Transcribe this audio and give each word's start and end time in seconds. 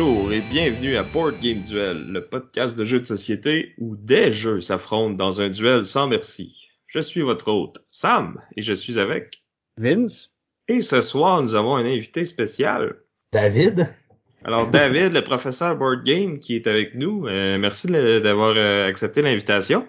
Bonjour 0.00 0.32
et 0.32 0.40
bienvenue 0.40 0.96
à 0.96 1.02
Board 1.02 1.38
Game 1.42 1.58
Duel, 1.58 2.06
le 2.06 2.24
podcast 2.24 2.74
de 2.74 2.86
jeux 2.86 3.00
de 3.00 3.04
société 3.04 3.74
où 3.76 3.96
des 3.96 4.32
jeux 4.32 4.62
s'affrontent 4.62 5.12
dans 5.12 5.42
un 5.42 5.50
duel 5.50 5.84
sans 5.84 6.06
merci. 6.06 6.70
Je 6.86 7.00
suis 7.00 7.20
votre 7.20 7.52
hôte, 7.52 7.84
Sam, 7.90 8.40
et 8.56 8.62
je 8.62 8.72
suis 8.72 8.98
avec 8.98 9.42
Vince. 9.76 10.30
Et 10.68 10.80
ce 10.80 11.02
soir, 11.02 11.42
nous 11.42 11.54
avons 11.54 11.76
un 11.76 11.84
invité 11.84 12.24
spécial. 12.24 12.96
David. 13.34 13.94
Alors, 14.42 14.70
David, 14.70 15.12
le 15.12 15.22
professeur 15.22 15.76
Board 15.76 16.02
Game, 16.02 16.40
qui 16.40 16.56
est 16.56 16.66
avec 16.66 16.94
nous. 16.94 17.26
Euh, 17.26 17.58
merci 17.58 17.88
d'avoir 17.88 18.54
euh, 18.56 18.88
accepté 18.88 19.20
l'invitation. 19.20 19.86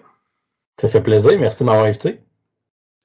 Ça 0.78 0.88
fait 0.88 1.02
plaisir, 1.02 1.40
merci 1.40 1.60
de 1.60 1.68
m'avoir 1.68 1.86
invité. 1.86 2.18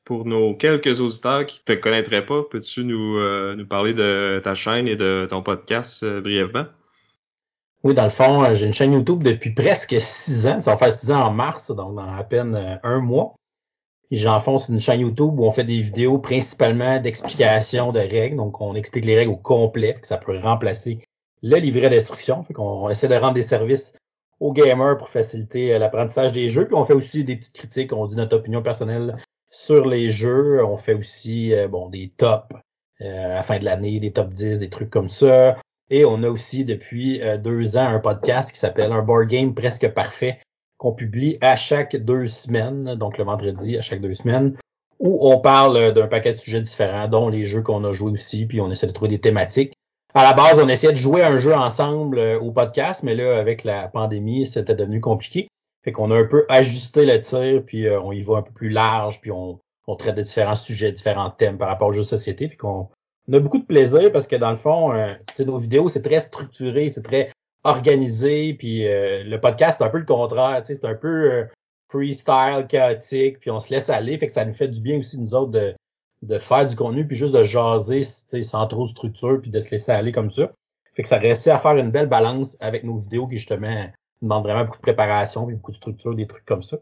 Pour 0.04 0.26
nos 0.26 0.56
quelques 0.56 1.00
auditeurs 1.00 1.46
qui 1.46 1.64
te 1.64 1.72
connaîtraient 1.72 2.26
pas, 2.26 2.44
peux-tu 2.44 2.84
nous, 2.84 3.18
euh, 3.18 3.56
nous 3.56 3.66
parler 3.66 3.94
de 3.94 4.42
ta 4.44 4.56
chaîne 4.56 4.90
et 4.90 4.98
de 4.98 5.26
ton 5.30 5.42
podcast 5.42 6.04
brièvement? 6.04 6.66
Oui, 7.84 7.94
dans 7.94 8.06
le 8.06 8.10
fond, 8.10 8.44
euh, 8.44 8.56
j'ai 8.56 8.66
une 8.66 8.74
chaîne 8.74 8.94
YouTube 8.94 9.24
depuis 9.24 9.52
presque 9.52 9.96
six 10.00 10.48
ans. 10.48 10.60
Ça 10.60 10.72
va 10.72 10.78
faire 10.78 10.92
six 10.92 11.12
ans 11.12 11.28
en 11.28 11.32
mars, 11.32 11.72
donc 11.72 11.96
dans 11.96 12.10
à 12.10 12.24
peine 12.24 12.56
euh, 12.56 12.76
un 12.84 13.00
mois. 13.00 13.36
J'enfonce 14.10 14.70
une 14.70 14.80
chaîne 14.80 15.02
YouTube 15.02 15.40
où 15.40 15.46
on 15.46 15.52
fait 15.52 15.64
des 15.64 15.80
vidéos 15.80 16.18
principalement 16.18 17.00
d'explication 17.00 17.92
de 17.92 18.00
règles. 18.00 18.38
Donc, 18.38 18.62
on 18.62 18.74
explique 18.74 19.06
les 19.06 19.16
règles 19.16 19.32
au 19.32 19.38
complet, 19.38 19.94
que 19.94 20.08
ça 20.08 20.18
peut 20.18 20.38
remplacer 20.40 21.00
le 21.44 21.58
livret 21.58 21.90
d'instruction. 21.90 22.42
Fait 22.44 22.54
qu'on 22.54 22.90
essaie 22.90 23.08
de 23.08 23.16
rendre 23.16 23.34
des 23.34 23.44
services 23.44 23.94
aux 24.40 24.54
gamers 24.54 24.98
pour 24.98 25.10
faciliter 25.10 25.76
euh, 25.76 25.80
l'apprentissage 25.80 26.32
des 26.32 26.50
jeux. 26.50 26.66
Puis 26.66 26.76
on 26.76 26.84
fait 26.84 26.94
aussi 26.94 27.24
des 27.24 27.36
petites 27.36 27.56
critiques, 27.56 27.94
on 27.94 28.08
dit 28.08 28.16
notre 28.16 28.38
opinion 28.38 28.64
personnelle 28.64 29.18
sur 29.52 29.86
les 29.86 30.10
jeux. 30.10 30.66
On 30.66 30.78
fait 30.78 30.96
aussi 30.96 31.54
bon 31.70 31.90
des 31.90 32.10
tops 32.10 32.56
à 33.00 33.06
la 33.06 33.44
fin 33.44 33.60
de 33.60 33.66
l'année, 33.66 34.00
des 34.00 34.12
top 34.12 34.34
10, 34.34 34.60
des 34.60 34.70
trucs 34.70 34.90
comme 34.90 35.10
ça. 35.10 35.58
Et 35.90 36.04
on 36.04 36.22
a 36.24 36.30
aussi 36.30 36.66
depuis 36.66 37.22
euh, 37.22 37.38
deux 37.38 37.78
ans 37.78 37.88
un 37.88 38.00
podcast 38.00 38.52
qui 38.52 38.60
s'appelle 38.60 38.92
Un 38.92 39.02
board 39.02 39.28
game 39.28 39.54
presque 39.54 39.88
parfait 39.90 40.40
qu'on 40.78 40.92
publie 40.92 41.38
à 41.40 41.56
chaque 41.56 41.96
deux 41.96 42.28
semaines, 42.28 42.96
donc 42.96 43.18
le 43.18 43.24
vendredi 43.24 43.78
à 43.78 43.82
chaque 43.82 44.02
deux 44.02 44.14
semaines, 44.14 44.58
où 45.00 45.20
on 45.32 45.40
parle 45.40 45.78
euh, 45.78 45.92
d'un 45.94 46.08
paquet 46.08 46.34
de 46.34 46.38
sujets 46.38 46.60
différents, 46.60 47.08
dont 47.08 47.30
les 47.30 47.46
jeux 47.46 47.62
qu'on 47.62 47.86
a 47.86 47.94
joués 47.94 48.12
aussi, 48.12 48.46
puis 48.46 48.60
on 48.60 48.70
essaie 48.70 48.88
de 48.88 48.92
trouver 48.92 49.12
des 49.12 49.22
thématiques. 49.22 49.74
À 50.14 50.24
la 50.24 50.34
base, 50.34 50.60
on 50.60 50.68
essayait 50.68 50.92
de 50.92 50.98
jouer 50.98 51.24
un 51.24 51.38
jeu 51.38 51.54
ensemble 51.54 52.20
euh, 52.20 52.40
au 52.40 52.52
podcast, 52.52 53.04
mais 53.04 53.16
là, 53.16 53.38
avec 53.38 53.64
la 53.64 53.88
pandémie, 53.88 54.46
c'était 54.46 54.76
devenu 54.76 55.00
compliqué. 55.00 55.48
Fait 55.86 55.94
qu'on 55.94 56.12
a 56.12 56.18
un 56.18 56.26
peu 56.26 56.46
ajusté 56.50 57.06
le 57.06 57.22
tir, 57.22 57.64
puis 57.66 57.90
on 57.90 58.12
y 58.12 58.22
va 58.22 58.38
un 58.38 58.42
peu 58.42 58.52
plus 58.52 58.70
large, 58.70 59.22
puis 59.22 59.32
on, 59.32 59.60
traite 59.98 60.16
de 60.16 60.22
différents 60.22 60.58
sujets, 60.58 60.92
différents 60.92 61.30
thèmes 61.30 61.58
par 61.58 61.70
rapport 61.70 61.88
aux 61.88 61.94
jeux 61.94 62.02
de 62.02 62.08
société. 62.08 62.50
Fait 62.50 62.58
qu'on 62.58 62.90
on 63.28 63.34
a 63.34 63.40
beaucoup 63.40 63.58
de 63.58 63.66
plaisir 63.66 64.12
parce 64.12 64.28
que 64.28 64.36
dans 64.36 64.50
le 64.50 64.56
fond, 64.56 64.94
euh, 64.94 65.14
nos 65.40 65.58
vidéos, 65.58 65.90
c'est 65.90 66.02
très 66.02 66.20
structuré, 66.20 66.90
c'est 66.90 67.02
très 67.02 67.32
organisé, 67.64 68.54
puis 68.54 68.88
euh, 68.88 69.24
le 69.24 69.40
podcast, 69.40 69.78
c'est 69.78 69.84
un 69.84 69.90
peu 69.90 70.00
le 70.00 70.06
contraire, 70.06 70.62
c'est 70.64 70.86
un 70.86 70.96
peu 70.96 71.32
euh, 71.32 71.46
freestyle, 71.90 72.66
chaotique, 72.70 73.40
puis 73.40 73.52
on 73.52 73.60
se 73.60 73.70
laisse 73.70 73.90
aller, 73.90 74.18
fait 74.18 74.28
que 74.28 74.34
ça 74.34 74.46
nous 74.46 74.54
fait 74.54 74.70
du 74.70 74.80
bien 74.80 75.00
aussi, 75.00 75.20
nous 75.20 75.34
autres, 75.34 75.52
de, 75.52 75.76
de 76.22 76.40
faire 76.40 76.66
du 76.66 76.76
contenu, 76.76 77.06
puis 77.06 77.18
juste 77.18 77.34
de 77.34 77.44
jaser 77.44 78.04
sans 78.04 78.68
trop 78.68 78.86
de 78.86 78.92
structure, 78.92 79.42
puis 79.42 79.52
de 79.52 79.60
se 79.60 79.72
laisser 79.72 79.92
aller 79.92 80.12
comme 80.12 80.30
ça. 80.30 80.52
Fait 80.94 81.04
que 81.04 81.10
ça 81.10 81.18
restait 81.18 81.52
à 81.52 81.60
faire 81.60 81.76
une 81.76 81.92
belle 81.92 82.08
balance 82.08 82.58
avec 82.60 82.84
nos 82.84 82.98
vidéos 82.98 83.28
qui, 83.28 83.38
justement, 83.38 83.88
demandent 84.22 84.44
vraiment 84.44 84.64
beaucoup 84.64 84.78
de 84.78 84.82
préparation, 84.82 85.46
puis 85.46 85.56
beaucoup 85.56 85.72
de 85.72 85.78
structure, 85.78 86.16
des 86.16 86.26
trucs 86.26 86.46
comme 86.46 86.64
ça. 86.64 86.78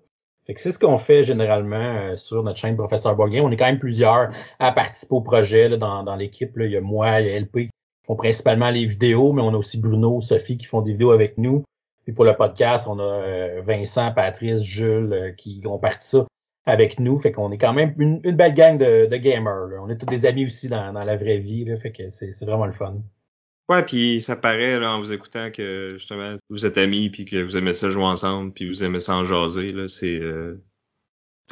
C'est 0.55 0.71
ce 0.71 0.77
qu'on 0.77 0.97
fait 0.97 1.23
généralement 1.23 1.75
euh, 1.75 2.17
sur 2.17 2.43
notre 2.43 2.59
chaîne 2.59 2.77
Professeur 2.77 3.15
Bourguin. 3.15 3.41
On 3.43 3.51
est 3.51 3.57
quand 3.57 3.65
même 3.65 3.79
plusieurs 3.79 4.29
à 4.59 4.71
participer 4.71 5.15
au 5.15 5.21
projet 5.21 5.69
là, 5.69 5.77
dans, 5.77 6.03
dans 6.03 6.15
l'équipe. 6.15 6.51
Il 6.57 6.69
y 6.69 6.77
a 6.77 6.81
moi, 6.81 7.19
il 7.21 7.27
y 7.27 7.35
a 7.35 7.39
LP 7.39 7.57
qui 7.57 7.69
font 8.05 8.15
principalement 8.15 8.69
les 8.69 8.85
vidéos, 8.85 9.33
mais 9.33 9.41
on 9.41 9.53
a 9.53 9.57
aussi 9.57 9.79
Bruno, 9.79 10.21
Sophie 10.21 10.57
qui 10.57 10.65
font 10.65 10.81
des 10.81 10.91
vidéos 10.91 11.11
avec 11.11 11.37
nous. 11.39 11.63
Puis 12.03 12.13
pour 12.13 12.25
le 12.25 12.35
podcast, 12.35 12.87
on 12.87 12.99
a 12.99 13.03
euh, 13.03 13.61
Vincent, 13.65 14.11
Patrice, 14.11 14.61
Jules 14.61 15.13
euh, 15.13 15.31
qui 15.31 15.63
ont 15.65 15.79
parti 15.79 16.09
ça 16.09 16.27
avec 16.67 16.99
nous. 16.99 17.17
Fait 17.17 17.31
qu'on 17.31 17.49
est 17.49 17.57
quand 17.57 17.73
même 17.73 17.95
une, 17.97 18.19
belle 18.19 18.53
gang 18.53 18.77
de, 18.77 19.07
de 19.07 19.17
gamers. 19.17 19.81
On 19.81 19.89
est 19.89 19.97
tous 19.97 20.05
des 20.05 20.27
amis 20.27 20.45
aussi 20.45 20.67
dans, 20.67 20.93
dans 20.93 21.03
la 21.03 21.17
vraie 21.17 21.39
vie. 21.39 21.65
Là. 21.65 21.77
Fait 21.77 21.91
que 21.91 22.11
c'est 22.11 22.45
vraiment 22.45 22.67
le 22.67 22.71
fun. 22.71 22.97
Ouais, 23.67 23.83
puis 23.83 24.21
ça 24.21 24.35
paraît 24.35 24.79
là, 24.79 24.91
en 24.91 24.99
vous 24.99 25.11
écoutant 25.11 25.49
que 25.49 25.95
justement 25.97 26.35
vous 26.49 26.67
êtes 26.67 26.77
amis 26.77 27.09
puis 27.09 27.25
que 27.25 27.41
vous 27.41 27.57
aimez 27.57 27.73
ça 27.73 27.89
jouer 27.89 28.03
ensemble 28.03 28.53
puis 28.53 28.67
vous 28.67 28.83
aimez 28.83 28.99
ça 28.99 29.15
en 29.15 29.25
jaser 29.25 29.71
là, 29.71 29.87
c'est 29.87 30.19
euh... 30.19 30.61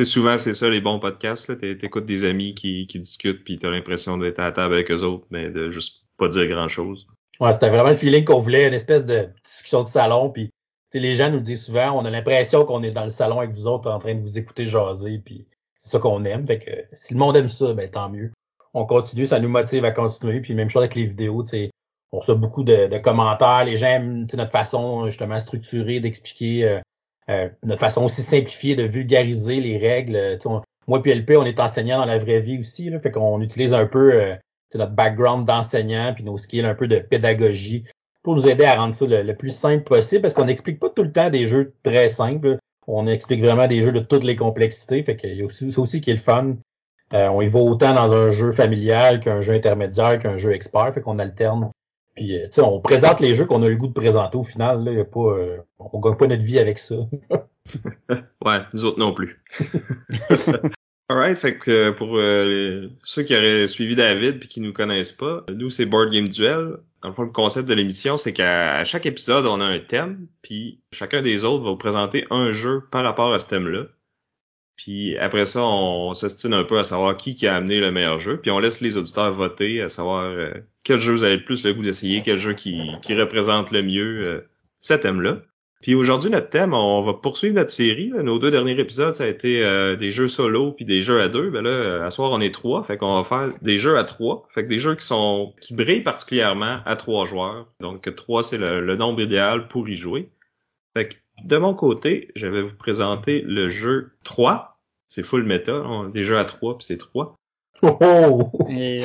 souvent 0.04 0.38
c'est 0.38 0.54
ça 0.54 0.70
les 0.70 0.80
bons 0.80 1.00
podcasts 1.00 1.50
là, 1.50 1.56
t'écoutes 1.56 2.06
des 2.06 2.24
amis 2.24 2.54
qui, 2.54 2.86
qui 2.86 3.00
discutent 3.00 3.44
puis 3.44 3.58
t'as 3.58 3.72
l'impression 3.72 4.20
d'être 4.20 4.38
à 4.38 4.44
la 4.44 4.52
table 4.52 4.76
avec 4.76 4.92
eux 4.92 5.02
autres 5.02 5.26
mais 5.32 5.50
de 5.50 5.72
juste 5.72 6.04
pas 6.20 6.28
dire 6.28 6.48
grand 6.48 6.68
chose. 6.68 7.08
Ouais, 7.40 7.52
c'était 7.52 7.70
vraiment 7.70 7.90
le 7.90 7.96
feeling 7.96 8.24
qu'on 8.26 8.40
voulait, 8.40 8.68
une 8.68 8.76
espèce 8.76 9.06
de 9.08 9.30
discussion 9.44 9.82
de 9.84 9.90
salon 9.90 10.30
puis 10.30 10.52
les 10.94 11.16
gens 11.16 11.32
nous 11.32 11.40
disent 11.40 11.66
souvent, 11.66 12.00
on 12.00 12.06
a 12.06 12.12
l'impression 12.12 12.64
qu'on 12.64 12.84
est 12.84 12.92
dans 12.92 13.06
le 13.06 13.10
salon 13.10 13.40
avec 13.40 13.56
vous 13.56 13.66
autres 13.66 13.90
en 13.90 13.98
train 13.98 14.14
de 14.14 14.22
vous 14.22 14.38
écouter 14.38 14.68
jaser 14.68 15.20
puis 15.26 15.48
c'est 15.80 15.90
ça 15.90 15.98
qu'on 15.98 16.24
aime, 16.26 16.46
fait 16.46 16.60
que 16.60 16.96
si 16.96 17.16
le 17.16 17.20
monde 17.20 17.36
aime 17.36 17.50
ça, 17.50 17.74
ben 17.74 17.90
tant 17.90 18.12
mieux. 18.12 18.32
On 18.76 18.86
continue, 18.86 19.26
ça 19.26 19.40
nous 19.40 19.50
motive 19.50 19.84
à 19.84 19.92
continuer 19.92 20.42
puis 20.42 20.54
même 20.54 20.70
chose 20.70 20.84
avec 20.84 20.94
les 20.94 21.08
vidéos, 21.08 21.42
tu 21.42 21.58
sais 21.58 21.73
on 22.14 22.20
reçoit 22.20 22.36
beaucoup 22.36 22.64
de, 22.64 22.98
commentaires. 23.00 23.66
Les 23.66 23.76
gens 23.76 23.88
aiment 23.88 24.28
notre 24.34 24.52
façon 24.52 25.08
justement 25.08 25.40
structurée 25.40 26.00
d'expliquer, 26.00 26.64
euh, 26.64 26.80
euh, 27.30 27.50
notre 27.64 27.82
façon 27.82 28.06
aussi 28.06 28.22
simplifiée 28.22 28.76
de 28.76 28.84
vulgariser 28.84 29.60
les 29.60 29.78
règles. 29.80 30.38
moi 30.88 31.02
puis 31.02 31.12
LP, 31.12 31.32
on 31.38 31.46
est 31.46 31.60
enseignant 31.60 31.98
dans 31.98 32.06
la 32.06 32.20
vraie 32.20 32.40
vie 32.40 32.60
aussi, 32.60 32.90
là, 32.90 33.00
fait 33.00 33.10
qu'on 33.10 33.42
utilise 33.42 33.74
un 33.74 33.88
peu 33.88 34.14
euh, 34.14 34.36
notre 34.76 34.92
background 34.92 35.46
d'enseignant 35.46 36.14
puis 36.14 36.24
nos 36.24 36.38
skills 36.38 36.66
un 36.66 36.76
peu 36.76 36.88
de 36.88 37.00
pédagogie 37.00 37.84
pour 38.22 38.36
nous 38.36 38.48
aider 38.48 38.64
à 38.64 38.76
rendre 38.76 38.94
ça 38.94 39.06
le, 39.08 39.34
plus 39.34 39.52
simple 39.52 39.84
possible 39.84 40.22
parce 40.22 40.36
qu'on 40.36 40.46
n'explique 40.46 40.80
pas 40.80 40.90
tout 40.90 41.04
le 41.04 41.12
temps 41.12 41.32
des 41.32 41.48
jeux 41.48 41.74
très 41.82 42.10
simples. 42.10 42.60
On 42.86 43.08
explique 43.08 43.42
vraiment 43.42 43.66
des 43.66 43.82
jeux 43.82 43.92
de 43.92 44.00
toutes 44.00 44.24
les 44.24 44.36
complexités. 44.36 45.02
Fait 45.04 45.16
qu'il 45.16 45.36
y 45.36 45.42
a 45.42 45.46
aussi, 45.46 45.74
aussi 45.78 46.00
qui 46.00 46.12
est 46.12 46.14
le 46.14 46.20
fun. 46.20 46.58
on 47.12 47.42
y 47.42 47.48
va 47.48 47.60
autant 47.60 47.94
dans 47.94 48.14
un 48.14 48.32
jeu 48.32 48.52
familial 48.52 49.20
qu'un 49.20 49.42
jeu 49.42 49.54
intermédiaire 49.54 50.20
qu'un 50.20 50.38
jeu 50.38 50.52
expert. 50.52 50.94
Fait 50.94 51.02
qu'on 51.02 51.20
alterne 51.20 51.72
puis, 52.16 52.36
euh, 52.38 52.46
tu 52.46 52.54
sais, 52.54 52.62
on 52.62 52.80
présente 52.80 53.20
les 53.20 53.36
jeux 53.36 53.46
qu'on 53.46 53.64
a 53.64 53.68
eu 53.68 53.72
le 53.72 53.78
goût 53.78 53.88
de 53.88 53.94
présenter 53.94 54.38
au 54.38 54.44
final. 54.44 54.84
Là, 54.84 54.92
y 54.92 55.00
a 55.00 55.06
pas, 55.06 55.20
euh, 55.20 55.58
on 55.80 56.00
gagne 56.00 56.16
pas 56.16 56.28
notre 56.28 56.44
vie 56.44 56.60
avec 56.60 56.78
ça. 56.78 56.96
ouais, 58.46 58.60
nous 58.74 58.86
autres 58.86 59.00
non 59.00 59.14
plus. 59.14 59.42
Alright, 61.10 61.38
fait 61.38 61.58
que 61.58 61.72
euh, 61.72 61.92
pour 61.92 62.18
ceux 63.04 63.24
qui 63.24 63.36
auraient 63.36 63.68
suivi 63.68 63.96
David 63.96 64.40
puis 64.40 64.48
qui 64.48 64.62
nous 64.62 64.74
connaissent 64.74 65.12
pas, 65.12 65.44
nous 65.54 65.70
c'est 65.70 65.86
Board 65.86 66.12
Game 66.12 66.30
Duel. 66.30 66.78
Dans 67.02 67.10
le 67.10 67.26
le 67.26 67.32
concept 67.32 67.68
de 67.68 67.74
l'émission, 67.74 68.16
c'est 68.16 68.32
qu'à 68.32 68.86
chaque 68.86 69.06
épisode, 69.06 69.46
on 69.46 69.60
a 69.60 69.66
un 69.66 69.80
thème, 69.80 70.28
puis 70.42 70.80
chacun 70.94 71.22
des 71.22 71.44
autres 71.44 71.64
va 71.64 71.72
vous 71.72 71.78
présenter 71.78 72.26
un 72.30 72.54
jeu 72.54 72.84
par 72.92 73.04
rapport 73.04 73.34
à 73.34 73.40
ce 73.40 73.50
thème-là. 73.50 73.88
Puis 74.76 75.18
après 75.18 75.46
ça, 75.46 75.62
on, 75.64 76.14
s'estime 76.14 76.54
un 76.54 76.64
peu 76.64 76.80
à 76.80 76.84
savoir 76.84 77.16
qui, 77.16 77.36
qui 77.36 77.48
a 77.48 77.56
amené 77.56 77.80
le 77.80 77.92
meilleur 77.92 78.20
jeu. 78.20 78.38
Puis 78.38 78.52
on 78.52 78.60
laisse 78.60 78.82
les 78.82 78.98
auditeurs 78.98 79.34
voter 79.34 79.82
à 79.82 79.90
savoir 79.90 80.24
euh, 80.24 80.52
quel 80.84 81.00
jeu 81.00 81.14
vous 81.14 81.24
avez 81.24 81.38
le 81.38 81.46
plus 81.46 81.64
le 81.64 81.74
goût 81.74 81.84
d'essayer, 81.84 82.22
quel 82.24 82.40
jeu 82.40 82.54
qui, 82.54 82.80
qui 83.02 83.16
représente 83.16 83.72
le 83.72 83.84
mieux 83.84 84.28
euh, 84.28 84.42
ce 84.82 84.94
thème-là. 84.96 85.42
Puis 85.82 85.96
aujourd'hui, 85.96 86.30
notre 86.30 86.50
thème, 86.50 86.74
on 86.74 87.04
va 87.04 87.14
poursuivre 87.14 87.56
notre 87.56 87.70
série. 87.70 88.10
Nos 88.10 88.40
deux 88.40 88.52
derniers 88.52 88.80
épisodes, 88.80 89.14
ça 89.16 89.26
a 89.26 89.28
été 89.28 89.66
euh, 89.66 89.98
des 89.98 90.12
jeux 90.12 90.30
solo 90.30 90.72
puis 90.72 90.86
des 90.86 91.02
jeux 91.02 91.22
à 91.22 91.28
deux. 91.28 91.50
Ben 91.50 91.62
là, 91.62 92.06
à 92.06 92.10
soir, 92.10 92.32
on 92.32 92.40
est 92.40 92.54
trois. 92.54 92.84
Fait 92.84 92.98
qu'on 92.98 93.22
va 93.22 93.24
faire 93.26 93.54
des 93.62 93.78
jeux 93.78 93.98
à 93.98 94.06
trois. 94.06 94.48
Fait 94.54 94.64
que 94.64 94.70
des 94.70 94.80
jeux 94.80 94.96
qui 94.96 95.06
sont 95.06 95.54
qui 95.60 95.74
brillent 95.74 96.02
particulièrement 96.02 96.80
à 96.86 96.96
trois 96.96 97.26
joueurs. 97.26 97.68
Donc 97.82 98.10
trois, 98.16 98.44
c'est 98.44 98.58
le, 98.58 98.80
le 98.80 98.96
nombre 98.96 99.20
idéal 99.20 99.68
pour 99.68 99.90
y 99.90 99.98
jouer. 99.98 100.30
Fait 100.96 101.10
que 101.10 101.16
de 101.44 101.58
mon 101.58 101.74
côté, 101.74 102.32
je 102.36 102.48
vais 102.48 102.62
vous 102.62 102.76
présenter 102.76 103.42
le 103.42 103.70
jeu 103.70 104.12
3. 104.24 104.73
C'est 105.16 105.22
full 105.22 105.44
méta, 105.44 105.74
hein. 105.74 106.10
des 106.10 106.24
jeux 106.24 106.40
à 106.40 106.44
3 106.44 106.80
puis 106.80 106.88
c'est 106.88 106.98
3. 106.98 107.36
Oh! 107.84 108.50
Et 108.68 109.04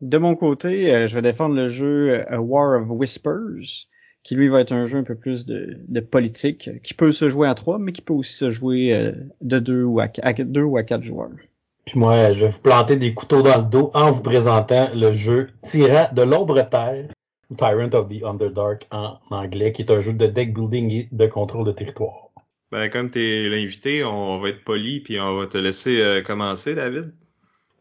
de 0.00 0.18
mon 0.18 0.34
côté, 0.34 0.92
euh, 0.92 1.06
je 1.06 1.14
vais 1.14 1.22
défendre 1.22 1.54
le 1.54 1.68
jeu 1.68 2.24
A 2.28 2.34
euh, 2.34 2.38
War 2.38 2.82
of 2.82 2.88
Whispers, 2.90 3.86
qui 4.24 4.34
lui 4.34 4.48
va 4.48 4.62
être 4.62 4.72
un 4.72 4.86
jeu 4.86 4.98
un 4.98 5.04
peu 5.04 5.14
plus 5.14 5.46
de, 5.46 6.00
politique, 6.00 6.68
qui 6.82 6.94
peut 6.94 7.12
se 7.12 7.28
jouer 7.28 7.46
à 7.46 7.54
3, 7.54 7.78
mais 7.78 7.92
qui 7.92 8.02
peut 8.02 8.12
aussi 8.12 8.34
se 8.34 8.50
jouer 8.50 8.92
euh, 8.92 9.12
de 9.40 9.60
2 9.60 9.84
ou 9.84 10.00
à, 10.00 10.08
2 10.08 10.62
ou 10.62 10.78
à 10.78 10.82
4 10.82 11.04
joueurs. 11.04 11.30
Puis 11.84 11.96
moi, 11.96 12.32
je 12.32 12.44
vais 12.44 12.50
vous 12.50 12.62
planter 12.62 12.96
des 12.96 13.14
couteaux 13.14 13.42
dans 13.42 13.58
le 13.58 13.70
dos 13.70 13.92
en 13.94 14.10
vous 14.10 14.22
présentant 14.22 14.88
le 14.96 15.12
jeu 15.12 15.50
Tirant 15.62 16.08
de 16.12 16.22
l'ombre 16.22 16.60
terre 16.62 17.06
Tyrant 17.56 17.94
of 17.94 18.08
the 18.08 18.24
Underdark 18.24 18.88
en 18.90 19.18
anglais, 19.30 19.70
qui 19.70 19.82
est 19.82 19.92
un 19.92 20.00
jeu 20.00 20.12
de 20.12 20.26
deck 20.26 20.52
building 20.52 20.90
et 20.90 21.08
de 21.12 21.26
contrôle 21.28 21.66
de 21.66 21.70
territoire. 21.70 22.30
Ben, 22.76 22.90
comme 22.90 23.10
tu 23.10 23.26
es 23.26 23.48
l'invité, 23.48 24.04
on 24.04 24.38
va 24.38 24.50
être 24.50 24.62
poli 24.62 25.00
puis 25.00 25.18
on 25.18 25.38
va 25.38 25.46
te 25.46 25.56
laisser 25.56 25.98
euh, 26.02 26.20
commencer, 26.20 26.74
David. 26.74 27.10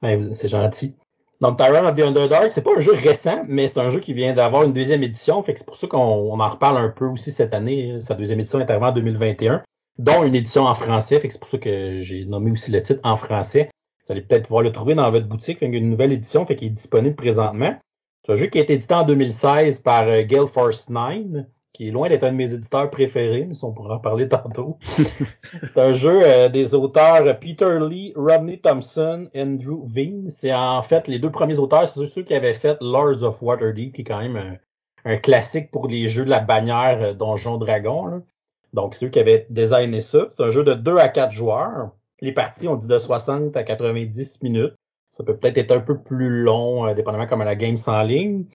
Ben, 0.01 0.33
c'est 0.33 0.47
gentil. 0.47 0.95
Donc, 1.41 1.57
Tyrant 1.57 1.85
of 1.85 1.95
the 1.95 1.99
Underdark, 1.99 2.49
c'est 2.53 2.61
pas 2.61 2.77
un 2.77 2.79
jeu 2.79 2.93
récent, 2.93 3.43
mais 3.45 3.67
c'est 3.67 3.79
un 3.81 3.89
jeu 3.89 3.99
qui 3.99 4.13
vient 4.13 4.31
d'avoir 4.31 4.63
une 4.63 4.71
deuxième 4.71 5.03
édition. 5.03 5.43
Fait 5.43 5.51
que 5.51 5.59
c'est 5.59 5.65
pour 5.65 5.75
ça 5.75 5.87
qu'on 5.87 6.39
en 6.39 6.49
reparle 6.49 6.77
un 6.77 6.87
peu 6.87 7.07
aussi 7.07 7.33
cette 7.33 7.53
année. 7.53 7.99
Sa 7.99 8.13
deuxième 8.13 8.39
édition 8.39 8.57
est 8.61 8.69
arrivée 8.71 8.85
en 8.85 8.93
2021, 8.93 9.63
dont 9.97 10.23
une 10.23 10.33
édition 10.33 10.63
en 10.63 10.75
français. 10.75 11.19
Fait 11.19 11.27
que 11.27 11.33
c'est 11.33 11.41
pour 11.41 11.49
ça 11.49 11.57
que 11.57 12.01
j'ai 12.01 12.23
nommé 12.23 12.51
aussi 12.51 12.71
le 12.71 12.81
titre 12.81 13.01
en 13.03 13.17
français. 13.17 13.69
Vous 14.05 14.13
allez 14.13 14.21
peut-être 14.21 14.43
pouvoir 14.43 14.63
le 14.63 14.71
trouver 14.71 14.95
dans 14.95 15.11
votre 15.11 15.27
boutique. 15.27 15.61
Une 15.61 15.89
nouvelle 15.89 16.13
édition, 16.13 16.45
est 16.45 16.69
disponible 16.69 17.17
présentement. 17.17 17.77
C'est 18.25 18.31
un 18.31 18.35
jeu 18.37 18.45
qui 18.45 18.59
a 18.59 18.61
été 18.61 18.71
édité 18.71 18.93
en 18.93 19.03
2016 19.03 19.81
par 19.81 20.07
euh, 20.07 20.23
Gale 20.23 20.47
Force 20.47 20.87
9 20.89 21.43
qui 21.75 21.89
est 21.89 21.91
loin 21.91 22.07
d'être 22.07 22.23
un 22.23 22.31
de 22.31 22.37
mes 22.37 22.53
éditeurs 22.53 22.89
préférés, 22.89 23.45
mais 23.45 23.55
on 23.61 23.73
pourra 23.73 23.95
en 23.95 23.99
parler 23.99 24.29
tantôt. 24.29 24.77
c'est 25.61 25.77
un 25.77 25.91
jeu 25.91 26.21
euh, 26.23 26.47
des 26.47 26.73
auteurs 26.73 27.37
Peter 27.37 27.79
Lee, 27.81 28.13
Rodney 28.15 28.57
Thompson, 28.57 29.27
Andrew 29.35 29.85
Veen. 29.85 30.29
C'est 30.29 30.53
en 30.53 30.81
fait 30.81 31.09
les 31.09 31.19
deux 31.19 31.31
premiers 31.31 31.59
auteurs, 31.59 31.89
c'est 31.89 32.05
ceux 32.07 32.23
qui 32.23 32.33
avaient 32.33 32.53
fait 32.53 32.77
Lords 32.79 33.23
of 33.23 33.41
Waterdeep, 33.41 33.93
qui 33.93 34.01
est 34.01 34.05
quand 34.05 34.21
même 34.21 34.57
un, 35.03 35.17
classique 35.17 35.69
pour 35.69 35.89
les 35.89 36.07
jeux 36.07 36.23
de 36.23 36.29
la 36.29 36.39
bannière 36.39 36.99
euh, 37.01 37.13
Donjon 37.13 37.57
Dragon. 37.57 38.23
Donc, 38.71 38.95
c'est 38.95 39.07
eux 39.07 39.09
qui 39.09 39.19
avaient 39.19 39.45
designé 39.49 39.99
ça. 39.99 40.27
C'est 40.29 40.43
un 40.43 40.51
jeu 40.51 40.63
de 40.63 40.73
2 40.73 40.97
à 40.97 41.09
4 41.09 41.33
joueurs. 41.33 41.91
Les 42.21 42.31
parties, 42.31 42.69
on 42.69 42.77
dit 42.77 42.87
de 42.87 42.97
60 42.97 43.55
à 43.57 43.63
90 43.63 44.41
minutes. 44.43 44.75
Ça 45.11 45.25
peut 45.25 45.35
peut-être 45.35 45.57
être 45.57 45.71
un 45.71 45.81
peu 45.81 45.97
plus 45.97 46.43
long, 46.43 46.87
euh, 46.87 46.93
dépendamment 46.93 47.27
comme 47.27 47.41
à 47.41 47.45
la 47.45 47.55
game 47.55 47.75
sans 47.75 48.01
ligne. 48.03 48.45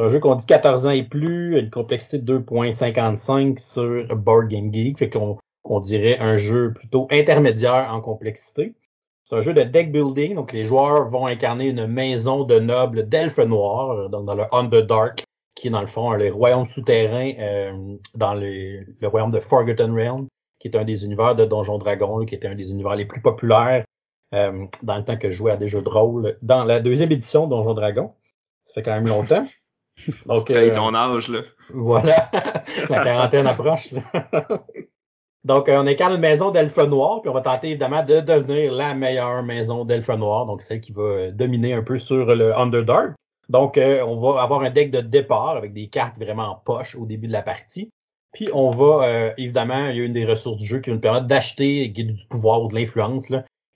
C'est 0.00 0.06
un 0.06 0.08
jeu 0.08 0.18
qu'on 0.18 0.34
dit 0.34 0.46
14 0.46 0.86
ans 0.86 0.90
et 0.92 1.02
plus, 1.02 1.58
une 1.58 1.68
complexité 1.68 2.16
de 2.16 2.38
2.55 2.38 3.58
sur 3.58 4.16
Board 4.16 4.48
Game 4.48 4.72
Geek, 4.72 4.96
fait 4.96 5.10
qu'on 5.10 5.36
on 5.62 5.78
dirait 5.78 6.18
un 6.20 6.38
jeu 6.38 6.72
plutôt 6.72 7.06
intermédiaire 7.10 7.90
en 7.92 8.00
complexité. 8.00 8.72
C'est 9.28 9.36
un 9.36 9.42
jeu 9.42 9.52
de 9.52 9.62
deck 9.62 9.92
building, 9.92 10.36
donc 10.36 10.54
les 10.54 10.64
joueurs 10.64 11.10
vont 11.10 11.26
incarner 11.26 11.68
une 11.68 11.86
maison 11.86 12.44
de 12.44 12.58
nobles 12.58 13.08
d'elfes 13.08 13.40
noirs, 13.40 14.08
donc 14.08 14.24
dans 14.24 14.34
le 14.34 14.44
Underdark, 14.52 15.22
qui 15.54 15.68
est 15.68 15.70
dans 15.70 15.82
le 15.82 15.86
fond 15.86 16.12
le 16.12 16.32
royaume 16.32 16.64
souterrain 16.64 17.32
euh, 17.38 17.98
dans 18.14 18.32
le, 18.32 18.86
royaume 19.02 19.30
de 19.30 19.40
Forgotten 19.40 19.92
Realm, 19.92 20.28
qui 20.60 20.68
est 20.68 20.76
un 20.78 20.84
des 20.84 21.04
univers 21.04 21.34
de 21.34 21.44
Donjon 21.44 21.76
Dragon, 21.76 22.24
qui 22.24 22.34
était 22.34 22.48
un 22.48 22.54
des 22.54 22.70
univers 22.70 22.96
les 22.96 23.04
plus 23.04 23.20
populaires 23.20 23.84
euh, 24.32 24.64
dans 24.82 24.96
le 24.96 25.04
temps 25.04 25.18
que 25.18 25.30
je 25.30 25.36
jouais 25.36 25.52
à 25.52 25.56
des 25.58 25.68
jeux 25.68 25.82
de 25.82 25.90
rôle. 25.90 26.38
Dans 26.40 26.64
la 26.64 26.80
deuxième 26.80 27.12
édition 27.12 27.44
de 27.44 27.50
Donjon 27.50 27.74
Dragon, 27.74 28.14
ça 28.64 28.72
fait 28.72 28.82
quand 28.82 28.92
même 28.92 29.06
longtemps. 29.06 29.44
Donc, 30.26 30.50
euh, 30.50 30.74
ton 30.74 30.94
âge, 30.94 31.28
là. 31.28 31.40
Voilà. 31.72 32.30
La 32.88 33.04
quarantaine 33.04 33.46
approche, 33.46 33.92
là. 33.92 34.02
Donc, 35.44 35.68
euh, 35.68 35.80
on 35.82 35.86
incarne 35.86 36.14
une 36.14 36.20
maison 36.20 36.50
d'elfes 36.50 36.76
noirs, 36.76 37.22
puis 37.22 37.30
on 37.30 37.34
va 37.34 37.40
tenter 37.40 37.68
évidemment 37.68 38.04
de 38.04 38.20
devenir 38.20 38.72
la 38.72 38.94
meilleure 38.94 39.42
maison 39.42 39.84
d'elfes 39.86 40.10
noirs, 40.10 40.44
donc 40.44 40.60
celle 40.60 40.82
qui 40.82 40.92
va 40.92 41.02
euh, 41.02 41.30
dominer 41.30 41.72
un 41.72 41.82
peu 41.82 41.98
sur 41.98 42.26
le 42.26 42.56
Underdark. 42.56 43.14
Donc, 43.48 43.78
euh, 43.78 44.04
on 44.04 44.20
va 44.20 44.42
avoir 44.42 44.60
un 44.60 44.70
deck 44.70 44.90
de 44.90 45.00
départ 45.00 45.56
avec 45.56 45.72
des 45.72 45.88
cartes 45.88 46.18
vraiment 46.18 46.50
en 46.50 46.54
poche 46.56 46.94
au 46.94 47.06
début 47.06 47.26
de 47.26 47.32
la 47.32 47.42
partie. 47.42 47.90
Puis, 48.32 48.48
on 48.52 48.70
va, 48.70 49.32
évidemment, 49.38 49.88
il 49.88 49.96
y 49.96 50.00
a 50.00 50.04
une 50.04 50.12
des 50.12 50.24
ressources 50.24 50.58
du 50.58 50.64
jeu 50.64 50.78
qui 50.78 50.90
nous 50.90 51.00
permet 51.00 51.22
d'acheter, 51.22 51.88
du 51.88 52.14
pouvoir 52.28 52.62
ou 52.62 52.68
de 52.68 52.76
l'influence, 52.76 53.26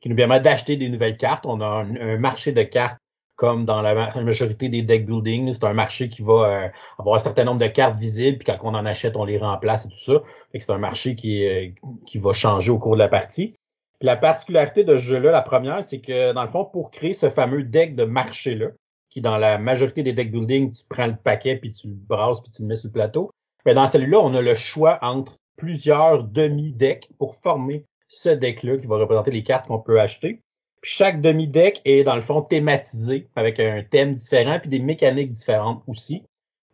qui 0.00 0.09
nous 0.09 0.15
permet 0.15 0.38
d'acheter 0.38 0.76
des 0.76 0.88
nouvelles 0.88 1.17
cartes. 1.17 1.44
On 1.44 1.61
a 1.61 1.67
un 1.67 2.19
marché 2.19 2.53
de 2.53 2.62
cartes 2.62 2.97
comme 3.36 3.64
dans 3.64 3.82
la 3.82 4.14
majorité 4.22 4.69
des 4.69 4.82
deck 4.82 5.06
building. 5.06 5.52
C'est 5.52 5.64
un 5.64 5.75
marché 5.75 6.08
qui 6.08 6.22
va 6.22 6.32
euh, 6.32 6.69
avoir 6.98 7.16
un 7.16 7.19
certain 7.19 7.44
nombre 7.44 7.60
de 7.60 7.66
cartes 7.66 7.96
visibles, 7.96 8.38
puis 8.38 8.46
quand 8.46 8.58
on 8.62 8.75
en 8.75 8.86
achète, 8.86 9.16
on 9.16 9.25
les 9.25 9.38
remplace 9.38 9.86
et 9.86 9.88
tout 9.88 9.96
ça. 9.96 10.22
c'est 10.52 10.70
un 10.70 10.78
marché 10.78 11.14
qui, 11.14 11.46
euh, 11.46 11.69
qui 12.06 12.19
va 12.19 12.32
changer 12.32 12.70
au 12.70 12.78
cours 12.78 12.94
de 12.94 13.00
la 13.00 13.08
partie. 13.08 13.54
la 14.00 14.16
particularité 14.16 14.84
de 14.84 14.96
ce 14.96 15.02
jeu-là, 15.02 15.31
la 15.31 15.42
première, 15.42 15.82
c'est 15.82 16.00
que 16.00 16.32
dans 16.32 16.44
le 16.44 16.50
fond, 16.50 16.64
pour 16.64 16.90
créer 16.90 17.14
ce 17.14 17.31
fameux 17.31 17.62
deck 17.62 17.94
de 17.96 18.04
marché-là, 18.04 18.69
qui 19.10 19.20
dans 19.20 19.38
la 19.38 19.58
majorité 19.58 20.02
des 20.02 20.12
deck 20.12 20.30
building, 20.30 20.72
tu 20.72 20.82
prends 20.88 21.06
le 21.06 21.16
paquet, 21.16 21.56
puis 21.56 21.72
tu 21.72 21.88
le 21.88 21.94
brasses, 21.94 22.40
puis 22.40 22.50
tu 22.50 22.62
le 22.62 22.69
mets 22.69 22.76
sur 22.76 22.88
le 22.88 22.92
plateau. 22.92 23.30
Mais 23.64 23.75
dans 23.75 23.87
celui-là, 23.87 24.19
on 24.19 24.34
a 24.34 24.42
le 24.42 24.54
choix 24.54 24.98
entre 25.02 25.38
plusieurs 25.56 26.25
demi-decks 26.25 27.08
pour 27.19 27.37
former 27.37 27.87
ce 28.08 28.28
deck-là 28.28 28.76
qui 28.76 28.87
va 28.87 28.96
représenter 28.96 29.30
les 29.30 29.42
cartes 29.42 29.66
qu'on 29.66 29.78
peut 29.78 30.00
acheter 30.00 30.40
chaque 30.84 31.20
demi-deck 31.20 31.81
est 31.84 32.04
dans 32.04 32.14
le 32.14 32.20
fond 32.20 32.42
thématisé 32.42 33.28
avec 33.34 33.58
un 33.58 33.82
thème 33.82 34.14
différent 34.14 34.60
puis 34.60 34.69
des 34.69 34.78
mécaniques 34.78 35.32
différentes 35.32 35.82
aussi. 35.86 36.22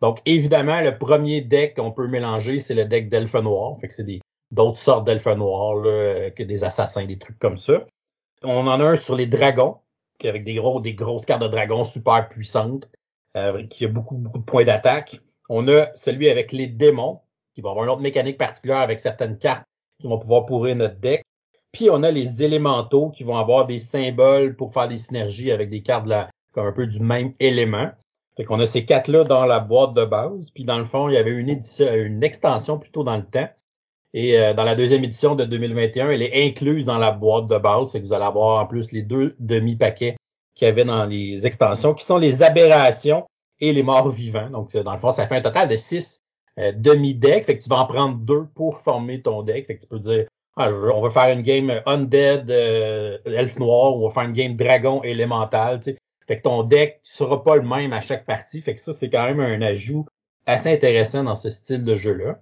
Donc 0.01 0.19
évidemment, 0.25 0.81
le 0.81 0.97
premier 0.97 1.41
deck 1.41 1.75
qu'on 1.75 1.91
peut 1.91 2.07
mélanger, 2.07 2.59
c'est 2.59 2.73
le 2.73 2.85
deck 2.85 3.09
d'elfe 3.09 3.35
noir. 3.35 3.77
Fait 3.79 3.87
que 3.87 3.93
c'est 3.93 4.19
d'autres 4.51 4.79
sortes 4.79 5.05
d'elfes 5.05 5.27
noirs 5.27 5.75
là, 5.75 6.29
que 6.31 6.43
des 6.43 6.63
assassins, 6.63 7.05
des 7.05 7.17
trucs 7.17 7.39
comme 7.39 7.57
ça. 7.57 7.85
On 8.43 8.67
en 8.67 8.79
a 8.79 8.83
un 8.83 8.95
sur 8.95 9.15
les 9.15 9.27
dragons, 9.27 9.77
avec 10.23 10.43
des 10.43 10.55
gros, 10.55 10.81
des 10.81 10.93
grosses 10.93 11.25
cartes 11.25 11.41
de 11.41 11.47
dragons 11.47 11.85
super 11.85 12.27
puissantes, 12.27 12.89
euh, 13.37 13.65
qui 13.67 13.85
a 13.85 13.87
beaucoup, 13.87 14.15
beaucoup 14.15 14.39
de 14.39 14.43
points 14.43 14.65
d'attaque. 14.65 15.19
On 15.49 15.67
a 15.67 15.87
celui 15.95 16.29
avec 16.29 16.51
les 16.51 16.67
démons, 16.67 17.21
qui 17.53 17.61
va 17.61 17.69
avoir 17.69 17.85
une 17.85 17.91
autre 17.91 18.01
mécanique 18.01 18.37
particulière 18.37 18.79
avec 18.79 18.99
certaines 18.99 19.37
cartes 19.37 19.63
qui 19.99 20.07
vont 20.07 20.19
pouvoir 20.19 20.45
pourrir 20.45 20.75
notre 20.75 20.99
deck. 20.99 21.23
Puis 21.71 21.89
on 21.89 22.03
a 22.03 22.11
les 22.11 22.43
élémentaux 22.43 23.09
qui 23.09 23.23
vont 23.23 23.37
avoir 23.37 23.65
des 23.65 23.79
symboles 23.79 24.55
pour 24.55 24.73
faire 24.73 24.87
des 24.87 24.97
synergies 24.97 25.51
avec 25.51 25.69
des 25.69 25.81
cartes 25.81 26.05
de 26.05 26.09
la, 26.09 26.29
comme 26.51 26.67
un 26.67 26.71
peu 26.71 26.87
du 26.87 26.99
même 26.99 27.33
élément. 27.39 27.89
Fait 28.35 28.43
qu'on 28.45 28.59
a 28.59 28.65
ces 28.65 28.85
quatre-là 28.85 29.23
dans 29.23 29.45
la 29.45 29.59
boîte 29.59 29.93
de 29.93 30.05
base. 30.05 30.51
Puis 30.51 30.63
dans 30.63 30.77
le 30.77 30.85
fond, 30.85 31.09
il 31.09 31.13
y 31.13 31.17
avait 31.17 31.31
une 31.31 31.49
édition, 31.49 31.93
une 31.93 32.23
extension 32.23 32.77
plutôt 32.77 33.03
dans 33.03 33.17
le 33.17 33.25
temps. 33.25 33.49
Et 34.13 34.37
euh, 34.37 34.53
dans 34.53 34.63
la 34.63 34.75
deuxième 34.75 35.03
édition 35.03 35.35
de 35.35 35.45
2021, 35.45 36.09
elle 36.09 36.21
est 36.21 36.47
incluse 36.47 36.85
dans 36.85 36.97
la 36.97 37.11
boîte 37.11 37.47
de 37.47 37.57
base. 37.57 37.91
Fait 37.91 37.99
vous 37.99 38.13
allez 38.13 38.25
avoir 38.25 38.61
en 38.61 38.67
plus 38.67 38.91
les 38.91 39.03
deux 39.03 39.35
demi-paquets 39.39 40.15
qu'il 40.53 40.65
y 40.65 40.69
avait 40.69 40.83
dans 40.83 41.05
les 41.05 41.45
extensions, 41.45 41.93
qui 41.93 42.03
sont 42.03 42.17
les 42.17 42.43
aberrations 42.43 43.25
et 43.61 43.71
les 43.71 43.83
morts 43.83 44.09
vivants. 44.09 44.49
Donc, 44.49 44.75
dans 44.75 44.93
le 44.93 44.99
fond, 44.99 45.11
ça 45.11 45.27
fait 45.27 45.37
un 45.37 45.41
total 45.41 45.69
de 45.69 45.77
six 45.77 46.21
euh, 46.59 46.73
demi-decks. 46.75 47.45
Fait 47.45 47.57
que 47.57 47.63
tu 47.63 47.69
vas 47.69 47.79
en 47.79 47.85
prendre 47.85 48.17
deux 48.17 48.47
pour 48.53 48.77
former 48.77 49.21
ton 49.21 49.43
deck. 49.43 49.67
Fait 49.67 49.75
que 49.77 49.81
tu 49.81 49.87
peux 49.87 49.99
dire, 49.99 50.25
ah, 50.63 50.91
on 50.93 51.01
va 51.01 51.09
faire 51.09 51.29
une 51.35 51.41
game 51.41 51.71
Undead 51.85 52.49
euh, 52.49 53.17
Elf 53.25 53.57
Noir, 53.59 53.95
on 53.95 54.07
va 54.07 54.13
faire 54.13 54.23
une 54.23 54.33
game 54.33 54.55
Dragon 54.55 55.01
élémental. 55.03 55.79
Tu 55.79 55.91
sais. 55.91 55.97
Fait 56.27 56.37
que 56.37 56.43
ton 56.43 56.63
deck 56.63 56.99
sera 57.03 57.43
pas 57.43 57.55
le 57.55 57.63
même 57.63 57.93
à 57.93 58.01
chaque 58.01 58.25
partie. 58.25 58.61
Fait 58.61 58.73
que 58.73 58.81
ça, 58.81 58.93
c'est 58.93 59.09
quand 59.09 59.25
même 59.25 59.39
un 59.39 59.61
ajout 59.61 60.05
assez 60.45 60.71
intéressant 60.71 61.23
dans 61.23 61.35
ce 61.35 61.49
style 61.49 61.83
de 61.83 61.95
jeu-là. 61.95 62.41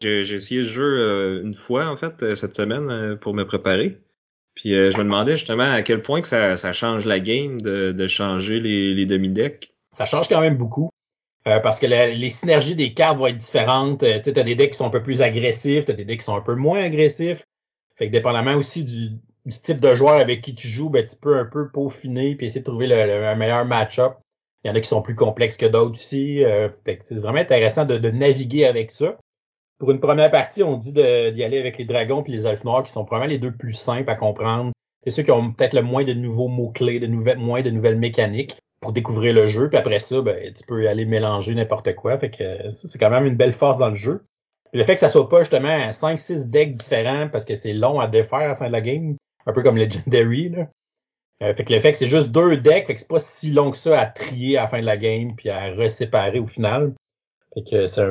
J'ai 0.00 0.20
essayé 0.20 0.64
ce 0.64 0.68
jeu 0.68 0.98
euh, 0.98 1.42
une 1.42 1.54
fois, 1.54 1.86
en 1.86 1.96
fait, 1.96 2.22
euh, 2.22 2.34
cette 2.34 2.56
semaine 2.56 3.16
pour 3.16 3.34
me 3.34 3.44
préparer. 3.44 4.00
Puis 4.54 4.70
je 4.70 4.98
me 4.98 5.04
demandais 5.04 5.36
justement 5.36 5.62
à 5.62 5.80
quel 5.80 6.02
point 6.02 6.20
que 6.20 6.28
ça, 6.28 6.58
ça 6.58 6.74
change 6.74 7.06
la 7.06 7.20
game 7.20 7.60
de, 7.62 7.92
de 7.92 8.06
changer 8.06 8.60
les, 8.60 8.92
les 8.92 9.06
demi-decks. 9.06 9.72
Ça 9.92 10.04
change 10.04 10.28
quand 10.28 10.40
même 10.40 10.56
beaucoup. 10.58 10.90
Euh, 11.48 11.58
parce 11.58 11.80
que 11.80 11.86
les 11.86 12.30
synergies 12.30 12.76
des 12.76 12.94
cartes 12.94 13.18
vont 13.18 13.26
être 13.26 13.36
différentes. 13.36 14.02
Euh, 14.04 14.20
tu 14.20 14.30
as 14.30 14.44
des 14.44 14.54
decks 14.54 14.70
qui 14.70 14.76
sont 14.76 14.86
un 14.86 14.90
peu 14.90 15.02
plus 15.02 15.22
agressifs, 15.22 15.86
tu 15.86 15.90
as 15.90 15.94
des 15.94 16.04
decks 16.04 16.20
qui 16.20 16.24
sont 16.24 16.36
un 16.36 16.42
peu 16.42 16.54
moins 16.54 16.80
agressifs. 16.80 17.44
Fait 17.96 18.06
que 18.06 18.12
dépendamment 18.12 18.54
aussi 18.54 18.84
du, 18.84 19.18
type 19.62 19.80
de 19.80 19.94
joueur 19.94 20.14
avec 20.14 20.40
qui 20.40 20.54
tu 20.54 20.68
joues, 20.68 20.88
ben, 20.88 21.04
tu 21.04 21.16
peux 21.16 21.36
un 21.36 21.44
peu 21.44 21.68
peaufiner 21.68 22.36
puis 22.36 22.46
essayer 22.46 22.60
de 22.60 22.66
trouver 22.66 22.86
le, 22.86 23.34
meilleur 23.34 23.64
match-up. 23.64 24.14
Il 24.64 24.68
y 24.68 24.70
en 24.70 24.76
a 24.76 24.80
qui 24.80 24.88
sont 24.88 25.02
plus 25.02 25.16
complexes 25.16 25.56
que 25.56 25.66
d'autres 25.66 25.98
aussi. 25.98 26.44
Euh, 26.44 26.68
c'est 26.84 27.16
vraiment 27.16 27.40
intéressant 27.40 27.84
de, 27.84 27.98
naviguer 28.10 28.66
avec 28.66 28.92
ça. 28.92 29.18
Pour 29.80 29.90
une 29.90 29.98
première 29.98 30.30
partie, 30.30 30.62
on 30.62 30.76
dit 30.76 30.92
d'y 30.92 31.42
aller 31.42 31.58
avec 31.58 31.76
les 31.76 31.84
dragons 31.84 32.22
puis 32.22 32.32
les 32.32 32.46
elfes 32.46 32.62
noirs 32.62 32.84
qui 32.84 32.92
sont 32.92 33.04
probablement 33.04 33.32
les 33.32 33.38
deux 33.38 33.50
plus 33.50 33.74
simples 33.74 34.08
à 34.08 34.14
comprendre. 34.14 34.70
C'est 35.02 35.10
ceux 35.10 35.24
qui 35.24 35.32
ont 35.32 35.52
peut-être 35.52 35.74
le 35.74 35.82
moins 35.82 36.04
de 36.04 36.12
nouveaux 36.12 36.46
mots-clés, 36.46 37.00
de 37.00 37.08
nouvelles, 37.08 37.38
moins 37.38 37.62
de 37.62 37.70
nouvelles 37.70 37.98
mécaniques 37.98 38.56
pour 38.82 38.92
découvrir 38.92 39.32
le 39.32 39.46
jeu. 39.46 39.70
Puis 39.70 39.78
après 39.78 40.00
ça, 40.00 40.20
ben, 40.20 40.52
tu 40.52 40.64
peux 40.64 40.86
aller 40.88 41.06
mélanger 41.06 41.54
n'importe 41.54 41.94
quoi. 41.94 42.18
Fait 42.18 42.30
que 42.30 42.70
ça, 42.70 42.88
c'est 42.88 42.98
quand 42.98 43.08
même 43.08 43.24
une 43.24 43.36
belle 43.36 43.52
force 43.52 43.78
dans 43.78 43.88
le 43.88 43.94
jeu. 43.94 44.24
le 44.74 44.84
fait 44.84 44.94
que 44.94 45.00
ça 45.00 45.08
soit 45.08 45.28
pas 45.28 45.40
justement 45.40 45.90
5-6 45.90 46.50
decks 46.50 46.74
différents 46.74 47.28
parce 47.28 47.46
que 47.46 47.54
c'est 47.54 47.72
long 47.72 48.00
à 48.00 48.08
défaire 48.08 48.40
à 48.40 48.48
la 48.48 48.54
fin 48.54 48.66
de 48.66 48.72
la 48.72 48.80
game, 48.82 49.16
un 49.46 49.52
peu 49.52 49.62
comme 49.62 49.76
Legendary. 49.76 50.50
Là. 50.50 50.68
Euh, 51.42 51.54
fait 51.54 51.64
que 51.64 51.72
le 51.72 51.80
fait 51.80 51.92
que 51.92 51.98
c'est 51.98 52.06
juste 52.06 52.28
deux 52.28 52.56
decks, 52.58 52.86
fait 52.86 52.94
que 52.94 53.00
c'est 53.00 53.08
pas 53.08 53.18
si 53.18 53.50
long 53.50 53.70
que 53.70 53.76
ça 53.76 53.98
à 53.98 54.06
trier 54.06 54.58
à 54.58 54.62
la 54.62 54.68
fin 54.68 54.80
de 54.80 54.86
la 54.86 54.96
game 54.96 55.34
puis 55.34 55.48
à 55.48 55.70
reséparer 55.70 56.38
au 56.38 56.46
final. 56.46 56.92
Fait 57.54 57.62
que 57.62 57.86
c'est 57.86 58.02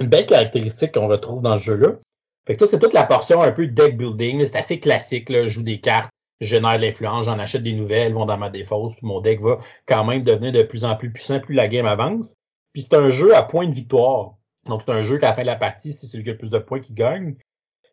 une 0.00 0.08
belle 0.08 0.26
caractéristique 0.26 0.92
qu'on 0.92 1.08
retrouve 1.08 1.42
dans 1.42 1.58
ce 1.58 1.64
jeu-là. 1.64 1.98
Fait 2.46 2.56
que 2.56 2.64
ça, 2.64 2.70
c'est 2.70 2.78
toute 2.78 2.92
la 2.92 3.04
portion 3.04 3.40
un 3.40 3.52
peu 3.52 3.66
deck 3.66 3.96
building. 3.96 4.44
C'est 4.44 4.56
assez 4.56 4.78
classique, 4.78 5.30
là. 5.30 5.44
Je 5.44 5.48
joue 5.48 5.62
des 5.62 5.80
cartes, 5.80 6.10
génère 6.40 6.78
l'influence, 6.78 7.26
j'en 7.26 7.38
achète 7.38 7.62
des 7.62 7.72
nouvelles, 7.72 8.12
vont 8.12 8.26
dans 8.26 8.38
ma 8.38 8.50
défausse, 8.50 8.94
puis 8.94 9.06
mon 9.06 9.20
deck 9.20 9.40
va 9.40 9.58
quand 9.86 10.04
même 10.04 10.22
devenir 10.22 10.52
de 10.52 10.62
plus 10.62 10.84
en 10.84 10.96
plus 10.96 11.12
puissant 11.12 11.40
plus 11.40 11.54
la 11.54 11.68
game 11.68 11.86
avance. 11.86 12.36
Puis 12.72 12.82
c'est 12.82 12.94
un 12.94 13.10
jeu 13.10 13.34
à 13.34 13.42
point 13.42 13.66
de 13.66 13.74
victoire. 13.74 14.34
Donc 14.66 14.82
c'est 14.82 14.92
un 14.92 15.02
jeu 15.02 15.18
qu'à 15.18 15.28
la 15.28 15.34
fin 15.34 15.42
de 15.42 15.46
la 15.46 15.56
partie, 15.56 15.92
c'est 15.92 16.06
celui 16.06 16.24
qui 16.24 16.30
a 16.30 16.32
le 16.32 16.38
plus 16.38 16.50
de 16.50 16.58
points 16.58 16.80
qui 16.80 16.92
gagne. 16.92 17.36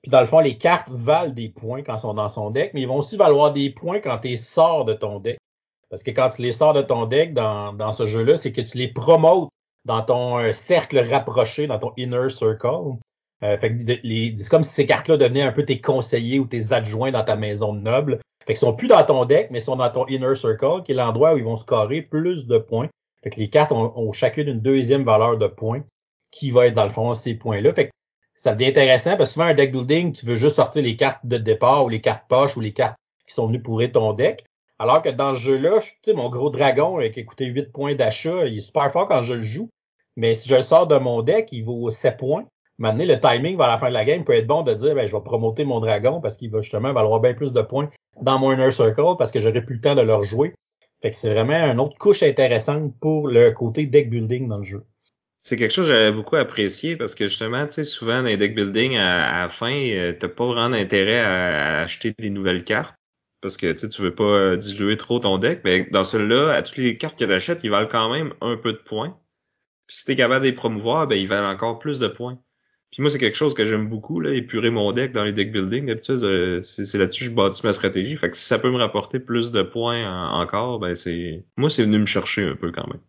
Puis 0.02 0.10
dans 0.10 0.22
le 0.22 0.26
fond, 0.26 0.40
les 0.40 0.58
cartes 0.58 0.90
valent 0.90 1.34
des 1.34 1.50
points 1.50 1.84
quand 1.84 1.98
sont 1.98 2.16
dans 2.16 2.30
son 2.30 2.50
deck, 2.50 2.74
mais 2.74 2.82
ils 2.82 2.88
vont 2.88 2.98
aussi 2.98 3.18
valoir 3.18 3.54
des 3.54 3.70
points 3.70 4.00
quand 4.00 4.18
tu 4.18 4.30
les 4.30 4.38
sors 4.38 4.86
de 4.86 4.94
ton 4.94 5.20
deck. 5.20 5.38
Parce 5.90 6.04
que 6.04 6.12
quand 6.12 6.30
tu 6.30 6.42
les 6.42 6.54
sors 6.54 6.74
de 6.74 6.82
ton 6.82 7.06
deck 7.06 7.34
dans, 7.34 7.74
dans 7.74 7.92
ce 7.92 8.06
jeu-là, 8.06 8.38
c'est 8.38 8.52
que 8.52 8.62
tu 8.62 8.78
les 8.78 8.88
promotes 8.88 9.50
dans 9.86 10.02
ton 10.02 10.40
euh, 10.40 10.54
cercle 10.54 11.00
rapproché, 11.00 11.68
dans 11.68 11.80
ton 11.80 11.94
inner 11.98 12.30
circle. 12.30 12.98
Euh, 13.44 13.58
fait 13.58 13.76
que 13.76 13.84
les, 14.04 14.36
c'est 14.38 14.50
comme 14.50 14.64
si 14.64 14.74
ces 14.74 14.86
cartes-là 14.86 15.18
devenaient 15.18 15.42
un 15.42 15.52
peu 15.52 15.66
tes 15.66 15.82
conseillers 15.82 16.40
ou 16.40 16.46
tes 16.46 16.74
adjoints 16.74 17.12
dans 17.12 17.24
ta 17.24 17.36
maison 17.36 17.74
de 17.74 17.82
noble. 17.82 18.20
Fait 18.46 18.54
qu'ils 18.54 18.58
sont 18.58 18.74
plus 18.74 18.88
dans 18.88 19.04
ton 19.04 19.26
deck, 19.26 19.50
mais 19.52 19.60
sont 19.60 19.76
dans 19.76 19.90
ton 19.90 20.06
inner 20.08 20.36
circle, 20.36 20.84
qui 20.84 20.92
est 20.92 20.96
l'endroit 20.96 21.34
où 21.34 21.38
ils 21.38 21.44
vont 21.44 21.56
scorer 21.56 22.02
plus 22.02 22.48
de 22.48 22.58
points. 22.58 22.90
Fait 23.24 23.30
que 23.30 23.40
les 23.40 23.50
cartes 23.50 23.72
ont, 23.72 24.12
chacune 24.14 24.48
une 24.48 24.62
deuxième 24.62 25.04
valeur 25.04 25.38
de 25.38 25.48
points 25.48 25.84
qui 26.32 26.50
va 26.50 26.68
être 26.68 26.74
dans 26.74 26.84
le 26.84 26.90
fond 26.90 27.14
ces 27.14 27.36
points-là. 27.36 27.74
Fait 27.74 27.88
que 27.88 27.92
ça 28.34 28.54
devient 28.54 28.70
intéressant 28.70 29.16
parce 29.16 29.30
que 29.30 29.34
souvent 29.34 29.46
un 29.46 29.54
deck 29.54 29.72
building, 29.72 30.14
tu 30.14 30.26
veux 30.26 30.36
juste 30.36 30.56
sortir 30.56 30.82
les 30.82 30.96
cartes 30.96 31.24
de 31.24 31.38
départ 31.38 31.86
ou 31.86 31.90
les 31.90 32.02
cartes 32.02 32.28
poches 32.28 32.58
ou 32.58 32.62
les 32.62 32.74
cartes 32.74 32.96
qui 33.28 33.34
sont 33.34 33.48
venues 33.48 33.62
pourrir 33.62 33.92
ton 33.92 34.14
deck. 34.14 34.44
Alors 34.80 35.04
que 35.04 35.10
dans 35.10 35.36
ce 35.36 35.40
jeu-là, 35.40 35.80
tu 35.80 35.94
sais, 36.04 36.14
mon 36.14 36.30
gros 36.30 36.50
dragon 36.50 36.98
qui 37.14 37.20
a 37.20 37.24
coûté 37.24 37.46
8 37.46 37.72
points 37.72 37.94
d'achat, 37.94 38.48
il 38.48 38.58
est 38.58 38.62
super 38.62 38.92
fort 38.92 39.08
quand 39.08 39.22
je 39.22 39.36
le 39.36 39.44
joue. 39.44 39.70
Mais 40.16 40.34
si 40.34 40.50
je 40.50 40.56
le 40.56 40.64
sors 40.64 40.88
de 40.88 40.98
mon 40.98 41.22
deck, 41.22 41.50
il 41.52 41.64
vaut 41.64 41.92
7 41.92 42.18
points. 42.18 42.46
Maintenant, 42.82 43.06
le 43.06 43.20
timing 43.20 43.58
vers 43.60 43.68
la 43.68 43.78
fin 43.78 43.90
de 43.90 43.94
la 43.94 44.04
game 44.04 44.24
peut 44.24 44.34
être 44.34 44.48
bon 44.48 44.64
de 44.64 44.74
dire 44.74 44.96
ben, 44.96 45.08
je 45.08 45.16
vais 45.16 45.22
promoter 45.22 45.66
mon 45.66 45.80
dragon 45.80 46.20
parce 46.20 46.36
qu'il 46.36 46.50
va 46.50 46.62
justement 46.62 46.92
valoir 46.94 47.20
bien 47.20 47.36
plus 47.36 47.54
de 47.54 47.62
points 47.62 47.92
dans 48.20 48.40
mon 48.40 48.52
inner 48.52 48.72
circle 48.72 49.18
parce 49.20 49.32
que 49.32 49.40
j'aurai 49.40 49.62
plus 49.62 49.76
le 49.76 49.82
temps 49.82 49.94
de 49.94 50.02
le 50.02 50.16
rejouer. 50.16 50.56
Fait 51.00 51.12
que 51.12 51.16
c'est 51.16 51.32
vraiment 51.32 51.54
une 51.72 51.80
autre 51.80 51.96
couche 52.00 52.24
intéressante 52.24 52.92
pour 53.00 53.28
le 53.28 53.52
côté 53.52 53.86
deck 53.86 54.10
building 54.10 54.48
dans 54.48 54.58
le 54.58 54.64
jeu. 54.64 54.84
C'est 55.44 55.58
quelque 55.58 55.76
chose 55.76 55.90
que 55.90 55.94
j'avais 55.94 56.12
beaucoup 56.12 56.38
apprécié 56.38 56.96
parce 56.96 57.14
que 57.14 57.28
justement, 57.28 57.68
tu 57.68 57.74
sais, 57.74 57.84
souvent 57.84 58.24
dans 58.24 58.30
les 58.30 58.38
deck 58.38 58.56
building, 58.56 58.98
à, 58.98 59.44
la 59.44 59.50
fin, 59.50 59.80
euh, 59.80 60.14
t'as 60.20 60.30
pas 60.30 60.48
vraiment 60.48 60.76
intérêt 60.76 61.20
à, 61.20 61.82
acheter 61.82 62.16
des 62.18 62.32
nouvelles 62.32 62.64
cartes 62.64 62.96
parce 63.42 63.58
que 63.58 63.72
tu 63.74 63.90
tu 63.90 64.02
veux 64.02 64.16
pas 64.16 64.24
euh, 64.24 64.58
diluer 64.58 64.98
trop 64.98 65.20
ton 65.20 65.38
deck. 65.38 65.62
Mais 65.66 65.88
dans 65.92 66.04
celui-là, 66.04 66.54
à 66.54 66.64
toutes 66.64 66.78
les 66.78 66.98
cartes 66.98 67.20
que 67.20 67.26
t'achètes, 67.26 67.64
ils 67.64 67.70
valent 67.70 67.88
quand 67.88 68.12
même 68.12 68.34
un 68.42 68.58
peu 68.58 68.74
de 68.74 68.80
points. 68.80 69.16
Puis 69.86 69.98
si 69.98 70.06
t'es 70.06 70.16
capable 70.16 70.44
de 70.46 70.50
les 70.50 70.56
promouvoir, 70.56 71.06
ben 71.06 71.20
ils 71.20 71.28
valent 71.28 71.52
encore 71.52 71.78
plus 71.78 72.00
de 72.00 72.08
points. 72.08 72.40
Puis 72.92 73.02
moi, 73.02 73.10
c'est 73.10 73.20
quelque 73.20 73.38
chose 73.38 73.54
que 73.54 73.64
j'aime 73.66 73.88
beaucoup, 73.88 74.20
là, 74.20 74.34
épurer 74.34 74.70
mon 74.70 74.92
deck 74.92 75.14
dans 75.14 75.24
les 75.24 75.32
deck 75.32 75.52
building. 75.52 75.86
D'habitude, 75.86 76.24
euh, 76.24 76.62
c'est 76.62 76.98
là-dessus 76.98 77.26
que 77.26 77.30
je 77.32 77.36
bâtis 77.36 77.66
ma 77.66 77.74
stratégie. 77.74 78.18
Fait 78.18 78.30
que 78.30 78.36
si 78.36 78.46
ça 78.46 78.60
peut 78.60 78.70
me 78.70 78.78
rapporter 78.78 79.20
plus 79.20 79.52
de 79.52 79.64
points 79.64 80.32
encore, 80.34 80.80
ben 80.80 80.94
c'est. 80.94 81.46
Moi, 81.58 81.70
c'est 81.70 81.84
venu 81.84 82.00
me 82.00 82.06
chercher 82.06 82.44
un 82.44 82.56
peu 82.56 82.72
quand 82.72 82.88
même. 82.88 83.02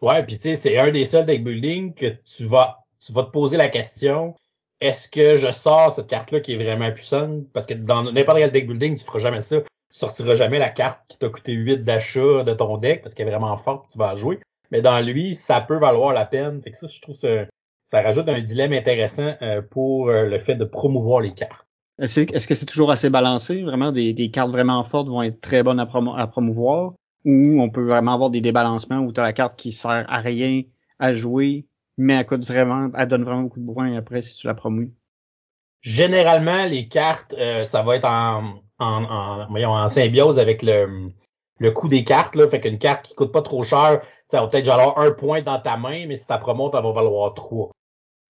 Ouais, 0.00 0.24
puis 0.24 0.36
tu 0.36 0.42
sais, 0.42 0.56
c'est 0.56 0.78
un 0.78 0.90
des 0.90 1.04
seuls 1.04 1.26
deck 1.26 1.44
building 1.44 1.94
que 1.94 2.06
tu 2.24 2.44
vas 2.44 2.78
tu 3.04 3.12
vas 3.12 3.24
te 3.24 3.30
poser 3.30 3.56
la 3.56 3.68
question 3.68 4.34
est-ce 4.80 5.08
que 5.08 5.36
je 5.36 5.50
sors 5.52 5.92
cette 5.92 6.06
carte-là 6.06 6.40
qui 6.40 6.54
est 6.54 6.56
vraiment 6.56 6.90
puissante? 6.90 7.46
Parce 7.52 7.66
que 7.66 7.74
dans 7.74 8.02
n'importe 8.02 8.38
quel 8.38 8.50
deck 8.50 8.66
building, 8.66 8.96
tu 8.96 9.04
feras 9.04 9.18
jamais 9.18 9.42
ça. 9.42 9.60
Tu 9.60 9.66
sortiras 9.90 10.34
jamais 10.34 10.58
la 10.58 10.70
carte 10.70 11.00
qui 11.08 11.18
t'a 11.18 11.28
coûté 11.28 11.52
8 11.52 11.84
d'achat 11.84 12.44
de 12.44 12.52
ton 12.54 12.78
deck 12.78 13.02
parce 13.02 13.14
qu'elle 13.14 13.28
est 13.28 13.30
vraiment 13.30 13.56
forte 13.56 13.90
tu 13.90 13.98
vas 13.98 14.16
jouer. 14.16 14.40
Mais 14.70 14.80
dans 14.80 15.00
lui, 15.00 15.34
ça 15.34 15.60
peut 15.60 15.78
valoir 15.78 16.12
la 16.12 16.24
peine. 16.24 16.62
Fait 16.62 16.70
que 16.70 16.76
ça, 16.76 16.86
je 16.86 17.00
trouve 17.00 17.18
que 17.18 17.46
ça 17.90 18.02
rajoute 18.02 18.28
un 18.28 18.40
dilemme 18.40 18.72
intéressant 18.72 19.34
euh, 19.42 19.62
pour 19.62 20.10
euh, 20.10 20.26
le 20.26 20.38
fait 20.38 20.54
de 20.54 20.64
promouvoir 20.64 21.20
les 21.20 21.34
cartes. 21.34 21.66
Est-ce 21.98 22.46
que 22.46 22.54
c'est 22.54 22.64
toujours 22.64 22.92
assez 22.92 23.10
balancé? 23.10 23.62
Vraiment, 23.62 23.90
des, 23.90 24.30
cartes 24.30 24.52
vraiment 24.52 24.84
fortes 24.84 25.08
vont 25.08 25.22
être 25.22 25.40
très 25.40 25.64
bonnes 25.64 25.80
à, 25.80 25.90
à 26.16 26.26
promouvoir? 26.28 26.92
Ou 27.24 27.60
on 27.60 27.68
peut 27.68 27.84
vraiment 27.84 28.14
avoir 28.14 28.30
des 28.30 28.40
débalancements 28.40 29.00
où 29.00 29.12
tu 29.12 29.20
as 29.20 29.24
la 29.24 29.32
carte 29.32 29.58
qui 29.58 29.72
sert 29.72 30.06
à 30.08 30.20
rien 30.20 30.62
à 31.00 31.10
jouer, 31.10 31.66
mais 31.98 32.14
elle 32.14 32.26
coûte 32.26 32.46
vraiment, 32.46 32.90
elle 32.96 33.08
donne 33.08 33.24
vraiment 33.24 33.42
beaucoup 33.42 33.60
de 33.60 33.66
points 33.70 33.96
après 33.96 34.22
si 34.22 34.36
tu 34.36 34.46
la 34.46 34.54
promouilles? 34.54 34.94
Généralement, 35.82 36.66
les 36.66 36.86
cartes, 36.86 37.34
euh, 37.38 37.64
ça 37.64 37.82
va 37.82 37.96
être 37.96 38.08
en, 38.08 38.62
en, 38.78 39.04
en, 39.04 39.52
en 39.52 39.88
symbiose 39.88 40.38
avec 40.38 40.62
le, 40.62 41.10
le 41.58 41.70
coût 41.72 41.88
des 41.88 42.04
cartes. 42.04 42.36
Là. 42.36 42.46
Fait 42.46 42.60
qu'une 42.60 42.78
carte 42.78 43.04
qui 43.04 43.16
coûte 43.16 43.32
pas 43.32 43.42
trop 43.42 43.64
cher, 43.64 44.00
ça 44.28 44.40
va 44.40 44.46
peut-être 44.46 44.68
avoir 44.68 44.96
un 44.98 45.10
point 45.10 45.42
dans 45.42 45.58
ta 45.58 45.76
main, 45.76 46.06
mais 46.06 46.14
si 46.14 46.28
ta 46.28 46.38
promote, 46.38 46.74
elle 46.76 46.84
va 46.84 46.92
valoir 46.92 47.34
trois. 47.34 47.72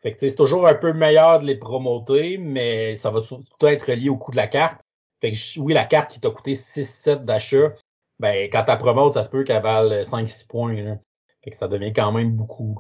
Fait 0.03 0.15
que 0.15 0.21
c'est 0.21 0.35
toujours 0.35 0.67
un 0.67 0.75
peu 0.75 0.93
meilleur 0.93 1.41
de 1.41 1.47
les 1.47 1.57
promoter, 1.57 2.39
mais 2.39 2.97
ça 2.97 3.11
va 3.11 3.21
surtout 3.21 3.67
être 3.67 3.91
lié 3.93 4.09
au 4.09 4.17
coût 4.17 4.31
de 4.31 4.37
la 4.37 4.47
carte. 4.47 4.81
Fait 5.21 5.33
que 5.33 5.61
oui, 5.61 5.75
la 5.75 5.85
carte 5.85 6.13
qui 6.13 6.21
t'a 6.21 6.31
coûté 6.31 6.55
6-7 6.55 7.25
d'achat, 7.25 7.75
ben 8.19 8.49
quand 8.51 8.65
ta 8.65 8.77
promote, 8.77 9.15
ça 9.15 9.23
se 9.23 9.29
peut 9.29 9.45
qu'elle 9.45 9.63
vale 9.63 10.03
5-6 10.03 10.47
points. 10.47 10.83
Là. 10.83 10.97
Fait 11.45 11.51
que 11.51 11.57
ça 11.57 11.69
devient 11.69 11.93
quand 11.93 12.13
même 12.13 12.33
beaucoup. 12.33 12.77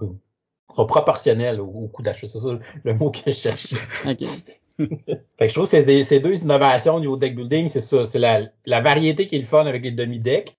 Ils 0.70 0.74
sont 0.74 0.86
proportionnels 0.86 1.60
au, 1.60 1.88
coût 1.88 2.02
d'achat. 2.02 2.26
C'est 2.26 2.38
ça 2.38 2.58
le 2.84 2.94
mot 2.94 3.10
que 3.10 3.20
je 3.26 3.32
cherchais. 3.32 3.76
OK. 4.06 4.20
fait 4.78 4.86
que 5.38 5.48
je 5.48 5.52
trouve 5.52 5.64
que 5.64 5.70
c'est 5.70 6.04
ces 6.04 6.20
deux 6.20 6.42
innovations 6.42 6.94
au 6.94 7.00
niveau 7.00 7.16
deck 7.18 7.36
building, 7.36 7.68
c'est 7.68 7.80
ça. 7.80 8.06
C'est 8.06 8.18
la, 8.18 8.42
la, 8.64 8.80
variété 8.80 9.26
qui 9.26 9.36
est 9.36 9.40
le 9.40 9.44
fun 9.44 9.66
avec 9.66 9.82
les 9.82 9.90
demi-decks, 9.90 10.56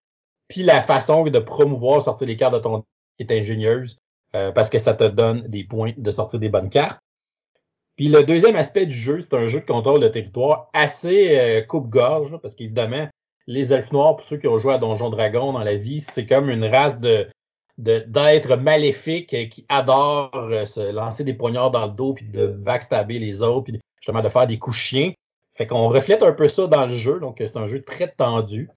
puis 0.48 0.62
la 0.62 0.82
façon 0.84 1.24
de 1.24 1.40
promouvoir 1.40 2.04
sortir 2.04 2.28
les 2.28 2.36
cartes 2.36 2.54
de 2.54 2.60
ton 2.60 2.78
deck 2.78 2.86
qui 3.18 3.24
est 3.24 3.40
ingénieuse, 3.40 3.98
euh, 4.36 4.52
parce 4.52 4.70
que 4.70 4.78
ça 4.78 4.94
te 4.94 5.04
donne 5.04 5.48
des 5.48 5.64
points 5.64 5.94
de 5.98 6.12
sortir 6.12 6.40
des 6.40 6.50
bonnes 6.50 6.70
cartes. 6.70 7.00
Puis 7.98 8.08
le 8.08 8.24
deuxième 8.24 8.56
aspect 8.56 8.86
du 8.86 8.96
jeu, 8.96 9.22
c'est 9.22 9.36
un 9.36 9.48
jeu 9.48 9.60
de 9.60 9.66
contrôle 9.66 10.00
de 10.00 10.08
territoire 10.08 10.70
assez 10.74 11.38
euh, 11.38 11.62
coupe-gorge, 11.62 12.38
parce 12.42 12.56
qu'évidemment, 12.56 13.08
les 13.48 13.74
elfes 13.74 13.92
noirs, 13.92 14.16
pour 14.16 14.26
ceux 14.26 14.38
qui 14.38 14.48
ont 14.48 14.58
joué 14.58 14.74
à 14.74 14.78
Donjon 14.78 15.10
Dragon 15.10 15.54
dans 15.54 15.64
la 15.64 15.76
vie, 15.76 16.00
c'est 16.02 16.26
comme 16.26 16.50
une 16.50 16.66
race 16.66 17.00
de 17.00 17.28
d'êtres 17.78 18.58
maléfiques 18.58 19.50
qui 19.50 19.66
adorent 19.68 20.30
euh, 20.36 20.66
se 20.66 20.92
lancer 20.92 21.24
des 21.24 21.34
poignards 21.34 21.72
dans 21.72 21.88
le 21.88 21.94
dos 21.94 22.14
puis 22.14 22.26
de 22.26 22.48
backstabber 22.48 23.18
les 23.18 23.42
autres 23.42 23.64
puis 23.64 23.80
justement 24.00 24.22
de 24.22 24.30
faire 24.30 24.46
des 24.46 24.60
coups 24.60 24.78
chiens. 24.78 25.14
Fait 25.54 25.66
qu'on 25.66 25.88
reflète 25.88 26.22
un 26.22 26.32
peu 26.32 26.48
ça 26.48 26.68
dans 26.68 26.86
le 26.86 26.94
jeu, 26.94 27.20
donc 27.20 27.38
c'est 27.40 27.58
un 27.58 27.68
jeu 27.68 27.82
très 27.82 28.08
tendu. 28.08 28.70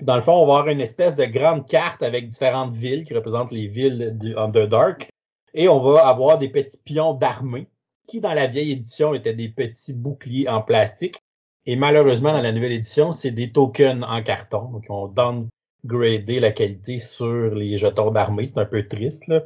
Dans 0.00 0.16
le 0.16 0.22
fond, 0.22 0.32
on 0.32 0.46
va 0.46 0.58
avoir 0.58 0.68
une 0.68 0.80
espèce 0.80 1.16
de 1.16 1.24
grande 1.24 1.66
carte 1.66 2.02
avec 2.02 2.28
différentes 2.28 2.74
villes 2.74 3.04
qui 3.04 3.14
représentent 3.14 3.52
les 3.52 3.66
villes 3.66 4.16
du 4.18 4.36
Underdark. 4.36 5.08
Et 5.54 5.68
on 5.68 5.80
va 5.80 6.06
avoir 6.06 6.38
des 6.38 6.48
petits 6.48 6.78
pions 6.84 7.14
d'armée 7.14 7.68
qui, 8.06 8.20
dans 8.20 8.32
la 8.32 8.46
vieille 8.46 8.72
édition, 8.72 9.14
étaient 9.14 9.34
des 9.34 9.48
petits 9.48 9.94
boucliers 9.94 10.48
en 10.48 10.60
plastique. 10.60 11.20
Et 11.66 11.76
malheureusement, 11.76 12.32
dans 12.32 12.42
la 12.42 12.52
nouvelle 12.52 12.72
édition, 12.72 13.12
c'est 13.12 13.30
des 13.30 13.52
tokens 13.52 14.04
en 14.04 14.22
carton. 14.22 14.70
Donc, 14.70 14.84
on 14.90 15.08
downgradé 15.08 16.40
la 16.40 16.50
qualité 16.50 16.98
sur 16.98 17.54
les 17.54 17.78
jetons 17.78 18.10
d'armée. 18.10 18.46
C'est 18.46 18.58
un 18.58 18.66
peu 18.66 18.86
triste, 18.86 19.26
là. 19.28 19.42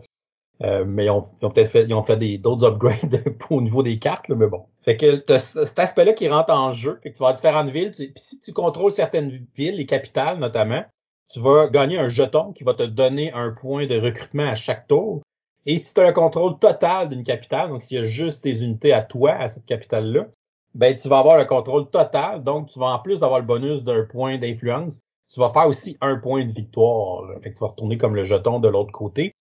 Euh, 0.63 0.85
mais 0.85 1.05
ils 1.05 1.11
ont, 1.11 1.23
ont 1.43 1.51
peut-être 1.51 1.71
fait, 1.71 1.85
ils 1.85 1.95
ont 1.95 2.03
fait 2.03 2.17
d'autres 2.39 2.67
upgrades 2.67 3.23
au 3.51 3.61
niveau 3.61 3.83
des 3.83 3.99
cartes, 3.99 4.29
là, 4.29 4.35
mais 4.35 4.49
bon. 4.49 4.65
Fait 4.83 4.97
que 4.97 5.19
cet 5.39 5.79
aspect-là 5.79 6.15
qui 6.15 6.29
rentre 6.29 6.53
en 6.53 6.73
jeu. 6.73 6.99
Fait 7.03 7.11
que 7.11 7.17
tu 7.17 7.21
vas 7.21 7.29
avoir 7.29 7.37
différentes 7.37 7.71
villes. 7.71 7.93
puis 7.93 8.13
si 8.17 8.41
tu 8.41 8.53
contrôles 8.53 8.93
certaines 8.93 9.47
villes, 9.55 9.77
les 9.77 9.87
capitales 9.87 10.39
notamment, 10.39 10.85
tu 11.31 11.41
vas 11.41 11.69
gagner 11.69 11.99
un 11.99 12.09
jeton 12.09 12.53
qui 12.53 12.65
va 12.65 12.75
te 12.75 12.83
donner 12.83 13.33
un 13.33 13.53
point 13.53 13.87
de 13.87 14.01
recrutement 14.01 14.49
à 14.49 14.55
chaque 14.55 14.89
tour. 14.89 15.23
Et 15.67 15.77
si 15.79 15.93
tu 15.93 16.01
as 16.01 16.07
un 16.07 16.13
contrôle 16.13 16.59
total 16.59 17.11
d'une 17.11 17.25
capitale, 17.25 17.69
donc 17.69 17.83
s'il 17.83 17.99
y 17.99 18.01
a 18.01 18.05
juste 18.05 18.43
tes 18.43 18.63
unités 18.63 18.93
à 18.93 19.03
toi, 19.03 19.33
à 19.33 19.49
cette 19.49 19.67
capitale-là, 19.67 20.27
ben 20.75 20.95
tu 20.95 21.09
vas 21.09 21.19
avoir 21.19 21.37
le 21.37 21.45
contrôle 21.45 21.91
total. 21.91 22.43
Donc, 22.43 22.69
tu 22.69 22.79
vas 22.79 22.87
en 22.87 22.99
plus 22.99 23.21
d'avoir 23.21 23.41
le 23.41 23.47
bonus 23.47 23.83
d'un 23.83 24.05
point 24.05 24.39
d'influence, 24.39 25.01
tu 25.33 25.41
vas 25.41 25.51
faire 25.51 25.69
aussi 25.69 25.97
un 26.01 26.17
point 26.17 26.45
de 26.45 26.53
victoire. 26.53 27.29
Fait 27.43 27.51
que 27.51 27.59
tu 27.59 27.61
vas 27.61 27.69
retourner 27.69 27.99
comme 27.99 28.15
le 28.15 28.25
jeton 28.25 28.61
de 28.61 28.69
l'autre 28.69 28.93
côté. 28.93 29.33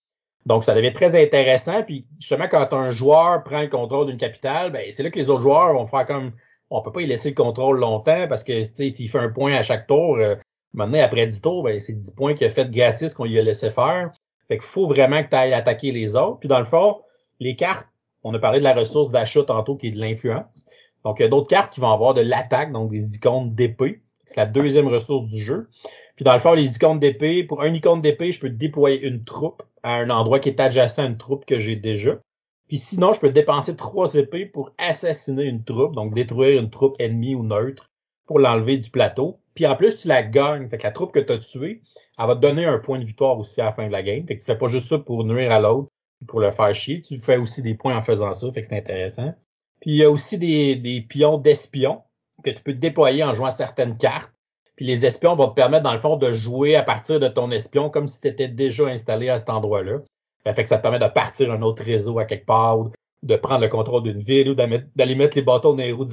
Donc, 0.48 0.64
ça 0.64 0.74
devient 0.74 0.94
très 0.94 1.22
intéressant. 1.22 1.84
Puis, 1.84 2.08
justement, 2.20 2.48
quand 2.50 2.72
un 2.72 2.90
joueur 2.90 3.44
prend 3.44 3.62
le 3.62 3.68
contrôle 3.68 4.08
d'une 4.08 4.18
capitale, 4.18 4.72
ben, 4.72 4.90
c'est 4.92 5.04
là 5.04 5.10
que 5.10 5.20
les 5.20 5.30
autres 5.30 5.42
joueurs 5.42 5.74
vont 5.74 5.86
faire 5.86 6.06
comme, 6.06 6.32
on 6.70 6.82
peut 6.82 6.94
pas 6.94 7.02
y 7.02 7.06
laisser 7.06 7.30
le 7.30 7.36
contrôle 7.36 7.80
longtemps 7.80 8.28
parce 8.30 8.46
que, 8.46 8.64
s'il 8.64 9.10
fait 9.10 9.20
un 9.20 9.28
point 9.28 9.54
à 9.54 9.62
chaque 9.62 9.88
tour, 9.88 10.16
euh, 10.16 10.36
maintenant, 10.74 11.02
après 11.02 11.28
10 11.28 11.42
tours, 11.42 11.64
ben, 11.64 11.78
c'est 11.82 11.92
10 11.92 12.12
points 12.12 12.34
qu'il 12.34 12.48
a 12.48 12.50
fait 12.50 12.72
gratis 12.72 13.14
qu'on 13.14 13.26
lui 13.26 13.38
a 13.38 13.42
laissé 13.42 13.72
faire. 13.72 14.12
Fait 14.48 14.58
qu'il 14.58 14.66
faut 14.66 14.88
vraiment 14.88 15.22
que 15.22 15.28
tu 15.28 15.36
ailles 15.36 15.54
attaquer 15.54 15.92
les 15.92 16.16
autres. 16.16 16.40
Puis, 16.40 16.48
dans 16.48 16.60
le 16.60 16.66
fond, 16.66 17.02
les 17.42 17.58
cartes, 17.58 17.86
on 18.24 18.34
a 18.34 18.40
parlé 18.40 18.60
de 18.60 18.64
la 18.64 18.74
ressource 18.74 19.12
d'achat 19.12 19.44
tantôt 19.44 19.76
qui 19.76 19.88
est 19.88 19.92
de 19.92 20.00
l'influence. 20.00 20.66
Donc, 21.04 21.20
il 21.20 21.24
y 21.24 21.26
a 21.26 21.30
d'autres 21.30 21.50
cartes 21.50 21.74
qui 21.74 21.82
vont 21.82 21.92
avoir 21.92 22.14
de 22.14 22.22
l'attaque, 22.22 22.72
donc 22.72 22.90
des 22.90 23.16
icônes 23.16 23.54
d'épée. 23.54 24.00
C'est 24.26 24.38
la 24.38 24.46
deuxième 24.46 24.88
ressource 24.88 25.28
du 25.28 25.40
jeu. 25.40 25.68
Puis 26.16 26.24
dans 26.24 26.34
le 26.34 26.40
fond, 26.40 26.54
les 26.54 26.74
icônes 26.74 27.00
d'épée, 27.00 27.44
pour 27.44 27.62
un 27.62 27.74
icône 27.74 28.02
d'épée, 28.02 28.32
je 28.32 28.40
peux 28.40 28.50
déployer 28.50 29.06
une 29.06 29.26
troupe 29.26 29.62
à 29.84 29.96
un 29.96 30.10
endroit 30.10 30.40
qui 30.40 30.50
est 30.50 30.60
adjacent 30.60 31.00
à 31.00 31.06
une 31.06 31.18
troupe 31.18 31.46
que 31.46 31.60
j'ai 31.60 31.76
déjà. 31.76 32.20
Puis 32.68 32.78
sinon, 32.78 33.14
je 33.14 33.20
peux 33.20 33.30
dépenser 33.30 33.76
trois 33.76 34.14
épées 34.16 34.46
pour 34.46 34.72
assassiner 34.78 35.46
une 35.46 35.64
troupe, 35.64 35.96
donc 35.96 36.14
détruire 36.14 36.62
une 36.62 36.70
troupe 36.70 36.96
ennemie 37.00 37.36
ou 37.36 37.44
neutre 37.44 37.90
pour 38.26 38.40
l'enlever 38.40 38.78
du 38.78 38.90
plateau. 38.90 39.40
Puis 39.56 39.66
en 39.66 39.76
plus, 39.76 39.98
tu 39.98 40.08
la 40.08 40.22
gagnes. 40.22 40.68
Fait 40.70 40.84
la 40.84 40.92
troupe 40.92 41.14
que 41.14 41.20
tu 41.20 41.32
as 41.32 41.38
tuée, 41.40 41.82
elle 42.20 42.28
va 42.28 42.36
te 42.36 42.42
donner 42.42 42.66
un 42.66 42.78
point 42.78 43.00
de 43.00 43.06
victoire 43.06 43.40
aussi 43.40 43.62
à 43.62 43.66
la 43.66 43.74
fin 43.74 43.88
de 43.88 43.92
la 43.92 44.04
game. 44.04 44.28
Fait 44.28 44.36
que 44.36 44.42
tu 44.42 44.46
fais 44.46 44.58
pas 44.58 44.68
juste 44.68 44.90
ça 44.90 45.00
pour 45.00 45.24
nuire 45.24 45.52
à 45.52 45.60
l'autre, 45.60 45.90
pour 46.28 46.42
le 46.42 46.52
faire 46.52 46.76
chier. 46.76 47.02
Tu 47.02 47.20
fais 47.20 47.38
aussi 47.38 47.62
des 47.62 47.74
points 47.74 47.98
en 47.98 48.02
faisant 48.02 48.34
ça. 48.34 48.52
Fait 48.52 48.62
que 48.62 48.68
c'est 48.68 48.78
intéressant. 48.78 49.34
Puis 49.80 49.92
il 49.92 49.98
y 49.98 50.04
a 50.04 50.12
aussi 50.12 50.38
des, 50.38 50.76
des 50.76 51.02
pions 51.02 51.38
d'espions 51.38 52.04
que 52.44 52.50
tu 52.50 52.62
peux 52.62 52.74
déployer 52.74 53.24
en 53.24 53.34
jouant 53.34 53.52
certaines 53.52 53.98
cartes. 53.98 54.32
Puis 54.78 54.86
les 54.86 55.06
espions 55.06 55.36
vont 55.36 55.48
te 55.48 55.56
permettre, 55.56 55.84
dans 55.84 55.94
le 55.94 56.00
fond, 56.00 56.18
de 56.18 56.32
jouer 56.32 56.76
à 56.76 56.84
partir 56.84 57.20
de 57.20 57.28
ton 57.28 57.52
espion 57.52 57.90
comme 57.90 58.08
si 58.08 58.22
tu 58.22 58.28
étais 58.28 58.48
déjà 58.48 58.86
installé 58.86 59.28
à 59.28 59.40
cet 59.40 59.50
endroit-là. 59.50 60.00
Ça 60.46 60.54
fait 60.54 60.64
que 60.64 60.70
ça 60.70 60.78
te 60.78 60.84
permet 60.84 61.00
de 61.00 61.08
partir 61.08 61.52
un 61.52 61.64
autre 61.64 61.84
réseau 61.84 62.20
à 62.20 62.26
quelque 62.26 62.46
part, 62.46 62.92
de 63.24 63.36
prendre 63.36 63.62
le 63.62 63.68
contrôle 63.68 64.04
d'une 64.04 64.22
ville, 64.22 64.50
ou 64.50 64.56
d'aller 64.56 65.16
mettre 65.16 65.36
les 65.36 65.42
bâtons 65.42 65.74
dans 65.74 65.84
les 65.84 65.92
roues 65.92 66.06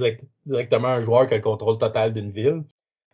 directement 0.47 0.88
à 0.88 0.94
un 0.94 1.00
joueur 1.00 1.28
qui 1.28 1.35
a 1.35 1.37
le 1.37 1.42
contrôle 1.42 1.76
total 1.76 2.14
d'une 2.14 2.30
ville. 2.30 2.64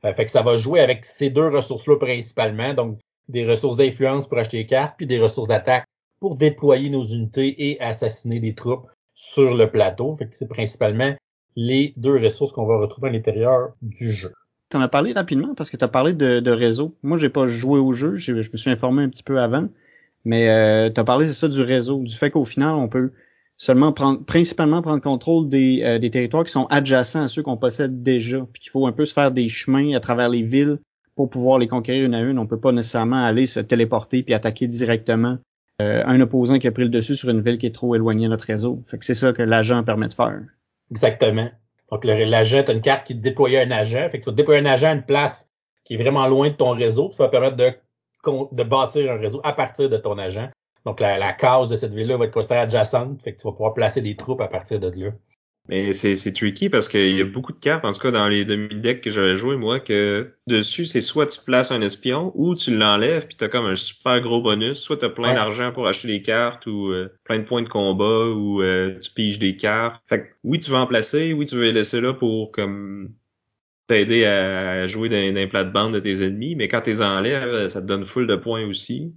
Ça 0.03 0.15
fait 0.15 0.25
que 0.25 0.31
ça 0.31 0.43
va 0.43 0.57
jouer 0.57 0.81
avec 0.81 1.05
ces 1.05 1.31
deux 1.31 1.49
ressources-là 1.49 1.97
principalement, 1.97 2.73
donc 2.73 2.99
des 3.29 3.45
ressources 3.45 3.77
d'influence 3.77 4.29
pour 4.29 4.39
acheter 4.39 4.59
des 4.59 4.67
cartes, 4.67 4.95
puis 4.97 5.07
des 5.07 5.21
ressources 5.21 5.49
d'attaque 5.49 5.85
pour 6.21 6.37
déployer 6.37 6.91
nos 6.91 7.05
unités 7.05 7.71
et 7.71 7.81
assassiner 7.81 8.39
des 8.39 8.55
troupes 8.55 8.87
sur 9.15 9.55
le 9.55 9.69
plateau. 9.71 10.17
Fait 10.17 10.29
que 10.29 10.37
c'est 10.37 10.49
principalement 10.49 11.15
les 11.57 11.93
deux 11.97 12.19
ressources 12.19 12.53
qu'on 12.53 12.67
va 12.67 12.79
retrouver 12.79 13.09
à 13.09 13.13
l'intérieur 13.13 13.73
du 13.83 14.13
jeu. 14.13 14.33
Tu 14.71 14.77
en 14.77 14.81
as 14.81 14.89
parlé 14.89 15.13
rapidement 15.13 15.55
parce 15.55 15.69
que 15.69 15.77
tu 15.77 15.85
as 15.85 15.89
parlé 15.89 16.13
de, 16.13 16.51
réseau. 16.51 16.95
Moi, 17.03 17.19
j'ai 17.19 17.29
pas 17.29 17.47
joué 17.47 17.81
au 17.81 17.93
jeu, 17.93 18.15
je 18.15 18.33
me 18.33 18.57
suis 18.57 18.71
informé 18.71 19.03
un 19.03 19.09
petit 19.09 19.25
peu 19.25 19.41
avant, 19.41 19.69
mais 20.25 20.49
euh, 20.49 20.91
tu 20.91 21.01
as 21.01 21.05
parlé 21.05 21.27
c'est 21.27 21.35
ça 21.35 21.49
du 21.49 21.63
réseau, 21.63 22.03
du 22.03 22.15
fait 22.15 22.31
qu'au 22.31 22.45
final, 22.45 22.75
on 22.75 22.89
peut 22.89 23.11
seulement 23.57 23.93
prendre 23.93 24.25
principalement 24.25 24.81
prendre 24.81 25.03
contrôle 25.03 25.49
des, 25.49 25.83
euh, 25.83 25.99
des 25.99 26.11
territoires 26.11 26.45
qui 26.45 26.53
sont 26.53 26.67
adjacents 26.67 27.23
à 27.23 27.29
ceux 27.29 27.43
qu'on 27.43 27.57
possède 27.57 28.03
déjà, 28.03 28.47
puis 28.53 28.63
qu'il 28.63 28.71
faut 28.71 28.87
un 28.87 28.93
peu 28.93 29.05
se 29.05 29.13
faire 29.13 29.33
des 29.33 29.49
chemins 29.49 29.95
à 29.95 30.01
travers 30.01 30.29
les 30.29 30.43
villes 30.43 30.79
pour 31.15 31.29
pouvoir 31.29 31.59
les 31.59 31.69
conquérir 31.69 32.07
une 32.07 32.15
à 32.15 32.21
une. 32.21 32.39
On 32.39 32.47
peut 32.47 32.61
pas 32.61 32.73
nécessairement 32.73 33.23
aller 33.23 33.47
se 33.47 33.61
téléporter 33.61 34.23
puis 34.23 34.33
attaquer 34.33 34.67
directement 34.67 35.37
euh, 35.83 36.03
un 36.07 36.21
opposant 36.21 36.59
qui 36.59 36.67
a 36.69 36.73
pris 36.73 36.85
le 36.85 36.89
dessus 36.89 37.17
sur 37.17 37.29
une 37.29 37.41
ville 37.41 37.59
qui 37.59 37.67
est 37.67 37.75
trop 37.75 37.95
éloignée 37.95 38.27
de 38.27 38.31
notre 38.31 38.47
réseau. 38.47 38.83
Fait 38.87 38.99
que 38.99 39.05
c'est 39.05 39.15
ça 39.15 39.33
que 39.33 39.43
l'agent 39.43 39.83
permet 39.83 40.09
de 40.09 40.15
faire. 40.15 40.41
Exactement. 40.91 41.51
Donc 41.91 42.05
l'agent, 42.05 42.63
tu 42.63 42.73
une 42.73 42.81
carte 42.81 43.07
qui 43.07 43.15
déploie 43.15 43.51
un 43.51 43.71
agent. 43.71 44.09
Fait 44.11 44.19
que 44.19 44.25
tu 44.25 44.31
vas 44.31 44.37
déployer 44.37 44.61
un 44.61 44.67
agent 44.67 44.89
à 44.89 44.93
une 44.93 45.05
place 45.05 45.49
qui 45.85 45.95
est 45.95 45.97
vraiment 45.97 46.27
loin 46.29 46.49
de 46.49 46.55
ton 46.55 46.71
réseau. 46.71 47.11
Ça 47.13 47.25
va 47.25 47.29
permettre 47.29 47.57
de, 47.57 47.73
de 48.53 48.63
bâtir 48.63 49.11
un 49.11 49.17
réseau 49.17 49.41
à 49.45 49.53
partir 49.53 49.89
de 49.89 49.97
ton 49.97 50.19
agent. 50.19 50.51
Donc 50.85 51.01
la, 51.01 51.19
la 51.19 51.33
case 51.33 51.69
de 51.69 51.77
cette 51.77 51.93
ville-là 51.93 52.17
va 52.17 52.27
être 52.27 52.33
considérée 52.33 52.61
adjacente. 52.61 53.21
Fait 53.23 53.35
que 53.35 53.41
tu 53.41 53.47
vas 53.47 53.53
pouvoir 53.53 53.75
placer 53.75 54.01
des 54.01 54.17
troupes 54.17 54.41
à 54.41 54.49
partir 54.49 54.79
de 54.79 54.89
là. 54.91 55.11
Mais 55.69 55.93
c'est, 55.93 56.17
c'est 56.17 56.33
tricky 56.33 56.69
parce 56.69 56.89
qu'il 56.89 57.17
y 57.17 57.21
a 57.21 57.25
beaucoup 57.25 57.53
de 57.53 57.59
cartes, 57.59 57.85
en 57.85 57.93
tout 57.93 58.01
cas 58.01 58.11
dans 58.11 58.27
les 58.27 58.45
demi-decks 58.45 59.03
que 59.03 59.11
j'avais 59.11 59.37
joué, 59.37 59.57
moi, 59.57 59.79
que 59.79 60.35
dessus, 60.49 60.87
c'est 60.87 61.01
soit 61.01 61.27
tu 61.27 61.41
places 61.45 61.71
un 61.71 61.81
espion 61.81 62.33
ou 62.35 62.57
tu 62.57 62.77
l'enlèves 62.77 63.27
puis 63.29 63.37
t'as 63.37 63.49
comme 63.49 63.67
un 63.67 63.77
super 63.77 64.21
gros 64.21 64.43
bonus. 64.43 64.81
Soit 64.81 64.97
t'as 64.97 65.11
plein 65.11 65.35
d'argent 65.35 65.71
pour 65.73 65.87
acheter 65.87 66.09
des 66.09 66.23
cartes 66.23 66.67
ou 66.67 66.89
euh, 66.89 67.09
plein 67.25 67.39
de 67.39 67.45
points 67.45 67.63
de 67.63 67.69
combat 67.69 68.31
ou 68.31 68.63
euh, 68.63 68.99
tu 68.99 69.11
piges 69.13 69.39
des 69.39 69.57
cartes. 69.57 70.03
Fait 70.09 70.23
que 70.23 70.27
oui, 70.43 70.59
tu 70.59 70.71
veux 70.71 70.77
en 70.77 70.87
placer, 70.89 71.33
oui, 71.35 71.47
tu 71.47 71.55
veux 71.55 71.63
les 71.65 71.73
laisser 71.73 72.01
là 72.01 72.15
pour 72.15 72.51
comme 72.51 73.15
t'aider 73.87 74.25
à 74.25 74.87
jouer 74.87 75.09
dans, 75.09 75.35
dans 75.35 75.49
plate-bande 75.49 75.95
de 75.95 76.01
tes 76.01 76.23
ennemis, 76.25 76.55
mais 76.57 76.69
quand 76.69 76.81
t'es 76.81 77.01
enlèves, 77.01 77.69
ça 77.69 77.81
te 77.81 77.87
donne 77.87 78.05
full 78.05 78.27
de 78.27 78.37
points 78.37 78.65
aussi 78.67 79.15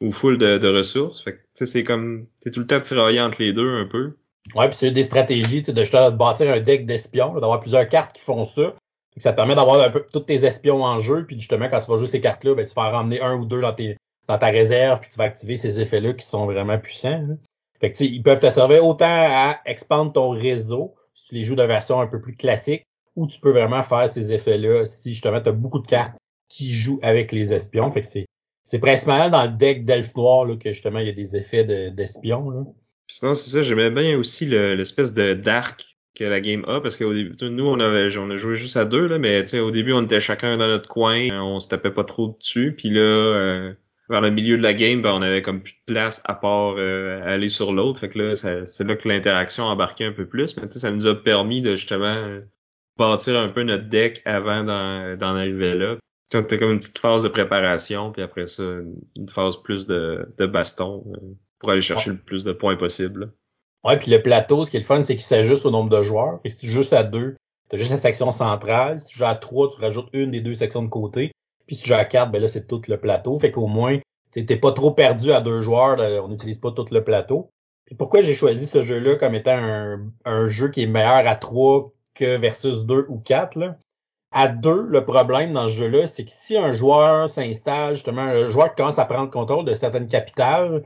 ou 0.00 0.12
full 0.12 0.38
de, 0.38 0.58
de 0.58 0.68
ressources. 0.68 1.22
Fait 1.22 1.32
que 1.32 1.38
tu 1.38 1.44
sais, 1.54 1.66
c'est 1.66 1.84
comme 1.84 2.26
t'es 2.40 2.50
tout 2.50 2.60
le 2.60 2.66
temps 2.66 2.80
tiraillé 2.80 3.20
entre 3.20 3.42
les 3.42 3.52
deux 3.52 3.68
un 3.68 3.86
peu. 3.86 4.16
Ouais, 4.54 4.68
puis 4.68 4.76
c'est 4.76 4.90
des 4.90 5.04
stratégies 5.04 5.62
de, 5.62 5.72
de 5.72 6.16
bâtir 6.16 6.52
un 6.52 6.60
deck 6.60 6.84
d'espions, 6.84 7.34
d'avoir 7.34 7.60
plusieurs 7.60 7.88
cartes 7.88 8.12
qui 8.14 8.22
font 8.22 8.44
ça. 8.44 8.74
Ça 9.16 9.32
te 9.32 9.36
permet 9.36 9.54
d'avoir 9.54 9.80
un 9.80 9.90
peu 9.90 10.04
tous 10.10 10.20
tes 10.20 10.44
espions 10.44 10.82
en 10.82 10.98
jeu, 10.98 11.26
puis 11.26 11.38
justement, 11.38 11.68
quand 11.68 11.80
tu 11.80 11.90
vas 11.90 11.98
jouer 11.98 12.06
ces 12.06 12.20
cartes-là, 12.20 12.54
ben, 12.54 12.66
tu 12.66 12.74
vas 12.74 12.82
en 12.82 12.90
ramener 12.90 13.20
un 13.20 13.34
ou 13.36 13.44
deux 13.44 13.60
dans, 13.60 13.72
tes, 13.72 13.96
dans 14.26 14.38
ta 14.38 14.46
réserve, 14.46 15.00
puis 15.00 15.10
tu 15.10 15.18
vas 15.18 15.24
activer 15.24 15.56
ces 15.56 15.80
effets-là 15.80 16.14
qui 16.14 16.26
sont 16.26 16.46
vraiment 16.46 16.78
puissants. 16.78 17.26
Fait 17.78 17.92
que, 17.92 18.02
ils 18.04 18.22
peuvent 18.22 18.40
te 18.40 18.48
servir 18.48 18.84
autant 18.86 19.06
à 19.08 19.60
expandre 19.66 20.12
ton 20.12 20.30
réseau, 20.30 20.94
si 21.14 21.28
tu 21.28 21.34
les 21.34 21.44
joues 21.44 21.56
de 21.56 21.62
version 21.62 22.00
un 22.00 22.06
peu 22.06 22.20
plus 22.20 22.34
classique, 22.34 22.84
ou 23.16 23.26
tu 23.26 23.38
peux 23.38 23.50
vraiment 23.50 23.82
faire 23.82 24.08
ces 24.08 24.32
effets-là 24.32 24.84
si 24.84 25.10
justement 25.10 25.40
tu 25.40 25.50
as 25.50 25.52
beaucoup 25.52 25.80
de 25.80 25.86
cartes 25.86 26.16
qui 26.48 26.72
jouent 26.72 27.00
avec 27.02 27.32
les 27.32 27.52
espions. 27.52 27.90
Fait 27.90 28.00
que 28.00 28.06
c'est, 28.06 28.26
c'est 28.64 28.78
principalement 28.78 29.28
dans 29.28 29.42
le 29.42 29.50
deck 29.50 29.84
d'Elf 29.84 30.14
Noir 30.16 30.46
là, 30.46 30.56
que 30.56 30.72
justement 30.72 31.00
il 31.00 31.06
y 31.06 31.10
a 31.10 31.14
des 31.14 31.36
effets 31.36 31.64
d'espions. 31.90 32.74
Sinon, 33.12 33.34
c'est 33.34 33.50
ça, 33.50 33.62
j'aimais 33.62 33.90
bien 33.90 34.18
aussi 34.18 34.46
l'espèce 34.46 35.12
de 35.12 35.34
dark 35.34 35.84
que 36.14 36.24
la 36.24 36.40
game 36.40 36.64
a, 36.66 36.80
parce 36.80 36.96
qu'au 36.96 37.12
début, 37.12 37.36
nous, 37.50 37.66
on 37.66 37.78
avait 37.78 38.16
on 38.16 38.30
a 38.30 38.36
joué 38.36 38.56
juste 38.56 38.76
à 38.76 38.84
deux, 38.84 39.06
là, 39.06 39.18
mais 39.18 39.44
au 39.60 39.70
début, 39.70 39.92
on 39.92 40.02
était 40.02 40.20
chacun 40.20 40.56
dans 40.56 40.66
notre 40.66 40.88
coin, 40.88 41.28
on 41.42 41.60
se 41.60 41.68
tapait 41.68 41.90
pas 41.90 42.04
trop 42.04 42.36
dessus, 42.38 42.74
puis 42.76 42.90
là, 42.90 43.00
euh, 43.00 43.72
vers 44.08 44.22
le 44.22 44.30
milieu 44.30 44.56
de 44.56 44.62
la 44.62 44.72
game, 44.72 45.02
ben, 45.02 45.12
on 45.12 45.22
avait 45.22 45.42
comme 45.42 45.62
plus 45.62 45.74
de 45.74 45.92
place 45.92 46.22
à 46.24 46.34
part 46.34 46.74
euh, 46.78 47.22
aller 47.24 47.48
sur 47.48 47.72
l'autre. 47.72 48.00
Fait 48.00 48.08
que 48.08 48.18
là, 48.18 48.34
c'est 48.34 48.84
là 48.84 48.96
que 48.96 49.08
l'interaction 49.08 49.64
embarquait 49.64 50.04
un 50.04 50.12
peu 50.12 50.26
plus. 50.26 50.56
Mais 50.56 50.70
ça 50.70 50.90
nous 50.90 51.06
a 51.06 51.14
permis 51.14 51.62
de 51.62 51.76
justement 51.76 52.40
bâtir 52.98 53.38
un 53.38 53.48
peu 53.48 53.62
notre 53.62 53.88
deck 53.88 54.20
avant 54.24 54.64
d'en 54.64 55.36
arriver 55.36 55.74
là. 55.74 55.96
C'était 56.30 56.58
comme 56.58 56.72
une 56.72 56.78
petite 56.78 56.98
phase 56.98 57.22
de 57.22 57.28
préparation, 57.28 58.10
puis 58.10 58.22
après 58.22 58.46
ça, 58.46 58.62
une 59.16 59.28
phase 59.28 59.56
plus 59.62 59.86
de 59.86 60.46
baston. 60.46 61.04
Pour 61.62 61.70
aller 61.70 61.80
chercher 61.80 62.10
le 62.10 62.18
plus 62.18 62.44
de 62.44 62.52
points 62.52 62.76
possible. 62.76 63.32
Ouais, 63.84 63.96
puis 63.98 64.10
le 64.10 64.22
plateau, 64.22 64.64
ce 64.64 64.70
qui 64.70 64.76
est 64.76 64.80
le 64.80 64.86
fun, 64.86 65.02
c'est 65.02 65.14
qu'il 65.14 65.24
s'ajuste 65.24 65.64
au 65.64 65.70
nombre 65.70 65.90
de 65.90 66.02
joueurs. 66.02 66.40
Et 66.44 66.50
si 66.50 66.58
tu 66.58 66.66
joues 66.66 66.82
juste 66.82 66.92
à 66.92 67.02
deux, 67.02 67.36
tu 67.70 67.76
as 67.76 67.78
juste 67.78 67.90
la 67.90 67.96
section 67.96 68.30
centrale. 68.30 69.00
Si 69.00 69.06
tu 69.06 69.18
joues 69.18 69.24
à 69.24 69.34
trois, 69.34 69.68
tu 69.68 69.80
rajoutes 69.80 70.08
une 70.12 70.32
des 70.32 70.40
deux 70.40 70.54
sections 70.54 70.82
de 70.82 70.88
côté. 70.88 71.32
Puis 71.66 71.76
si 71.76 71.82
tu 71.82 71.88
joues 71.88 71.94
à 71.94 72.04
quatre, 72.04 72.30
ben 72.30 72.42
là, 72.42 72.48
c'est 72.48 72.66
tout 72.66 72.82
le 72.86 72.96
plateau. 72.98 73.38
Fait 73.38 73.50
qu'au 73.50 73.66
moins, 73.68 73.98
t'es 74.30 74.56
pas 74.56 74.72
trop 74.72 74.90
perdu 74.90 75.32
à 75.32 75.40
deux 75.40 75.60
joueurs, 75.60 75.98
on 76.24 76.28
n'utilise 76.28 76.58
pas 76.58 76.72
tout 76.72 76.86
le 76.90 77.02
plateau. 77.02 77.50
Puis 77.86 77.96
pourquoi 77.96 78.22
j'ai 78.22 78.34
choisi 78.34 78.66
ce 78.66 78.82
jeu-là 78.82 79.16
comme 79.16 79.34
étant 79.34 79.56
un, 79.56 80.00
un, 80.24 80.48
jeu 80.48 80.68
qui 80.68 80.82
est 80.82 80.86
meilleur 80.86 81.26
à 81.26 81.34
trois 81.34 81.92
que 82.14 82.38
versus 82.38 82.84
deux 82.84 83.06
ou 83.08 83.18
quatre, 83.18 83.58
là? 83.58 83.76
À 84.34 84.48
deux, 84.48 84.86
le 84.86 85.04
problème 85.04 85.52
dans 85.52 85.68
ce 85.68 85.74
jeu-là, 85.74 86.06
c'est 86.06 86.24
que 86.24 86.30
si 86.32 86.56
un 86.56 86.72
joueur 86.72 87.28
s'installe, 87.28 87.96
justement, 87.96 88.22
un 88.22 88.48
joueur 88.48 88.70
qui 88.70 88.76
commence 88.76 88.98
à 88.98 89.04
prendre 89.04 89.30
contrôle 89.30 89.66
de 89.66 89.74
certaines 89.74 90.08
capitales, 90.08 90.82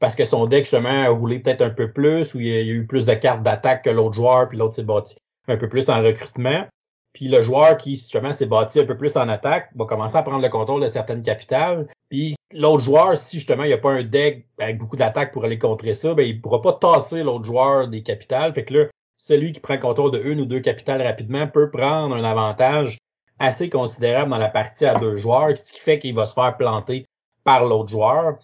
parce 0.00 0.16
que 0.16 0.24
son 0.24 0.46
deck, 0.46 0.64
justement, 0.64 0.88
a 0.88 1.10
roulé 1.10 1.38
peut-être 1.38 1.62
un 1.62 1.70
peu 1.70 1.92
plus, 1.92 2.34
ou 2.34 2.40
il 2.40 2.46
y 2.48 2.56
a, 2.56 2.62
eu 2.62 2.86
plus 2.86 3.04
de 3.04 3.14
cartes 3.14 3.42
d'attaque 3.42 3.84
que 3.84 3.90
l'autre 3.90 4.14
joueur, 4.14 4.48
puis 4.48 4.58
l'autre 4.58 4.74
s'est 4.74 4.82
bâti 4.82 5.14
un 5.46 5.56
peu 5.56 5.68
plus 5.68 5.88
en 5.90 6.02
recrutement. 6.02 6.66
Puis 7.12 7.28
le 7.28 7.42
joueur 7.42 7.76
qui, 7.76 7.96
justement, 7.96 8.32
s'est 8.32 8.46
bâti 8.46 8.80
un 8.80 8.86
peu 8.86 8.96
plus 8.96 9.16
en 9.16 9.28
attaque, 9.28 9.70
va 9.74 9.84
commencer 9.84 10.16
à 10.16 10.22
prendre 10.22 10.42
le 10.42 10.48
contrôle 10.48 10.82
de 10.82 10.88
certaines 10.88 11.22
capitales. 11.22 11.86
Puis 12.08 12.34
l'autre 12.54 12.82
joueur, 12.82 13.18
si 13.18 13.36
justement 13.36 13.64
il 13.64 13.68
n'y 13.68 13.74
a 13.74 13.78
pas 13.78 13.92
un 13.92 14.02
deck 14.02 14.46
avec 14.58 14.78
beaucoup 14.78 14.96
d'attaque 14.96 15.32
pour 15.32 15.44
aller 15.44 15.58
contrer 15.58 15.94
ça, 15.94 16.14
ben 16.14 16.24
il 16.24 16.40
pourra 16.40 16.62
pas 16.62 16.72
tasser 16.72 17.22
l'autre 17.22 17.44
joueur 17.44 17.88
des 17.88 18.02
capitales. 18.02 18.54
Fait 18.54 18.64
que 18.64 18.74
là, 18.74 18.84
celui 19.16 19.52
qui 19.52 19.60
prend 19.60 19.74
le 19.74 19.80
contrôle 19.80 20.12
de 20.12 20.22
une 20.22 20.40
ou 20.40 20.46
deux 20.46 20.60
capitales 20.60 21.02
rapidement 21.02 21.46
peut 21.46 21.70
prendre 21.70 22.14
un 22.14 22.24
avantage 22.24 22.98
assez 23.38 23.68
considérable 23.68 24.30
dans 24.30 24.38
la 24.38 24.48
partie 24.48 24.86
à 24.86 24.94
deux 24.94 25.16
joueurs, 25.16 25.56
ce 25.56 25.72
qui 25.72 25.80
fait 25.80 25.98
qu'il 25.98 26.14
va 26.14 26.26
se 26.26 26.34
faire 26.34 26.56
planter 26.56 27.06
par 27.44 27.64
l'autre 27.64 27.88
joueur. 27.88 28.38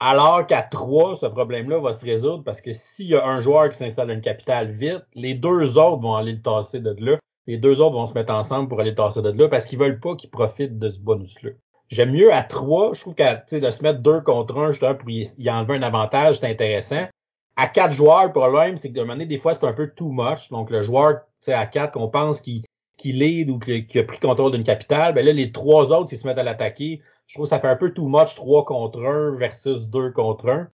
Alors 0.00 0.46
qu'à 0.46 0.62
3, 0.62 1.16
ce 1.16 1.26
problème-là 1.26 1.80
va 1.80 1.92
se 1.92 2.04
résoudre 2.04 2.44
parce 2.44 2.60
que 2.60 2.72
s'il 2.72 3.08
y 3.08 3.16
a 3.16 3.26
un 3.26 3.40
joueur 3.40 3.68
qui 3.68 3.78
s'installe 3.78 4.10
une 4.10 4.20
capitale 4.20 4.70
vite, 4.70 5.04
les 5.14 5.34
deux 5.34 5.76
autres 5.76 6.00
vont 6.00 6.14
aller 6.14 6.32
le 6.32 6.42
tasser 6.42 6.78
de 6.78 6.94
là. 6.98 7.18
Les 7.48 7.56
deux 7.56 7.80
autres 7.80 7.96
vont 7.96 8.06
se 8.06 8.14
mettre 8.14 8.32
ensemble 8.32 8.68
pour 8.68 8.80
aller 8.80 8.90
le 8.90 8.96
tasser 8.96 9.22
de 9.22 9.30
là 9.30 9.48
parce 9.48 9.66
qu'ils 9.66 9.78
veulent 9.78 9.98
pas 9.98 10.14
qu'ils 10.14 10.30
profitent 10.30 10.78
de 10.78 10.90
ce 10.90 11.00
bonus-là. 11.00 11.50
J'aime 11.88 12.12
mieux 12.12 12.32
à 12.32 12.42
3, 12.42 12.94
je 12.94 13.00
trouve 13.00 13.14
qu'à 13.14 13.34
de 13.50 13.70
se 13.70 13.82
mettre 13.82 14.00
deux 14.00 14.20
contre 14.20 14.56
un, 14.58 14.70
justement, 14.70 14.94
pour 14.94 15.08
y, 15.10 15.50
enlever 15.50 15.76
un 15.76 15.82
avantage, 15.82 16.38
c'est 16.38 16.46
intéressant. 16.46 17.08
À 17.56 17.66
quatre 17.66 17.92
joueurs, 17.92 18.26
le 18.26 18.32
problème, 18.32 18.76
c'est 18.76 18.90
que 18.90 18.98
de 18.98 19.02
manière, 19.02 19.26
des 19.26 19.38
fois, 19.38 19.54
c'est 19.54 19.64
un 19.64 19.72
peu 19.72 19.88
too 19.88 20.12
much. 20.12 20.50
Donc, 20.50 20.70
le 20.70 20.82
joueur, 20.82 21.22
à 21.46 21.66
quatre, 21.66 21.92
qu'on 21.92 22.08
pense 22.08 22.40
qu'il 22.40 22.62
qu'il 22.98 23.20
lead 23.20 23.48
ou 23.48 23.58
qu'il 23.58 24.00
a 24.00 24.02
pris 24.02 24.18
contrôle 24.18 24.52
d'une 24.52 24.64
capitale, 24.64 25.14
ben 25.14 25.24
là, 25.24 25.32
les 25.32 25.52
trois 25.52 25.92
autres, 25.92 26.08
s'ils 26.08 26.18
se 26.18 26.26
mettent 26.26 26.38
à 26.38 26.42
l'attaquer, 26.42 27.00
je 27.28 27.34
trouve 27.34 27.44
que 27.44 27.50
ça 27.50 27.60
fait 27.60 27.68
un 27.68 27.76
peu 27.76 27.92
too 27.92 28.08
much 28.08 28.34
3 28.34 28.64
contre 28.64 29.04
1 29.04 29.36
versus 29.36 29.88
2 29.88 30.12
contre 30.12 30.48
1. 30.48 30.68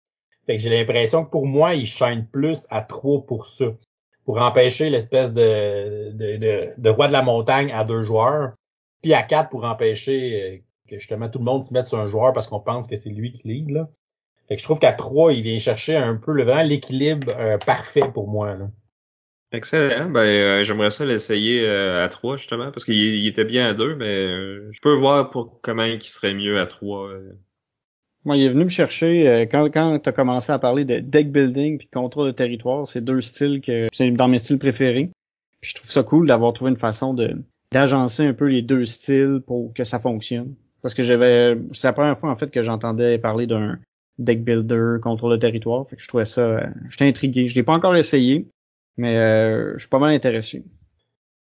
Fait 0.45 0.55
que 0.55 0.61
j'ai 0.61 0.69
l'impression 0.69 1.25
que 1.25 1.31
pour 1.31 1.47
moi, 1.47 1.73
il 1.73 1.87
chaîne 1.87 2.27
plus 2.27 2.67
à 2.69 2.81
3 2.81 3.25
pour 3.25 3.47
ça. 3.47 3.65
Pour 4.23 4.41
empêcher 4.41 4.89
l'espèce 4.89 5.33
de, 5.33 6.11
de, 6.11 6.37
de, 6.37 6.73
de, 6.77 6.89
roi 6.89 7.07
de 7.07 7.13
la 7.13 7.23
montagne 7.23 7.71
à 7.73 7.83
deux 7.83 8.03
joueurs. 8.03 8.53
Puis 9.01 9.13
à 9.13 9.23
4 9.23 9.49
pour 9.49 9.65
empêcher 9.65 10.41
euh, 10.41 10.57
que 10.87 10.99
justement 10.99 11.27
tout 11.27 11.39
le 11.39 11.45
monde 11.45 11.65
se 11.65 11.73
mette 11.73 11.87
sur 11.87 11.99
un 11.99 12.07
joueur 12.07 12.33
parce 12.33 12.47
qu'on 12.47 12.59
pense 12.59 12.87
que 12.87 12.95
c'est 12.95 13.09
lui 13.09 13.33
qui 13.33 13.47
lead. 13.47 13.71
Là. 13.71 13.89
Fait 14.47 14.55
que 14.55 14.61
je 14.61 14.65
trouve 14.65 14.79
qu'à 14.79 14.93
3, 14.93 15.33
il 15.33 15.43
vient 15.43 15.59
chercher 15.59 15.95
un 15.95 16.15
peu 16.15 16.31
le 16.31 16.45
l'équilibre 16.63 17.33
euh, 17.35 17.57
parfait 17.57 18.09
pour 18.13 18.27
moi. 18.27 18.55
Là. 18.55 18.69
Excellent. 19.53 20.09
Ben, 20.09 20.21
euh, 20.21 20.63
j'aimerais 20.63 20.89
ça 20.89 21.05
l'essayer 21.05 21.67
euh, 21.67 22.03
à 22.03 22.09
3 22.09 22.37
justement, 22.37 22.71
parce 22.71 22.85
qu'il 22.85 23.25
était 23.27 23.45
bien 23.45 23.69
à 23.69 23.73
2, 23.75 23.95
mais 23.95 24.25
euh, 24.25 24.71
je 24.71 24.81
peux 24.81 24.95
voir 24.95 25.29
pour 25.29 25.61
comment 25.61 25.83
il 25.83 26.01
serait 26.01 26.33
mieux 26.33 26.59
à 26.59 26.65
3. 26.65 27.11
Moi, 28.25 28.37
il 28.37 28.45
est 28.45 28.49
venu 28.49 28.63
me 28.63 28.69
chercher 28.69 29.47
quand, 29.51 29.65
quand 29.65 29.99
tu 29.99 30.11
commencé 30.11 30.51
à 30.51 30.57
parler 30.57 30.85
de 30.85 30.99
deck 30.99 31.31
building 31.31 31.77
puis 31.77 31.87
contrôle 31.87 32.27
de 32.27 32.31
territoire, 32.31 32.87
c'est 32.87 33.01
deux 33.01 33.21
styles 33.21 33.61
que 33.61 33.87
c'est 33.93 34.09
dans 34.11 34.27
mes 34.27 34.39
styles 34.39 34.57
préférés. 34.57 35.11
Je 35.61 35.75
trouve 35.75 35.91
ça 35.91 36.03
cool 36.03 36.27
d'avoir 36.27 36.53
trouvé 36.53 36.71
une 36.71 36.77
façon 36.77 37.13
de 37.13 37.35
d'agencer 37.71 38.23
un 38.25 38.33
peu 38.33 38.45
les 38.45 38.61
deux 38.61 38.85
styles 38.85 39.41
pour 39.45 39.73
que 39.73 39.83
ça 39.83 39.99
fonctionne. 39.99 40.53
Parce 40.81 40.93
que 40.93 41.03
j'avais 41.03 41.57
c'est 41.73 41.87
la 41.87 41.93
première 41.93 42.17
fois 42.17 42.31
en 42.31 42.37
fait 42.37 42.49
que 42.49 42.61
j'entendais 42.61 43.17
parler 43.17 43.45
d'un 43.45 43.77
deck 44.19 44.43
builder, 44.43 44.97
contrôle 45.01 45.33
de 45.33 45.37
territoire. 45.37 45.87
Fait 45.87 45.97
que 45.97 46.01
je 46.01 46.07
trouvais 46.07 46.25
ça. 46.25 46.61
J'étais 46.89 47.07
intrigué. 47.07 47.47
Je 47.49 47.55
l'ai 47.55 47.63
pas 47.63 47.73
encore 47.73 47.95
essayé. 47.95 48.47
Mais 48.97 49.17
euh, 49.17 49.73
je 49.73 49.79
suis 49.79 49.89
pas 49.89 49.99
mal 49.99 50.13
intéressé. 50.13 50.63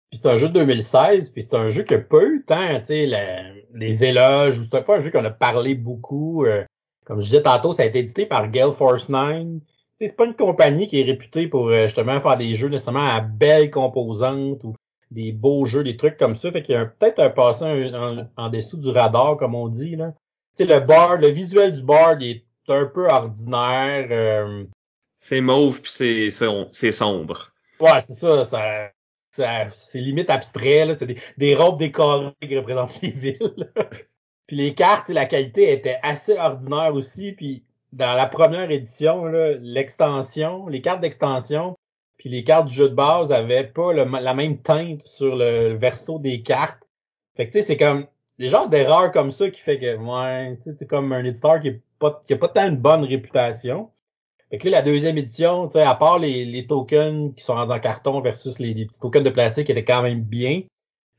Puis 0.09 0.19
c'est 0.21 0.29
un 0.29 0.37
jeu 0.37 0.49
de 0.49 0.53
2016, 0.53 1.31
puis 1.31 1.41
c'est 1.41 1.55
un 1.55 1.69
jeu 1.69 1.83
qui 1.83 1.93
a 1.93 1.99
pas 1.99 2.23
eu 2.23 2.43
tant, 2.45 2.79
tu 2.79 2.85
sais, 2.87 3.09
les 3.73 4.03
éloges, 4.03 4.59
ou 4.59 4.63
c'est 4.63 4.83
pas 4.83 4.97
un 4.97 5.01
jeu 5.01 5.09
qu'on 5.09 5.23
a 5.23 5.31
parlé 5.31 5.73
beaucoup. 5.73 6.45
Euh, 6.45 6.65
comme 7.05 7.21
je 7.21 7.27
disais 7.27 7.41
tantôt, 7.41 7.73
ça 7.73 7.83
a 7.83 7.85
été 7.85 7.99
édité 7.99 8.25
par 8.25 8.49
Gale 8.51 8.73
Force 8.73 9.09
9. 9.09 9.61
C'est 9.99 10.15
pas 10.15 10.25
une 10.25 10.35
compagnie 10.35 10.87
qui 10.87 10.99
est 10.99 11.03
réputée 11.05 11.47
pour 11.47 11.69
euh, 11.69 11.85
justement 11.85 12.19
faire 12.19 12.37
des 12.37 12.55
jeux 12.55 12.67
nécessairement 12.67 13.07
à 13.07 13.21
belles 13.21 13.71
composantes 13.71 14.63
ou 14.63 14.75
des 15.11 15.31
beaux 15.31 15.65
jeux, 15.65 15.83
des 15.83 15.97
trucs 15.97 16.17
comme 16.17 16.35
ça. 16.35 16.51
Fait 16.51 16.61
qu'il 16.61 16.75
y 16.75 16.77
a 16.77 16.85
peut-être 16.85 17.19
un 17.19 17.29
passant 17.29 17.73
en, 18.37 18.49
dessous 18.49 18.77
du 18.77 18.89
radar, 18.89 19.37
comme 19.37 19.55
on 19.55 19.67
dit. 19.67 19.95
Là. 19.95 20.13
le 20.59 20.79
board, 20.79 21.21
le 21.21 21.27
visuel 21.27 21.71
du 21.71 21.83
board 21.83 22.21
est 22.23 22.45
un 22.67 22.85
peu 22.85 23.07
ordinaire. 23.07 24.07
Euh, 24.11 24.65
c'est 25.21 25.39
mauve 25.39 25.81
puis 25.81 25.91
c'est 26.31 26.91
sombre. 26.91 27.53
Ouais, 27.79 28.01
c'est 28.01 28.13
ça, 28.13 28.43
ça, 28.43 28.91
c'est 29.69 29.99
limite 29.99 30.29
abstrait 30.29 30.85
là, 30.85 30.95
c'est 30.97 31.05
des, 31.05 31.17
des 31.37 31.55
robes 31.55 31.79
décorées 31.79 32.33
qui 32.41 32.57
représentent 32.57 32.99
les 33.01 33.11
villes. 33.11 33.71
puis 34.47 34.57
les 34.57 34.73
cartes, 34.73 35.09
la 35.09 35.25
qualité 35.25 35.71
était 35.71 35.99
assez 36.01 36.37
ordinaire 36.37 36.93
aussi, 36.93 37.31
puis 37.31 37.63
dans 37.93 38.15
la 38.15 38.25
première 38.25 38.71
édition, 38.71 39.25
l'extension, 39.61 40.67
les 40.67 40.81
cartes 40.81 41.01
d'extension, 41.01 41.77
puis 42.17 42.29
les 42.29 42.43
cartes 42.43 42.67
du 42.67 42.73
jeu 42.73 42.89
de 42.89 42.95
base 42.95 43.31
avaient 43.31 43.63
pas 43.67 43.93
la 43.93 44.33
même 44.33 44.57
teinte 44.57 45.05
sur 45.07 45.35
le 45.35 45.75
verso 45.75 46.19
des 46.19 46.41
cartes. 46.41 46.83
Fait 47.37 47.47
que 47.47 47.51
tu 47.51 47.59
sais, 47.59 47.65
c'est 47.65 47.77
comme 47.77 48.07
des 48.39 48.49
genres 48.49 48.69
d'erreurs 48.69 49.11
comme 49.11 49.31
ça 49.31 49.49
qui 49.51 49.61
fait 49.61 49.77
que 49.77 49.95
ouais, 49.97 50.57
c'est 50.63 50.87
comme 50.87 51.13
un 51.13 51.23
éditeur 51.23 51.59
qui 51.59 51.67
est 51.69 51.81
pas 51.99 52.21
qui 52.25 52.33
a 52.33 52.37
pas 52.37 52.47
tant 52.47 52.67
une 52.67 52.77
bonne 52.77 53.03
réputation. 53.03 53.91
Fait 54.51 54.57
que 54.57 54.65
là, 54.67 54.79
la 54.79 54.81
deuxième 54.81 55.17
édition, 55.17 55.67
tu 55.67 55.73
sais, 55.73 55.81
à 55.81 55.95
part 55.95 56.19
les, 56.19 56.43
les, 56.43 56.67
tokens 56.67 57.33
qui 57.35 57.43
sont 57.43 57.55
rendus 57.55 57.71
en 57.71 57.79
carton 57.79 58.19
versus 58.19 58.59
les, 58.59 58.73
petits 58.73 58.99
tokens 58.99 59.23
de 59.23 59.29
plastique 59.29 59.67
qui 59.67 59.71
étaient 59.71 59.85
quand 59.85 60.01
même 60.01 60.21
bien, 60.21 60.63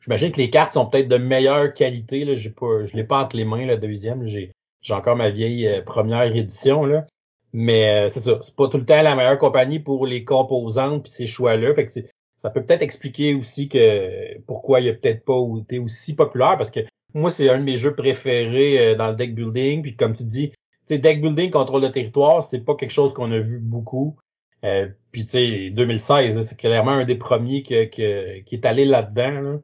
j'imagine 0.03 0.31
que 0.31 0.37
les 0.37 0.51
cartes 0.51 0.75
sont 0.75 0.85
peut-être 0.85 1.09
de 1.09 1.17
meilleure 1.17 1.73
qualité. 1.73 2.27
Là, 2.27 2.35
pas, 2.55 2.85
je 2.85 2.95
l'ai 2.95 3.05
pas 3.05 3.25
entre 3.25 3.37
les 3.37 3.47
mains, 3.47 3.65
la 3.65 3.79
deuxième. 3.79 4.27
J'ai, 4.27 4.53
j'ai 4.83 4.93
encore 4.93 5.17
ma 5.17 5.31
vieille 5.31 5.67
euh, 5.67 5.81
première 5.81 6.37
édition. 6.37 6.85
Là. 6.85 7.07
Mais 7.55 8.05
euh, 8.05 8.09
c'est 8.11 8.21
ça, 8.21 8.39
c'est 8.43 8.55
pas 8.55 8.69
tout 8.69 8.77
le 8.77 8.85
temps 8.85 9.01
la 9.01 9.15
meilleure 9.15 9.39
compagnie 9.39 9.79
pour 9.79 10.07
les 10.07 10.25
composantes 10.25 11.05
puis 11.05 11.13
ces 11.13 11.27
choix-là. 11.27 11.75
Fait 11.75 11.87
que 11.87 11.93
ça 12.37 12.51
peut 12.51 12.63
peut-être 12.63 12.83
expliquer 12.83 13.35
aussi 13.35 13.69
que 13.69 14.39
pourquoi 14.47 14.81
il 14.81 14.91
a 14.91 14.93
peut-être 14.93 15.25
pas 15.25 15.41
été 15.59 15.79
aussi 15.79 16.15
populaire 16.15 16.59
parce 16.59 16.71
que 16.71 16.81
moi, 17.15 17.31
c'est 17.31 17.49
un 17.49 17.59
de 17.59 17.65
mes 17.65 17.77
jeux 17.77 17.95
préférés 17.95 18.79
euh, 18.79 18.95
dans 18.95 19.09
le 19.09 19.15
deck 19.15 19.35
building. 19.35 19.83
Puis 19.83 19.97
comme 19.97 20.15
tu 20.15 20.25
dis, 20.25 20.53
tu 20.87 20.99
deck 20.99 21.21
building, 21.21 21.51
contrôle 21.51 21.83
de 21.83 21.89
territoire, 21.89 22.43
c'est 22.43 22.61
pas 22.61 22.75
quelque 22.75 22.91
chose 22.91 23.15
qu'on 23.15 23.31
a 23.33 23.39
vu 23.39 23.59
beaucoup. 23.59 24.17
Euh, 24.65 24.89
puis 25.11 25.27
tu 25.27 25.33
sais, 25.33 25.71
2016, 25.71 26.47
c'est 26.47 26.57
clairement 26.57 26.93
un 26.93 27.05
des 27.05 27.17
premiers 27.17 27.63
qui 27.63 27.75
est 27.75 28.67
allé 28.67 28.85
là-dedans. 28.85 29.61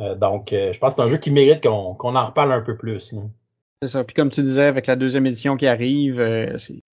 Euh, 0.00 0.14
donc, 0.14 0.48
je 0.50 0.78
pense 0.78 0.94
que 0.94 1.00
c'est 1.00 1.06
un 1.06 1.08
jeu 1.08 1.18
qui 1.18 1.30
mérite 1.30 1.62
qu'on 1.62 1.96
en 2.16 2.24
reparle 2.24 2.52
un 2.52 2.60
peu 2.60 2.76
plus. 2.76 3.14
C'est 3.82 3.88
ça. 3.88 4.04
Puis 4.04 4.14
comme 4.14 4.30
tu 4.30 4.42
disais, 4.42 4.64
avec 4.64 4.86
la 4.86 4.96
deuxième 4.96 5.26
édition 5.26 5.56
qui 5.56 5.66
arrive, 5.66 6.20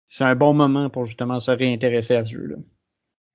c'est 0.08 0.24
un 0.24 0.36
bon 0.36 0.54
moment 0.54 0.90
pour 0.90 1.06
justement 1.06 1.40
se 1.40 1.52
réintéresser 1.52 2.16
à 2.16 2.24
ce 2.24 2.32
jeu-là. 2.32 2.58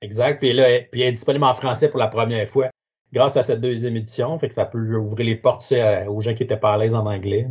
Exact. 0.01 0.39
Puis 0.39 0.53
là, 0.53 0.65
puis 0.91 1.01
il 1.01 1.05
est 1.05 1.13
disponible 1.13 1.45
en 1.45 1.55
français 1.55 1.89
pour 1.89 1.99
la 1.99 2.09
première 2.09 2.49
fois 2.49 2.71
grâce 3.13 3.37
à 3.37 3.43
cette 3.43 3.61
deuxième 3.61 3.97
édition. 3.97 4.39
Fait 4.39 4.49
que 4.49 4.55
ça 4.55 4.65
peut 4.65 4.97
ouvrir 4.97 5.27
les 5.27 5.37
portes 5.37 5.73
aux 6.09 6.21
gens 6.21 6.35
qui 6.35 6.43
étaient 6.43 6.57
pas 6.57 6.75
à 6.75 6.79
l'aise 6.79 6.95
en 6.95 7.07
anglais. 7.07 7.47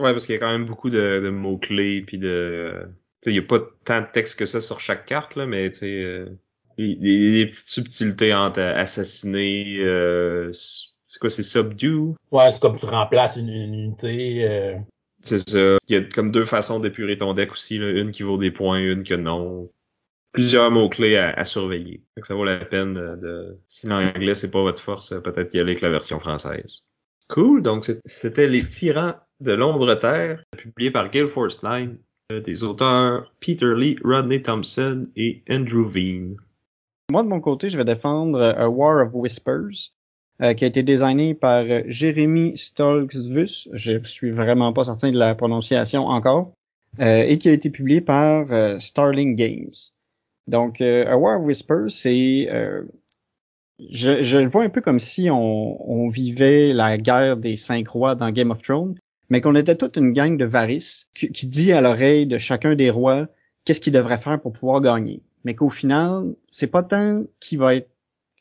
Ouais, 0.00 0.12
parce 0.12 0.24
qu'il 0.24 0.34
y 0.34 0.38
a 0.38 0.40
quand 0.40 0.50
même 0.50 0.64
beaucoup 0.64 0.88
de, 0.88 1.28
mots-clés 1.30 2.02
puis 2.02 2.18
de. 2.18 2.88
Tu 3.22 3.24
sais, 3.24 3.30
il 3.30 3.38
n'y 3.38 3.44
a 3.44 3.46
pas 3.46 3.60
tant 3.84 4.00
de 4.00 4.06
texte 4.10 4.38
que 4.38 4.46
ça 4.46 4.60
sur 4.60 4.80
chaque 4.80 5.04
carte, 5.04 5.36
là, 5.36 5.46
mais 5.46 5.70
tu 5.70 5.80
sais. 5.80 6.02
Euh, 6.02 6.26
des, 6.78 7.46
petites 7.46 7.68
subtilités 7.68 8.32
entre 8.32 8.60
assassiner, 8.60 9.76
euh, 9.80 10.50
c'est 10.52 11.18
quoi, 11.20 11.28
c'est 11.28 11.42
subdue? 11.42 12.14
Ouais, 12.30 12.50
c'est 12.52 12.60
comme 12.60 12.76
tu 12.76 12.86
remplaces 12.86 13.36
une, 13.36 13.50
unité. 13.50 14.48
Euh... 14.48 14.78
C'est 15.22 15.46
ça. 15.46 15.76
Il 15.88 15.94
y 15.94 15.96
a 15.96 16.02
comme 16.02 16.30
deux 16.30 16.46
façons 16.46 16.80
d'épurer 16.80 17.18
ton 17.18 17.34
deck 17.34 17.52
aussi, 17.52 17.76
là. 17.76 17.90
une 17.90 18.10
qui 18.10 18.22
vaut 18.22 18.38
des 18.38 18.50
points, 18.50 18.78
une 18.78 19.04
que 19.04 19.14
non 19.14 19.70
plusieurs 20.32 20.70
mots-clés 20.70 21.16
à, 21.16 21.44
surveiller. 21.44 22.04
ça 22.22 22.34
vaut 22.34 22.44
la 22.44 22.64
peine 22.64 22.94
de, 22.94 23.58
si 23.68 23.88
l'anglais 23.88 24.36
c'est 24.36 24.50
pas 24.50 24.62
votre 24.62 24.80
force, 24.80 25.10
peut-être 25.24 25.52
y 25.54 25.58
aller 25.58 25.72
avec 25.72 25.80
la 25.80 25.90
version 25.90 26.20
française. 26.20 26.84
Cool, 27.28 27.62
donc 27.62 27.84
c'était 28.06 28.46
Les 28.46 28.64
Tyrans 28.64 29.16
de 29.40 29.52
l'Ombre 29.52 29.94
Terre, 29.94 30.42
publié 30.56 30.90
par 30.90 31.10
Gale 31.10 31.28
Force 31.28 31.62
9, 31.62 31.90
euh, 32.32 32.40
des 32.40 32.62
auteurs 32.64 33.32
Peter 33.40 33.72
Lee, 33.76 33.96
Rodney 34.04 34.42
Thompson 34.42 35.02
et 35.16 35.42
Andrew 35.50 35.88
Veen. 35.88 36.36
Moi, 37.10 37.22
de 37.22 37.28
mon 37.28 37.40
côté, 37.40 37.70
je 37.70 37.76
vais 37.76 37.84
défendre 37.84 38.40
A 38.40 38.68
War 38.68 39.06
of 39.06 39.14
Whispers, 39.14 39.92
euh, 40.42 40.54
qui 40.54 40.64
a 40.64 40.68
été 40.68 40.82
designé 40.82 41.34
par 41.34 41.64
Jérémy 41.86 42.56
Stolzvus, 42.56 43.68
je 43.72 44.02
suis 44.04 44.30
vraiment 44.30 44.72
pas 44.72 44.84
certain 44.84 45.10
de 45.10 45.18
la 45.18 45.34
prononciation 45.34 46.06
encore, 46.06 46.52
euh, 47.00 47.22
et 47.22 47.38
qui 47.38 47.48
a 47.48 47.52
été 47.52 47.70
publié 47.70 48.00
par 48.00 48.46
Starling 48.80 49.36
Games. 49.36 49.74
Donc, 50.50 50.80
euh, 50.80 51.06
A 51.06 51.16
War 51.16 51.40
of 51.40 51.46
Whispers, 51.46 51.90
c'est... 51.90 52.48
Euh, 52.50 52.82
je, 53.78 54.36
le 54.36 54.46
vois 54.46 54.64
un 54.64 54.68
peu 54.68 54.82
comme 54.82 54.98
si 54.98 55.30
on, 55.30 56.08
vivait 56.08 56.74
la 56.74 56.98
guerre 56.98 57.38
des 57.38 57.56
cinq 57.56 57.88
rois 57.88 58.14
dans 58.14 58.30
Game 58.30 58.50
of 58.50 58.60
Thrones, 58.60 58.98
mais 59.30 59.40
qu'on 59.40 59.54
était 59.54 59.76
toute 59.76 59.96
une 59.96 60.12
gang 60.12 60.36
de 60.36 60.44
Varys 60.44 61.06
qui, 61.14 61.30
qui 61.32 61.46
dit 61.46 61.72
à 61.72 61.80
l'oreille 61.80 62.26
de 62.26 62.38
chacun 62.38 62.74
des 62.74 62.90
rois 62.90 63.28
qu'est-ce 63.64 63.80
qu'il 63.80 63.92
devrait 63.92 64.18
faire 64.18 64.40
pour 64.40 64.52
pouvoir 64.52 64.80
gagner. 64.80 65.22
Mais 65.44 65.54
qu'au 65.54 65.70
final, 65.70 66.34
c'est 66.48 66.66
pas 66.66 66.82
tant 66.82 67.24
qui 67.40 67.56
va 67.56 67.76
être, 67.76 67.88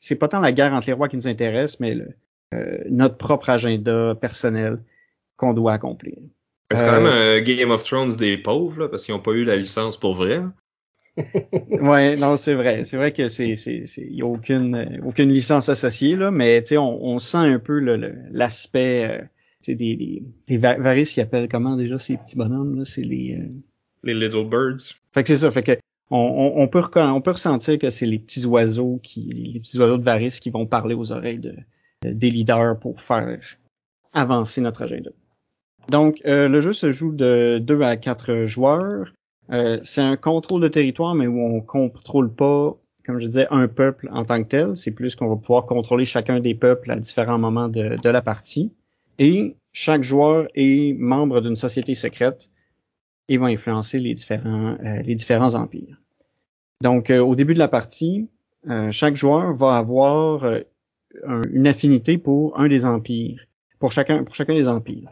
c'est 0.02 0.15
pas 0.15 0.28
tant 0.28 0.39
la 0.39 0.52
guerre 0.52 0.73
entre 0.73 0.88
les 0.88 0.93
rois 0.93 1.08
qui 1.08 1.15
nous 1.15 1.28
intéresse, 1.28 1.80
mais 1.80 1.93
le, 1.93 2.10
euh, 2.54 2.80
notre 2.89 3.17
propre 3.17 3.49
agenda 3.49 4.15
personnel 4.15 4.80
qu'on 5.38 5.54
doit 5.54 5.73
accomplir. 5.73 6.17
C'est 6.71 6.86
quand 6.86 7.02
même 7.02 7.08
un 7.08 7.41
Game 7.41 7.71
of 7.71 7.84
Thrones 7.84 8.15
des 8.15 8.38
pauvres, 8.38 8.82
là, 8.82 8.89
parce 8.89 9.06
qu'ils 9.06 9.15
n'ont 9.15 9.21
pas 9.21 9.32
eu 9.32 9.43
la 9.43 9.56
licence 9.56 9.97
pour 9.97 10.13
vrai 10.13 10.41
ouais, 11.82 12.15
non, 12.15 12.38
c'est 12.38 12.54
vrai. 12.54 12.86
C'est 12.86 12.95
vrai 12.95 13.12
que 13.12 13.28
c'est, 13.28 13.56
c'est, 13.56 13.84
il 13.97 14.15
y 14.15 14.21
a 14.21 14.25
aucune, 14.25 15.02
aucune 15.06 15.30
licence 15.30 15.67
associée 15.67 16.15
là, 16.15 16.32
mais 16.32 16.62
tu 16.62 16.69
sais, 16.69 16.78
on, 16.78 17.04
on, 17.04 17.19
sent 17.19 17.38
un 17.38 17.60
peu 17.60 17.80
l'aspect, 18.32 19.21
euh, 19.67 19.76
des, 19.76 19.95
des, 19.95 20.24
des 20.48 20.58
varices, 20.58 21.17
ils 21.17 21.22
appellent 21.22 21.50
comment 21.50 21.76
déjà 21.76 22.00
ces 22.00 22.17
petits 22.17 22.38
bonhommes 22.38 22.78
là, 22.78 22.86
c'est 22.86 23.04
les. 23.04 23.39
Euh, 23.39 23.50
les 24.04 24.13
little 24.13 24.48
birds. 24.48 24.95
Fait 25.13 25.24
que 25.24 25.28
c'est 25.28 25.38
ça. 25.38 25.52
Fait 25.52 25.63
que 25.63 25.78
on, 26.10 26.54
on, 26.56 26.67
peut 26.67 26.82
on 26.95 27.22
peut 27.22 27.32
ressentir 27.32 27.78
que 27.78 27.89
c'est 27.89 28.06
les 28.06 28.17
petits 28.17 28.45
oiseaux 28.45 29.00
qui, 29.04 29.30
les 29.30 29.60
petits 29.60 29.78
oiseaux 29.78 29.98
de 29.98 30.04
varices 30.04 30.39
qui 30.39 30.50
vont 30.50 30.65
parler 30.65 30.95
aux 30.95 31.12
oreilles 31.12 31.39
de, 31.39 31.54
des 32.04 32.32
leaders 32.32 32.80
pour 32.80 33.00
faire 33.02 33.39
avancer 34.13 34.62
notre 34.62 34.84
agenda. 34.84 35.12
Donc, 35.89 36.22
euh, 36.26 36.48
le 36.48 36.62
jeu 36.62 36.74
se 36.74 36.91
joue 36.91 37.12
de 37.12 37.60
2 37.60 37.82
à 37.82 37.98
4 37.98 38.45
joueurs. 38.45 39.13
Euh, 39.52 39.80
c'est 39.82 40.02
un 40.02 40.17
contrôle 40.17 40.62
de 40.62 40.67
territoire, 40.67 41.15
mais 41.15 41.28
où 41.28 41.39
on 41.39 41.62
contrôle 41.62 42.32
pas, 42.34 42.78
comme 43.06 43.19
je 43.19 43.28
disais, 43.28 43.48
un 43.50 43.67
peuple 43.67 44.10
en 44.12 44.24
tant 44.24 44.41
que 44.43 44.48
tel. 44.48 44.76
C'est 44.76 44.91
plus 44.91 45.15
qu'on 45.15 45.28
va 45.28 45.36
pouvoir 45.36 45.65
contrôler 45.65 46.06
chacun 46.06 46.39
des 46.39 46.54
peuples 46.54 46.91
à 46.91 46.95
différents 46.95 47.39
moments 47.39 47.69
de, 47.69 48.10
la 48.10 48.22
partie. 48.22 48.72
Et 49.19 49.55
chaque 49.73 50.03
joueur 50.03 50.47
est 50.55 50.93
membre 50.97 51.41
d'une 51.41 51.55
société 51.55 51.93
secrète 51.93 52.49
et 53.27 53.38
va 53.38 53.47
influencer 53.47 53.99
les 53.99 54.13
différents, 54.13 54.77
euh, 54.84 55.01
les 55.01 55.15
différents 55.15 55.53
empires. 55.53 56.01
Donc, 56.82 57.10
euh, 57.10 57.19
au 57.19 57.36
début 57.36 57.53
de 57.53 57.60
la 57.60 57.67
partie, 57.67 58.29
chaque 58.91 59.15
joueur 59.15 59.55
va 59.55 59.77
avoir 59.77 60.45
une 61.49 61.65
affinité 61.65 62.17
pour 62.17 62.60
un 62.60 62.67
des 62.67 62.84
empires, 62.84 63.45
pour 63.79 63.93
chacun, 63.93 64.25
pour 64.25 64.36
chacun 64.36 64.53
des 64.53 64.67
empires. 64.67 65.10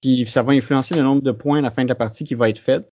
Puis 0.00 0.26
ça 0.26 0.42
va 0.42 0.52
influencer 0.52 0.94
le 0.94 1.02
nombre 1.02 1.22
de 1.22 1.32
points 1.32 1.58
à 1.58 1.62
la 1.62 1.72
fin 1.72 1.82
de 1.82 1.88
la 1.88 1.96
partie 1.96 2.24
qui 2.24 2.36
va 2.36 2.48
être 2.48 2.60
fait 2.60 2.86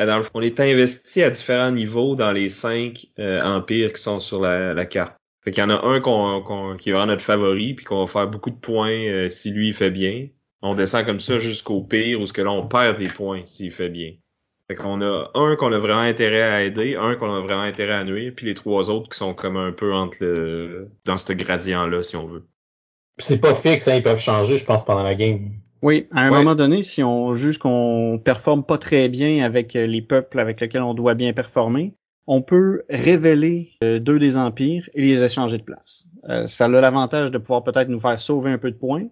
ben, 0.00 0.06
dans 0.06 0.16
le 0.16 0.22
fond, 0.22 0.30
on 0.34 0.40
est 0.40 0.58
investi 0.60 1.22
à 1.22 1.28
différents 1.28 1.72
niveaux 1.72 2.16
dans 2.16 2.32
les 2.32 2.48
cinq 2.48 3.08
euh, 3.18 3.38
empires 3.42 3.92
qui 3.92 4.00
sont 4.00 4.18
sur 4.18 4.40
la, 4.40 4.86
carte. 4.86 5.14
Fait 5.42 5.52
qu'il 5.52 5.62
y 5.62 5.66
en 5.66 5.70
a 5.70 5.86
un 5.86 6.00
qu'on, 6.00 6.76
qui 6.76 6.90
est 6.90 6.92
vraiment 6.92 7.06
notre 7.06 7.22
favori, 7.22 7.74
puis 7.74 7.84
qu'on 7.84 8.00
va 8.00 8.06
faire 8.06 8.28
beaucoup 8.28 8.50
de 8.50 8.56
points 8.56 8.90
euh, 8.90 9.28
si 9.28 9.50
lui 9.50 9.68
il 9.68 9.74
fait 9.74 9.90
bien. 9.90 10.28
On 10.62 10.74
descend 10.74 11.06
comme 11.06 11.20
ça 11.20 11.38
jusqu'au 11.38 11.82
pire, 11.82 12.20
où 12.20 12.26
ce 12.26 12.32
que 12.32 12.42
là 12.42 12.50
on 12.50 12.66
perd 12.66 12.98
des 12.98 13.08
points 13.08 13.42
s'il 13.46 13.72
fait 13.72 13.88
bien. 13.88 14.12
Fait 14.68 14.74
qu'on 14.74 15.00
a 15.00 15.30
un 15.34 15.56
qu'on 15.56 15.72
a 15.72 15.78
vraiment 15.78 16.02
intérêt 16.02 16.42
à 16.42 16.62
aider, 16.62 16.94
un 16.94 17.16
qu'on 17.16 17.34
a 17.34 17.40
vraiment 17.40 17.62
intérêt 17.62 17.94
à 17.94 18.04
nuire, 18.04 18.32
puis 18.36 18.46
les 18.46 18.54
trois 18.54 18.90
autres 18.90 19.08
qui 19.08 19.18
sont 19.18 19.34
comme 19.34 19.56
un 19.56 19.72
peu 19.72 19.94
entre 19.94 20.18
le 20.20 20.90
dans 21.06 21.16
ce 21.16 21.32
gradient-là, 21.32 22.02
si 22.02 22.16
on 22.16 22.26
veut. 22.26 22.46
C'est 23.18 23.38
pas 23.38 23.54
fixe, 23.54 23.88
hein, 23.88 23.96
ils 23.96 24.02
peuvent 24.02 24.20
changer, 24.20 24.58
je 24.58 24.64
pense, 24.64 24.84
pendant 24.84 25.02
la 25.02 25.14
game. 25.14 25.52
Oui, 25.82 26.06
à 26.12 26.20
un 26.20 26.30
moment 26.30 26.54
donné, 26.54 26.82
si 26.82 27.02
on 27.02 27.34
juge 27.34 27.58
qu'on 27.58 28.20
performe 28.22 28.64
pas 28.64 28.76
très 28.76 29.08
bien 29.08 29.44
avec 29.44 29.72
les 29.72 30.02
peuples 30.02 30.38
avec 30.38 30.60
lesquels 30.60 30.82
on 30.82 30.92
doit 30.92 31.14
bien 31.14 31.32
performer, 31.32 31.94
on 32.32 32.42
peut 32.42 32.84
révéler 32.88 33.72
euh, 33.82 33.98
deux 33.98 34.20
des 34.20 34.36
empires 34.36 34.88
et 34.94 35.02
les 35.02 35.24
échanger 35.24 35.58
de 35.58 35.64
place. 35.64 36.04
Euh, 36.28 36.46
ça 36.46 36.66
a 36.66 36.68
l'avantage 36.68 37.32
de 37.32 37.38
pouvoir 37.38 37.64
peut-être 37.64 37.88
nous 37.88 37.98
faire 37.98 38.20
sauver 38.20 38.52
un 38.52 38.58
peu 38.58 38.70
de 38.70 38.76
points, 38.76 39.08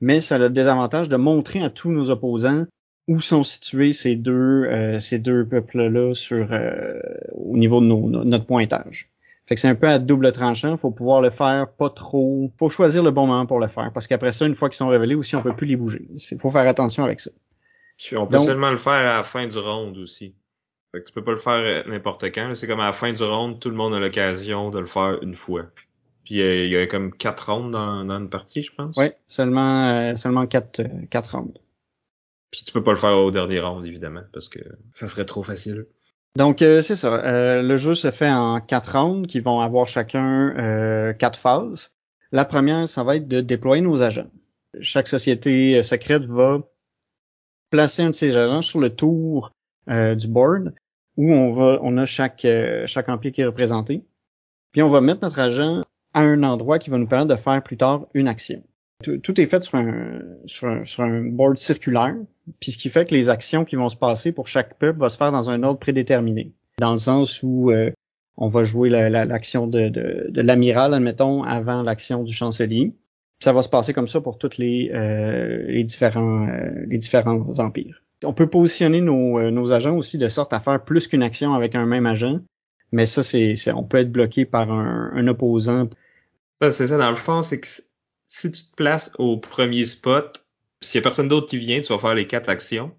mais 0.00 0.20
ça 0.20 0.36
a 0.36 0.38
le 0.38 0.50
désavantage 0.50 1.08
de 1.08 1.16
montrer 1.16 1.64
à 1.64 1.68
tous 1.68 1.90
nos 1.90 2.10
opposants 2.10 2.66
où 3.08 3.20
sont 3.20 3.42
situés 3.42 3.92
ces 3.92 4.14
deux 4.14 4.98
ces 5.00 5.18
deux 5.18 5.44
peuples-là 5.44 6.14
sur 6.14 6.46
au 7.32 7.56
niveau 7.56 7.80
de 7.80 7.86
notre 7.86 8.46
pointage. 8.46 9.10
Fait 9.46 9.56
que 9.56 9.60
c'est 9.60 9.68
un 9.68 9.74
peu 9.74 9.88
à 9.88 9.98
double 9.98 10.30
tranchant. 10.30 10.76
Faut 10.76 10.92
pouvoir 10.92 11.20
le 11.20 11.30
faire 11.30 11.72
pas 11.76 11.90
trop. 11.90 12.52
Faut 12.56 12.70
choisir 12.70 13.02
le 13.02 13.10
bon 13.10 13.26
moment 13.26 13.46
pour 13.46 13.58
le 13.58 13.66
faire. 13.66 13.90
Parce 13.92 14.06
qu'après 14.06 14.30
ça, 14.30 14.46
une 14.46 14.54
fois 14.54 14.68
qu'ils 14.68 14.76
sont 14.76 14.86
révélés 14.86 15.16
aussi, 15.16 15.34
on 15.34 15.42
peut 15.42 15.56
plus 15.56 15.66
les 15.66 15.74
bouger. 15.74 16.06
Il 16.08 16.38
faut 16.38 16.50
faire 16.50 16.68
attention 16.68 17.02
avec 17.02 17.18
ça. 17.18 17.32
on 18.16 18.28
peut 18.28 18.38
seulement 18.38 18.70
le 18.70 18.76
faire 18.76 18.92
à 18.92 19.16
la 19.16 19.24
fin 19.24 19.48
du 19.48 19.58
round 19.58 19.98
aussi. 19.98 20.36
Fait 20.92 21.00
que 21.00 21.06
tu 21.06 21.12
peux 21.12 21.24
pas 21.24 21.32
le 21.32 21.38
faire 21.38 21.52
euh, 21.52 21.82
n'importe 21.86 22.24
quand. 22.24 22.54
C'est 22.54 22.66
comme 22.66 22.80
à 22.80 22.86
la 22.86 22.92
fin 22.92 23.12
du 23.12 23.22
round, 23.22 23.58
tout 23.60 23.70
le 23.70 23.76
monde 23.76 23.94
a 23.94 24.00
l'occasion 24.00 24.70
de 24.70 24.78
le 24.78 24.86
faire 24.86 25.18
une 25.22 25.36
fois. 25.36 25.66
Puis 26.24 26.40
euh, 26.40 26.64
il 26.66 26.72
y 26.72 26.76
a 26.76 26.86
comme 26.86 27.12
quatre 27.12 27.52
rounds 27.52 27.70
dans, 27.70 28.10
une 28.10 28.30
partie, 28.30 28.62
je 28.62 28.74
pense. 28.74 28.96
Oui, 28.96 29.10
seulement 29.26 29.88
euh, 29.90 30.16
seulement 30.16 30.46
quatre, 30.46 30.82
quatre 31.08 31.36
rounds. 31.36 31.58
Puis 32.50 32.64
tu 32.64 32.72
peux 32.72 32.82
pas 32.82 32.90
le 32.90 32.98
faire 32.98 33.16
au 33.16 33.30
dernier 33.30 33.60
round, 33.60 33.86
évidemment, 33.86 34.22
parce 34.32 34.48
que 34.48 34.58
ça 34.92 35.06
serait 35.06 35.24
trop 35.24 35.42
facile. 35.42 35.86
Donc 36.36 36.62
euh, 36.62 36.82
c'est 36.82 36.96
ça. 36.96 37.14
Euh, 37.24 37.62
le 37.62 37.76
jeu 37.76 37.94
se 37.94 38.10
fait 38.10 38.30
en 38.30 38.60
quatre 38.60 38.96
rounds 38.96 39.26
qui 39.26 39.40
vont 39.40 39.60
avoir 39.60 39.86
chacun 39.86 40.54
euh, 40.56 41.12
quatre 41.12 41.38
phases. 41.38 41.92
La 42.32 42.44
première, 42.44 42.88
ça 42.88 43.02
va 43.02 43.16
être 43.16 43.26
de 43.26 43.40
déployer 43.40 43.82
nos 43.82 44.02
agents. 44.02 44.30
Chaque 44.80 45.08
société 45.08 45.82
secrète 45.82 46.24
va 46.26 46.60
placer 47.70 48.02
un 48.02 48.10
de 48.10 48.14
ses 48.14 48.36
agents 48.36 48.62
sur 48.62 48.78
le 48.78 48.94
tour 48.94 49.50
du 49.88 50.28
board 50.28 50.74
où 51.16 51.32
on 51.32 51.50
va, 51.50 51.78
on 51.82 51.96
a 51.96 52.06
chaque 52.06 52.46
chaque 52.86 53.08
empire 53.08 53.32
qui 53.32 53.40
est 53.40 53.46
représenté. 53.46 54.04
Puis 54.72 54.82
on 54.82 54.88
va 54.88 55.00
mettre 55.00 55.22
notre 55.22 55.40
agent 55.40 55.82
à 56.14 56.20
un 56.20 56.42
endroit 56.42 56.78
qui 56.78 56.90
va 56.90 56.98
nous 56.98 57.06
permettre 57.06 57.34
de 57.34 57.40
faire 57.40 57.62
plus 57.62 57.76
tard 57.76 58.06
une 58.14 58.28
action. 58.28 58.62
Tout, 59.02 59.40
est 59.40 59.46
fait 59.46 59.62
sur 59.62 59.76
un, 59.76 60.20
sur 60.44 60.68
un, 60.68 60.84
sur 60.84 61.02
un 61.04 61.22
board 61.22 61.56
circulaire, 61.56 62.16
puis 62.60 62.72
ce 62.72 62.78
qui 62.78 62.90
fait 62.90 63.08
que 63.08 63.14
les 63.14 63.30
actions 63.30 63.64
qui 63.64 63.76
vont 63.76 63.88
se 63.88 63.96
passer 63.96 64.30
pour 64.30 64.46
chaque 64.46 64.78
peuple 64.78 64.98
vont 64.98 65.08
se 65.08 65.16
faire 65.16 65.32
dans 65.32 65.48
un 65.48 65.62
ordre 65.62 65.78
prédéterminé. 65.78 66.52
Dans 66.78 66.92
le 66.92 66.98
sens 66.98 67.42
où 67.42 67.70
euh, 67.70 67.90
on 68.36 68.48
va 68.48 68.64
jouer 68.64 68.90
l'action 68.90 69.66
de, 69.66 69.88
de, 69.88 70.26
de 70.28 70.40
l'amiral, 70.42 70.92
admettons, 70.92 71.44
avant 71.44 71.82
l'action 71.82 72.22
du 72.22 72.32
chancelier. 72.34 72.92
ça 73.42 73.54
va 73.54 73.62
se 73.62 73.70
passer 73.70 73.94
comme 73.94 74.08
ça 74.08 74.20
pour 74.20 74.36
tous 74.36 74.58
les, 74.58 74.90
euh, 74.92 75.64
les, 75.68 75.84
différents, 75.84 76.46
euh, 76.46 76.70
les 76.86 76.98
différents 76.98 77.58
empires. 77.58 78.02
On 78.24 78.32
peut 78.32 78.48
positionner 78.48 79.00
nos, 79.00 79.50
nos 79.50 79.72
agents 79.72 79.96
aussi 79.96 80.18
de 80.18 80.28
sorte 80.28 80.52
à 80.52 80.60
faire 80.60 80.84
plus 80.84 81.08
qu'une 81.08 81.22
action 81.22 81.54
avec 81.54 81.74
un 81.74 81.86
même 81.86 82.06
agent, 82.06 82.36
mais 82.92 83.06
ça, 83.06 83.22
c'est, 83.22 83.54
on 83.72 83.84
peut 83.84 83.98
être 83.98 84.10
bloqué 84.10 84.44
par 84.44 84.70
un, 84.70 85.26
opposant. 85.28 85.88
C'est 86.60 86.88
ça, 86.88 86.98
dans 86.98 87.10
le 87.10 87.16
fond, 87.16 87.42
c'est 87.42 87.60
que 87.60 87.66
si 88.28 88.50
tu 88.50 88.62
te 88.62 88.76
places 88.76 89.12
au 89.18 89.38
premier 89.38 89.84
spot, 89.84 90.46
s'il 90.80 90.98
y 90.98 91.02
a 91.02 91.02
personne 91.02 91.28
d'autre 91.28 91.48
qui 91.48 91.58
vient, 91.58 91.80
tu 91.80 91.92
vas 91.92 91.98
faire 91.98 92.14
les 92.14 92.26
quatre 92.26 92.48
actions. 92.48 92.94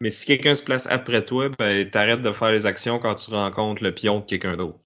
Mais 0.00 0.10
si 0.10 0.26
quelqu'un 0.26 0.54
se 0.54 0.62
place 0.62 0.86
après 0.88 1.24
toi, 1.24 1.48
ben, 1.58 1.88
t'arrêtes 1.88 2.22
de 2.22 2.32
faire 2.32 2.50
les 2.50 2.66
actions 2.66 2.98
quand 2.98 3.14
tu 3.14 3.30
rencontres 3.30 3.82
le 3.82 3.94
pion 3.94 4.20
de 4.20 4.24
quelqu'un 4.24 4.56
d'autre. 4.56 4.78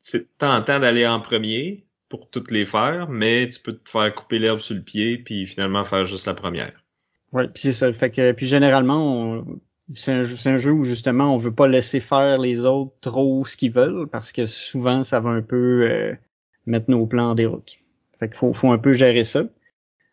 C'est 0.00 0.36
tentant 0.38 0.80
d'aller 0.80 1.06
en 1.06 1.20
premier 1.20 1.86
pour 2.08 2.28
toutes 2.30 2.50
les 2.50 2.66
faire, 2.66 3.08
mais 3.08 3.48
tu 3.48 3.60
peux 3.60 3.76
te 3.76 3.88
faire 3.88 4.14
couper 4.14 4.38
l'herbe 4.38 4.60
sur 4.60 4.74
le 4.74 4.82
pied 4.82 5.18
puis 5.18 5.46
finalement 5.46 5.84
faire 5.84 6.04
juste 6.04 6.26
la 6.26 6.34
première. 6.34 6.83
Oui, 7.34 7.48
puis 7.48 7.64
c'est 7.64 7.72
ça. 7.72 7.92
Fait 7.92 8.10
que 8.10 8.32
puis 8.32 8.46
généralement, 8.46 9.44
c'est 9.92 10.12
un, 10.12 10.22
un, 10.22 10.56
jeu 10.56 10.70
où 10.70 10.84
justement 10.84 11.34
on 11.34 11.36
veut 11.36 11.54
pas 11.54 11.66
laisser 11.68 12.00
faire 12.00 12.38
les 12.38 12.64
autres 12.64 12.94
trop 13.00 13.44
ce 13.44 13.56
qu'ils 13.56 13.72
veulent 13.72 14.06
parce 14.08 14.32
que 14.32 14.46
souvent 14.46 15.02
ça 15.02 15.20
va 15.20 15.30
un 15.30 15.42
peu 15.42 15.82
euh, 15.90 16.14
mettre 16.66 16.90
nos 16.90 17.06
plans 17.06 17.30
en 17.30 17.34
déroute. 17.34 17.78
Fait 18.20 18.28
qu'il 18.28 18.36
faut, 18.36 18.52
faut 18.52 18.70
un 18.70 18.78
peu 18.78 18.92
gérer 18.92 19.24
ça. 19.24 19.44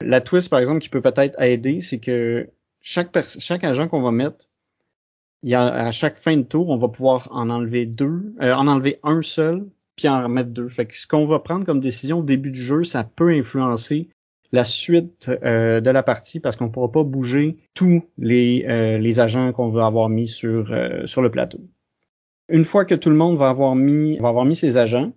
La 0.02 0.20
twist, 0.20 0.50
par 0.50 0.60
exemple, 0.60 0.80
qui 0.80 0.90
peut 0.90 1.02
peut-être 1.02 1.40
aider, 1.40 1.80
c'est 1.82 2.00
que 2.00 2.50
chaque, 2.82 3.16
chaque 3.40 3.64
agent 3.64 3.88
qu'on 3.88 4.02
va 4.02 4.12
mettre, 4.12 4.48
il 5.44 5.52
y 5.52 5.56
a, 5.56 5.64
à 5.64 5.92
chaque 5.92 6.18
fin 6.18 6.38
de 6.38 6.44
tour, 6.44 6.70
on 6.70 6.78
va 6.78 6.88
pouvoir 6.88 7.30
en 7.32 7.50
enlever 7.52 7.86
deux, 7.86 8.34
euh, 8.42 8.54
en 8.54 8.68
enlever 8.68 9.00
un 9.04 9.22
seul, 9.22 9.68
puis 9.96 10.08
en 10.08 10.24
remettre 10.24 10.50
deux. 10.50 10.68
Fait 10.68 10.88
que 10.88 10.98
ce 10.98 11.06
qu'on 11.08 11.28
va 11.28 11.40
prendre 11.40 11.66
comme 11.66 11.80
décision 11.80 12.20
au 12.20 12.24
début 12.24 12.52
du 12.52 12.64
jeu, 12.64 12.84
ça 12.84 13.04
peut 13.04 13.30
influencer 13.30 14.10
la 14.52 14.64
suite 14.64 15.32
euh, 15.44 15.82
de 15.82 15.90
la 15.90 16.04
partie 16.04 16.40
parce 16.40 16.56
qu'on 16.56 16.66
ne 16.66 16.72
pourra 16.72 16.92
pas 16.92 17.04
bouger 17.04 17.58
tous 17.74 18.04
les, 18.18 18.66
euh, 18.68 18.98
les 18.98 19.20
agents 19.20 19.52
qu'on 19.54 19.70
veut 19.70 19.82
avoir 19.82 20.10
mis 20.10 20.28
sur, 20.28 20.74
sur 21.06 21.22
le 21.22 21.32
plateau. 21.32 21.60
Une 22.50 22.66
fois 22.66 22.84
que 22.84 22.96
tout 22.96 23.10
le 23.10 23.16
monde 23.16 23.38
va 23.38 23.50
avoir 23.50 23.76
mis, 23.76 24.18
va 24.18 24.28
avoir 24.30 24.46
mis 24.46 24.56
ses 24.56 24.78
agents, 24.78 25.14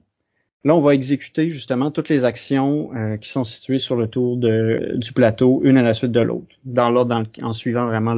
Là, 0.67 0.75
on 0.75 0.81
va 0.81 0.95
exécuter 0.95 1.51
justement 1.51 1.91
toutes 1.91 2.09
les 2.09 2.25
actions 2.25 2.91
euh, 2.97 3.19
qui 3.19 3.29
sont 3.29 3.45
situées 3.45 3.79
sur 3.79 3.97
le 3.97 4.09
tour 4.09 4.39
de, 4.39 4.95
du 4.97 5.13
plateau, 5.13 5.61
une 5.63 5.77
à 5.77 5.83
la 5.83 5.93
suite 5.93 6.13
de 6.13 6.21
l'autre, 6.21 6.57
dans 6.65 6.89
l'ordre 6.89 7.23
en 7.43 7.53
suivant 7.53 7.85
vraiment 7.85 8.17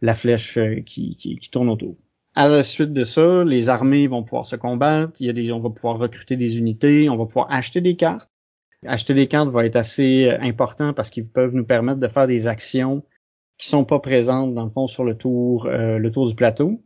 la 0.00 0.14
flèche 0.14 0.56
euh, 0.56 0.82
qui, 0.86 1.16
qui, 1.16 1.50
tourne 1.50 1.68
autour. 1.68 1.96
À 2.36 2.46
la 2.46 2.62
suite 2.62 2.92
de 2.92 3.02
ça, 3.02 3.44
les 3.44 3.68
armées 3.68 4.06
vont 4.06 4.22
pouvoir 4.22 4.46
se 4.46 4.54
combattre, 4.54 5.14
il 5.18 5.26
y 5.26 5.30
a 5.30 5.32
des, 5.32 5.50
on 5.50 5.58
va 5.58 5.70
pouvoir 5.70 5.98
recruter 5.98 6.36
des 6.36 6.58
unités, 6.58 7.08
on 7.08 7.16
va 7.16 7.26
pouvoir 7.26 7.48
acheter 7.50 7.80
des 7.80 7.96
cartes. 7.96 8.30
Acheter 8.86 9.14
des 9.14 9.26
cartes 9.26 9.48
va 9.48 9.64
être 9.64 9.76
assez 9.76 10.26
euh, 10.26 10.38
important 10.40 10.92
parce 10.92 11.10
qu'ils 11.10 11.26
peuvent 11.26 11.54
nous 11.54 11.64
permettre 11.64 12.00
de 12.00 12.08
faire 12.08 12.26
des 12.26 12.46
actions 12.46 13.02
qui 13.58 13.68
sont 13.68 13.84
pas 13.84 14.00
présentes 14.00 14.54
dans 14.54 14.64
le 14.64 14.70
fond 14.70 14.86
sur 14.86 15.04
le 15.04 15.16
tour, 15.16 15.68
le 15.68 16.10
tour 16.10 16.26
du 16.26 16.34
plateau, 16.34 16.82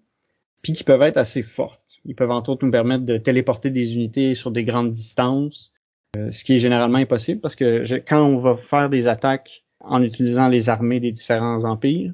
puis 0.61 0.75
qui 0.75 0.85
peuvent 0.85 1.01
être 1.01 1.17
assez 1.17 1.41
fortes. 1.43 1.99
Ils 2.05 2.15
peuvent 2.15 2.31
entre 2.31 2.51
autres 2.51 2.65
nous 2.65 2.71
permettre 2.71 3.05
de 3.05 3.17
téléporter 3.17 3.71
des 3.71 3.95
unités 3.95 4.35
sur 4.35 4.51
des 4.51 4.65
grandes 4.65 4.93
distances, 4.93 5.73
euh, 6.17 6.31
ce 6.31 6.45
qui 6.45 6.55
est 6.55 6.59
généralement 6.59 6.99
impossible 6.99 7.41
parce 7.41 7.55
que 7.55 7.85
quand 7.99 8.25
on 8.25 8.39
va 8.39 8.57
faire 8.57 8.89
des 8.89 9.09
attaques 9.09 9.65
en 9.81 10.03
utilisant 10.03 10.49
les 10.49 10.69
armées 10.69 11.01
des 11.01 11.13
différents 11.13 11.65
empires, 11.65 12.13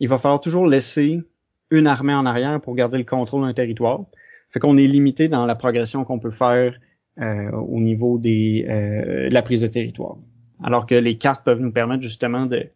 il 0.00 0.08
va 0.08 0.18
falloir 0.18 0.40
toujours 0.40 0.66
laisser 0.66 1.22
une 1.70 1.86
armée 1.86 2.14
en 2.14 2.26
arrière 2.26 2.60
pour 2.60 2.74
garder 2.74 2.98
le 2.98 3.04
contrôle 3.04 3.42
d'un 3.42 3.54
territoire. 3.54 4.04
Fait 4.50 4.60
qu'on 4.60 4.76
est 4.76 4.86
limité 4.86 5.28
dans 5.28 5.46
la 5.46 5.54
progression 5.54 6.04
qu'on 6.04 6.18
peut 6.18 6.30
faire 6.30 6.72
euh, 6.72 6.72
au 7.20 7.80
niveau 7.80 8.18
euh, 8.18 9.28
de 9.28 9.34
la 9.34 9.42
prise 9.42 9.62
de 9.62 9.66
territoire. 9.66 10.16
Alors 10.62 10.86
que 10.86 10.94
les 10.94 11.18
cartes 11.18 11.44
peuvent 11.44 11.60
nous 11.60 11.72
permettre 11.72 12.02
justement 12.02 12.46
de, 12.46 12.66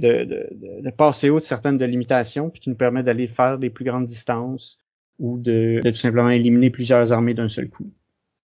de, 0.00 0.24
de, 0.24 0.82
de 0.82 0.90
passer 0.90 1.30
haut 1.30 1.38
de 1.38 1.44
certaines 1.44 1.82
limitations, 1.82 2.50
puis 2.50 2.60
qui 2.60 2.70
nous 2.70 2.76
permettent 2.76 3.06
d'aller 3.06 3.26
faire 3.26 3.58
des 3.58 3.70
plus 3.70 3.84
grandes 3.84 4.06
distances, 4.06 4.80
ou 5.18 5.38
de, 5.38 5.80
tout 5.84 5.94
simplement 5.94 6.30
éliminer 6.30 6.70
plusieurs 6.70 7.12
armées 7.12 7.34
d'un 7.34 7.48
seul 7.48 7.68
coup. 7.68 7.90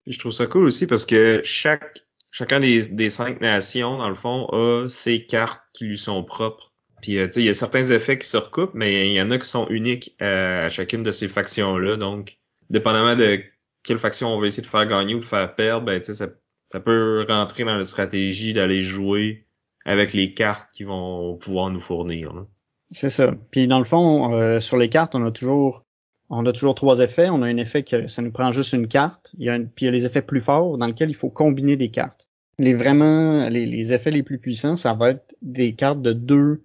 Je 0.06 0.18
trouve 0.18 0.32
ça 0.32 0.48
cool 0.48 0.64
aussi 0.66 0.88
parce 0.88 1.06
que 1.06 1.42
chaque 1.44 2.08
chacun 2.32 2.60
des, 2.60 2.88
des 2.90 3.10
cinq 3.10 3.42
nations, 3.42 3.98
dans 3.98 4.10
le 4.10 4.16
fond, 4.16 4.46
a 4.52 4.88
ses 4.90 5.26
cartes 5.26 5.62
qui 5.74 5.86
lui 5.86 5.98
sont 5.98 6.24
propres. 6.24 6.74
Puis 7.02 7.20
euh, 7.20 7.28
il 7.36 7.44
y 7.44 7.50
a 7.50 7.54
certains 7.54 7.84
effets 7.84 8.18
qui 8.18 8.28
se 8.28 8.38
recoupent, 8.38 8.74
mais 8.74 9.08
il 9.10 9.14
y 9.14 9.22
en 9.22 9.32
a 9.32 9.38
qui 9.38 9.48
sont 9.48 9.68
uniques 9.70 10.16
à, 10.20 10.70
chacune 10.70 11.04
de 11.04 11.12
ces 11.12 11.28
factions-là. 11.28 11.98
Donc, 11.98 12.38
dépendamment 12.70 13.16
de 13.16 13.42
quelle 13.88 14.00
faction 14.00 14.28
on 14.28 14.40
va 14.40 14.48
essayer 14.48 14.62
de 14.62 14.68
faire 14.68 14.86
gagner 14.86 15.16
ou 15.16 15.20
de 15.20 15.26
faire 15.26 15.56
perdre, 15.56 15.86
ben, 15.86 16.04
ça, 16.04 16.28
ça 16.68 16.80
peut 16.80 17.26
rentrer 17.28 17.64
dans 17.64 17.78
la 17.78 17.86
stratégie 17.86 18.54
d'aller 18.54 18.84
jouer 18.84 19.48
avec 19.86 20.14
les 20.14 20.34
cartes 20.34 20.70
qui 20.74 20.84
vont 20.84 21.38
pouvoir 21.38 21.70
nous 21.70 21.80
fournir. 21.80 22.46
C'est 22.92 23.10
ça. 23.10 23.34
Puis 23.50 23.68
dans 23.68 23.80
le 23.80 23.86
fond, 23.86 24.34
euh, 24.34 24.60
sur 24.60 24.78
les 24.78 24.90
cartes, 24.90 25.16
on 25.16 25.26
a 25.26 25.32
toujours 25.32 25.86
on 26.30 26.46
a 26.46 26.52
toujours 26.52 26.76
trois 26.76 27.00
effets. 27.00 27.30
On 27.30 27.42
a 27.42 27.48
un 27.48 27.56
effet 27.56 27.84
que 27.84 28.10
ça 28.10 28.22
nous 28.22 28.32
prend 28.32 28.52
juste 28.52 28.74
une 28.74 28.90
carte. 28.90 29.34
Il 29.38 29.46
y 29.46 29.50
a 29.50 29.58
puis 29.58 29.86
il 29.86 29.86
y 29.86 29.88
a 29.88 29.92
les 29.92 30.06
effets 30.06 30.22
plus 30.22 30.42
forts 30.42 30.78
dans 30.78 30.86
lesquels 30.86 31.10
il 31.10 31.16
faut 31.16 31.30
combiner 31.30 31.78
des 31.78 31.90
cartes. 31.90 32.28
Les 32.60 32.74
vraiment 32.74 33.48
les, 33.48 33.94
effets 33.94 34.12
les 34.12 34.24
plus 34.24 34.40
puissants, 34.40 34.76
ça 34.76 34.94
va 34.94 35.12
être 35.12 35.36
des 35.42 35.76
cartes 35.76 36.02
de 36.02 36.12
deux 36.12 36.58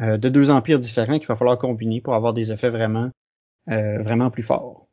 euh, 0.00 0.18
de 0.18 0.28
deux 0.28 0.50
empires 0.50 0.78
différents 0.78 1.18
qu'il 1.18 1.28
va 1.28 1.36
falloir 1.36 1.56
combiner 1.56 2.02
pour 2.02 2.14
avoir 2.14 2.34
des 2.34 2.52
effets 2.52 2.68
vraiment 2.68 3.10
euh, 3.70 4.02
vraiment 4.02 4.30
plus 4.30 4.42
forts. 4.42 4.85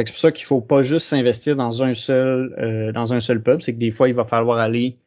Fait 0.00 0.06
c'est 0.06 0.12
pour 0.12 0.20
ça 0.20 0.32
qu'il 0.32 0.46
faut 0.46 0.60
pas 0.60 0.82
juste 0.82 1.06
s'investir 1.06 1.56
dans 1.56 1.82
un 1.82 1.94
seul 1.94 2.54
euh, 2.58 2.92
dans 2.92 3.12
un 3.12 3.20
seul 3.20 3.42
peuple. 3.42 3.62
C'est 3.62 3.74
que 3.74 3.78
des 3.78 3.90
fois 3.90 4.08
il 4.08 4.14
va 4.14 4.24
falloir 4.24 4.58
aller 4.58 4.98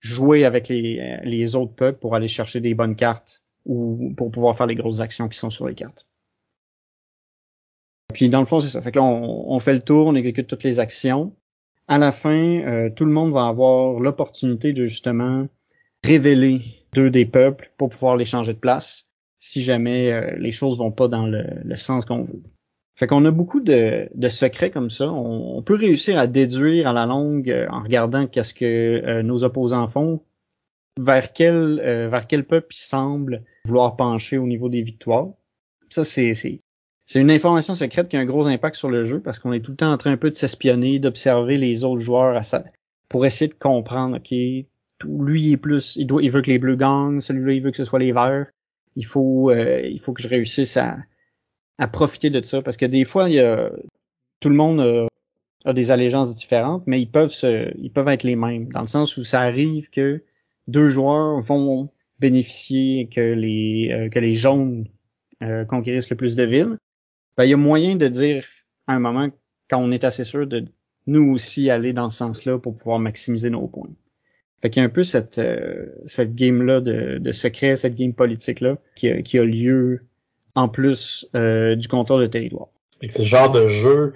jouer 0.00 0.44
avec 0.44 0.68
les, 0.68 1.18
les 1.24 1.56
autres 1.56 1.74
peuples 1.74 1.98
pour 1.98 2.14
aller 2.14 2.28
chercher 2.28 2.60
des 2.60 2.74
bonnes 2.74 2.94
cartes 2.94 3.42
ou 3.64 4.12
pour 4.16 4.30
pouvoir 4.30 4.56
faire 4.56 4.66
les 4.66 4.74
grosses 4.74 5.00
actions 5.00 5.28
qui 5.28 5.38
sont 5.38 5.50
sur 5.50 5.66
les 5.66 5.74
cartes. 5.74 6.06
Puis 8.12 8.28
dans 8.28 8.40
le 8.40 8.46
fond, 8.46 8.60
c'est 8.60 8.68
ça. 8.68 8.82
Fait 8.82 8.92
que 8.92 8.98
là, 8.98 9.04
on, 9.04 9.58
fait 9.58 9.72
le 9.72 9.82
tour, 9.82 10.06
on 10.06 10.14
exécute 10.14 10.46
toutes 10.46 10.62
les 10.62 10.78
actions. 10.78 11.34
À 11.88 11.98
la 11.98 12.12
fin, 12.12 12.60
euh, 12.60 12.90
tout 12.90 13.04
le 13.04 13.12
monde 13.12 13.32
va 13.32 13.46
avoir 13.46 13.98
l'opportunité 13.98 14.72
de 14.72 14.84
justement 14.86 15.42
révéler 16.04 16.62
deux 16.92 17.10
des 17.10 17.26
peuples 17.26 17.72
pour 17.76 17.88
pouvoir 17.88 18.16
les 18.16 18.24
changer 18.24 18.52
de 18.52 18.58
place 18.58 19.04
si 19.38 19.62
jamais 19.62 20.12
euh, 20.12 20.36
les 20.38 20.52
choses 20.52 20.78
vont 20.78 20.92
pas 20.92 21.08
dans 21.08 21.26
le, 21.26 21.76
sens 21.76 22.04
qu'on 22.04 22.22
veut. 22.24 22.42
Fait 22.96 23.06
qu'on 23.06 23.24
a 23.24 23.30
beaucoup 23.30 23.60
de, 23.60 24.08
secrets 24.28 24.70
comme 24.70 24.90
ça. 24.90 25.10
On, 25.10 25.62
peut 25.62 25.74
réussir 25.74 26.18
à 26.18 26.26
déduire 26.26 26.88
à 26.88 26.92
la 26.92 27.06
longue 27.06 27.50
euh, 27.50 27.66
en 27.70 27.82
regardant 27.82 28.26
qu'est-ce 28.26 28.54
que 28.54 29.22
nos 29.22 29.42
opposants 29.42 29.88
font, 29.88 30.20
vers 31.00 31.32
quel 31.32 31.80
vers 31.80 32.28
quel 32.28 32.44
peuple 32.44 32.74
ils 32.74 32.78
semblent 32.78 33.42
vouloir 33.64 33.96
pencher 33.96 34.38
au 34.38 34.46
niveau 34.46 34.68
des 34.68 34.82
victoires. 34.82 35.28
Ça, 35.88 36.04
c'est 36.04 36.34
c'est 37.06 37.20
une 37.20 37.30
information 37.30 37.74
secrète 37.74 38.08
qui 38.08 38.16
a 38.16 38.20
un 38.20 38.24
gros 38.24 38.46
impact 38.46 38.76
sur 38.76 38.88
le 38.88 39.04
jeu 39.04 39.20
parce 39.20 39.38
qu'on 39.38 39.52
est 39.52 39.60
tout 39.60 39.72
le 39.72 39.76
temps 39.76 39.92
en 39.92 39.98
train 39.98 40.12
un 40.12 40.16
peu 40.16 40.30
de 40.30 40.34
s'espionner, 40.34 40.98
d'observer 40.98 41.56
les 41.56 41.84
autres 41.84 42.00
joueurs 42.00 42.36
à 42.36 42.42
ça, 42.42 42.64
pour 43.08 43.26
essayer 43.26 43.48
de 43.48 43.54
comprendre, 43.54 44.16
ok, 44.16 44.30
lui 45.06 45.52
est 45.52 45.56
plus, 45.58 45.96
il, 45.96 46.06
doit, 46.06 46.22
il 46.22 46.30
veut 46.30 46.40
que 46.40 46.50
les 46.50 46.58
bleus 46.58 46.76
gagnent, 46.76 47.20
celui-là 47.20 47.52
il 47.52 47.62
veut 47.62 47.70
que 47.70 47.76
ce 47.76 47.84
soit 47.84 47.98
les 47.98 48.12
verts. 48.12 48.46
Il 48.96 49.04
faut, 49.04 49.50
euh, 49.50 49.82
il 49.82 50.00
faut 50.00 50.12
que 50.12 50.22
je 50.22 50.28
réussisse 50.28 50.76
à, 50.76 50.96
à 51.78 51.88
profiter 51.88 52.30
de 52.30 52.40
ça 52.42 52.62
parce 52.62 52.76
que 52.76 52.86
des 52.86 53.04
fois, 53.04 53.28
il 53.28 53.36
y 53.36 53.40
a, 53.40 53.70
tout 54.40 54.48
le 54.48 54.56
monde 54.56 55.08
a, 55.64 55.72
des 55.72 55.90
allégeances 55.90 56.34
différentes, 56.36 56.82
mais 56.86 57.00
ils 57.00 57.10
peuvent 57.10 57.32
se, 57.32 57.72
ils 57.78 57.90
peuvent 57.90 58.08
être 58.08 58.22
les 58.22 58.36
mêmes 58.36 58.68
dans 58.68 58.82
le 58.82 58.86
sens 58.86 59.16
où 59.16 59.24
ça 59.24 59.40
arrive 59.40 59.88
que 59.90 60.22
deux 60.68 60.88
joueurs 60.88 61.40
vont 61.40 61.90
bénéficier 62.18 63.08
que 63.08 63.20
les, 63.20 63.90
euh, 63.92 64.08
que 64.08 64.18
les 64.18 64.34
jaunes 64.34 64.86
euh, 65.42 65.64
conquérissent 65.64 66.10
le 66.10 66.16
plus 66.16 66.36
de 66.36 66.44
villes 66.44 66.78
ben, 67.36 67.44
il 67.44 67.50
y 67.50 67.54
a 67.54 67.56
moyen 67.56 67.96
de 67.96 68.06
dire 68.08 68.46
à 68.86 68.94
un 68.94 69.00
moment, 69.00 69.28
quand 69.68 69.78
on 69.78 69.90
est 69.90 70.04
assez 70.04 70.24
sûr 70.24 70.46
de 70.46 70.64
nous 71.06 71.32
aussi 71.32 71.70
aller 71.70 71.92
dans 71.92 72.08
ce 72.08 72.18
sens-là 72.18 72.58
pour 72.58 72.76
pouvoir 72.76 72.98
maximiser 72.98 73.50
nos 73.50 73.66
points. 73.66 73.90
Fait 74.62 74.70
qu'il 74.70 74.80
y 74.80 74.84
a 74.84 74.86
un 74.86 74.90
peu 74.90 75.04
cette, 75.04 75.38
euh, 75.38 75.86
cette 76.06 76.34
game-là 76.34 76.80
de, 76.80 77.18
de 77.18 77.32
secret, 77.32 77.76
cette 77.76 77.96
game 77.96 78.14
politique-là 78.14 78.78
qui, 78.94 79.22
qui, 79.22 79.38
a 79.38 79.44
lieu 79.44 80.06
en 80.54 80.68
plus 80.68 81.26
euh, 81.34 81.74
du 81.76 81.88
compteur 81.88 82.18
de 82.18 82.26
territoire. 82.26 82.68
C'est 83.00 83.18
le 83.18 83.24
genre 83.24 83.50
de 83.50 83.68
jeu 83.68 84.14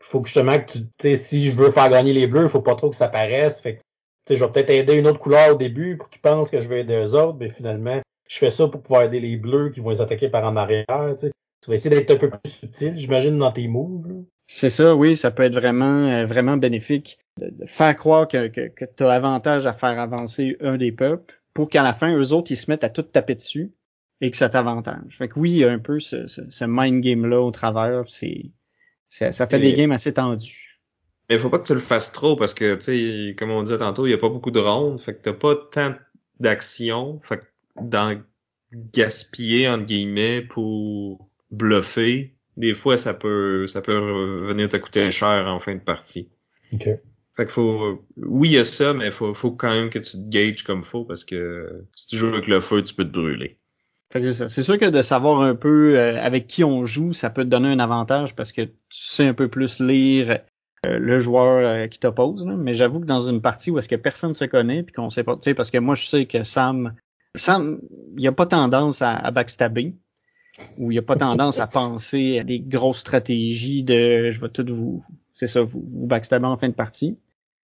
faut 0.00 0.20
que 0.20 0.28
justement 0.28 0.58
que 0.58 0.72
tu 0.72 0.84
sais 0.98 1.16
si 1.16 1.50
je 1.50 1.56
veux 1.56 1.70
faire 1.70 1.88
gagner 1.90 2.12
les 2.12 2.26
bleus, 2.26 2.44
il 2.44 2.48
faut 2.48 2.62
pas 2.62 2.74
trop 2.74 2.90
que 2.90 2.96
ça 2.96 3.08
paraisse. 3.08 3.60
Fait 3.60 3.80
que 4.26 4.34
je 4.34 4.44
vais 4.44 4.50
peut-être 4.50 4.70
aider 4.70 4.94
une 4.94 5.06
autre 5.06 5.20
couleur 5.20 5.54
au 5.54 5.58
début 5.58 5.96
pour 5.96 6.08
qu'ils 6.08 6.20
pensent 6.20 6.50
que 6.50 6.60
je 6.60 6.68
vais 6.68 6.80
aider 6.80 6.94
eux 6.94 7.14
autres, 7.14 7.36
mais 7.38 7.48
finalement, 7.48 8.00
je 8.28 8.38
fais 8.38 8.50
ça 8.50 8.68
pour 8.68 8.82
pouvoir 8.82 9.02
aider 9.02 9.20
les 9.20 9.36
bleus 9.36 9.70
qui 9.70 9.80
vont 9.80 9.90
les 9.90 10.00
attaquer 10.00 10.28
par 10.28 10.44
en 10.44 10.56
arrière. 10.56 11.14
Tu 11.18 11.68
vas 11.68 11.74
essayer 11.74 11.94
d'être 11.94 12.10
un 12.10 12.16
peu 12.16 12.30
plus 12.30 12.50
subtil, 12.50 12.96
j'imagine, 12.96 13.36
dans 13.38 13.52
tes 13.52 13.68
moves. 13.68 14.24
C'est 14.46 14.70
ça, 14.70 14.94
oui, 14.94 15.16
ça 15.16 15.30
peut 15.30 15.42
être 15.42 15.54
vraiment, 15.54 16.08
euh, 16.08 16.26
vraiment 16.26 16.56
bénéfique 16.56 17.18
de, 17.38 17.66
faire 17.66 17.94
croire 17.96 18.26
que, 18.26 18.48
que, 18.48 18.84
tu 18.84 19.04
as 19.04 19.10
avantage 19.10 19.66
à 19.66 19.74
faire 19.74 19.98
avancer 20.00 20.56
un 20.60 20.76
des 20.76 20.90
peuples 20.90 21.34
pour 21.54 21.68
qu'à 21.68 21.82
la 21.82 21.92
fin, 21.92 22.16
eux 22.16 22.32
autres, 22.32 22.50
ils 22.50 22.56
se 22.56 22.70
mettent 22.70 22.84
à 22.84 22.88
tout 22.88 23.02
taper 23.02 23.34
dessus 23.34 23.70
et 24.20 24.30
que 24.30 24.36
ça 24.36 24.48
t'avantage. 24.48 25.16
Fait 25.16 25.28
que 25.28 25.38
oui, 25.38 25.50
il 25.50 25.56
y 25.58 25.64
a 25.64 25.70
un 25.70 25.78
peu 25.78 25.98
ce, 26.00 26.26
ce, 26.26 26.64
mind 26.66 27.02
game-là 27.02 27.40
au 27.40 27.50
travers, 27.50 28.04
c'est, 28.08 28.50
ça, 29.08 29.46
fait 29.46 29.58
des 29.58 29.72
games 29.72 29.92
assez 29.92 30.12
tendus. 30.12 30.78
Mais 31.28 31.36
il 31.36 31.40
faut 31.40 31.48
pas 31.48 31.58
que 31.58 31.66
tu 31.66 31.74
le 31.74 31.80
fasses 31.80 32.12
trop 32.12 32.36
parce 32.36 32.54
que, 32.54 32.74
tu 32.74 32.82
sais, 32.82 33.34
comme 33.36 33.50
on 33.50 33.62
disait 33.62 33.78
tantôt, 33.78 34.06
il 34.06 34.10
y 34.10 34.14
a 34.14 34.18
pas 34.18 34.28
beaucoup 34.28 34.50
de 34.50 34.58
rondes, 34.58 35.00
fait 35.00 35.14
que 35.14 35.20
t'as 35.22 35.32
pas 35.32 35.54
tant 35.54 35.94
d'actions, 36.38 37.20
fait 37.22 37.38
que 37.38 37.44
dans 37.80 38.20
gaspiller, 38.92 39.68
entre 39.68 39.86
guillemets, 39.86 40.42
pour 40.42 41.28
bluffer, 41.50 42.34
des 42.56 42.74
fois, 42.74 42.96
ça 42.96 43.14
peut, 43.14 43.66
ça 43.66 43.80
peut 43.80 44.46
venir 44.46 44.68
te 44.68 44.76
coûter 44.76 45.10
cher 45.10 45.46
en 45.46 45.58
fin 45.60 45.74
de 45.74 45.80
partie. 45.80 46.28
OK. 46.72 46.88
Fait 47.36 47.46
qu'il 47.46 47.52
faut, 47.52 48.04
oui, 48.16 48.50
il 48.50 48.54
y 48.54 48.58
a 48.58 48.64
ça, 48.64 48.92
mais 48.92 49.10
faut, 49.12 49.32
faut 49.34 49.52
quand 49.52 49.70
même 49.70 49.88
que 49.88 49.98
tu 49.98 50.12
te 50.12 50.28
gages 50.28 50.62
comme 50.62 50.84
faut 50.84 51.04
parce 51.04 51.24
que 51.24 51.86
si 51.94 52.08
tu 52.08 52.16
joues 52.16 52.26
avec 52.26 52.48
le 52.48 52.60
feu, 52.60 52.82
tu 52.82 52.92
peux 52.92 53.04
te 53.04 53.12
brûler. 53.12 53.59
C'est 54.12 54.62
sûr 54.62 54.76
que 54.78 54.90
de 54.90 55.02
savoir 55.02 55.40
un 55.40 55.54
peu 55.54 55.96
euh, 55.96 56.20
avec 56.20 56.48
qui 56.48 56.64
on 56.64 56.84
joue, 56.84 57.12
ça 57.12 57.30
peut 57.30 57.44
te 57.44 57.48
donner 57.48 57.68
un 57.68 57.78
avantage 57.78 58.34
parce 58.34 58.50
que 58.50 58.62
tu 58.62 58.72
sais 58.90 59.26
un 59.26 59.34
peu 59.34 59.46
plus 59.46 59.80
lire 59.80 60.40
euh, 60.84 60.98
le 60.98 61.20
joueur 61.20 61.64
euh, 61.64 61.86
qui 61.86 62.00
t'oppose. 62.00 62.44
Mais 62.44 62.74
j'avoue 62.74 63.00
que 63.00 63.06
dans 63.06 63.20
une 63.20 63.40
partie 63.40 63.70
où 63.70 63.78
est-ce 63.78 63.88
que 63.88 63.96
personne 63.96 64.34
se 64.34 64.44
connaît 64.46 64.82
puis 64.82 64.92
qu'on 64.92 65.10
sait 65.10 65.22
pas, 65.22 65.36
tu 65.36 65.42
sais, 65.42 65.54
parce 65.54 65.70
que 65.70 65.78
moi 65.78 65.94
je 65.94 66.06
sais 66.06 66.26
que 66.26 66.42
Sam, 66.42 66.94
Sam, 67.36 67.80
il 68.16 68.26
a 68.26 68.32
pas 68.32 68.46
tendance 68.46 69.00
à, 69.00 69.12
à 69.12 69.30
backstabber 69.30 69.92
où 70.78 70.90
il 70.90 70.98
a 70.98 71.02
pas 71.02 71.16
tendance 71.16 71.58
à 71.58 71.66
penser 71.66 72.38
à 72.38 72.44
des 72.44 72.60
grosses 72.60 72.98
stratégies 72.98 73.82
de 73.82 74.30
je 74.30 74.40
vais 74.40 74.48
tout 74.48 74.64
vous, 74.68 75.04
c'est 75.34 75.46
ça, 75.46 75.62
vous, 75.62 76.06
backstabber 76.06 76.46
en 76.46 76.56
fin 76.56 76.68
de 76.68 76.74
partie. 76.74 77.16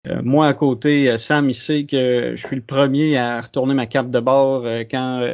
Euh, 0.06 0.20
moi 0.22 0.46
à 0.46 0.54
côté, 0.54 1.10
euh, 1.10 1.18
Sam 1.18 1.48
il 1.48 1.54
sait 1.54 1.84
que 1.84 2.34
je 2.36 2.46
suis 2.46 2.56
le 2.56 2.62
premier 2.62 3.16
à 3.16 3.40
retourner 3.40 3.74
ma 3.74 3.86
carte 3.86 4.10
de 4.10 4.20
bord 4.20 4.66
euh, 4.66 4.84
quand 4.88 5.26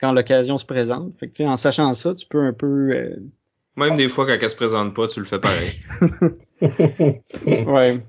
quand 0.00 0.12
l'occasion 0.12 0.58
se 0.58 0.64
présente. 0.64 1.12
Fait 1.18 1.28
que, 1.28 1.42
en 1.42 1.56
sachant 1.56 1.92
ça, 1.94 2.14
tu 2.14 2.26
peux 2.26 2.40
un 2.40 2.52
peu 2.52 3.16
même 3.76 3.96
des 3.96 4.08
fois 4.08 4.26
quand 4.26 4.38
elle 4.40 4.48
se 4.50 4.56
présente 4.56 4.94
pas, 4.94 5.06
tu 5.06 5.20
le 5.20 5.26
fais 5.26 5.38
pareil. 5.38 5.70
ouais. 7.66 8.00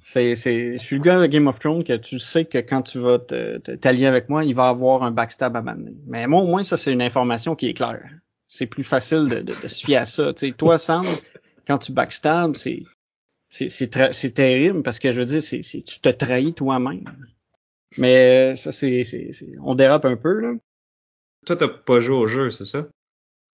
C'est, 0.00 0.34
c'est, 0.34 0.76
je 0.76 0.82
suis 0.82 0.96
le 0.96 1.02
gars 1.02 1.20
de 1.20 1.26
Game 1.26 1.46
of 1.46 1.58
Thrones 1.58 1.84
que 1.84 1.96
tu 1.96 2.18
sais 2.18 2.44
que 2.44 2.58
quand 2.58 2.82
tu 2.82 2.98
vas 2.98 3.18
t'allier 3.18 4.06
avec 4.06 4.28
moi, 4.28 4.44
il 4.44 4.54
va 4.54 4.68
avoir 4.68 5.04
un 5.04 5.10
backstab 5.10 5.56
à 5.56 5.62
m'amener. 5.62 5.94
Mais 6.06 6.26
moi, 6.26 6.42
au 6.42 6.46
moins, 6.46 6.64
ça, 6.64 6.76
c'est 6.76 6.92
une 6.92 7.00
information 7.00 7.54
qui 7.54 7.68
est 7.68 7.74
claire. 7.74 8.08
C'est 8.46 8.66
plus 8.66 8.84
facile 8.84 9.28
de, 9.28 9.40
de, 9.40 9.68
se 9.68 9.84
fier 9.84 9.96
à 9.96 10.06
ça. 10.06 10.34
Tu 10.34 10.48
sais, 10.48 10.52
toi, 10.52 10.76
Sam, 10.78 11.06
quand 11.66 11.78
tu 11.78 11.92
backstab, 11.92 12.56
c'est, 12.56 12.82
c'est, 13.48 13.68
c'est, 13.68 14.12
c'est 14.12 14.30
terrible 14.32 14.82
parce 14.82 14.98
que 14.98 15.12
je 15.12 15.20
veux 15.20 15.26
dire, 15.26 15.42
c'est, 15.42 15.62
c'est, 15.62 15.82
tu 15.82 16.00
te 16.00 16.08
trahis 16.08 16.52
toi-même. 16.52 17.04
Mais 17.98 18.56
ça, 18.56 18.72
c'est, 18.72 19.02
c'est, 19.04 19.32
on 19.62 19.74
dérape 19.74 20.04
un 20.04 20.16
peu, 20.16 20.38
là. 20.40 20.52
Toi, 21.46 21.56
t'as 21.56 21.68
pas 21.68 22.00
joué 22.00 22.16
au 22.16 22.26
jeu, 22.26 22.50
c'est 22.50 22.64
ça? 22.64 22.86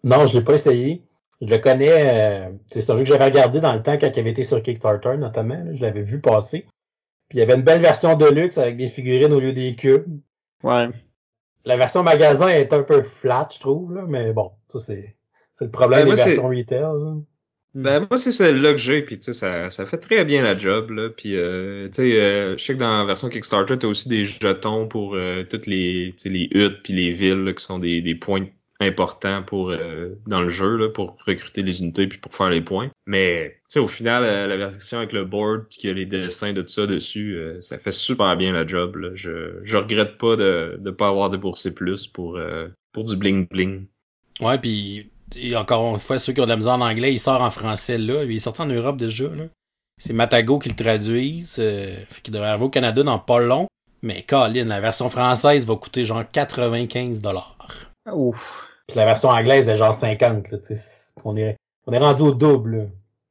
Non, 0.04 0.26
je 0.26 0.38
l'ai 0.38 0.44
pas 0.44 0.54
essayé. 0.54 1.02
Je 1.40 1.48
le 1.48 1.58
connais, 1.58 2.48
euh, 2.48 2.52
c'est 2.68 2.88
un 2.90 2.96
jeu 2.96 3.02
que 3.02 3.08
j'avais 3.08 3.26
regardé 3.26 3.60
dans 3.60 3.74
le 3.74 3.82
temps 3.82 3.98
quand 3.98 4.10
il 4.14 4.18
avait 4.18 4.30
été 4.30 4.44
sur 4.44 4.62
Kickstarter 4.62 5.16
notamment. 5.18 5.62
je 5.74 5.82
l'avais 5.82 6.02
vu 6.02 6.20
passer. 6.20 6.66
Puis 7.28 7.38
il 7.38 7.40
y 7.40 7.42
avait 7.42 7.54
une 7.54 7.62
belle 7.62 7.80
version 7.80 8.16
de 8.16 8.26
luxe 8.26 8.56
avec 8.56 8.76
des 8.76 8.88
figurines 8.88 9.32
au 9.32 9.40
lieu 9.40 9.52
des 9.52 9.74
cubes. 9.74 10.20
Ouais. 10.62 10.88
La 11.64 11.76
version 11.76 12.02
magasin 12.02 12.48
est 12.48 12.72
un 12.72 12.82
peu 12.82 13.02
flat, 13.02 13.48
je 13.52 13.58
trouve, 13.58 13.94
là, 13.94 14.04
mais 14.06 14.32
bon, 14.32 14.52
ça 14.68 14.78
c'est 14.78 15.16
le 15.60 15.70
problème 15.70 16.04
ben, 16.04 16.14
des 16.14 16.22
versions 16.22 16.48
retail. 16.48 17.24
Ben 17.76 18.06
moi 18.08 18.16
c'est 18.16 18.32
celle-là 18.32 18.72
que 18.72 18.78
j'ai, 18.78 19.02
puis 19.02 19.18
tu 19.18 19.24
sais 19.26 19.32
ça, 19.34 19.68
ça 19.68 19.84
fait 19.84 19.98
très 19.98 20.24
bien 20.24 20.42
la 20.42 20.56
job 20.56 20.90
là, 20.92 21.10
puis 21.10 21.36
euh, 21.36 21.88
tu 21.88 21.94
sais 21.96 22.18
euh, 22.18 22.56
je 22.56 22.64
sais 22.64 22.72
que 22.72 22.78
dans 22.78 23.00
la 23.00 23.04
version 23.04 23.28
Kickstarter 23.28 23.78
t'as 23.78 23.86
aussi 23.86 24.08
des 24.08 24.24
jetons 24.24 24.88
pour 24.88 25.14
euh, 25.14 25.44
toutes 25.44 25.66
les 25.66 26.14
les 26.24 26.48
huttes 26.52 26.82
puis 26.82 26.94
les 26.94 27.10
villes 27.10 27.54
qui 27.54 27.62
sont 27.62 27.78
des, 27.78 28.00
des 28.00 28.14
points 28.14 28.46
important 28.80 29.42
pour 29.42 29.70
euh, 29.70 30.14
dans 30.26 30.40
le 30.40 30.48
jeu 30.48 30.76
là, 30.76 30.88
pour 30.88 31.18
recruter 31.26 31.62
les 31.62 31.82
unités 31.82 32.06
puis 32.06 32.18
pour 32.18 32.34
faire 32.34 32.48
les 32.48 32.62
points. 32.62 32.90
Mais 33.06 33.58
tu 33.68 33.74
sais 33.74 33.78
au 33.78 33.88
final 33.88 34.24
euh, 34.24 34.46
la 34.46 34.56
version 34.56 34.96
avec 34.96 35.12
le 35.12 35.26
board 35.26 35.66
puis 35.68 35.78
qu'il 35.78 35.88
y 35.88 35.92
a 35.92 35.94
les 35.96 36.06
dessins 36.06 36.54
de 36.54 36.62
tout 36.62 36.68
ça 36.68 36.86
dessus, 36.86 37.36
euh, 37.36 37.60
ça 37.60 37.78
fait 37.78 37.92
super 37.92 38.38
bien 38.38 38.54
la 38.54 38.66
job. 38.66 38.96
Là. 38.96 39.10
Je 39.14 39.60
je 39.64 39.76
regrette 39.76 40.16
pas 40.16 40.36
de 40.36 40.78
de 40.78 40.90
pas 40.90 41.08
avoir 41.08 41.28
déboursé 41.28 41.74
plus 41.74 42.06
pour 42.06 42.40
pour 42.92 43.04
du 43.04 43.16
bling 43.16 43.46
bling. 43.48 43.86
Ouais 44.40 44.58
puis 44.58 45.10
encore 45.56 45.92
une 45.92 45.98
fois 45.98 46.18
ceux 46.18 46.32
qui 46.32 46.40
ont 46.40 46.44
de 46.44 46.50
la 46.50 46.56
misère 46.56 46.74
en 46.74 46.80
anglais, 46.80 47.12
il 47.12 47.18
sort 47.18 47.40
en 47.40 47.50
français 47.50 47.98
là, 47.98 48.24
il 48.24 48.36
est 48.36 48.40
sorti 48.40 48.62
en 48.62 48.66
Europe 48.66 48.96
déjà 48.96 49.28
là. 49.28 49.44
C'est 49.98 50.12
Matago 50.12 50.58
qui 50.58 50.68
le 50.68 50.76
traduise, 50.76 51.56
euh, 51.58 51.94
qui 52.22 52.30
devrait 52.30 52.48
arriver 52.48 52.64
au 52.64 52.70
Canada 52.70 53.02
dans 53.02 53.18
pas 53.18 53.40
long. 53.40 53.66
Mais 54.02 54.22
Colin, 54.22 54.66
la 54.66 54.80
version 54.80 55.08
française 55.08 55.64
va 55.64 55.74
coûter 55.76 56.04
genre 56.04 56.24
95 56.30 57.22
dollars. 57.22 57.56
Ouf. 58.12 58.68
Puis 58.86 58.96
la 58.96 59.06
version 59.06 59.30
anglaise 59.30 59.68
est 59.68 59.76
genre 59.76 59.94
50. 59.94 60.50
Là, 60.50 60.58
on, 61.24 61.36
est, 61.36 61.56
on 61.86 61.92
est 61.92 61.98
rendu 61.98 62.22
au 62.22 62.34
double. 62.34 62.90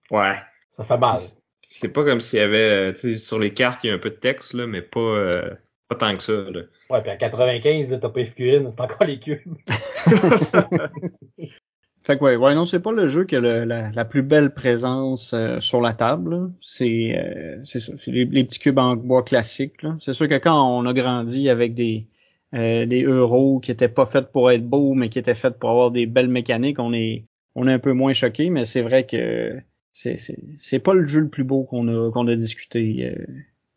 Ouais. 0.09 0.33
Ça 0.71 0.83
fait 0.83 0.97
mal. 0.97 1.19
C'est 1.61 1.89
pas 1.89 2.03
comme 2.03 2.19
s'il 2.19 2.39
y 2.39 2.41
avait, 2.41 2.89
euh, 2.89 2.93
tu 2.93 3.13
sais, 3.13 3.15
sur 3.15 3.37
les 3.37 3.53
cartes, 3.53 3.83
il 3.83 3.87
y 3.87 3.89
a 3.91 3.93
un 3.93 3.99
peu 3.99 4.09
de 4.09 4.15
texte, 4.15 4.53
là, 4.53 4.65
mais 4.65 4.81
pas, 4.81 4.99
euh, 4.99 5.53
pas 5.87 5.95
tant 5.95 6.17
que 6.17 6.23
ça. 6.23 6.33
Là. 6.33 6.61
Ouais, 6.89 7.01
puis 7.01 7.11
à 7.11 7.15
95, 7.15 7.99
t'as 8.01 8.09
pas 8.09 8.19
les 8.19 8.25
figurines, 8.25 8.69
c'est 8.71 8.81
encore 8.81 9.05
les 9.05 9.19
cubes. 9.19 9.55
fait 12.05 12.17
que 12.17 12.23
ouais, 12.23 12.35
ouais, 12.35 12.55
non, 12.55 12.65
c'est 12.65 12.79
pas 12.79 12.91
le 12.91 13.07
jeu 13.07 13.25
qui 13.25 13.35
a 13.35 13.41
la, 13.41 13.65
la, 13.65 14.05
plus 14.05 14.21
belle 14.21 14.53
présence 14.53 15.33
euh, 15.33 15.59
sur 15.59 15.81
la 15.81 15.93
table. 15.93 16.51
C'est 16.61 17.19
ça, 17.63 17.79
c'est 17.97 18.11
les, 18.11 18.25
les, 18.25 18.43
petits 18.43 18.59
cubes 18.59 18.77
en 18.77 18.95
bois 18.95 19.23
classiques. 19.23 19.81
C'est 19.99 20.13
sûr 20.13 20.29
que 20.29 20.37
quand 20.37 20.69
on 20.69 20.85
a 20.85 20.93
grandi 20.93 21.49
avec 21.49 21.73
des 21.73 22.07
euh, 22.53 22.85
des 22.85 23.03
euros 23.03 23.59
qui 23.59 23.71
étaient 23.71 23.89
pas 23.89 24.05
faits 24.05 24.31
pour 24.31 24.51
être 24.51 24.65
beaux, 24.65 24.93
mais 24.93 25.09
qui 25.09 25.19
étaient 25.19 25.35
faits 25.35 25.57
pour 25.59 25.71
avoir 25.71 25.91
des 25.91 26.05
belles 26.05 26.29
mécaniques, 26.29 26.79
on 26.79 26.93
est 26.93 27.23
on 27.55 27.67
est 27.67 27.73
un 27.73 27.79
peu 27.79 27.93
moins 27.93 28.13
choqué, 28.13 28.49
mais 28.49 28.65
c'est 28.65 28.81
vrai 28.81 29.05
que 29.05 29.59
c'est 29.91 30.15
c'est 30.57 30.79
pas 30.79 30.93
le 30.93 31.07
jeu 31.07 31.21
le 31.21 31.29
plus 31.29 31.43
beau 31.43 31.63
qu'on 31.63 31.87
a 31.87 32.11
qu'on 32.11 32.27
a 32.27 32.35
discuté 32.35 33.09
euh, 33.09 33.25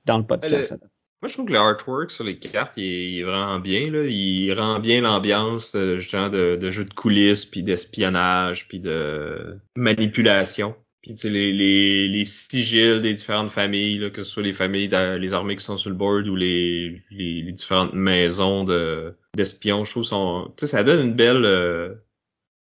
dans 0.05 0.19
le 0.19 0.25
podcast. 0.25 0.77
Moi, 1.21 1.29
je 1.29 1.33
trouve 1.33 1.47
que 1.47 1.53
le 1.53 1.59
artwork 1.59 2.13
sur 2.13 2.23
les 2.23 2.39
cartes, 2.39 2.75
il 2.77 3.19
est, 3.19 3.23
vraiment 3.25 3.59
bien. 3.59 3.91
Là. 3.91 4.05
Il 4.05 4.53
rend 4.53 4.79
bien 4.79 5.01
l'ambiance, 5.01 5.75
euh, 5.75 5.99
genre 5.99 6.31
de, 6.31 6.57
de 6.57 6.71
jeu 6.71 6.85
de 6.85 6.95
coulisses, 6.95 7.45
puis 7.45 7.65
d'espionnage, 7.65 8.69
puis 8.69 8.79
de 8.79 9.59
manipulation. 9.77 10.77
Puis 11.03 11.15
tu 11.15 11.23
sais, 11.23 11.31
les, 11.31 11.53
les, 11.53 12.07
les 12.07 12.25
sigils 12.25 13.01
des 13.01 13.15
différentes 13.15 13.51
familles, 13.51 13.99
là, 13.99 14.11
que 14.11 14.23
ce 14.23 14.31
soit 14.31 14.43
les 14.45 14.53
familles, 14.53 14.89
les 14.89 15.35
armées 15.35 15.57
qui 15.57 15.65
sont 15.65 15.77
sur 15.77 15.91
le 15.91 15.97
board 15.97 16.29
ou 16.29 16.37
les, 16.37 17.03
les, 17.11 17.53
différentes 17.53 17.95
maisons 17.95 18.65
de 18.65 19.15
d'espions, 19.35 19.85
je 19.85 19.91
trouve 19.91 20.05
sont. 20.05 20.53
Tu 20.57 20.67
sais, 20.67 20.73
ça 20.73 20.85
donne 20.85 21.01
une 21.01 21.15
belle. 21.15 21.45
Euh, 21.45 21.95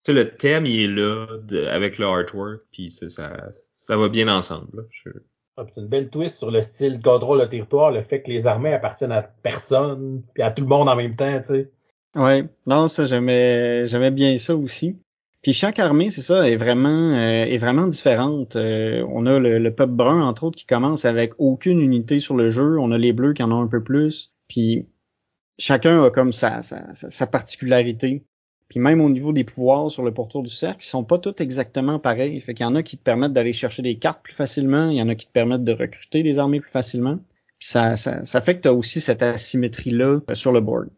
tu 0.03 0.11
sais, 0.11 0.13
le 0.13 0.35
thème 0.35 0.65
il 0.65 0.81
est 0.81 0.87
là 0.87 1.27
avec 1.71 1.97
le 1.97 2.05
artwork, 2.05 2.61
puis 2.71 2.91
ça, 2.91 3.09
ça 3.09 3.97
va 3.97 4.09
bien 4.09 4.27
ensemble. 4.27 4.87
Ah, 5.55 5.65
c'est 5.67 5.81
une 5.81 5.87
belle 5.87 6.09
twist 6.09 6.37
sur 6.37 6.49
le 6.49 6.61
style 6.61 6.99
contrôle 6.99 7.39
le 7.39 7.47
territoire, 7.47 7.91
le 7.91 8.01
fait 8.01 8.23
que 8.23 8.31
les 8.31 8.47
armées 8.47 8.73
appartiennent 8.73 9.11
à 9.11 9.21
personne, 9.21 10.23
puis 10.33 10.41
à 10.41 10.49
tout 10.49 10.63
le 10.63 10.67
monde 10.67 10.89
en 10.89 10.95
même 10.95 11.15
temps, 11.15 11.39
tu 11.39 11.45
sais. 11.45 11.71
Ouais, 12.15 12.45
non, 12.65 12.87
ça 12.87 13.05
j'aimais 13.05 13.85
j'aimais 13.85 14.11
bien 14.11 14.37
ça 14.39 14.55
aussi. 14.55 14.97
Puis 15.43 15.53
chaque 15.53 15.77
armée, 15.77 16.09
c'est 16.09 16.21
ça, 16.21 16.49
est 16.49 16.55
vraiment 16.55 17.11
euh, 17.13 17.45
est 17.45 17.57
vraiment 17.57 17.87
différente. 17.87 18.55
Euh, 18.55 19.05
on 19.09 19.25
a 19.27 19.39
le, 19.39 19.75
peuple 19.75 19.93
brun, 19.93 20.21
entre 20.23 20.45
autres, 20.45 20.57
qui 20.57 20.65
commence 20.65 21.05
avec 21.05 21.33
aucune 21.37 21.81
unité 21.81 22.19
sur 22.19 22.35
le 22.35 22.49
jeu. 22.49 22.79
On 22.79 22.91
a 22.91 22.97
les 22.97 23.13
bleus 23.13 23.33
qui 23.33 23.43
en 23.43 23.51
ont 23.51 23.61
un 23.61 23.67
peu 23.67 23.83
plus. 23.83 24.33
Puis 24.47 24.87
chacun 25.59 26.03
a 26.03 26.09
comme 26.09 26.33
sa, 26.33 26.61
sa, 26.63 26.93
sa 26.95 27.27
particularité. 27.27 28.25
Puis 28.73 28.79
même 28.79 29.01
au 29.01 29.09
niveau 29.11 29.33
des 29.33 29.43
pouvoirs 29.43 29.91
sur 29.91 30.01
le 30.01 30.11
pourtour 30.11 30.41
du 30.41 30.49
cercle, 30.49 30.83
ils 30.83 30.87
sont 30.87 31.03
pas 31.03 31.19
tous 31.19 31.35
exactement 31.39 31.99
pareils. 31.99 32.41
Fait 32.41 32.55
qu'il 32.55 32.63
y 32.63 32.67
en 32.67 32.73
a 32.73 32.81
qui 32.81 32.97
te 32.97 33.03
permettent 33.03 33.31
d'aller 33.31 33.53
chercher 33.53 33.83
des 33.83 33.99
cartes 33.99 34.23
plus 34.23 34.33
facilement, 34.33 34.89
il 34.89 34.97
y 34.97 35.01
en 35.03 35.09
a 35.09 35.13
qui 35.13 35.27
te 35.27 35.31
permettent 35.31 35.63
de 35.63 35.73
recruter 35.73 36.23
des 36.23 36.39
armées 36.39 36.59
plus 36.59 36.71
facilement. 36.71 37.17
Puis 37.59 37.67
ça, 37.67 37.97
ça, 37.97 38.25
ça 38.25 38.41
fait 38.41 38.55
que 38.55 38.61
tu 38.61 38.67
as 38.69 38.73
aussi 38.73 38.99
cette 38.99 39.21
asymétrie-là 39.21 40.21
euh, 40.27 40.33
sur 40.33 40.51
le 40.51 40.59
board. 40.59 40.89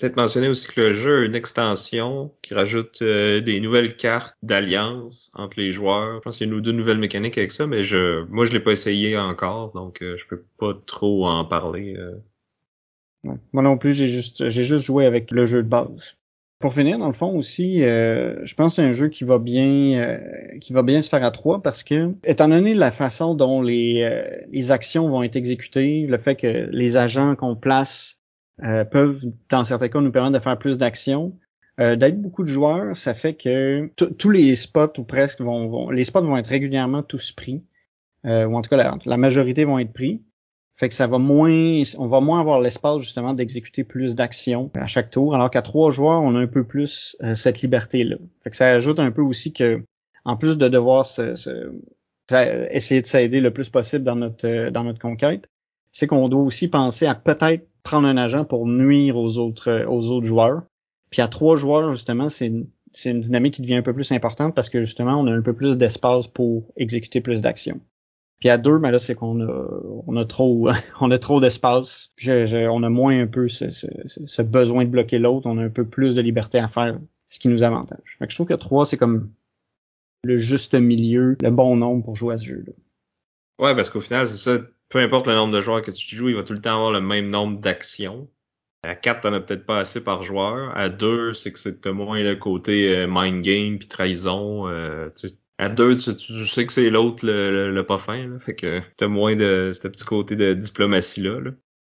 Peut-être 0.00 0.16
mentionner 0.16 0.48
aussi 0.48 0.66
que 0.66 0.80
le 0.80 0.94
jeu 0.94 1.18
a 1.18 1.24
une 1.24 1.36
extension 1.36 2.34
qui 2.42 2.54
rajoute 2.54 3.02
euh, 3.02 3.40
des 3.40 3.60
nouvelles 3.60 3.94
cartes 3.94 4.36
d'alliance 4.42 5.30
entre 5.32 5.60
les 5.60 5.70
joueurs. 5.70 6.16
Je 6.16 6.20
pense 6.22 6.38
qu'il 6.38 6.48
y 6.48 6.50
a 6.50 6.52
une 6.52 6.60
deux 6.60 6.72
nouvelles 6.72 6.98
mécaniques 6.98 7.38
avec 7.38 7.52
ça, 7.52 7.68
mais 7.68 7.84
je 7.84 8.24
moi 8.30 8.44
je 8.46 8.52
l'ai 8.52 8.58
pas 8.58 8.72
essayé 8.72 9.16
encore, 9.16 9.70
donc 9.74 10.02
euh, 10.02 10.16
je 10.16 10.26
peux 10.26 10.42
pas 10.58 10.74
trop 10.86 11.28
en 11.28 11.44
parler. 11.44 11.94
Euh. 11.96 13.36
Moi 13.52 13.62
non 13.62 13.78
plus, 13.78 13.92
j'ai 13.92 14.08
juste 14.08 14.48
j'ai 14.48 14.64
juste 14.64 14.84
joué 14.84 15.06
avec 15.06 15.30
le 15.30 15.44
jeu 15.44 15.62
de 15.62 15.68
base. 15.68 16.16
Pour 16.62 16.72
finir, 16.72 16.96
dans 16.96 17.08
le 17.08 17.12
fond 17.12 17.36
aussi, 17.36 17.82
euh, 17.82 18.46
je 18.46 18.54
pense 18.54 18.76
que 18.76 18.82
c'est 18.82 18.88
un 18.88 18.92
jeu 18.92 19.08
qui 19.08 19.24
va 19.24 19.38
bien, 19.38 19.98
euh, 19.98 20.58
qui 20.60 20.72
va 20.72 20.82
bien 20.82 21.02
se 21.02 21.08
faire 21.08 21.24
à 21.24 21.32
trois 21.32 21.60
parce 21.60 21.82
que, 21.82 22.14
étant 22.24 22.48
donné 22.48 22.72
la 22.72 22.92
façon 22.92 23.34
dont 23.34 23.60
les, 23.60 24.02
euh, 24.02 24.46
les 24.50 24.70
actions 24.70 25.08
vont 25.08 25.24
être 25.24 25.34
exécutées, 25.34 26.06
le 26.06 26.18
fait 26.18 26.36
que 26.36 26.68
les 26.70 26.96
agents 26.96 27.34
qu'on 27.34 27.56
place 27.56 28.20
peuvent, 28.92 29.24
dans 29.50 29.64
certains 29.64 29.88
cas, 29.88 30.00
nous 30.00 30.12
permettre 30.12 30.38
de 30.38 30.42
faire 30.42 30.56
plus 30.56 30.78
d'actions, 30.78 31.36
d'être 31.78 32.20
beaucoup 32.20 32.44
de 32.44 32.48
joueurs, 32.48 32.96
ça 32.96 33.12
fait 33.12 33.34
que 33.34 33.90
tous 33.96 34.30
les 34.30 34.54
spots 34.54 34.92
ou 34.98 35.04
presque 35.04 35.40
vont, 35.40 35.66
vont, 35.66 35.90
les 35.90 36.04
spots 36.04 36.22
vont 36.22 36.36
être 36.36 36.46
régulièrement 36.46 37.02
tous 37.02 37.32
pris, 37.32 37.64
ou 38.24 38.28
en 38.28 38.62
tout 38.62 38.70
cas 38.70 38.96
la 39.04 39.16
majorité 39.16 39.64
vont 39.64 39.80
être 39.80 39.92
pris. 39.92 40.22
Fait 40.82 40.88
que 40.88 40.96
ça 40.96 41.06
va 41.06 41.18
moins, 41.18 41.84
on 41.96 42.08
va 42.08 42.20
moins 42.20 42.40
avoir 42.40 42.60
l'espace 42.60 43.02
justement 43.02 43.34
d'exécuter 43.34 43.84
plus 43.84 44.16
d'actions 44.16 44.68
à 44.74 44.88
chaque 44.88 45.12
tour, 45.12 45.32
alors 45.32 45.48
qu'à 45.48 45.62
trois 45.62 45.92
joueurs, 45.92 46.20
on 46.22 46.34
a 46.34 46.40
un 46.40 46.48
peu 46.48 46.64
plus 46.64 47.16
euh, 47.22 47.36
cette 47.36 47.60
liberté-là. 47.60 48.16
Fait 48.42 48.50
que 48.50 48.56
ça 48.56 48.66
ajoute 48.66 48.98
un 48.98 49.12
peu 49.12 49.22
aussi 49.22 49.52
que, 49.52 49.84
en 50.24 50.36
plus 50.36 50.58
de 50.58 50.66
devoir 50.66 51.06
se, 51.06 51.70
essayer 52.72 53.00
de 53.00 53.06
s'aider 53.06 53.40
le 53.40 53.52
plus 53.52 53.68
possible 53.68 54.02
dans 54.02 54.16
notre 54.16 54.44
euh, 54.44 54.72
dans 54.72 54.82
notre 54.82 54.98
conquête, 54.98 55.48
c'est 55.92 56.08
qu'on 56.08 56.28
doit 56.28 56.42
aussi 56.42 56.66
penser 56.66 57.06
à 57.06 57.14
peut-être 57.14 57.64
prendre 57.84 58.08
un 58.08 58.16
agent 58.16 58.44
pour 58.44 58.66
nuire 58.66 59.16
aux 59.16 59.38
autres 59.38 59.70
euh, 59.70 59.86
aux 59.86 60.10
autres 60.10 60.26
joueurs. 60.26 60.62
Puis 61.10 61.22
à 61.22 61.28
trois 61.28 61.54
joueurs, 61.54 61.92
justement, 61.92 62.28
c'est 62.28 62.52
c'est 62.90 63.12
une 63.12 63.20
dynamique 63.20 63.54
qui 63.54 63.62
devient 63.62 63.76
un 63.76 63.82
peu 63.82 63.94
plus 63.94 64.10
importante 64.10 64.52
parce 64.52 64.68
que 64.68 64.82
justement, 64.82 65.20
on 65.20 65.28
a 65.28 65.32
un 65.32 65.42
peu 65.42 65.52
plus 65.52 65.78
d'espace 65.78 66.26
pour 66.26 66.72
exécuter 66.76 67.20
plus 67.20 67.40
d'actions. 67.40 67.80
Puis 68.42 68.48
à 68.48 68.58
deux, 68.58 68.80
mais 68.80 68.90
là, 68.90 68.98
c'est 68.98 69.14
qu'on 69.14 69.40
a, 69.40 69.68
on 70.08 70.16
a 70.16 70.24
trop, 70.24 70.68
on 71.00 71.12
a 71.12 71.18
trop 71.20 71.40
d'espace. 71.40 72.10
on 72.26 72.82
a 72.82 72.90
moins 72.90 73.22
un 73.22 73.28
peu 73.28 73.46
ce, 73.46 74.42
besoin 74.42 74.84
de 74.84 74.90
bloquer 74.90 75.20
l'autre. 75.20 75.48
On 75.48 75.58
a 75.58 75.62
un 75.62 75.70
peu 75.70 75.86
plus 75.86 76.16
de 76.16 76.22
liberté 76.22 76.58
à 76.58 76.66
faire, 76.66 76.98
ce 77.28 77.38
qui 77.38 77.46
nous 77.46 77.62
avantage. 77.62 78.16
Fait 78.18 78.26
que 78.26 78.32
je 78.32 78.36
trouve 78.36 78.48
que 78.48 78.54
trois, 78.54 78.84
c'est 78.84 78.96
comme 78.96 79.30
le 80.24 80.38
juste 80.38 80.74
milieu, 80.74 81.36
le 81.40 81.50
bon 81.52 81.76
nombre 81.76 82.02
pour 82.02 82.16
jouer 82.16 82.34
à 82.34 82.38
ce 82.38 82.46
jeu-là. 82.46 82.72
Ouais, 83.64 83.76
parce 83.76 83.90
qu'au 83.90 84.00
final, 84.00 84.26
c'est 84.26 84.36
ça. 84.36 84.60
Peu 84.88 84.98
importe 84.98 85.28
le 85.28 85.34
nombre 85.36 85.54
de 85.54 85.62
joueurs 85.62 85.82
que 85.82 85.92
tu 85.92 86.16
joues, 86.16 86.30
il 86.30 86.34
va 86.34 86.42
tout 86.42 86.52
le 86.52 86.60
temps 86.60 86.74
avoir 86.74 86.90
le 86.90 87.00
même 87.00 87.30
nombre 87.30 87.60
d'actions. 87.60 88.28
À 88.82 88.96
4, 88.96 89.20
t'en 89.20 89.34
as 89.34 89.40
peut-être 89.40 89.66
pas 89.66 89.78
assez 89.78 90.02
par 90.02 90.24
joueur. 90.24 90.76
À 90.76 90.88
2, 90.88 91.32
c'est 91.32 91.52
que 91.52 91.60
c'est 91.60 91.86
moins 91.86 92.20
le 92.20 92.34
côté 92.34 92.96
euh, 92.96 93.06
mind 93.08 93.44
game 93.44 93.78
puis 93.78 93.86
trahison. 93.86 94.66
Euh, 94.66 95.10
à 95.62 95.68
deux, 95.68 95.96
tu, 95.96 96.46
sais 96.46 96.66
que 96.66 96.72
c'est 96.72 96.90
l'autre 96.90 97.24
le, 97.24 97.72
le, 97.72 97.86
pas 97.86 97.98
fin, 97.98 98.26
là, 98.26 98.38
fait 98.40 98.56
que 98.56 98.80
t'as 98.96 99.06
moins 99.06 99.36
de 99.36 99.70
ce 99.72 99.86
petit 99.86 100.04
côté 100.04 100.34
de 100.34 100.54
diplomatie 100.54 101.20
là. 101.22 101.38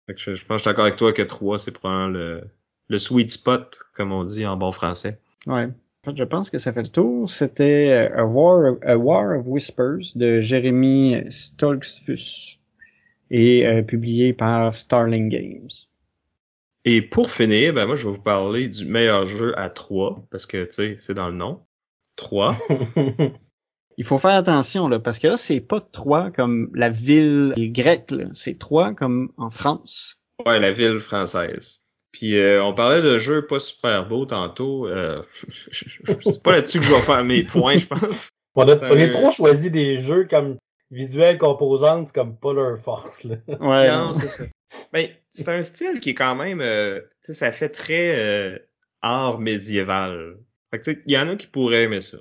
Fait 0.06 0.14
que 0.14 0.20
je, 0.20 0.30
pense 0.30 0.38
que 0.38 0.54
je 0.54 0.58
suis 0.58 0.68
d'accord 0.68 0.84
avec 0.84 0.96
toi 0.96 1.12
que 1.12 1.22
trois, 1.22 1.58
c'est 1.58 1.72
probablement 1.72 2.08
le, 2.08 2.44
le 2.88 2.98
sweet 2.98 3.30
spot, 3.30 3.80
comme 3.94 4.12
on 4.12 4.22
dit 4.22 4.46
en 4.46 4.56
bon 4.56 4.70
français. 4.70 5.18
Ouais. 5.46 5.68
Je 6.14 6.22
pense 6.22 6.50
que 6.50 6.58
ça 6.58 6.72
fait 6.72 6.82
le 6.82 6.88
tour. 6.88 7.28
C'était 7.28 8.08
euh, 8.12 8.20
A 8.20 8.24
War, 8.24 8.76
A 8.82 8.96
War 8.96 9.40
of 9.40 9.46
Whispers 9.46 10.14
de 10.14 10.40
Jeremy 10.40 11.24
Stoltzfus 11.30 12.60
et 13.30 13.66
euh, 13.66 13.82
publié 13.82 14.32
par 14.32 14.72
Starling 14.74 15.28
Games. 15.28 15.68
Et 16.84 17.02
pour 17.02 17.32
finir, 17.32 17.74
ben 17.74 17.86
moi 17.86 17.96
je 17.96 18.06
vais 18.06 18.14
vous 18.14 18.22
parler 18.22 18.68
du 18.68 18.84
meilleur 18.84 19.26
jeu 19.26 19.58
à 19.58 19.68
trois 19.70 20.24
parce 20.30 20.46
que 20.46 20.64
tu 20.66 20.72
sais 20.72 20.96
c'est 20.98 21.14
dans 21.14 21.28
le 21.28 21.34
nom. 21.34 21.64
Trois. 22.14 22.56
Il 23.98 24.04
faut 24.04 24.18
faire 24.18 24.34
attention 24.34 24.88
là, 24.88 24.98
parce 24.98 25.18
que 25.18 25.26
là, 25.26 25.36
c'est 25.36 25.60
pas 25.60 25.80
Troyes 25.80 26.30
comme 26.30 26.70
la 26.74 26.90
ville 26.90 27.54
grecque, 27.56 28.12
c'est 28.34 28.58
Troyes 28.58 28.94
comme 28.94 29.32
en 29.36 29.50
France. 29.50 30.16
Ouais, 30.44 30.60
la 30.60 30.72
ville 30.72 31.00
française. 31.00 31.82
Puis 32.12 32.38
euh, 32.38 32.62
on 32.62 32.74
parlait 32.74 33.02
de 33.02 33.18
jeux 33.18 33.46
pas 33.46 33.58
super 33.58 34.06
beaux 34.08 34.26
tantôt. 34.26 34.86
Euh, 34.86 35.22
c'est 35.72 36.42
pas 36.42 36.52
là-dessus 36.52 36.78
que 36.78 36.84
je 36.84 36.92
vais 36.92 37.00
faire 37.00 37.24
mes 37.24 37.44
points, 37.44 37.78
je 37.78 37.86
pense. 37.86 38.30
On 38.54 38.66
a, 38.68 38.74
on 38.74 39.10
trop 39.10 39.30
choisi 39.30 39.70
des 39.70 40.00
jeux 40.00 40.24
comme 40.24 40.56
visuels 40.90 41.38
composantes 41.38 42.12
comme 42.12 42.36
pas 42.36 42.52
leur 42.52 42.78
force. 42.78 43.24
Là. 43.24 43.36
Ouais, 43.60 43.90
non, 43.90 44.12
c'est 44.14 44.28
ça. 44.28 44.44
Mais 44.92 45.08
ben, 45.08 45.14
c'est 45.30 45.48
un 45.48 45.62
style 45.62 46.00
qui 46.00 46.10
est 46.10 46.14
quand 46.14 46.34
même, 46.34 46.60
euh, 46.60 47.00
tu 47.24 47.32
sais, 47.32 47.34
ça 47.34 47.52
fait 47.52 47.68
très 47.68 48.18
euh, 48.18 48.58
art 49.02 49.38
médiéval. 49.38 50.38
Fait 50.70 50.80
que 50.80 50.90
il 51.06 51.12
y 51.12 51.18
en 51.18 51.28
a 51.28 51.36
qui 51.36 51.46
pourraient 51.46 51.84
aimer 51.84 52.00
ça. 52.00 52.18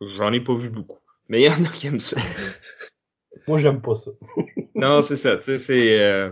J'en 0.00 0.32
ai 0.32 0.40
pas 0.40 0.54
vu 0.54 0.68
beaucoup. 0.68 0.98
Mais 1.28 1.42
il 1.42 1.44
y 1.44 1.48
en 1.48 1.64
a 1.64 1.68
qui 1.68 1.86
aiment 1.86 2.00
ça. 2.00 2.20
Moi, 3.48 3.58
j'aime 3.58 3.80
pas 3.80 3.94
ça. 3.94 4.10
non, 4.74 5.02
c'est 5.02 5.16
ça. 5.16 5.36
Tu 5.36 5.42
sais, 5.42 5.58
c'est. 5.58 6.00
Euh, 6.00 6.30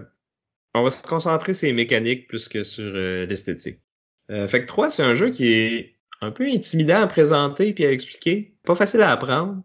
on 0.75 0.83
va 0.83 0.91
se 0.91 1.07
concentrer 1.07 1.55
sur 1.55 1.67
les 1.67 1.73
mécaniques 1.73 2.27
plus 2.27 2.49
que 2.49 2.65
sur 2.65 2.85
euh, 2.85 3.27
l'esthétique. 3.27 3.81
Euh, 4.31 4.49
fait 4.49 4.63
que 4.63 4.67
3, 4.67 4.91
c'est 4.91 5.03
un 5.03 5.15
jeu 5.15 5.31
qui 5.31 5.53
est 5.53 5.97
un 6.21 6.31
peu 6.31 6.45
intimidant 6.45 7.01
à 7.01 7.07
présenter 7.07 7.73
puis 7.73 7.85
à 7.85 7.93
expliquer. 7.93 8.55
Pas 8.65 8.75
facile 8.75 9.03
à 9.03 9.13
apprendre. 9.13 9.63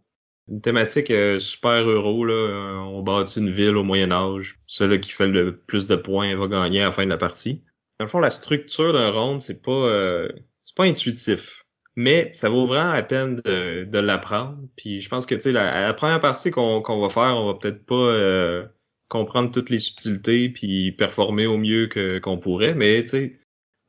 Une 0.50 0.62
thématique 0.62 1.14
super 1.40 1.88
euro, 1.88 2.26
là. 2.26 2.82
On 2.88 3.04
bâtit 3.04 3.40
une 3.40 3.52
ville 3.52 3.78
au 3.78 3.84
Moyen 3.84 4.12
Âge. 4.12 4.60
Celui 4.66 5.00
qui 5.00 5.12
fait 5.12 5.28
le 5.28 5.56
plus 5.56 5.86
de 5.86 5.96
points 5.96 6.36
va 6.36 6.48
gagner 6.48 6.82
à 6.82 6.86
la 6.86 6.92
fin 6.92 7.06
de 7.06 7.10
la 7.10 7.18
partie. 7.18 7.64
Dans 8.00 8.06
le 8.06 8.10
fond, 8.10 8.20
la 8.20 8.32
structure 8.32 8.94
d'un 8.94 9.12
round, 9.12 9.42
c'est 9.42 9.62
pas 9.62 10.28
c'est 10.66 10.76
pas 10.76 10.86
intuitif 10.86 11.68
mais 11.96 12.30
ça 12.34 12.50
vaut 12.50 12.68
vraiment 12.68 12.94
la 12.94 13.04
peine 13.04 13.36
de, 13.38 14.00
l'apprendre. 14.00 14.58
Puis 14.78 15.02
je 15.02 15.10
pense 15.10 15.26
que 15.26 15.36
tu 15.36 15.42
sais, 15.42 15.52
la, 15.52 15.82
la, 15.82 15.94
première 15.94 16.20
partie 16.20 16.52
qu'on 16.52 16.82
va 16.82 17.10
faire, 17.10 17.36
on 17.36 17.48
va 17.48 17.54
peut-être 17.56 17.86
pas 17.86 17.96
euh, 17.96 18.66
comprendre 19.10 19.52
toutes 19.52 19.70
les 19.70 19.80
subtilités 19.80 20.50
puis 20.50 20.92
performer 20.94 21.48
au 21.48 21.58
mieux 21.58 21.88
que 21.88 22.20
qu'on 22.20 22.38
pourrait, 22.38 22.76
mais 22.76 23.04
tu 23.04 23.10
sais, 23.10 23.38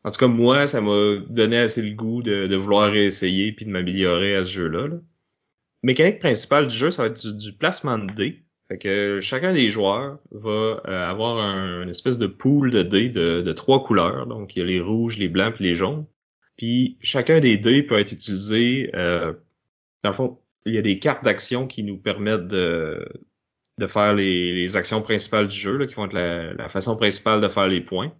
en 0.04 0.10
tout 0.10 0.18
cas 0.18 0.28
moi, 0.28 0.66
ça 0.66 0.80
m'a 0.80 1.16
donné 1.28 1.58
assez 1.58 1.82
le 1.82 1.94
goût 1.94 2.22
de, 2.22 2.56
vouloir 2.56 2.90
réessayer 2.90 3.52
puis 3.52 3.66
de 3.66 3.70
m'améliorer 3.70 4.34
à 4.34 4.44
ce 4.46 4.52
jeu-là. 4.52 4.88
Là. 4.88 4.96
Mécanique 5.82 6.20
principale 6.20 6.68
du 6.68 6.76
jeu, 6.76 6.90
ça 6.90 7.02
va 7.02 7.08
être 7.08 7.26
du, 7.26 7.52
placement 7.52 7.98
de 7.98 8.12
dés. 8.12 8.42
Fait 8.68 8.78
que 8.78 9.20
chacun 9.20 9.52
des 9.52 9.68
joueurs 9.68 10.18
va 10.30 10.82
euh, 10.86 11.10
avoir 11.10 11.38
un, 11.38 11.82
une 11.82 11.88
espèce 11.88 12.18
de 12.18 12.26
pool 12.26 12.70
de 12.70 12.82
dés 12.82 13.08
de, 13.08 13.42
de 13.42 13.52
trois 13.52 13.82
couleurs. 13.84 14.26
Donc 14.26 14.56
il 14.56 14.60
y 14.60 14.62
a 14.62 14.64
les 14.64 14.80
rouges, 14.80 15.18
les 15.18 15.28
blancs 15.28 15.54
puis 15.54 15.64
les 15.64 15.74
jaunes. 15.74 16.06
Puis 16.60 16.98
chacun 17.00 17.40
des 17.40 17.56
dés 17.56 17.82
peut 17.82 17.98
être 17.98 18.12
utilisé. 18.12 18.90
Euh, 18.94 19.32
dans 20.04 20.10
le 20.10 20.14
fond, 20.14 20.38
il 20.66 20.74
y 20.74 20.78
a 20.78 20.82
des 20.82 20.98
cartes 20.98 21.24
d'action 21.24 21.66
qui 21.66 21.82
nous 21.82 21.96
permettent 21.96 22.48
de, 22.48 23.08
de 23.78 23.86
faire 23.86 24.12
les, 24.12 24.76
actions 24.76 25.00
principales 25.00 25.48
du 25.48 25.56
jeu, 25.56 25.78
là, 25.78 25.86
qui 25.86 25.94
vont 25.94 26.04
être 26.04 26.12
la, 26.12 26.68
façon 26.68 26.98
principale 26.98 27.40
de 27.40 27.48
faire 27.48 27.66
les 27.66 27.80
points. 27.80 28.12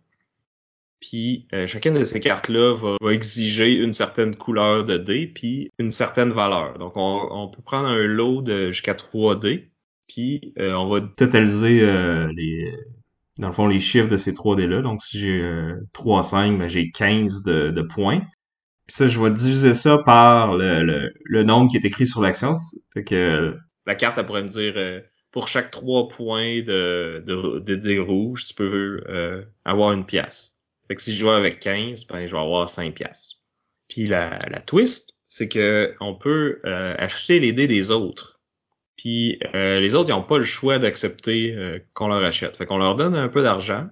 Puis 1.01 1.49
euh, 1.53 1.67
chacune 1.67 1.99
de 1.99 2.05
ces 2.05 2.19
cartes-là 2.19 2.77
va, 2.77 3.13
exiger 3.13 3.75
une 3.75 3.93
certaine 3.93 4.35
couleur 4.35 4.87
de 4.87 4.97
dés, 4.97 5.27
puis 5.27 5.71
une 5.79 5.91
certaine 5.91 6.31
valeur. 6.31 6.79
Donc 6.79 6.95
on, 6.97 7.49
peut 7.55 7.61
prendre 7.61 7.89
un 7.89 8.07
lot 8.07 8.41
de 8.41 8.73
jusqu'à 8.73 8.95
3 8.95 9.39
dés, 9.39 9.69
puis 10.09 10.55
euh, 10.59 10.73
on 10.73 10.89
va 10.89 11.03
totaliser 11.03 11.83
les, 12.35 12.73
dans 13.41 13.49
le 13.49 13.55
fond, 13.55 13.67
les 13.67 13.81
chiffres 13.81 14.09
de 14.09 14.19
ces 14.19 14.35
trois 14.35 14.55
dés-là. 14.55 14.83
Donc, 14.83 15.03
si 15.03 15.19
j'ai 15.19 15.41
euh, 15.41 15.81
3, 15.95 16.23
5, 16.23 16.59
ben, 16.59 16.69
j'ai 16.69 16.91
15 16.91 17.43
de, 17.43 17.71
de, 17.71 17.83
points. 17.83 18.21
Puis 18.87 18.97
ça, 18.97 19.07
je 19.07 19.19
vais 19.19 19.31
diviser 19.31 19.73
ça 19.73 19.99
par 19.99 20.57
le, 20.57 21.11
le, 21.25 21.43
nombre 21.43 21.71
qui 21.71 21.79
est 21.79 21.85
écrit 21.85 22.07
sur 22.07 22.21
l'action. 22.21 22.53
Que 23.07 23.57
la 23.87 23.95
carte, 23.95 24.19
elle 24.19 24.27
pourrait 24.27 24.43
me 24.43 24.49
dire 24.49 24.75
euh, 24.77 25.01
pour 25.33 25.49
chaque 25.49 25.71
3 25.71 26.09
points 26.09 26.63
de, 26.63 27.25
de, 27.27 27.75
dés 27.75 27.99
rouges, 27.99 28.45
tu 28.45 28.55
peux 28.55 29.03
euh, 29.09 29.43
avoir 29.65 29.93
une 29.93 30.05
pièce. 30.05 30.55
Fait 30.87 30.97
que 30.97 31.03
si 31.03 31.15
je 31.15 31.21
joue 31.21 31.31
avec 31.31 31.61
15, 31.61 32.07
ben, 32.07 32.27
je 32.27 32.33
vais 32.33 32.43
avoir 32.43 32.69
5 32.69 32.95
pièces. 32.95 33.37
Puis 33.89 34.07
la, 34.07 34.39
la 34.51 34.61
twist, 34.61 35.19
c'est 35.29 35.49
que 35.49 35.95
on 36.01 36.15
peut 36.15 36.61
euh, 36.67 36.95
acheter 36.99 37.41
les 37.41 37.53
dés 37.53 37.69
des 37.69 37.91
autres. 37.91 38.40
Puis 39.01 39.39
euh, 39.55 39.81
les 39.81 39.95
autres, 39.95 40.11
ils 40.11 40.13
n'ont 40.13 40.23
pas 40.23 40.37
le 40.37 40.45
choix 40.45 40.79
d'accepter 40.79 41.55
euh, 41.57 41.79
qu'on 41.95 42.09
leur 42.09 42.23
achète. 42.23 42.59
Fait 42.59 42.67
qu'on 42.67 42.77
leur 42.77 42.97
donne 42.97 43.15
un 43.15 43.29
peu 43.31 43.43
d'argent, 43.43 43.89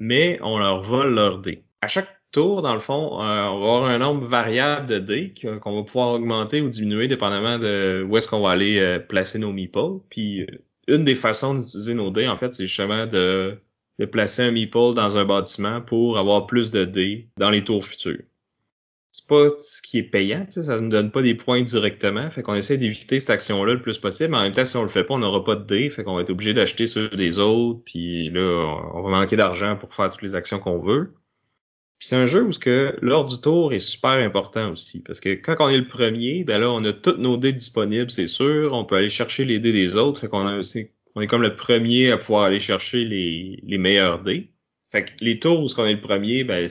mais 0.00 0.38
on 0.40 0.58
leur 0.58 0.80
vole 0.80 1.14
leurs 1.14 1.38
dés. 1.38 1.64
À 1.82 1.88
chaque 1.88 2.08
tour, 2.32 2.62
dans 2.62 2.72
le 2.72 2.80
fond, 2.80 3.20
euh, 3.20 3.44
on 3.44 3.60
va 3.60 3.76
avoir 3.76 3.84
un 3.84 3.98
nombre 3.98 4.26
variable 4.26 4.86
de 4.86 4.98
dés 5.00 5.34
qu'on 5.42 5.76
va 5.76 5.82
pouvoir 5.82 6.14
augmenter 6.14 6.62
ou 6.62 6.70
diminuer 6.70 7.08
dépendamment 7.08 7.58
de 7.58 8.02
où 8.08 8.16
est-ce 8.16 8.26
qu'on 8.26 8.40
va 8.40 8.52
aller 8.52 8.98
placer 9.06 9.38
nos 9.38 9.52
meeples. 9.52 10.00
Puis 10.08 10.46
une 10.86 11.04
des 11.04 11.14
façons 11.14 11.52
d'utiliser 11.52 11.92
nos 11.92 12.10
dés, 12.10 12.26
en 12.26 12.38
fait, 12.38 12.54
c'est 12.54 12.64
justement 12.66 13.06
de, 13.06 13.58
de 13.98 14.06
placer 14.06 14.40
un 14.40 14.50
meeple 14.50 14.94
dans 14.94 15.18
un 15.18 15.26
bâtiment 15.26 15.82
pour 15.82 16.16
avoir 16.16 16.46
plus 16.46 16.70
de 16.70 16.86
dés 16.86 17.28
dans 17.36 17.50
les 17.50 17.64
tours 17.64 17.84
futurs 17.84 18.22
c'est 19.18 19.26
pas 19.26 19.50
ce 19.56 19.82
qui 19.82 19.98
est 19.98 20.04
payant, 20.04 20.44
tu 20.44 20.52
sais, 20.52 20.62
ça 20.64 20.80
ne 20.80 20.88
donne 20.88 21.10
pas 21.10 21.22
des 21.22 21.34
points 21.34 21.62
directement. 21.62 22.30
Fait 22.30 22.42
qu'on 22.42 22.54
essaie 22.54 22.76
d'éviter 22.76 23.18
cette 23.18 23.30
action-là 23.30 23.74
le 23.74 23.82
plus 23.82 23.98
possible. 23.98 24.30
Mais 24.30 24.36
en 24.36 24.42
même 24.42 24.52
temps, 24.52 24.64
si 24.64 24.76
on 24.76 24.84
le 24.84 24.88
fait 24.88 25.02
pas, 25.02 25.14
on 25.14 25.18
n'aura 25.18 25.44
pas 25.44 25.56
de 25.56 25.64
dés. 25.64 25.90
Fait 25.90 26.04
qu'on 26.04 26.14
va 26.14 26.22
être 26.22 26.30
obligé 26.30 26.54
d'acheter 26.54 26.86
ceux 26.86 27.08
des 27.08 27.40
autres. 27.40 27.80
Puis 27.84 28.30
là, 28.30 28.78
on 28.94 29.02
va 29.02 29.10
manquer 29.10 29.34
d'argent 29.34 29.76
pour 29.76 29.92
faire 29.92 30.10
toutes 30.10 30.22
les 30.22 30.36
actions 30.36 30.60
qu'on 30.60 30.78
veut. 30.78 31.14
Puis 31.98 32.06
c'est 32.08 32.16
un 32.16 32.26
jeu 32.26 32.44
où 32.44 32.52
ce 32.52 32.60
que 32.60 32.96
l'ordre 33.02 33.30
du 33.30 33.40
tour 33.40 33.72
est 33.72 33.80
super 33.80 34.12
important 34.12 34.70
aussi. 34.70 35.02
Parce 35.02 35.18
que 35.18 35.30
quand 35.30 35.56
on 35.58 35.68
est 35.68 35.78
le 35.78 35.88
premier, 35.88 36.44
ben 36.44 36.60
là, 36.60 36.70
on 36.70 36.84
a 36.84 36.92
tous 36.92 37.16
nos 37.16 37.36
dés 37.36 37.52
disponibles, 37.52 38.12
c'est 38.12 38.28
sûr. 38.28 38.72
On 38.72 38.84
peut 38.84 38.96
aller 38.96 39.08
chercher 39.08 39.44
les 39.44 39.58
dés 39.58 39.72
des 39.72 39.96
autres. 39.96 40.20
Fait 40.20 40.28
qu'on 40.28 40.46
a, 40.46 40.62
c'est, 40.62 40.92
on 41.16 41.22
est 41.22 41.26
comme 41.26 41.42
le 41.42 41.56
premier 41.56 42.12
à 42.12 42.18
pouvoir 42.18 42.44
aller 42.44 42.60
chercher 42.60 43.04
les, 43.04 43.60
les 43.64 43.78
meilleurs 43.78 44.22
dés. 44.22 44.52
Fait 44.92 45.06
que 45.06 45.10
les 45.22 45.40
tours 45.40 45.60
où 45.60 45.68
ce 45.68 45.74
qu'on 45.74 45.86
est 45.86 45.94
le 45.94 46.00
premier, 46.00 46.44
ben 46.44 46.68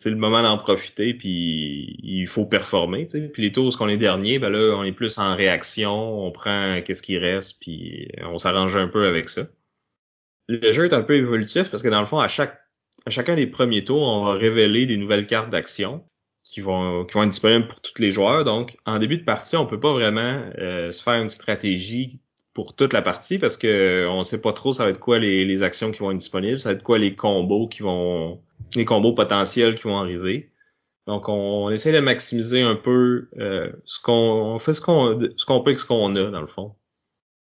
c'est 0.00 0.08
le 0.08 0.16
moment 0.16 0.42
d'en 0.42 0.56
profiter, 0.56 1.12
puis 1.12 1.98
il 2.02 2.26
faut 2.26 2.46
performer. 2.46 3.06
sais. 3.06 3.28
Puis 3.28 3.42
les 3.42 3.52
tours, 3.52 3.70
ce 3.70 3.76
qu'on 3.76 3.90
est 3.90 3.98
dernier, 3.98 4.38
ben 4.38 4.48
là, 4.48 4.74
on 4.74 4.82
est 4.82 4.92
plus 4.92 5.18
en 5.18 5.36
réaction, 5.36 6.24
on 6.24 6.30
prend 6.30 6.80
qu'est-ce 6.82 7.02
qui 7.02 7.18
reste, 7.18 7.60
puis 7.60 8.08
on 8.22 8.38
s'arrange 8.38 8.74
un 8.76 8.88
peu 8.88 9.06
avec 9.06 9.28
ça. 9.28 9.42
Le 10.48 10.72
jeu 10.72 10.86
est 10.86 10.94
un 10.94 11.02
peu 11.02 11.16
évolutif 11.16 11.70
parce 11.70 11.82
que 11.82 11.90
dans 11.90 12.00
le 12.00 12.06
fond, 12.06 12.18
à 12.18 12.28
chaque 12.28 12.58
à 13.04 13.10
chacun 13.10 13.36
des 13.36 13.46
premiers 13.46 13.84
tours, 13.84 14.00
on 14.00 14.24
va 14.24 14.32
révéler 14.32 14.86
des 14.86 14.96
nouvelles 14.96 15.26
cartes 15.26 15.50
d'action 15.50 16.02
qui 16.44 16.62
vont 16.62 17.04
qui 17.04 17.12
vont 17.12 17.24
être 17.24 17.30
disponibles 17.30 17.68
pour 17.68 17.82
tous 17.82 18.00
les 18.00 18.10
joueurs. 18.10 18.44
Donc, 18.44 18.78
en 18.86 18.98
début 18.98 19.18
de 19.18 19.24
partie, 19.24 19.58
on 19.58 19.66
peut 19.66 19.80
pas 19.80 19.92
vraiment 19.92 20.50
euh, 20.56 20.92
se 20.92 21.02
faire 21.02 21.20
une 21.20 21.28
stratégie 21.28 22.20
pour 22.54 22.74
toute 22.74 22.94
la 22.94 23.02
partie 23.02 23.38
parce 23.38 23.58
que 23.58 24.06
on 24.08 24.24
sait 24.24 24.40
pas 24.40 24.54
trop 24.54 24.72
ça 24.72 24.84
va 24.84 24.90
être 24.92 24.98
quoi 24.98 25.18
les, 25.18 25.44
les 25.44 25.62
actions 25.62 25.92
qui 25.92 25.98
vont 25.98 26.10
être 26.10 26.16
disponibles, 26.16 26.58
ça 26.58 26.70
va 26.70 26.76
être 26.76 26.82
quoi 26.82 26.98
les 26.98 27.14
combos 27.14 27.68
qui 27.68 27.82
vont 27.82 28.40
les 28.76 28.84
combos 28.84 29.14
potentiels 29.14 29.74
qui 29.74 29.84
vont 29.84 29.98
arriver. 29.98 30.50
Donc 31.06 31.28
on, 31.28 31.70
essaie 31.70 31.92
de 31.92 32.00
maximiser 32.00 32.62
un 32.62 32.76
peu 32.76 33.28
euh, 33.38 33.72
ce 33.84 34.00
qu'on 34.00 34.12
on 34.12 34.58
fait 34.58 34.74
ce 34.74 34.80
qu'on 34.80 35.20
ce 35.36 35.44
qu'on 35.44 35.60
peut 35.60 35.70
avec 35.70 35.80
ce 35.80 35.86
qu'on 35.86 36.14
a 36.16 36.30
dans 36.30 36.40
le 36.40 36.46
fond. 36.46 36.74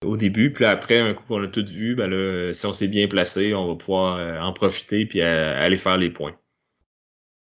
Au 0.04 0.16
début, 0.16 0.52
puis 0.52 0.64
après 0.64 0.98
un 0.98 1.14
coup 1.14 1.24
on 1.30 1.42
a 1.44 1.48
tout 1.48 1.64
vu, 1.66 1.94
ben 1.94 2.08
là, 2.08 2.52
si 2.54 2.66
on 2.66 2.72
s'est 2.72 2.88
bien 2.88 3.06
placé, 3.08 3.54
on 3.54 3.68
va 3.68 3.74
pouvoir 3.76 4.16
euh, 4.18 4.40
en 4.40 4.52
profiter 4.52 5.06
puis 5.06 5.20
aller 5.22 5.78
faire 5.78 5.98
les 5.98 6.10
points. 6.10 6.36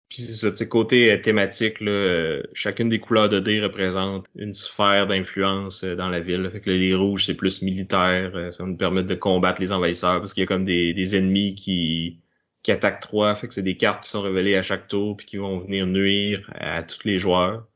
Puis 0.08 0.22
c'est 0.22 0.56
ça, 0.56 0.66
côté 0.66 1.12
euh, 1.12 1.20
thématique, 1.20 1.80
là, 1.80 1.90
euh, 1.90 2.42
chacune 2.54 2.88
des 2.88 2.98
couleurs 2.98 3.28
de 3.28 3.40
dés 3.40 3.60
représente 3.60 4.26
une 4.36 4.54
sphère 4.54 5.06
d'influence 5.06 5.84
euh, 5.84 5.96
dans 5.96 6.08
la 6.08 6.20
ville. 6.20 6.48
Fait 6.50 6.60
que 6.60 6.70
les 6.70 6.94
rouges, 6.94 7.26
c'est 7.26 7.34
plus 7.34 7.60
militaire. 7.60 8.32
ça 8.52 8.62
va 8.62 8.70
nous 8.70 8.76
permettre 8.76 9.06
de 9.06 9.14
combattre 9.14 9.60
les 9.60 9.70
envahisseurs 9.70 10.20
parce 10.20 10.32
qu'il 10.32 10.42
y 10.42 10.44
a 10.44 10.46
comme 10.46 10.64
des, 10.64 10.94
des 10.94 11.16
ennemis 11.16 11.54
qui, 11.54 12.20
qui 12.62 12.72
attaquent 12.72 13.00
trois. 13.00 13.34
Fait 13.34 13.48
que 13.48 13.54
c'est 13.54 13.62
des 13.62 13.76
cartes 13.76 14.04
qui 14.04 14.10
sont 14.10 14.22
révélées 14.22 14.56
à 14.56 14.62
chaque 14.62 14.88
tour 14.88 15.16
puis 15.16 15.26
qui 15.26 15.36
vont 15.36 15.60
venir 15.60 15.86
nuire 15.86 16.50
à 16.54 16.82
tous 16.82 17.04
les 17.04 17.18
joueurs 17.18 17.66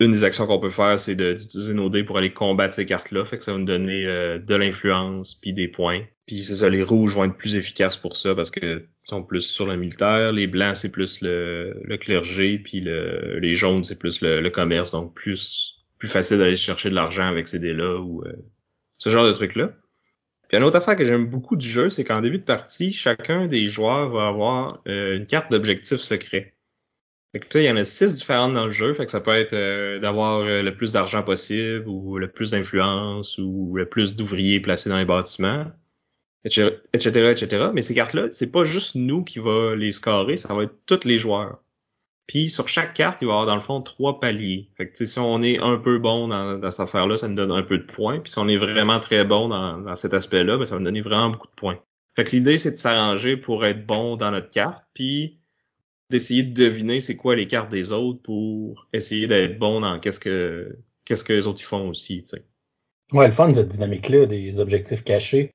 une 0.00 0.12
des 0.12 0.24
actions 0.24 0.46
qu'on 0.46 0.58
peut 0.58 0.70
faire, 0.70 0.98
c'est 0.98 1.14
d'utiliser 1.14 1.74
nos 1.74 1.90
dés 1.90 2.04
pour 2.04 2.16
aller 2.16 2.32
combattre 2.32 2.74
ces 2.74 2.86
cartes-là. 2.86 3.26
Fait 3.26 3.36
que 3.36 3.44
ça 3.44 3.52
va 3.52 3.58
nous 3.58 3.66
donner 3.66 4.06
euh, 4.06 4.38
de 4.38 4.54
l'influence 4.54 5.34
puis 5.34 5.52
des 5.52 5.68
points. 5.68 6.04
Puis 6.26 6.42
c'est 6.42 6.56
ça, 6.56 6.70
les 6.70 6.82
rouges 6.82 7.14
vont 7.14 7.24
être 7.24 7.36
plus 7.36 7.54
efficaces 7.54 7.96
pour 7.96 8.16
ça 8.16 8.34
parce 8.34 8.50
que 8.50 8.86
sont 9.04 9.22
plus 9.22 9.42
sur 9.42 9.66
le 9.66 9.76
militaire. 9.76 10.32
Les 10.32 10.46
blancs, 10.46 10.76
c'est 10.76 10.90
plus 10.90 11.20
le, 11.20 11.78
le, 11.84 11.98
clergé. 11.98 12.58
Puis 12.58 12.80
le, 12.80 13.38
les 13.40 13.54
jaunes, 13.54 13.84
c'est 13.84 13.98
plus 13.98 14.22
le, 14.22 14.48
commerce. 14.48 14.92
Donc 14.92 15.14
plus 15.14 15.76
plus 15.98 16.08
facile 16.08 16.38
d'aller 16.38 16.56
chercher 16.56 16.88
de 16.88 16.94
l'argent 16.94 17.26
avec 17.26 17.46
ces 17.46 17.58
dés-là 17.58 17.98
ou 18.00 18.22
euh, 18.24 18.32
ce 18.96 19.10
genre 19.10 19.26
de 19.26 19.32
trucs-là. 19.32 19.72
Puis 20.50 20.56
une 20.58 20.64
autre 20.64 20.78
affaire 20.78 20.96
que 20.96 21.04
j'aime 21.04 21.26
beaucoup 21.26 21.54
du 21.54 21.68
jeu, 21.68 21.90
c'est 21.90 22.02
qu'en 22.02 22.20
début 22.20 22.38
de 22.38 22.44
partie, 22.44 22.92
chacun 22.92 23.46
des 23.46 23.68
joueurs 23.68 24.10
va 24.10 24.26
avoir 24.26 24.82
euh, 24.88 25.16
une 25.16 25.24
carte 25.24 25.48
d'objectif 25.48 26.00
secret. 26.00 26.56
Fait 27.32 27.60
il 27.60 27.62
y 27.62 27.70
en 27.70 27.76
a 27.76 27.84
six 27.84 28.16
différentes 28.16 28.54
dans 28.54 28.66
le 28.66 28.72
jeu. 28.72 28.92
Fait 28.92 29.04
que 29.04 29.12
ça 29.12 29.20
peut 29.20 29.30
être 29.30 29.52
euh, 29.52 30.00
d'avoir 30.00 30.40
euh, 30.40 30.62
le 30.62 30.74
plus 30.74 30.90
d'argent 30.90 31.22
possible 31.22 31.86
ou 31.86 32.18
le 32.18 32.26
plus 32.26 32.50
d'influence 32.50 33.38
ou 33.38 33.76
le 33.76 33.88
plus 33.88 34.16
d'ouvriers 34.16 34.58
placés 34.58 34.90
dans 34.90 34.98
les 34.98 35.04
bâtiments, 35.04 35.66
etc., 36.44 36.78
etc. 36.94 37.70
Mais 37.72 37.82
ces 37.82 37.94
cartes-là, 37.94 38.26
c'est 38.32 38.50
pas 38.50 38.64
juste 38.64 38.96
nous 38.96 39.22
qui 39.22 39.38
va 39.38 39.76
les 39.76 39.92
scorer, 39.92 40.36
ça 40.36 40.52
va 40.52 40.64
être 40.64 40.74
tous 40.84 41.04
les 41.04 41.18
joueurs. 41.18 41.62
Puis 42.30 42.48
sur 42.48 42.68
chaque 42.68 42.94
carte, 42.94 43.18
il 43.22 43.26
va 43.26 43.32
y 43.32 43.34
avoir 43.34 43.46
dans 43.46 43.56
le 43.56 43.60
fond 43.60 43.82
trois 43.82 44.20
paliers. 44.20 44.68
Fait 44.76 44.88
que 44.88 45.04
si 45.04 45.18
on 45.18 45.42
est 45.42 45.58
un 45.58 45.76
peu 45.78 45.98
bon 45.98 46.28
dans, 46.28 46.58
dans 46.58 46.70
cette 46.70 46.78
affaire-là, 46.78 47.16
ça 47.16 47.26
nous 47.26 47.34
donne 47.34 47.50
un 47.50 47.64
peu 47.64 47.76
de 47.76 47.82
points. 47.82 48.20
Puis 48.20 48.30
si 48.30 48.38
on 48.38 48.46
est 48.46 48.56
vraiment 48.56 49.00
très 49.00 49.24
bon 49.24 49.48
dans, 49.48 49.78
dans 49.78 49.96
cet 49.96 50.14
aspect-là, 50.14 50.56
ben, 50.56 50.64
ça 50.64 50.74
va 50.74 50.78
nous 50.78 50.84
donner 50.84 51.00
vraiment 51.00 51.30
beaucoup 51.30 51.48
de 51.48 51.56
points. 51.56 51.80
Fait 52.14 52.22
que 52.22 52.30
l'idée, 52.30 52.56
c'est 52.56 52.70
de 52.70 52.76
s'arranger 52.76 53.36
pour 53.36 53.64
être 53.64 53.84
bon 53.84 54.14
dans 54.14 54.30
notre 54.30 54.48
carte. 54.48 54.80
Puis 54.94 55.40
d'essayer 56.08 56.44
de 56.44 56.54
deviner 56.54 57.00
c'est 57.00 57.16
quoi 57.16 57.34
les 57.34 57.48
cartes 57.48 57.68
des 57.68 57.90
autres 57.90 58.22
pour 58.22 58.86
essayer 58.92 59.26
d'être 59.26 59.58
bon 59.58 59.80
dans 59.80 59.98
qu'est-ce 59.98 60.20
que 60.20 60.78
qu'est-ce 61.04 61.24
que 61.24 61.32
les 61.32 61.48
autres 61.48 61.60
ils 61.60 61.64
font 61.66 61.88
aussi, 61.88 62.22
tu 62.22 62.36
sais. 62.36 62.44
Ouais, 63.10 63.26
le 63.26 63.32
fun 63.32 63.52
cette 63.52 63.66
dynamique-là 63.66 64.26
des 64.26 64.60
objectifs 64.60 65.02
cachés, 65.02 65.50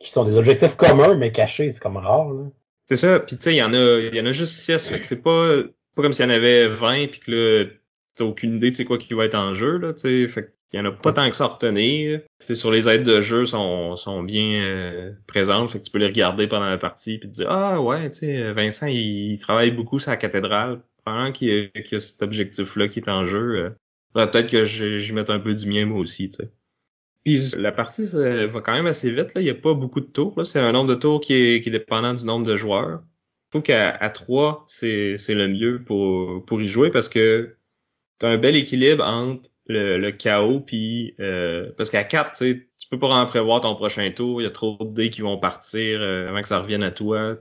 qui 0.00 0.10
sont 0.10 0.24
des 0.24 0.36
objectifs 0.36 0.74
communs 0.74 1.14
mais 1.14 1.30
cachés, 1.30 1.70
c'est 1.70 1.80
comme 1.80 1.96
rare. 1.96 2.32
Là. 2.32 2.50
C'est 2.86 2.96
ça, 2.96 3.20
puis 3.20 3.36
tu 3.36 3.42
sais, 3.44 3.54
il 3.54 3.58
y 3.58 3.62
en 3.62 3.72
a, 3.72 4.00
il 4.00 4.16
y 4.16 4.20
en 4.20 4.26
a 4.26 4.32
juste 4.32 4.54
six, 4.54 4.84
fait 4.88 4.98
que 4.98 5.06
c'est 5.06 5.22
pas, 5.22 5.62
pas 5.98 6.04
comme 6.04 6.12
s'il 6.12 6.26
y 6.26 6.28
en 6.28 6.30
avait 6.30 6.68
20 6.68 7.08
puis 7.08 7.18
que 7.18 7.30
là 7.32 7.70
t'as 8.14 8.24
aucune 8.24 8.56
idée 8.56 8.70
de 8.70 8.74
c'est 8.76 8.84
quoi 8.84 8.98
qui 8.98 9.14
va 9.14 9.24
être 9.24 9.34
en 9.34 9.54
jeu 9.54 9.78
là, 9.78 9.92
tu 9.92 10.02
sais, 10.02 10.28
fait 10.28 10.54
il 10.72 10.76
y 10.76 10.80
en 10.80 10.84
a 10.84 10.92
pas 10.92 11.12
tant 11.14 11.28
que 11.30 11.34
ça 11.34 11.44
à 11.44 11.46
retenir. 11.46 12.20
C'est 12.38 12.54
sur 12.54 12.70
les 12.70 12.88
aides 12.88 13.02
de 13.02 13.22
jeu 13.22 13.46
sont, 13.46 13.96
sont 13.96 14.22
bien 14.22 14.60
euh, 14.60 15.12
présentes, 15.26 15.72
fait 15.72 15.78
que 15.78 15.84
tu 15.84 15.90
peux 15.90 15.98
les 15.98 16.06
regarder 16.06 16.46
pendant 16.46 16.68
la 16.68 16.76
partie 16.76 17.18
puis 17.18 17.28
te 17.28 17.34
dire 17.34 17.50
ah 17.50 17.80
ouais, 17.80 18.10
tu 18.10 18.18
sais 18.20 18.52
Vincent 18.52 18.86
il, 18.86 19.38
travaille 19.38 19.72
beaucoup 19.72 19.98
sur 19.98 20.10
la 20.10 20.16
cathédrale, 20.16 20.80
pendant 21.04 21.32
qu'il 21.32 21.48
y, 21.48 21.94
a, 21.94 21.96
a 21.96 22.00
cet 22.00 22.22
objectif 22.22 22.76
là 22.76 22.86
qui 22.86 23.00
est 23.00 23.08
en 23.08 23.24
jeu. 23.24 23.56
Euh, 23.56 23.70
peut-être 24.12 24.50
que 24.50 24.62
j'y 24.64 25.12
mette 25.12 25.30
un 25.30 25.40
peu 25.40 25.54
du 25.54 25.68
mien 25.68 25.86
moi 25.86 25.98
aussi, 25.98 26.28
tu 26.28 26.36
sais. 26.36 26.50
Puis 27.24 27.40
la 27.56 27.72
partie 27.72 28.04
va 28.12 28.60
quand 28.60 28.74
même 28.74 28.86
assez 28.86 29.10
vite 29.10 29.34
là, 29.34 29.40
il 29.40 29.46
y 29.46 29.50
a 29.50 29.54
pas 29.54 29.74
beaucoup 29.74 30.00
de 30.00 30.06
tours 30.06 30.46
c'est 30.46 30.60
un 30.60 30.70
nombre 30.70 30.90
de 30.90 30.94
tours 30.94 31.20
qui 31.20 31.34
est, 31.34 31.60
qui 31.60 31.70
est 31.70 31.72
dépendant 31.72 32.14
du 32.14 32.24
nombre 32.24 32.46
de 32.46 32.54
joueurs. 32.54 33.02
Trouve 33.50 33.62
qu'à 33.62 33.90
à 33.90 34.10
3, 34.10 34.64
c'est 34.66 35.16
le 35.28 35.48
mieux 35.48 35.82
pour 35.82 36.44
pour 36.44 36.60
y 36.60 36.68
jouer 36.68 36.90
parce 36.90 37.08
que 37.08 37.56
tu 38.20 38.26
as 38.26 38.28
un 38.28 38.38
bel 38.38 38.56
équilibre 38.56 39.04
entre 39.04 39.48
le, 39.66 40.10
chaos 40.10 40.60
puis 40.60 41.14
euh, 41.20 41.70
parce 41.76 41.90
qu'à 41.90 42.04
4, 42.04 42.38
tu 42.38 42.70
tu 42.78 42.88
peux 42.88 42.98
pas 42.98 43.08
vraiment 43.08 43.26
prévoir 43.26 43.60
ton 43.60 43.74
prochain 43.74 44.10
tour, 44.12 44.40
il 44.40 44.44
y 44.44 44.46
a 44.46 44.50
trop 44.50 44.76
de 44.80 44.94
dés 44.94 45.10
qui 45.10 45.20
vont 45.20 45.38
partir 45.38 46.00
euh, 46.00 46.28
avant 46.28 46.40
que 46.40 46.48
ça 46.48 46.60
revienne 46.60 46.82
à 46.82 46.90
toi, 46.90 47.36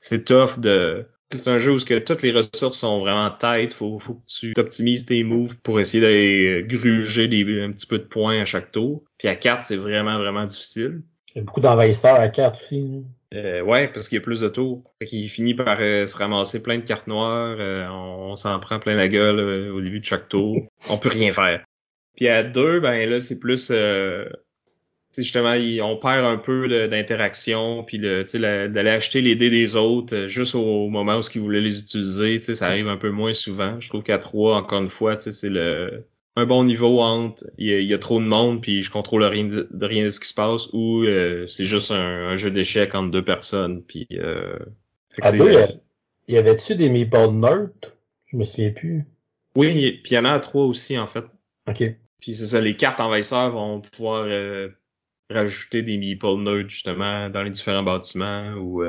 C'est 0.00 0.24
tough 0.24 0.58
de 0.58 1.06
c'est 1.30 1.48
un 1.48 1.58
jeu 1.58 1.72
où 1.72 1.84
que 1.84 1.98
toutes 1.98 2.22
les 2.22 2.32
ressources 2.32 2.78
sont 2.78 3.00
vraiment 3.00 3.30
tight, 3.30 3.74
faut 3.74 3.98
faut 3.98 4.14
que 4.14 4.26
tu 4.26 4.54
optimises 4.56 5.06
tes 5.06 5.24
moves 5.24 5.60
pour 5.60 5.78
essayer 5.78 6.00
d'aller 6.00 6.64
gruger 6.66 7.28
des, 7.28 7.62
un 7.62 7.70
petit 7.70 7.86
peu 7.86 7.98
de 7.98 8.04
points 8.04 8.40
à 8.40 8.44
chaque 8.46 8.72
tour. 8.72 9.04
Puis 9.18 9.28
à 9.28 9.36
4, 9.36 9.64
c'est 9.64 9.76
vraiment 9.76 10.18
vraiment 10.18 10.46
difficile. 10.46 11.02
Il 11.38 11.42
y 11.42 11.44
a 11.44 11.44
beaucoup 11.44 11.60
d'envahisseurs 11.60 12.18
à 12.18 12.28
4 12.28 12.60
aussi. 12.60 13.04
Euh, 13.32 13.62
ouais, 13.62 13.86
parce 13.86 14.08
qu'il 14.08 14.18
y 14.18 14.20
a 14.20 14.24
plus 14.24 14.40
de 14.40 14.48
tours. 14.48 14.82
Fait 14.98 15.06
qu'il 15.06 15.30
finit 15.30 15.54
par 15.54 15.78
euh, 15.78 16.08
se 16.08 16.16
ramasser 16.16 16.60
plein 16.60 16.78
de 16.78 16.82
cartes 16.82 17.06
noires. 17.06 17.56
Euh, 17.60 17.86
on, 17.88 18.34
s'en 18.34 18.58
prend 18.58 18.80
plein 18.80 18.96
la 18.96 19.06
gueule 19.06 19.38
euh, 19.38 19.72
au 19.72 19.80
début 19.80 20.00
de 20.00 20.04
chaque 20.04 20.28
tour. 20.28 20.56
on 20.90 20.98
peut 20.98 21.10
rien 21.10 21.32
faire. 21.32 21.64
Puis 22.16 22.26
à 22.26 22.42
deux, 22.42 22.80
ben 22.80 23.08
là, 23.08 23.20
c'est 23.20 23.38
plus 23.38 23.70
justement, 25.16 25.54
on 25.84 25.96
perd 25.96 26.24
un 26.24 26.38
peu 26.38 26.88
d'interaction, 26.88 27.84
puis 27.84 28.00
d'aller 28.00 28.90
acheter 28.90 29.20
les 29.20 29.36
dés 29.36 29.50
des 29.50 29.76
autres 29.76 30.26
juste 30.26 30.56
au 30.56 30.88
moment 30.88 31.18
où 31.18 31.22
ils 31.32 31.40
voulaient 31.40 31.60
les 31.60 31.80
utiliser, 31.80 32.40
ça 32.40 32.66
arrive 32.66 32.88
un 32.88 32.96
peu 32.96 33.10
moins 33.10 33.32
souvent. 33.32 33.80
Je 33.80 33.88
trouve 33.88 34.02
qu'à 34.02 34.18
trois, 34.18 34.56
encore 34.56 34.82
une 34.82 34.90
fois, 34.90 35.20
c'est 35.20 35.48
le 35.48 36.04
un 36.36 36.46
bon 36.46 36.64
niveau 36.64 37.00
entre 37.00 37.44
il 37.58 37.82
y, 37.82 37.94
a, 37.94 37.98
trop 37.98 38.20
de 38.20 38.24
monde 38.24 38.62
puis 38.62 38.82
je 38.82 38.90
contrôle 38.90 39.24
rien 39.24 39.44
de, 39.44 39.68
rien 39.80 40.04
de 40.04 40.10
ce 40.10 40.20
qui 40.20 40.28
se 40.28 40.34
passe 40.34 40.68
ou 40.72 41.02
euh, 41.02 41.46
c'est 41.48 41.64
juste 41.64 41.90
un, 41.90 42.36
jeu 42.36 42.50
d'échecs 42.50 42.94
entre 42.94 43.10
deux 43.10 43.24
personnes 43.24 43.82
puis 43.82 44.06
euh, 44.12 44.58
à 45.20 45.32
deux, 45.32 45.56
euh, 45.56 45.66
y 46.28 46.36
avait-tu 46.36 46.76
des 46.76 46.90
meeples 46.90 47.32
nerds? 47.32 47.70
Je 48.26 48.36
me 48.36 48.44
souviens 48.44 48.70
plus. 48.70 49.04
Oui 49.56 50.00
puis 50.02 50.12
il 50.12 50.14
y 50.14 50.18
en 50.18 50.24
a 50.24 50.32
à 50.32 50.40
trois 50.40 50.64
aussi 50.64 50.96
en 50.98 51.06
fait. 51.06 51.24
Ok. 51.68 51.82
Puis 52.20 52.34
c'est 52.34 52.46
ça 52.46 52.60
les 52.60 52.76
cartes 52.76 53.00
envahisseurs 53.00 53.50
vont 53.50 53.80
pouvoir 53.80 54.24
euh, 54.26 54.68
rajouter 55.30 55.82
des 55.82 55.96
meeples 55.96 56.36
nerds 56.38 56.68
justement 56.68 57.30
dans 57.30 57.42
les 57.42 57.50
différents 57.50 57.82
bâtiments 57.82 58.52
ou 58.54 58.84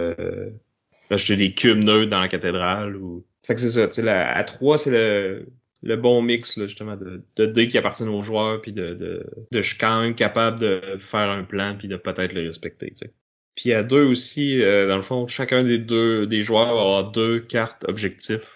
rajouter 1.10 1.36
des 1.36 1.54
cubes 1.54 1.84
nerds 1.84 2.08
dans 2.08 2.20
la 2.20 2.28
cathédrale 2.28 2.96
ou 2.96 3.26
fait 3.44 3.56
que 3.56 3.62
c'est 3.62 3.72
ça 3.72 3.88
tu 3.88 4.04
sais 4.04 4.08
à 4.08 4.44
trois 4.44 4.78
c'est 4.78 4.92
le 4.92 5.48
le 5.82 5.96
bon 5.96 6.22
mix 6.22 6.58
là, 6.58 6.68
justement 6.68 6.96
de, 6.96 7.24
de 7.36 7.46
dés 7.46 7.68
qui 7.68 7.78
appartiennent 7.78 8.10
aux 8.10 8.22
joueurs 8.24 8.62
puis 8.62 8.74
de, 8.74 8.94
de, 8.94 9.26
de 9.52 9.62
je 9.62 9.68
suis 9.70 9.78
quand 9.78 10.02
même 10.02 10.16
capable 10.16 10.60
de 10.60 10.82
faire 11.00 11.30
un 11.30 11.44
plan 11.44 11.76
puis 11.78 11.88
de 11.88 11.96
peut-être 11.96 12.34
le 12.34 12.42
respecter. 12.42 12.88
Tu 12.88 13.06
sais. 13.06 13.14
Puis 13.56 13.74
à 13.74 13.84
deux 13.84 14.04
aussi, 14.04 14.62
euh, 14.62 14.88
dans 14.88 14.98
le 14.98 15.04
fond, 15.04 15.28
chacun 15.28 15.64
des 15.64 15.78
deux 15.78 16.28
des 16.28 16.42
joueurs 16.42 16.74
va 16.74 16.82
avoir 16.82 17.12
deux 17.12 17.40
cartes 17.40 17.84
objectifs. 17.88 18.56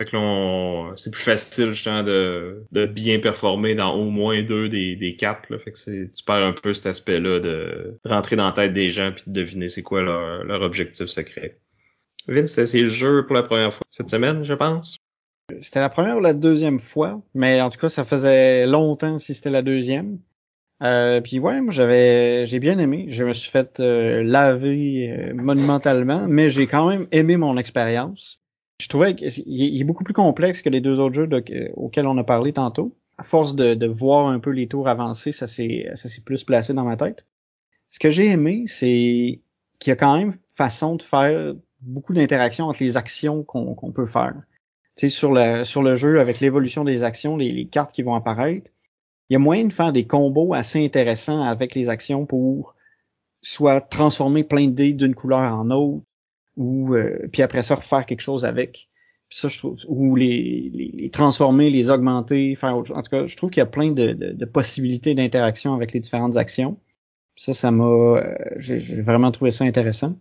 Fait 0.00 0.06
que 0.06 0.16
c'est 0.96 1.10
plus 1.10 1.22
facile 1.22 1.72
justement 1.74 2.02
de, 2.02 2.64
de 2.72 2.86
bien 2.86 3.18
performer 3.18 3.74
dans 3.74 3.94
au 3.94 4.08
moins 4.08 4.42
deux 4.42 4.70
des, 4.70 4.96
des 4.96 5.14
quatre. 5.14 5.50
Là. 5.50 5.58
Fait 5.58 5.72
que 5.72 5.78
c'est, 5.78 6.10
tu 6.14 6.24
perds 6.24 6.44
un 6.44 6.52
peu 6.52 6.72
cet 6.72 6.86
aspect-là 6.86 7.40
de 7.40 7.98
rentrer 8.06 8.36
dans 8.36 8.46
la 8.46 8.52
tête 8.52 8.72
des 8.72 8.88
gens 8.88 9.12
puis 9.12 9.24
de 9.26 9.32
deviner 9.32 9.68
c'est 9.68 9.82
quoi 9.82 10.00
leur, 10.00 10.44
leur 10.44 10.62
objectif 10.62 11.08
secret. 11.08 11.58
Vince, 12.28 12.64
c'est 12.64 12.82
le 12.82 12.88
jeu 12.88 13.26
pour 13.26 13.34
la 13.34 13.42
première 13.42 13.74
fois 13.74 13.82
cette 13.90 14.08
semaine, 14.08 14.44
je 14.44 14.54
pense? 14.54 14.99
C'était 15.62 15.80
la 15.80 15.88
première 15.88 16.16
ou 16.16 16.20
la 16.20 16.34
deuxième 16.34 16.78
fois, 16.78 17.20
mais 17.34 17.60
en 17.60 17.70
tout 17.70 17.78
cas, 17.78 17.88
ça 17.88 18.04
faisait 18.04 18.66
longtemps 18.66 19.18
si 19.18 19.34
c'était 19.34 19.50
la 19.50 19.62
deuxième. 19.62 20.18
Euh, 20.82 21.20
puis 21.20 21.38
ouais, 21.38 21.60
moi 21.60 21.72
j'avais, 21.72 22.46
j'ai 22.46 22.58
bien 22.58 22.78
aimé. 22.78 23.06
Je 23.08 23.24
me 23.24 23.32
suis 23.32 23.50
fait 23.50 23.80
euh, 23.80 24.22
laver 24.22 25.10
euh, 25.10 25.34
monumentalement, 25.34 26.26
mais 26.28 26.48
j'ai 26.48 26.66
quand 26.66 26.88
même 26.88 27.06
aimé 27.12 27.36
mon 27.36 27.56
expérience. 27.58 28.40
Je 28.80 28.88
trouvais 28.88 29.14
qu'il 29.14 29.80
est 29.80 29.84
beaucoup 29.84 30.04
plus 30.04 30.14
complexe 30.14 30.62
que 30.62 30.70
les 30.70 30.80
deux 30.80 30.98
autres 30.98 31.14
jeux 31.14 31.28
auxquels 31.74 32.06
on 32.06 32.16
a 32.16 32.24
parlé 32.24 32.52
tantôt. 32.54 32.96
À 33.18 33.22
force 33.24 33.54
de, 33.54 33.74
de 33.74 33.86
voir 33.86 34.28
un 34.28 34.40
peu 34.40 34.50
les 34.50 34.68
tours 34.68 34.88
avancer, 34.88 35.32
ça 35.32 35.46
s'est, 35.46 35.90
ça 35.94 36.08
s'est 36.08 36.22
plus 36.22 36.44
placé 36.44 36.72
dans 36.72 36.84
ma 36.84 36.96
tête. 36.96 37.26
Ce 37.90 37.98
que 37.98 38.10
j'ai 38.10 38.28
aimé, 38.28 38.64
c'est 38.66 39.40
qu'il 39.78 39.90
y 39.90 39.92
a 39.92 39.96
quand 39.96 40.16
même 40.16 40.38
façon 40.54 40.96
de 40.96 41.02
faire 41.02 41.54
beaucoup 41.82 42.14
d'interactions 42.14 42.66
entre 42.66 42.82
les 42.82 42.96
actions 42.96 43.42
qu'on 43.42 43.92
peut 43.92 44.06
faire. 44.06 44.34
Tu 45.00 45.08
sais, 45.08 45.16
sur 45.16 45.32
le, 45.32 45.64
sur 45.64 45.82
le 45.82 45.94
jeu, 45.94 46.20
avec 46.20 46.40
l'évolution 46.40 46.84
des 46.84 47.04
actions, 47.04 47.38
les, 47.38 47.50
les, 47.52 47.66
cartes 47.66 47.90
qui 47.90 48.02
vont 48.02 48.14
apparaître, 48.14 48.70
il 49.30 49.32
y 49.32 49.36
a 49.36 49.38
moyen 49.38 49.64
de 49.64 49.72
faire 49.72 49.94
des 49.94 50.06
combos 50.06 50.52
assez 50.52 50.84
intéressants 50.84 51.42
avec 51.42 51.74
les 51.74 51.88
actions 51.88 52.26
pour 52.26 52.74
soit 53.40 53.80
transformer 53.80 54.44
plein 54.44 54.66
de 54.66 54.72
dés 54.72 54.92
d'une 54.92 55.14
couleur 55.14 55.54
en 55.54 55.70
autre, 55.70 56.04
ou 56.58 56.94
euh, 56.94 57.16
puis 57.32 57.40
après 57.40 57.62
ça 57.62 57.76
refaire 57.76 58.04
quelque 58.04 58.20
chose 58.20 58.44
avec. 58.44 58.90
Puis 59.30 59.38
ça, 59.38 59.48
je 59.48 59.56
trouve, 59.56 59.78
ou 59.88 60.16
les, 60.16 60.70
les, 60.74 61.08
transformer, 61.08 61.70
les 61.70 61.88
augmenter, 61.88 62.54
faire 62.54 62.76
autre 62.76 62.88
chose. 62.88 62.98
En 62.98 63.00
tout 63.00 63.10
cas, 63.10 63.24
je 63.24 63.36
trouve 63.38 63.48
qu'il 63.48 63.62
y 63.62 63.62
a 63.62 63.66
plein 63.66 63.92
de, 63.92 64.12
de, 64.12 64.32
de 64.32 64.44
possibilités 64.44 65.14
d'interaction 65.14 65.72
avec 65.72 65.94
les 65.94 66.00
différentes 66.00 66.36
actions. 66.36 66.76
Ça, 67.36 67.54
ça 67.54 67.70
m'a, 67.70 67.86
euh, 67.86 68.34
j'ai 68.58 69.00
vraiment 69.00 69.30
trouvé 69.30 69.50
ça 69.50 69.64
intéressant. 69.64 70.14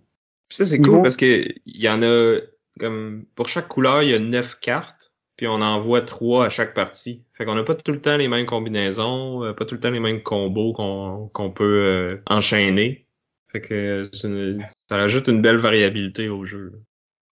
Ça, 0.48 0.64
c'est 0.64 0.80
cool 0.80 1.02
parce 1.02 1.18
que 1.18 1.44
il 1.66 1.82
y 1.82 1.90
en 1.90 2.02
a, 2.02 2.40
comme, 2.80 3.26
pour 3.36 3.50
chaque 3.50 3.68
couleur, 3.68 4.04
il 4.04 4.10
y 4.10 4.14
a 4.14 4.20
neuf 4.20 4.60
cartes, 4.60 5.12
puis 5.36 5.48
on 5.48 5.62
en 5.62 5.80
voit 5.80 6.02
trois 6.02 6.46
à 6.46 6.50
chaque 6.50 6.74
partie. 6.74 7.24
Fait 7.34 7.46
qu'on 7.46 7.56
n'a 7.56 7.64
pas 7.64 7.76
tout 7.76 7.92
le 7.92 8.02
temps 8.02 8.18
les 8.18 8.28
mêmes 8.28 8.46
combinaisons, 8.46 9.44
euh, 9.44 9.54
pas 9.54 9.66
tout 9.66 9.76
le 9.76 9.82
temps 9.82 9.92
les 9.92 10.00
mêmes 10.00 10.24
combos 10.24 10.74
qu'on 10.74 11.52
peut 11.52 11.64
euh, 11.64 12.22
enchaîner. 12.28 13.06
Fait 13.52 13.62
que 13.62 14.10
ça 14.14 14.96
ajoute 14.96 15.28
une 15.28 15.42
belle 15.42 15.58
variabilité 15.58 16.30
au 16.30 16.46
jeu. 16.46 16.74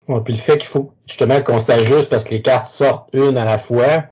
Ouais, 0.07 0.21
puis 0.23 0.33
le 0.33 0.39
fait 0.39 0.57
qu'il 0.57 0.67
faut 0.67 0.93
justement 1.05 1.41
qu'on 1.41 1.59
s'ajuste 1.59 2.09
parce 2.09 2.23
que 2.23 2.31
les 2.31 2.41
cartes 2.41 2.67
sortent 2.67 3.13
une 3.13 3.37
à 3.37 3.45
la 3.45 3.57
fois, 3.57 4.05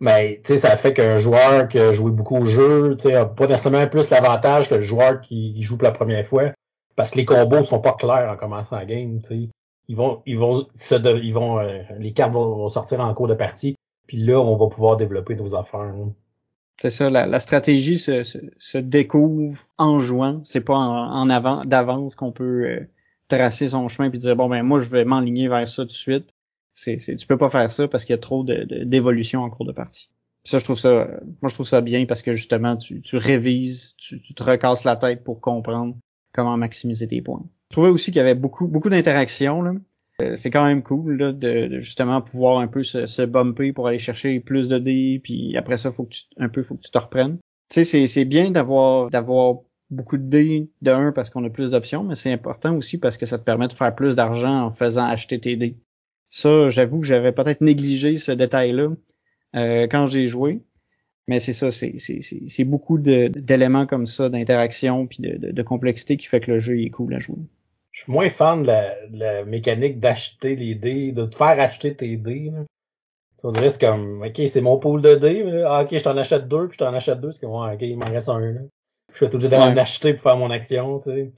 mais 0.00 0.40
tu 0.44 0.48
sais, 0.48 0.58
ça 0.58 0.76
fait 0.76 0.94
qu'un 0.94 1.18
joueur 1.18 1.66
qui 1.68 1.78
a 1.78 1.92
joué 1.92 2.12
beaucoup 2.12 2.38
au 2.38 2.44
jeu, 2.44 2.96
tu 2.96 3.08
sais, 3.08 3.14
a 3.14 3.26
pas 3.26 3.46
nécessairement 3.46 3.86
plus 3.88 4.10
l'avantage 4.10 4.68
que 4.68 4.76
le 4.76 4.82
joueur 4.82 5.20
qui 5.20 5.60
joue 5.62 5.76
pour 5.76 5.86
la 5.86 5.92
première 5.92 6.24
fois 6.24 6.52
parce 6.98 7.12
que 7.12 7.18
les 7.18 7.24
combos 7.24 7.62
sont 7.62 7.80
pas 7.80 7.92
clairs 7.92 8.28
en 8.28 8.36
commençant 8.36 8.74
la 8.74 8.84
game. 8.84 9.22
sais. 9.22 9.48
Ils 9.88 9.96
vont, 9.96 10.22
ils 10.26 10.38
vont, 10.38 10.66
ils 11.02 11.32
vont, 11.32 11.58
euh, 11.58 11.82
les 11.98 12.12
cartes 12.12 12.32
vont, 12.32 12.68
sortir 12.68 13.00
en 13.00 13.12
cours 13.14 13.28
de 13.28 13.34
partie, 13.34 13.74
puis 14.06 14.18
là, 14.18 14.38
on 14.40 14.56
va 14.56 14.66
pouvoir 14.68 14.96
développer 14.96 15.34
nos 15.34 15.54
affaires. 15.54 15.94
C'est 16.80 16.90
ça, 16.90 17.10
la, 17.10 17.40
stratégie 17.40 17.98
se, 17.98 18.22
se, 18.22 18.78
découvre 18.78 19.64
en 19.78 19.98
jouant. 19.98 20.40
C'est 20.44 20.60
pas 20.60 20.76
en, 20.76 21.28
avant 21.28 21.64
d'avance 21.64 22.14
qu'on 22.14 22.30
peut 22.30 22.66
euh, 22.66 22.88
tracer 23.26 23.68
son 23.68 23.88
chemin 23.88 24.10
puis 24.10 24.20
dire 24.20 24.36
bon 24.36 24.48
ben 24.48 24.62
moi 24.62 24.78
je 24.78 24.88
vais 24.88 25.04
m'enligner 25.04 25.48
vers 25.48 25.66
ça 25.68 25.82
tout 25.82 25.88
de 25.88 25.92
suite. 25.92 26.34
C'est, 26.72 27.00
c'est, 27.00 27.16
tu 27.16 27.26
peux 27.26 27.36
pas 27.36 27.50
faire 27.50 27.68
ça 27.72 27.88
parce 27.88 28.04
qu'il 28.04 28.12
y 28.12 28.18
a 28.18 28.20
trop 28.20 28.44
d'évolution 28.44 29.42
en 29.42 29.50
cours 29.50 29.66
de 29.66 29.72
partie. 29.72 30.10
ça, 30.44 30.58
je 30.58 30.64
trouve 30.64 30.78
ça, 30.78 31.08
moi 31.42 31.48
je 31.48 31.54
trouve 31.54 31.66
ça 31.66 31.80
bien 31.80 32.06
parce 32.06 32.22
que 32.22 32.32
justement 32.32 32.76
tu, 32.76 33.00
tu 33.00 33.16
révises, 33.16 33.96
tu, 33.96 34.20
tu 34.22 34.34
te 34.34 34.42
recasses 34.44 34.84
la 34.84 34.94
tête 34.94 35.24
pour 35.24 35.40
comprendre 35.40 35.96
comment 36.32 36.56
maximiser 36.56 37.08
tes 37.08 37.22
points. 37.22 37.44
Je 37.70 37.74
trouvais 37.74 37.90
aussi 37.90 38.10
qu'il 38.10 38.18
y 38.18 38.20
avait 38.20 38.34
beaucoup, 38.34 38.66
beaucoup 38.66 38.88
d'interactions. 38.88 39.62
Euh, 40.22 40.36
c'est 40.36 40.50
quand 40.50 40.64
même 40.64 40.82
cool 40.82 41.16
là, 41.16 41.32
de, 41.32 41.78
justement 41.78 42.22
pouvoir 42.22 42.58
un 42.58 42.66
peu 42.66 42.82
se, 42.82 43.06
se, 43.06 43.22
bumper 43.22 43.72
pour 43.72 43.86
aller 43.86 43.98
chercher 43.98 44.40
plus 44.40 44.68
de 44.68 44.78
dés, 44.78 45.20
puis 45.22 45.56
après 45.56 45.76
ça, 45.76 45.92
faut 45.92 46.04
que 46.04 46.14
tu, 46.14 46.22
un 46.38 46.48
peu, 46.48 46.62
faut 46.62 46.74
que 46.74 46.82
tu 46.82 46.90
te 46.90 46.98
reprennes. 46.98 47.38
Tu 47.70 47.84
sais, 47.84 48.06
c'est 48.06 48.24
bien 48.24 48.50
d'avoir 48.50 49.10
d'avoir 49.10 49.58
beaucoup 49.90 50.16
de 50.16 50.22
dés 50.22 50.70
de 50.82 50.90
un 50.90 51.12
parce 51.12 51.30
qu'on 51.30 51.44
a 51.44 51.50
plus 51.50 51.70
d'options, 51.70 52.04
mais 52.04 52.14
c'est 52.14 52.32
important 52.32 52.74
aussi 52.76 52.98
parce 52.98 53.16
que 53.18 53.26
ça 53.26 53.38
te 53.38 53.44
permet 53.44 53.68
de 53.68 53.74
faire 53.74 53.94
plus 53.94 54.14
d'argent 54.14 54.64
en 54.66 54.70
faisant 54.72 55.04
acheter 55.04 55.38
tes 55.38 55.56
dés. 55.56 55.76
Ça, 56.30 56.70
j'avoue 56.70 57.00
que 57.00 57.06
j'avais 57.06 57.32
peut-être 57.32 57.60
négligé 57.60 58.16
ce 58.16 58.32
détail-là 58.32 58.90
euh, 59.56 59.86
quand 59.86 60.06
j'ai 60.06 60.26
joué. 60.26 60.62
Mais 61.26 61.40
c'est 61.40 61.52
ça, 61.52 61.70
c'est 61.70 62.64
beaucoup 62.64 62.98
d'éléments 62.98 63.86
comme 63.86 64.06
ça, 64.06 64.30
d'interaction 64.30 65.06
puis 65.06 65.18
de, 65.20 65.36
de, 65.36 65.52
de, 65.52 65.62
complexité 65.62 66.16
qui 66.16 66.26
fait 66.26 66.40
que 66.40 66.50
le 66.50 66.58
jeu 66.58 66.80
est 66.80 66.88
cool 66.88 67.12
à 67.14 67.18
jouer. 67.18 67.36
Je 67.90 68.02
suis 68.02 68.12
moins 68.12 68.30
fan 68.30 68.62
de 68.62 68.68
la, 68.68 69.06
de 69.08 69.18
la 69.18 69.44
mécanique 69.44 69.98
d'acheter 69.98 70.56
les 70.56 70.74
dés, 70.74 71.12
de 71.12 71.24
te 71.24 71.36
faire 71.36 71.58
acheter 71.58 71.96
tes 71.96 72.16
dés. 72.16 72.50
Là. 72.52 72.60
On 73.44 73.50
dirait 73.50 73.70
c'est 73.70 73.80
comme 73.80 74.22
OK, 74.22 74.40
c'est 74.48 74.60
mon 74.60 74.78
pool 74.78 75.02
de 75.02 75.14
dés. 75.14 75.64
Ah, 75.66 75.82
ok, 75.82 75.88
je 75.92 76.02
t'en 76.02 76.16
achète 76.16 76.48
deux, 76.48 76.68
puis 76.68 76.78
je 76.78 76.84
t'en 76.84 76.94
achète 76.94 77.20
deux, 77.20 77.32
c'est 77.32 77.40
comme 77.40 77.52
ouais, 77.52 77.74
ok, 77.74 77.82
il 77.82 77.96
m'en 77.96 78.10
reste 78.10 78.28
un 78.28 78.40
là. 78.40 78.60
Je 79.12 79.16
suis 79.16 79.26
obligé 79.26 79.48
d'aller 79.48 79.72
en 79.72 79.76
acheter 79.76 80.12
pour 80.12 80.22
faire 80.22 80.36
mon 80.36 80.50
action, 80.50 81.00
tu 81.00 81.10
sais. 81.10 81.32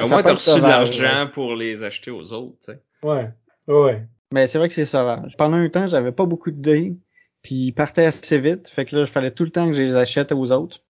Au 0.00 0.08
moins, 0.08 0.22
t'as 0.22 0.32
reçu 0.34 0.60
de 0.60 0.66
l'argent 0.66 1.28
pour 1.32 1.54
les 1.56 1.82
acheter 1.82 2.10
aux 2.10 2.32
autres, 2.32 2.56
tu 2.64 2.72
sais. 2.72 2.82
Ouais. 3.02 3.30
Ouais. 3.66 4.06
Mais 4.32 4.46
c'est 4.46 4.58
vrai 4.58 4.68
que 4.68 4.74
c'est 4.74 4.84
sauvage. 4.84 5.36
Pendant 5.36 5.56
un 5.56 5.68
temps, 5.68 5.88
j'avais 5.88 6.12
pas 6.12 6.26
beaucoup 6.26 6.50
de 6.50 6.60
dés. 6.60 6.96
Puis 7.42 7.54
ils 7.54 7.72
partaient 7.72 8.04
assez 8.04 8.38
vite. 8.38 8.68
Fait 8.68 8.84
que 8.84 8.94
là, 8.94 9.02
il 9.02 9.08
fallait 9.08 9.30
tout 9.30 9.44
le 9.44 9.50
temps 9.50 9.66
que 9.66 9.72
je 9.72 9.82
les 9.82 9.96
achète 9.96 10.32
aux 10.32 10.52
autres. 10.52 10.84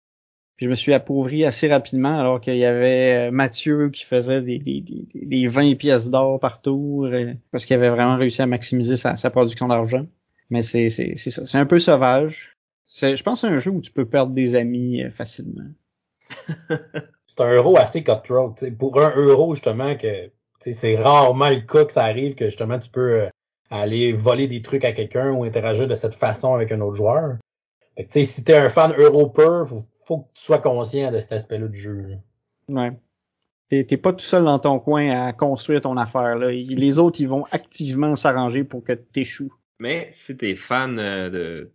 Puis 0.60 0.66
je 0.66 0.70
me 0.72 0.76
suis 0.76 0.94
appauvri 0.94 1.46
assez 1.46 1.70
rapidement 1.70 2.20
alors 2.20 2.42
qu'il 2.42 2.58
y 2.58 2.66
avait 2.66 3.30
euh, 3.30 3.32
Mathieu 3.32 3.90
qui 3.92 4.04
faisait 4.04 4.42
des, 4.42 4.60
des, 4.60 4.84
des, 5.16 5.48
20 5.48 5.76
pièces 5.76 6.10
d'or 6.10 6.38
par 6.38 6.62
tour 6.62 7.06
euh, 7.06 7.34
parce 7.54 7.66
qu'il 7.66 7.78
avait 7.78 7.88
vraiment 7.90 8.18
réussi 8.18 8.42
à 8.42 8.46
maximiser 8.46 8.98
sa, 8.98 9.16
sa 9.16 9.30
production 9.30 9.70
d'argent. 9.70 10.06
Mais 10.50 10.62
c'est, 10.62 10.90
ça. 10.90 11.46
C'est 11.46 11.58
un 11.58 11.66
peu 11.66 11.80
sauvage. 11.80 12.58
Je 12.90 13.24
pense 13.24 13.40
c'est 13.40 13.48
un 13.48 13.58
jeu 13.58 13.72
où 13.72 13.80
tu 13.80 13.92
peux 13.92 14.04
perdre 14.04 14.34
des 14.34 14.56
amis 14.56 15.02
euh, 15.02 15.12
facilement. 15.12 15.70
c'est 16.70 17.40
un 17.40 17.54
euro 17.54 17.78
assez 17.78 18.04
cutthroat. 18.04 18.56
Pour 18.78 19.02
un 19.02 19.16
euro, 19.16 19.56
justement, 19.56 19.96
que 19.96 20.30
c'est 20.60 20.98
rarement 20.98 21.52
le 21.52 21.62
cas 21.62 21.86
que 21.86 21.94
ça 21.94 22.04
arrive 22.04 22.36
que 22.36 22.48
justement 22.48 22.80
tu 22.80 22.90
peux 22.90 23.30
aller 23.70 24.12
voler 24.12 24.48
des 24.48 24.62
trucs 24.62 24.84
à 24.84 24.92
quelqu'un 24.92 25.32
ou 25.32 25.46
interagir 25.46 25.88
de 25.88 25.96
cette 25.96 26.16
façon 26.16 26.54
avec 26.54 26.74
un 26.74 26.82
autre 26.82 26.98
joueur. 26.98 27.38
Fait 27.96 28.04
que, 28.04 28.24
si 28.26 28.44
t'es 28.44 28.58
un 28.58 28.70
fan 28.70 28.94
europeur, 28.98 29.70
faut 30.10 30.18
que 30.22 30.34
tu 30.34 30.44
sois 30.44 30.58
conscient 30.58 31.12
de 31.12 31.20
cet 31.20 31.34
aspect-là 31.34 31.68
du 31.68 31.80
jeu. 31.80 32.18
Ouais. 32.68 32.92
T'es 33.70 33.98
pas 33.98 34.12
tout 34.12 34.26
seul 34.26 34.44
dans 34.46 34.58
ton 34.58 34.80
coin 34.80 35.28
à 35.28 35.34
construire 35.34 35.82
ton 35.82 35.96
affaire. 35.98 36.36
Là. 36.36 36.50
Les 36.52 36.98
autres, 36.98 37.22
ils 37.22 37.28
vont 37.28 37.46
activement 37.52 38.16
s'arranger 38.16 38.64
pour 38.64 38.84
que 38.84 38.94
t'échoues. 38.94 39.54
Mais 39.80 40.10
si 40.12 40.36
t'es 40.36 40.56
fan 40.56 40.98
euh, 40.98 41.30
de, 41.30 41.72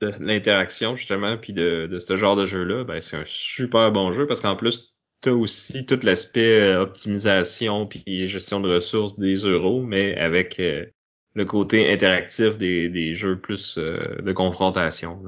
de 0.00 0.12
l'interaction, 0.20 0.94
justement, 0.94 1.36
puis 1.36 1.52
de, 1.52 1.88
de 1.90 1.98
ce 1.98 2.16
genre 2.16 2.36
de 2.36 2.46
jeu-là, 2.46 2.84
ben 2.84 3.00
c'est 3.00 3.16
un 3.16 3.24
super 3.26 3.90
bon 3.90 4.12
jeu 4.12 4.28
parce 4.28 4.40
qu'en 4.40 4.54
plus, 4.54 4.96
t'as 5.20 5.32
aussi 5.32 5.84
tout 5.84 5.98
l'aspect 6.04 6.60
euh, 6.60 6.82
optimisation 6.82 7.86
puis 7.88 8.28
gestion 8.28 8.60
de 8.60 8.72
ressources 8.72 9.18
des 9.18 9.34
euros, 9.34 9.82
mais 9.82 10.16
avec 10.16 10.60
euh, 10.60 10.86
le 11.34 11.44
côté 11.44 11.92
interactif 11.92 12.58
des, 12.58 12.88
des 12.88 13.16
jeux 13.16 13.40
plus 13.40 13.76
euh, 13.78 14.22
de 14.22 14.32
confrontation. 14.32 15.20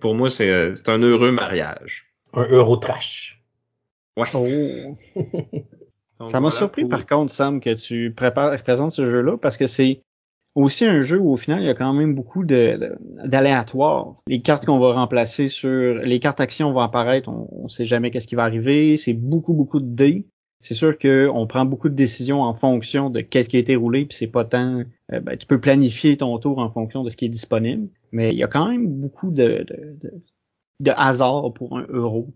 Pour 0.00 0.14
moi, 0.14 0.30
c'est 0.30 0.88
un 0.88 0.98
heureux 0.98 1.32
mariage. 1.32 2.06
Un 2.34 2.46
euro 2.50 2.76
trash. 2.76 3.42
Ouais. 4.16 4.26
Oh. 4.34 4.96
Ça 6.28 6.40
m'a 6.40 6.50
surpris 6.50 6.84
par 6.84 7.06
contre, 7.06 7.32
Sam, 7.32 7.60
que 7.60 7.74
tu 7.74 8.12
prépares, 8.12 8.60
présentes 8.62 8.90
ce 8.90 9.08
jeu-là 9.08 9.36
parce 9.38 9.56
que 9.56 9.68
c'est 9.68 10.02
aussi 10.56 10.84
un 10.84 11.00
jeu 11.00 11.18
où 11.18 11.32
au 11.32 11.36
final 11.36 11.62
il 11.62 11.66
y 11.66 11.70
a 11.70 11.74
quand 11.74 11.92
même 11.92 12.16
beaucoup 12.16 12.44
d'aléatoires. 12.44 14.16
les 14.26 14.40
cartes 14.40 14.66
qu'on 14.66 14.80
va 14.80 14.94
remplacer 14.94 15.46
sur 15.46 15.94
les 15.94 16.18
cartes 16.18 16.40
actions 16.40 16.72
vont 16.72 16.80
apparaître, 16.80 17.28
on, 17.28 17.48
on 17.52 17.68
sait 17.68 17.86
jamais 17.86 18.10
qu'est-ce 18.10 18.26
qui 18.26 18.34
va 18.34 18.42
arriver. 18.42 18.96
C'est 18.96 19.12
beaucoup 19.12 19.54
beaucoup 19.54 19.78
de 19.78 19.86
dés 19.86 20.26
c'est 20.60 20.74
sûr 20.74 20.98
qu'on 20.98 21.46
prend 21.46 21.64
beaucoup 21.64 21.88
de 21.88 21.94
décisions 21.94 22.42
en 22.42 22.52
fonction 22.52 23.10
de 23.10 23.20
qu'est-ce 23.20 23.48
qui 23.48 23.56
a 23.56 23.60
été 23.60 23.76
roulé, 23.76 24.06
puis 24.06 24.16
c'est 24.16 24.26
pas 24.26 24.44
tant. 24.44 24.82
Euh, 25.12 25.20
ben, 25.20 25.36
tu 25.36 25.46
peux 25.46 25.60
planifier 25.60 26.16
ton 26.16 26.36
tour 26.38 26.58
en 26.58 26.70
fonction 26.70 27.04
de 27.04 27.10
ce 27.10 27.16
qui 27.16 27.26
est 27.26 27.30
disponible, 27.30 27.88
mais 28.10 28.30
il 28.30 28.38
y 28.38 28.42
a 28.42 28.48
quand 28.48 28.68
même 28.68 28.86
beaucoup 29.00 29.30
de, 29.30 29.64
de, 29.68 30.12
de, 30.80 30.90
hasard 30.96 31.52
pour 31.54 31.78
un 31.78 31.86
euro. 31.88 32.34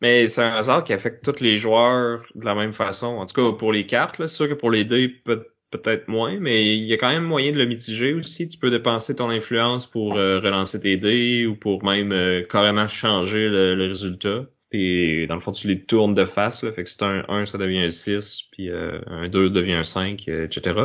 Mais 0.00 0.26
c'est 0.28 0.42
un 0.42 0.50
hasard 0.50 0.82
qui 0.82 0.92
affecte 0.92 1.24
tous 1.24 1.40
les 1.40 1.58
joueurs 1.58 2.24
de 2.34 2.44
la 2.44 2.54
même 2.54 2.72
façon. 2.72 3.06
En 3.06 3.26
tout 3.26 3.34
cas, 3.34 3.56
pour 3.56 3.72
les 3.72 3.86
cartes, 3.86 4.16
c'est 4.18 4.28
sûr 4.28 4.48
que 4.48 4.54
pour 4.54 4.70
les 4.70 4.84
dés, 4.84 5.08
peut, 5.08 5.46
être 5.84 6.08
moins, 6.08 6.40
mais 6.40 6.76
il 6.76 6.84
y 6.84 6.92
a 6.92 6.96
quand 6.96 7.10
même 7.10 7.22
moyen 7.22 7.52
de 7.52 7.58
le 7.58 7.66
mitiger 7.66 8.14
aussi. 8.14 8.48
Tu 8.48 8.58
peux 8.58 8.70
dépenser 8.70 9.14
ton 9.14 9.28
influence 9.28 9.86
pour 9.86 10.16
euh, 10.16 10.40
relancer 10.40 10.80
tes 10.80 10.96
dés 10.96 11.46
ou 11.46 11.54
pour 11.54 11.84
même 11.84 12.10
euh, 12.10 12.42
carrément 12.42 12.88
changer 12.88 13.48
le 13.48 13.86
résultat. 13.86 14.46
Puis 14.70 15.26
dans 15.26 15.34
le 15.34 15.40
fond, 15.40 15.50
tu 15.50 15.66
les 15.66 15.82
tournes 15.82 16.14
de 16.14 16.24
face, 16.24 16.62
là, 16.62 16.72
fait 16.72 16.84
que 16.84 16.90
c'est 16.90 17.02
un 17.02 17.24
1, 17.28 17.46
ça 17.46 17.58
devient 17.58 17.80
un 17.80 17.90
6, 17.90 18.44
puis 18.52 18.70
euh, 18.70 19.00
un 19.08 19.28
2 19.28 19.50
devient 19.50 19.74
un 19.74 19.84
5, 19.84 20.28
euh, 20.28 20.46
etc. 20.46 20.80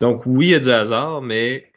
Donc 0.00 0.26
oui, 0.26 0.46
il 0.46 0.50
y 0.50 0.54
a 0.56 0.60
du 0.60 0.70
hasard, 0.70 1.22
mais 1.22 1.70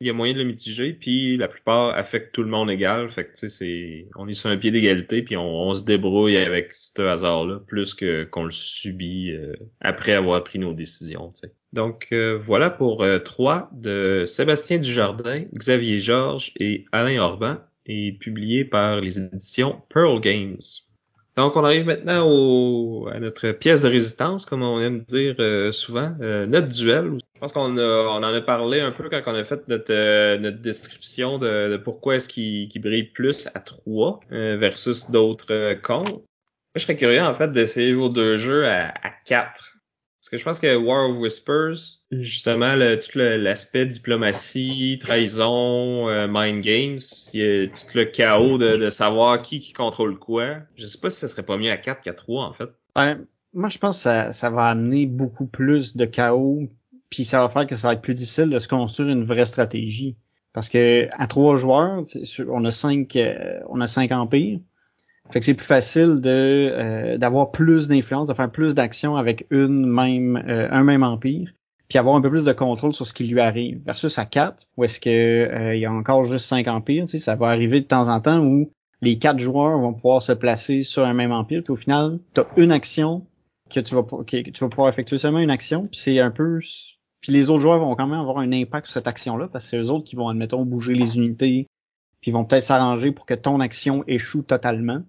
il 0.00 0.08
y 0.08 0.10
a 0.10 0.12
moyen 0.12 0.32
de 0.34 0.38
le 0.38 0.44
mitiger, 0.44 0.94
puis 0.94 1.36
la 1.36 1.46
plupart 1.46 1.96
affectent 1.96 2.34
tout 2.34 2.42
le 2.42 2.48
monde 2.48 2.68
égal. 2.72 3.08
Fait 3.08 3.26
que 3.26 3.48
c'est. 3.48 4.08
On 4.16 4.26
est 4.26 4.34
sur 4.34 4.50
un 4.50 4.56
pied 4.56 4.72
d'égalité, 4.72 5.22
puis 5.22 5.36
on, 5.36 5.72
se 5.74 5.84
débrouille 5.84 6.36
avec 6.36 6.72
ce 6.72 7.02
hasard-là, 7.02 7.60
plus 7.60 7.94
que 7.94 8.24
qu'on 8.24 8.42
le 8.42 8.50
subit 8.50 9.30
euh, 9.30 9.54
après 9.80 10.12
avoir 10.12 10.42
pris 10.42 10.58
nos 10.58 10.72
décisions. 10.72 11.32
sais. 11.34 11.52
Donc 11.72 12.12
voilà 12.12 12.68
pour 12.68 13.06
trois 13.24 13.70
de 13.72 14.24
Sébastien 14.26 14.78
Dujardin, 14.78 15.44
Xavier 15.54 16.00
Georges 16.00 16.52
et 16.56 16.84
Alain 16.92 17.22
Orban 17.22 17.58
et 17.86 18.12
publié 18.12 18.64
par 18.64 19.00
les 19.00 19.18
éditions 19.18 19.82
Pearl 19.88 20.20
Games. 20.20 20.60
Donc, 21.36 21.56
on 21.56 21.64
arrive 21.64 21.86
maintenant 21.86 22.28
au, 22.28 23.08
à 23.10 23.18
notre 23.18 23.52
pièce 23.52 23.80
de 23.80 23.88
résistance, 23.88 24.44
comme 24.44 24.62
on 24.62 24.80
aime 24.80 25.00
dire 25.00 25.34
euh, 25.38 25.72
souvent, 25.72 26.14
euh, 26.20 26.44
notre 26.44 26.68
duel. 26.68 27.18
Je 27.34 27.40
pense 27.40 27.52
qu'on 27.52 27.78
on 27.78 28.22
en 28.22 28.22
a 28.22 28.40
parlé 28.42 28.80
un 28.80 28.92
peu 28.92 29.08
quand 29.08 29.22
on 29.26 29.34
a 29.34 29.44
fait 29.44 29.66
notre, 29.66 29.92
euh, 29.92 30.36
notre 30.38 30.58
description 30.58 31.38
de, 31.38 31.78
pourquoi 31.82 32.16
est-ce 32.16 32.28
qu'il 32.28 32.68
brille 32.82 33.04
plus 33.04 33.48
à 33.54 33.60
3 33.60 34.20
versus 34.30 35.10
d'autres 35.10 35.74
comptes. 35.82 36.10
Moi, 36.10 36.22
je 36.76 36.82
serais 36.82 36.96
curieux, 36.96 37.22
en 37.22 37.34
fait, 37.34 37.50
d'essayer 37.50 37.94
vos 37.94 38.10
deux 38.10 38.36
jeux 38.36 38.66
à, 38.66 38.88
à 38.88 39.10
4. 39.24 39.71
Que 40.32 40.38
je 40.38 40.44
pense 40.44 40.58
que 40.58 40.74
War 40.74 41.10
of 41.10 41.18
Whispers, 41.18 42.00
justement, 42.10 42.74
le, 42.74 42.98
tout 42.98 43.18
l'aspect 43.18 43.84
diplomatie, 43.84 44.98
trahison, 44.98 46.08
euh, 46.08 46.26
mind 46.26 46.64
games, 46.64 47.00
il 47.34 47.40
y 47.40 47.44
a 47.44 47.66
tout 47.66 47.84
le 47.94 48.06
chaos 48.06 48.56
de, 48.56 48.78
de, 48.78 48.88
savoir 48.88 49.42
qui 49.42 49.60
qui 49.60 49.74
contrôle 49.74 50.18
quoi. 50.18 50.60
Je 50.74 50.86
sais 50.86 50.96
pas 50.98 51.10
si 51.10 51.18
ça 51.18 51.28
serait 51.28 51.42
pas 51.42 51.58
mieux 51.58 51.70
à 51.70 51.76
4 51.76 52.00
qu'à 52.00 52.14
3, 52.14 52.46
en 52.46 52.54
fait. 52.54 52.70
Ben, 52.96 53.26
moi, 53.52 53.68
je 53.68 53.76
pense 53.76 53.98
que 53.98 54.02
ça, 54.04 54.32
ça 54.32 54.48
va 54.48 54.68
amener 54.68 55.04
beaucoup 55.04 55.46
plus 55.46 55.98
de 55.98 56.06
chaos, 56.06 56.66
puis 57.10 57.26
ça 57.26 57.42
va 57.42 57.50
faire 57.50 57.66
que 57.66 57.76
ça 57.76 57.88
va 57.88 57.92
être 57.92 58.00
plus 58.00 58.14
difficile 58.14 58.48
de 58.48 58.58
se 58.58 58.68
construire 58.68 59.10
une 59.10 59.24
vraie 59.24 59.44
stratégie. 59.44 60.16
Parce 60.54 60.70
que 60.70 61.08
à 61.12 61.26
trois 61.26 61.56
joueurs, 61.56 62.04
on 62.48 62.64
a 62.64 62.70
cinq, 62.70 63.16
euh, 63.16 63.60
on 63.68 63.82
a 63.82 63.86
cinq 63.86 64.12
empires. 64.12 64.60
Fait 65.30 65.40
que 65.40 65.46
c'est 65.46 65.54
plus 65.54 65.66
facile 65.66 66.20
de 66.20 66.28
euh, 66.72 67.18
d'avoir 67.18 67.52
plus 67.52 67.88
d'influence, 67.88 68.26
de 68.26 68.34
faire 68.34 68.50
plus 68.50 68.74
d'actions 68.74 69.16
avec 69.16 69.46
une 69.50 69.86
même 69.86 70.42
euh, 70.48 70.68
un 70.70 70.84
même 70.84 71.02
empire, 71.02 71.52
puis 71.88 71.98
avoir 71.98 72.16
un 72.16 72.20
peu 72.20 72.30
plus 72.30 72.44
de 72.44 72.52
contrôle 72.52 72.92
sur 72.92 73.06
ce 73.06 73.14
qui 73.14 73.24
lui 73.24 73.40
arrive. 73.40 73.80
Versus 73.84 74.18
à 74.18 74.26
4, 74.26 74.66
où 74.76 74.84
est-ce 74.84 75.00
que 75.00 75.74
il 75.74 75.80
y 75.80 75.86
a 75.86 75.92
encore 75.92 76.24
juste 76.24 76.46
cinq 76.46 76.68
empires, 76.68 77.04
tu 77.04 77.12
sais, 77.12 77.18
ça 77.18 77.34
va 77.34 77.48
arriver 77.48 77.80
de 77.80 77.86
temps 77.86 78.08
en 78.08 78.20
temps 78.20 78.40
où 78.40 78.70
les 79.00 79.18
quatre 79.18 79.40
joueurs 79.40 79.78
vont 79.78 79.94
pouvoir 79.94 80.22
se 80.22 80.32
placer 80.32 80.82
sur 80.82 81.04
un 81.04 81.14
même 81.14 81.32
empire, 81.32 81.62
puis 81.64 81.72
au 81.72 81.76
final, 81.76 82.18
tu 82.34 82.40
as 82.40 82.46
une 82.56 82.72
action 82.72 83.26
que 83.70 83.80
tu 83.80 83.94
vas 83.94 84.02
que 84.02 84.50
tu 84.50 84.64
vas 84.64 84.68
pouvoir 84.68 84.88
effectuer 84.88 85.18
seulement 85.18 85.40
une 85.40 85.50
action, 85.50 85.86
puis 85.86 85.98
c'est 85.98 86.20
un 86.20 86.30
peu 86.30 86.60
puis 87.22 87.32
les 87.32 87.50
autres 87.50 87.60
joueurs 87.60 87.78
vont 87.78 87.94
quand 87.94 88.08
même 88.08 88.20
avoir 88.20 88.38
un 88.38 88.52
impact 88.52 88.86
sur 88.88 88.94
cette 88.94 89.06
action-là, 89.06 89.48
parce 89.48 89.64
que 89.64 89.70
c'est 89.70 89.76
eux 89.78 89.90
autres 89.90 90.04
qui 90.04 90.16
vont, 90.16 90.28
admettons, 90.28 90.64
bouger 90.64 90.94
les 90.94 91.16
unités, 91.16 91.68
puis 92.20 92.30
ils 92.32 92.34
vont 92.34 92.44
peut-être 92.44 92.64
s'arranger 92.64 93.12
pour 93.12 93.26
que 93.26 93.34
ton 93.34 93.60
action 93.60 94.04
échoue 94.08 94.42
totalement. 94.42 95.02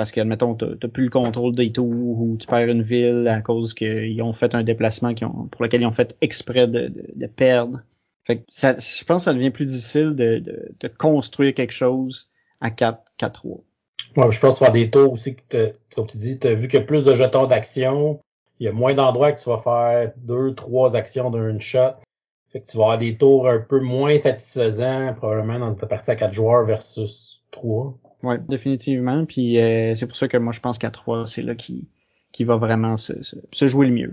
Parce 0.00 0.12
que, 0.12 0.20
admettons, 0.22 0.54
t'as 0.54 0.88
plus 0.88 1.04
le 1.04 1.10
contrôle 1.10 1.54
des 1.54 1.72
tours 1.72 1.90
ou 1.90 2.38
tu 2.40 2.46
perds 2.46 2.68
une 2.68 2.80
ville 2.80 3.28
à 3.28 3.42
cause 3.42 3.74
qu'ils 3.74 4.22
ont 4.22 4.32
fait 4.32 4.54
un 4.54 4.62
déplacement 4.62 5.12
pour 5.14 5.62
lequel 5.62 5.82
ils 5.82 5.86
ont 5.86 5.92
fait 5.92 6.16
exprès 6.22 6.66
de, 6.66 6.90
de, 7.14 7.26
perdre. 7.26 7.80
Fait 8.24 8.38
que 8.38 8.44
ça, 8.48 8.74
je 8.78 9.04
pense 9.04 9.18
que 9.18 9.24
ça 9.24 9.34
devient 9.34 9.50
plus 9.50 9.66
difficile 9.66 10.14
de, 10.14 10.38
de, 10.38 10.88
construire 10.88 11.52
quelque 11.52 11.74
chose 11.74 12.30
à 12.62 12.70
4, 12.70 13.12
4-3. 13.20 13.60
Ouais, 14.16 14.32
je 14.32 14.40
pense 14.40 14.58
qu'il 14.60 14.68
y 14.68 14.72
des 14.72 14.90
tours 14.90 15.12
aussi 15.12 15.36
que, 15.36 15.70
comme 15.94 16.06
tu 16.06 16.16
dis, 16.16 16.38
tu 16.38 16.46
as 16.46 16.54
vu 16.54 16.66
qu'il 16.66 16.80
y 16.80 16.82
a 16.82 16.86
plus 16.86 17.04
de 17.04 17.14
jetons 17.14 17.44
d'action, 17.44 18.20
il 18.58 18.64
y 18.64 18.68
a 18.70 18.72
moins 18.72 18.94
d'endroits 18.94 19.32
que 19.32 19.42
tu 19.42 19.50
vas 19.50 19.58
faire 19.58 20.12
deux, 20.16 20.54
trois 20.54 20.96
actions 20.96 21.28
d'un 21.28 21.58
shot. 21.58 21.92
Fait 22.48 22.62
que 22.62 22.70
tu 22.70 22.78
vas 22.78 22.84
avoir 22.84 22.98
des 22.98 23.18
tours 23.18 23.46
un 23.46 23.58
peu 23.60 23.80
moins 23.80 24.16
satisfaisants, 24.16 25.12
probablement, 25.12 25.58
dans 25.58 25.74
ta 25.74 25.86
partie 25.86 26.10
à 26.10 26.16
quatre 26.16 26.32
joueurs 26.32 26.64
versus 26.64 27.44
trois. 27.50 27.98
Oui, 28.22 28.36
définitivement. 28.48 29.24
Puis 29.24 29.58
euh, 29.58 29.94
c'est 29.94 30.06
pour 30.06 30.16
ça 30.16 30.28
que 30.28 30.36
moi 30.36 30.52
je 30.52 30.60
pense 30.60 30.78
qu'à 30.78 30.90
trois, 30.90 31.26
c'est 31.26 31.42
là 31.42 31.54
qui, 31.54 31.88
qui 32.32 32.44
va 32.44 32.56
vraiment 32.56 32.96
se, 32.96 33.12
se 33.22 33.66
jouer 33.66 33.86
le 33.86 33.94
mieux. 33.94 34.12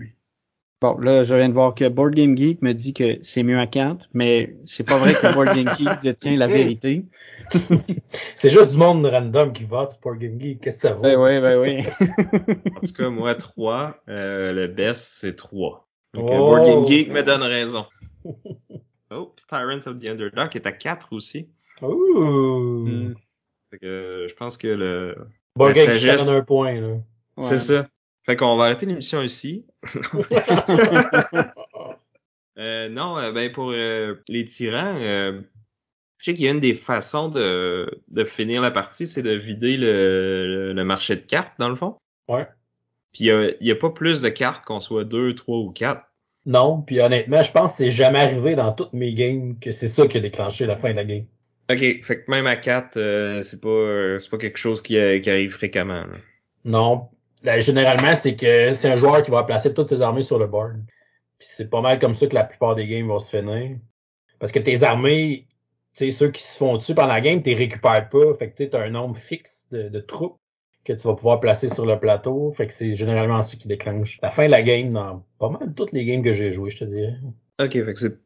Bon, 0.79 0.95
là, 0.99 1.23
je 1.23 1.33
viens 1.33 1.49
de 1.49 1.55
voir 1.55 1.73
que 1.73 1.87
Board 1.87 2.13
Game 2.13 2.37
Geek 2.37 2.61
me 2.61 2.71
dit 2.71 2.93
que 2.93 3.17
c'est 3.23 3.41
mieux 3.41 3.57
à 3.57 3.65
4, 3.65 4.09
mais 4.13 4.55
c'est 4.65 4.83
pas 4.83 4.99
vrai 4.99 5.15
que 5.15 5.21
Board 5.33 5.55
Game 5.55 5.73
Geek 5.75 6.01
détient 6.03 6.37
la 6.37 6.45
vérité. 6.45 7.03
c'est 8.35 8.51
juste 8.51 8.71
du 8.71 8.77
monde 8.77 9.03
random 9.03 9.53
qui 9.53 9.63
vote 9.63 9.89
sur 9.89 10.01
Board 10.01 10.19
Game 10.19 10.39
Geek. 10.39 10.61
Qu'est-ce 10.61 10.81
que 10.81 10.87
ça 10.89 10.93
vaut? 10.93 11.01
Ben 11.01 11.17
oui, 11.17 11.39
ben 11.41 11.59
oui. 11.59 11.79
en 12.75 12.79
tout 12.79 12.93
cas, 12.93 13.09
moi, 13.09 13.33
3, 13.33 14.03
euh, 14.07 14.53
le 14.53 14.67
best, 14.67 15.01
c'est 15.19 15.35
3. 15.35 15.87
Donc, 16.13 16.29
oh. 16.31 16.37
Board 16.37 16.67
Game 16.67 16.87
Geek 16.87 17.11
me 17.11 17.23
donne 17.23 17.41
raison. 17.41 17.87
Oh, 19.09 19.33
Tyrants 19.49 19.87
of 19.87 19.99
the 19.99 20.05
Underdog 20.05 20.55
est 20.55 20.67
à 20.67 20.71
4 20.71 21.07
aussi. 21.11 21.49
Ouh! 21.81 22.85
Hmm. 22.85 23.13
Fait 23.69 23.79
que, 23.79 24.27
je 24.29 24.33
pense 24.35 24.57
que 24.57 24.67
le... 24.67 25.15
Geek 25.73 26.05
donne 26.05 26.35
un 26.35 26.41
point, 26.41 26.79
là. 26.79 26.97
C'est 27.41 27.59
ça. 27.59 27.87
Fait 28.27 28.35
qu'on 28.35 28.57
va 28.57 28.65
arrêter 28.65 28.85
l'émission 28.85 29.21
ici. 29.21 29.65
euh, 32.57 32.89
non, 32.89 33.17
euh, 33.17 33.31
ben 33.31 33.51
pour 33.51 33.71
euh, 33.71 34.15
les 34.27 34.43
tyrans, 34.43 34.97
euh, 34.99 35.39
je 36.17 36.25
sais 36.25 36.33
qu'il 36.33 36.43
y 36.43 36.47
a 36.49 36.51
une 36.51 36.59
des 36.59 36.73
façons 36.73 37.29
de, 37.29 37.89
de 38.09 38.23
finir 38.25 38.61
la 38.61 38.71
partie, 38.71 39.07
c'est 39.07 39.23
de 39.23 39.31
vider 39.31 39.77
le, 39.77 40.73
le, 40.73 40.83
marché 40.83 41.15
de 41.15 41.21
cartes, 41.21 41.53
dans 41.57 41.69
le 41.69 41.75
fond. 41.75 41.95
Ouais. 42.27 42.45
Puis 43.13 43.27
il 43.27 43.57
n'y 43.61 43.71
a, 43.71 43.75
pas 43.75 43.91
plus 43.91 44.21
de 44.21 44.29
cartes 44.29 44.65
qu'on 44.65 44.81
soit 44.81 45.05
deux, 45.05 45.33
trois 45.33 45.59
ou 45.59 45.71
quatre. 45.71 46.03
Non, 46.45 46.81
puis 46.81 46.99
honnêtement, 46.99 47.43
je 47.43 47.51
pense 47.51 47.71
que 47.71 47.77
c'est 47.77 47.91
jamais 47.91 48.19
arrivé 48.19 48.55
dans 48.55 48.73
toutes 48.73 48.93
mes 48.93 49.11
games 49.11 49.57
que 49.59 49.71
c'est 49.71 49.87
ça 49.87 50.05
qui 50.07 50.17
a 50.17 50.19
déclenché 50.19 50.65
la 50.65 50.75
fin 50.75 50.91
de 50.91 50.97
la 50.97 51.05
game. 51.05 51.25
Ok, 51.69 51.79
fait 51.79 52.23
que 52.23 52.31
même 52.31 52.47
à 52.47 52.55
4, 52.55 52.93
c'est 53.43 53.61
pas 53.61 54.19
c'est 54.19 54.29
pas 54.29 54.37
quelque 54.37 54.57
chose 54.57 54.81
qui, 54.81 54.93
qui 55.21 55.29
arrive 55.29 55.51
fréquemment. 55.51 56.03
Non, 56.63 57.09
ben, 57.43 57.61
généralement, 57.61 58.15
c'est 58.15 58.35
que 58.35 58.73
c'est 58.73 58.89
un 58.89 58.95
joueur 58.95 59.23
qui 59.23 59.31
va 59.31 59.43
placer 59.43 59.73
toutes 59.73 59.89
ses 59.89 60.01
armées 60.01 60.23
sur 60.23 60.39
le 60.39 60.47
board. 60.47 60.83
Puis 61.39 61.47
c'est 61.51 61.69
pas 61.69 61.81
mal 61.81 61.99
comme 61.99 62.13
ça 62.13 62.27
que 62.27 62.35
la 62.35 62.43
plupart 62.43 62.75
des 62.75 62.87
games 62.87 63.07
vont 63.07 63.19
se 63.19 63.29
finir. 63.29 63.77
Parce 64.39 64.51
que 64.51 64.59
tes 64.59 64.83
armées, 64.83 65.47
tu 65.93 66.05
sais, 66.05 66.11
ceux 66.11 66.31
qui 66.31 66.41
se 66.41 66.57
font 66.57 66.77
dessus 66.77 66.95
pendant 66.95 67.13
la 67.13 67.21
game, 67.21 67.41
tu 67.41 67.53
récupères 67.53 68.09
pas. 68.09 68.33
Fait 68.35 68.51
que 68.51 68.63
tu 68.63 68.75
as 68.75 68.81
un 68.81 68.89
nombre 68.89 69.15
fixe 69.15 69.67
de, 69.71 69.99
troupes 69.99 70.39
que 70.83 70.93
tu 70.93 71.07
vas 71.07 71.15
pouvoir 71.15 71.39
placer 71.39 71.69
sur 71.69 71.85
le 71.85 71.99
plateau. 71.99 72.51
Fait 72.51 72.67
que 72.67 72.73
c'est 72.73 72.95
généralement 72.95 73.41
ce 73.43 73.55
qui 73.55 73.67
déclenche 73.67 74.19
la 74.21 74.31
fin 74.31 74.47
de 74.47 74.51
la 74.51 74.63
game 74.63 74.91
dans 74.91 75.25
pas 75.37 75.49
mal 75.49 75.73
toutes 75.75 75.91
les 75.91 76.05
games 76.05 76.23
que 76.23 76.33
j'ai 76.33 76.51
joué, 76.51 76.71
je 76.71 76.79
te 76.79 76.85
dirais. 76.85 77.17
Ok, 77.59 77.71
fait 77.71 77.93
que 77.93 77.99
c'est 77.99 78.17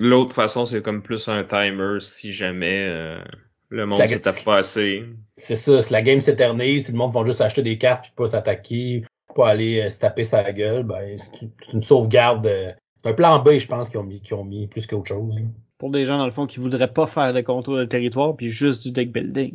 l'autre 0.00 0.34
façon, 0.34 0.66
c'est 0.66 0.82
comme 0.82 1.02
plus 1.02 1.28
un 1.28 1.44
timer 1.44 1.98
si 2.00 2.32
jamais. 2.32 2.86
Euh, 2.88 3.20
le 3.68 3.86
monde 3.86 4.00
s'est 4.00 4.48
assez. 4.48 5.04
C'est 5.36 5.54
ça, 5.54 5.80
si 5.80 5.92
la 5.92 6.02
game 6.02 6.20
s'éternise, 6.20 6.86
si 6.86 6.92
le 6.92 6.98
monde 6.98 7.12
va 7.12 7.24
juste 7.24 7.40
acheter 7.40 7.62
des 7.62 7.78
cartes 7.78 8.02
puis 8.02 8.12
pas 8.16 8.26
s'attaquer, 8.26 9.04
pas 9.36 9.50
aller 9.50 9.80
euh, 9.80 9.90
se 9.90 9.98
taper 9.98 10.24
sa 10.24 10.50
gueule, 10.52 10.82
ben 10.82 11.16
c'est 11.16 11.72
une 11.72 11.82
sauvegarde. 11.82 12.46
Euh, 12.46 12.72
un 13.04 13.12
plan 13.12 13.38
B, 13.38 13.58
je 13.58 13.66
pense, 13.66 13.88
qu'ils 13.88 14.00
ont 14.00 14.04
mis, 14.04 14.20
ont 14.32 14.44
mis 14.44 14.66
plus 14.66 14.86
qu'autre 14.86 15.08
chose. 15.08 15.40
Pour 15.78 15.90
des 15.90 16.04
gens, 16.04 16.18
dans 16.18 16.26
le 16.26 16.32
fond, 16.32 16.46
qui 16.46 16.58
voudraient 16.58 16.92
pas 16.92 17.06
faire 17.06 17.32
de 17.32 17.40
contrôle 17.40 17.78
de 17.78 17.84
territoire 17.84 18.36
puis 18.36 18.50
juste 18.50 18.82
du 18.82 18.92
deck 18.92 19.12
building. 19.12 19.54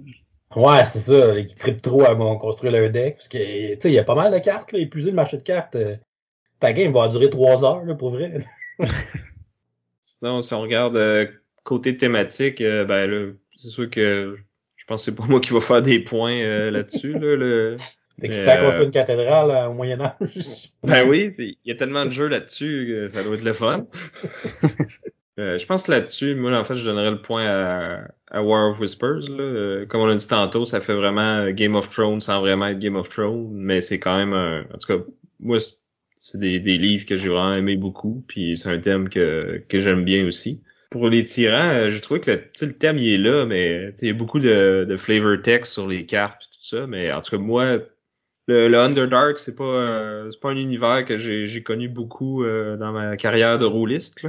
Ouais, 0.55 0.83
c'est 0.85 0.99
ça, 0.99 1.41
qui 1.43 1.55
trippent 1.55 1.81
trop 1.81 2.03
à 2.03 2.15
construire 2.37 2.71
leur 2.71 2.89
deck. 2.89 3.15
Parce 3.15 3.27
que, 3.27 3.37
tu 3.37 3.81
sais, 3.81 3.89
il 3.89 3.93
y 3.93 3.99
a 3.99 4.03
pas 4.03 4.15
mal 4.15 4.31
de 4.31 4.39
cartes, 4.39 4.71
là, 4.71 4.79
épuiser 4.79 5.11
le 5.11 5.15
marché 5.15 5.37
de 5.37 5.43
cartes. 5.43 5.75
Euh, 5.75 5.97
ta 6.59 6.71
game 6.71 6.93
va 6.93 7.09
durer 7.09 7.29
trois 7.29 7.63
heures, 7.63 7.83
là, 7.83 7.93
pour 7.93 8.11
vrai. 8.11 8.39
Sinon, 10.17 10.41
si 10.41 10.53
on 10.53 10.61
regarde 10.61 10.99
côté 11.63 11.97
thématique, 11.97 12.59
ben 12.59 13.05
là, 13.05 13.31
c'est 13.57 13.69
sûr 13.69 13.89
que 13.89 14.37
je 14.85 14.93
pense 14.93 15.03
que 15.03 15.11
c'est 15.11 15.17
pas 15.17 15.25
moi 15.25 15.39
qui 15.39 15.51
va 15.51 15.61
faire 15.61 15.81
des 15.81 15.99
points 15.99 16.39
euh, 16.41 16.69
là-dessus. 16.69 17.13
Là, 17.13 17.35
le... 17.35 17.75
C'est 18.17 18.27
excitant 18.27 18.51
à 18.51 18.57
construire 18.57 18.85
une 18.85 18.91
cathédrale 18.91 19.51
euh, 19.51 19.67
au 19.67 19.73
Moyen 19.73 19.99
Âge. 19.99 20.71
ben 20.83 21.05
oui, 21.05 21.35
il 21.37 21.57
y 21.65 21.71
a 21.71 21.75
tellement 21.75 22.05
de 22.05 22.11
jeux 22.11 22.27
là-dessus 22.27 22.85
que 22.87 23.07
ça 23.09 23.23
doit 23.23 23.33
être 23.35 23.43
le 23.43 23.51
fun. 23.51 23.87
euh, 25.39 25.57
je 25.57 25.65
pense 25.65 25.83
que 25.83 25.91
là-dessus, 25.91 26.33
moi 26.33 26.57
en 26.57 26.63
fait, 26.63 26.75
je 26.75 26.85
donnerais 26.85 27.11
le 27.11 27.19
point 27.21 27.45
à, 27.45 28.07
à 28.31 28.41
War 28.41 28.71
of 28.71 28.79
Whispers. 28.79 29.29
Là. 29.29 29.41
Euh, 29.43 29.85
comme 29.85 29.99
on 29.99 30.07
a 30.07 30.15
dit 30.15 30.27
tantôt, 30.29 30.63
ça 30.63 30.79
fait 30.79 30.93
vraiment 30.93 31.49
Game 31.49 31.75
of 31.75 31.89
Thrones 31.89 32.21
sans 32.21 32.39
vraiment 32.39 32.67
être 32.67 32.79
Game 32.79 32.95
of 32.95 33.09
Thrones, 33.09 33.49
mais 33.51 33.81
c'est 33.81 33.99
quand 33.99 34.15
même 34.15 34.31
un... 34.31 34.61
En 34.61 34.77
tout 34.77 34.87
cas, 34.87 35.03
moi, 35.41 35.57
c'est 36.25 36.39
des, 36.39 36.59
des 36.59 36.77
livres 36.77 37.05
que 37.05 37.17
j'ai 37.17 37.29
vraiment 37.29 37.55
aimé 37.55 37.75
beaucoup, 37.75 38.23
puis 38.27 38.57
c'est 38.57 38.69
un 38.69 38.79
thème 38.79 39.09
que, 39.09 39.63
que 39.69 39.79
j'aime 39.79 40.03
bien 40.03 40.25
aussi 40.25 40.61
pour 40.95 41.09
les 41.09 41.25
tyrans, 41.25 41.73
euh, 41.73 41.91
je 41.91 41.99
trouve 41.99 42.21
que 42.21 42.31
le, 42.31 42.49
le 42.61 42.73
thème 42.73 42.97
il 42.97 43.13
est 43.13 43.17
là, 43.17 43.45
mais 43.45 43.93
il 44.01 44.07
y 44.07 44.11
a 44.11 44.13
beaucoup 44.13 44.39
de, 44.39 44.85
de 44.87 44.95
flavor 44.95 45.41
text 45.41 45.73
sur 45.73 45.87
les 45.87 46.05
cartes 46.05 46.43
et 46.43 46.55
tout 46.55 46.63
ça. 46.63 46.87
Mais 46.87 47.11
en 47.11 47.21
tout 47.21 47.31
cas, 47.31 47.37
moi, 47.37 47.79
le, 48.47 48.69
le 48.69 48.79
Underdark, 48.79 49.37
c'est 49.37 49.55
pas 49.55 49.63
euh, 49.65 50.31
c'est 50.31 50.39
pas 50.39 50.51
un 50.51 50.55
univers 50.55 51.03
que 51.03 51.17
j'ai 51.17 51.63
connu 51.63 51.89
beaucoup 51.89 52.45
euh, 52.45 52.77
dans 52.77 52.93
ma 52.93 53.17
carrière 53.17 53.59
de 53.59 53.65
rôliste. 53.65 54.25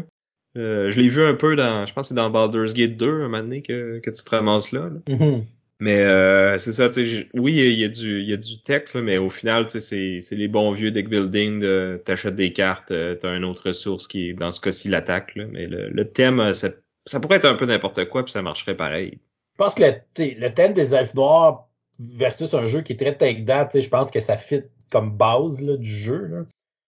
je 0.57 1.01
l'ai 1.01 1.09
vu 1.09 1.23
un 1.23 1.35
peu 1.35 1.55
dans, 1.55 1.87
je 1.87 1.95
pense 1.95 2.07
que 2.07 2.09
c'est 2.09 2.15
dans 2.15 2.31
Baldur's 2.31 2.75
Gate 2.75 2.97
2 2.97 3.07
un 3.07 3.19
moment 3.29 3.43
donné 3.43 3.63
que, 3.63 4.01
que 4.01 4.11
tu 4.11 4.25
te 4.25 4.31
ramasses 4.31 4.73
là. 4.73 4.91
Mm-hmm. 5.07 5.45
Mais 5.79 6.01
euh, 6.01 6.57
c'est 6.57 6.73
ça, 6.73 6.89
tu 6.89 7.29
oui, 7.35 7.53
il 7.53 7.79
y, 7.79 7.85
a 7.85 7.89
du, 7.89 8.23
y 8.23 8.33
a 8.33 8.39
du 8.39 8.63
texte, 8.63 8.95
là, 8.95 9.03
mais 9.03 9.19
au 9.19 9.29
final, 9.29 9.67
tu 9.67 9.79
sais, 9.81 10.21
c'est 10.23 10.37
les 10.37 10.49
bons 10.49 10.73
vieux 10.73 10.91
deck 10.91 11.09
building, 11.09 11.61
de, 11.61 12.01
t'achètes 12.03 12.35
des 12.35 12.53
cartes, 12.53 12.93
euh, 12.93 13.15
t'as 13.15 13.37
une 13.37 13.45
autre 13.45 13.69
ressource 13.69 14.07
qui 14.07 14.31
est, 14.31 14.33
dans 14.33 14.51
ce 14.53 14.61
cas-ci, 14.61 14.89
l'attaque, 14.89 15.33
mais 15.37 15.67
le, 15.67 15.91
le 15.91 16.11
thème, 16.11 16.41
euh, 16.41 16.53
ça, 16.55 16.71
ça, 17.05 17.21
pourrait 17.21 17.37
être 17.37 17.45
un 17.45 17.57
peu 17.57 17.67
n'importe 17.67 18.09
quoi, 18.09 18.25
puis 18.25 18.33
ça 18.33 18.41
marcherait 18.41 18.77
pareil. 18.77 19.19
Je 19.53 19.59
pense 19.59 19.75
que 19.75 19.83
le, 19.83 20.41
le 20.41 20.49
thème 20.49 20.73
des 20.73 20.95
elfes 20.95 21.15
noirs 21.15 21.69
versus 21.99 22.55
un 22.55 22.67
jeu 22.69 22.81
qui 22.81 22.95
est 22.95 22.97
très 22.97 23.15
take 23.15 23.45
that, 23.45 23.69
je 23.75 23.89
pense 23.89 24.11
que 24.11 24.21
ça 24.21 24.39
fit 24.39 24.63
comme 24.91 25.15
base 25.15 25.61
là, 25.63 25.77
du 25.77 25.91
jeu. 25.91 26.27
Là. 26.27 26.45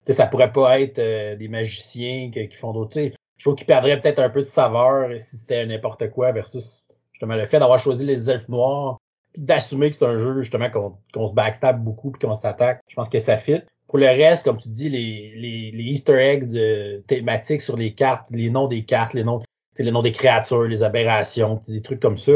sais, 0.08 0.12
ça 0.12 0.26
pourrait 0.26 0.52
pas 0.52 0.80
être 0.80 1.00
des 1.36 1.48
magiciens 1.48 2.30
qui 2.32 2.56
font 2.56 2.72
d'autres. 2.72 3.00
Je 3.00 3.44
trouve 3.44 3.54
qu'ils 3.54 3.66
perdraient 3.66 4.00
peut-être 4.00 4.20
un 4.20 4.30
peu 4.30 4.40
de 4.40 4.46
saveur 4.46 5.10
si 5.18 5.36
c'était 5.36 5.66
n'importe 5.66 6.10
quoi 6.10 6.30
versus 6.32 6.86
justement 7.22 7.40
le 7.40 7.46
fait 7.46 7.60
d'avoir 7.60 7.78
choisi 7.78 8.04
les 8.04 8.28
elfes 8.28 8.48
noirs, 8.48 8.98
puis 9.32 9.42
d'assumer 9.42 9.90
que 9.90 9.96
c'est 9.96 10.04
un 10.04 10.18
jeu 10.18 10.42
justement 10.42 10.68
qu'on 11.12 11.26
se 11.26 11.32
backstab 11.32 11.82
beaucoup 11.82 12.10
puis 12.10 12.26
qu'on 12.26 12.34
s'attaque, 12.34 12.80
je 12.88 12.94
pense 12.96 13.08
que 13.08 13.18
ça 13.18 13.36
fit. 13.36 13.60
Pour 13.86 13.98
le 13.98 14.06
reste, 14.06 14.44
comme 14.44 14.56
tu 14.56 14.68
dis, 14.68 14.88
les, 14.88 15.32
les, 15.36 15.70
les 15.70 15.84
Easter 15.84 16.14
eggs 16.14 16.48
de 16.48 17.02
thématiques 17.06 17.62
sur 17.62 17.76
les 17.76 17.94
cartes, 17.94 18.26
les 18.30 18.50
noms 18.50 18.66
des 18.66 18.84
cartes, 18.84 19.14
les 19.14 19.22
noms, 19.22 19.40
les 19.78 19.90
noms 19.90 20.02
des 20.02 20.12
créatures, 20.12 20.64
les 20.64 20.82
aberrations, 20.82 21.62
des 21.68 21.82
trucs 21.82 22.00
comme 22.00 22.16
ça. 22.16 22.32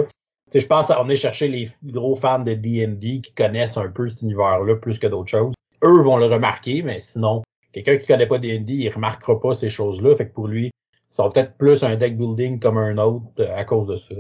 je 0.55 0.67
pense 0.67 0.87
qu'on 0.87 1.09
est 1.09 1.17
chercher 1.17 1.49
les 1.49 1.71
gros 1.85 2.15
fans 2.15 2.39
de 2.39 2.55
D&D 2.55 3.21
qui 3.23 3.33
connaissent 3.33 3.77
un 3.77 3.89
peu 3.89 4.09
cet 4.09 4.23
univers-là 4.23 4.77
plus 4.77 4.99
que 4.99 5.07
d'autres 5.07 5.31
choses. 5.31 5.55
Eux 5.83 6.03
vont 6.03 6.19
le 6.19 6.27
remarquer, 6.27 6.83
mais 6.83 7.01
sinon, 7.01 7.43
quelqu'un 7.73 7.97
qui 7.97 8.07
connaît 8.07 8.27
pas 8.27 8.39
D&D, 8.39 8.73
il 8.73 8.89
remarquera 8.91 9.41
pas 9.41 9.55
ces 9.55 9.71
choses-là. 9.71 10.15
Fait 10.15 10.29
que 10.29 10.35
pour 10.35 10.49
lui, 10.49 10.71
ça 11.09 11.23
va 11.23 11.31
peut-être 11.31 11.57
plus 11.57 11.83
un 11.83 11.97
deck 11.97 12.17
building 12.17 12.61
comme 12.61 12.79
un 12.79 12.99
autre 12.99 13.25
euh, 13.41 13.57
à 13.57 13.65
cause 13.65 13.87
de 13.87 13.97
ça. 13.97 14.15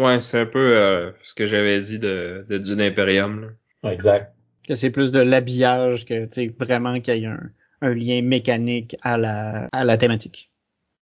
Ouais, 0.00 0.20
c'est 0.20 0.40
un 0.40 0.46
peu 0.46 0.76
euh, 0.76 1.10
ce 1.22 1.34
que 1.34 1.46
j'avais 1.46 1.80
dit 1.80 1.98
de, 1.98 2.44
de 2.48 2.58
Dune 2.58 2.82
Imperium. 2.82 3.40
Là. 3.82 3.92
Exact. 3.92 4.34
Que 4.68 4.74
c'est 4.74 4.90
plus 4.90 5.10
de 5.10 5.20
l'habillage 5.20 6.04
que 6.04 6.26
tu 6.26 6.32
sais 6.32 6.54
vraiment 6.58 7.00
qu'il 7.00 7.16
y 7.16 7.24
ait 7.24 7.26
un, 7.26 7.50
un, 7.80 7.94
lien 7.94 8.20
mécanique 8.20 8.96
à 9.02 9.16
la, 9.16 9.68
à 9.72 9.84
la 9.84 9.96
thématique. 9.96 10.50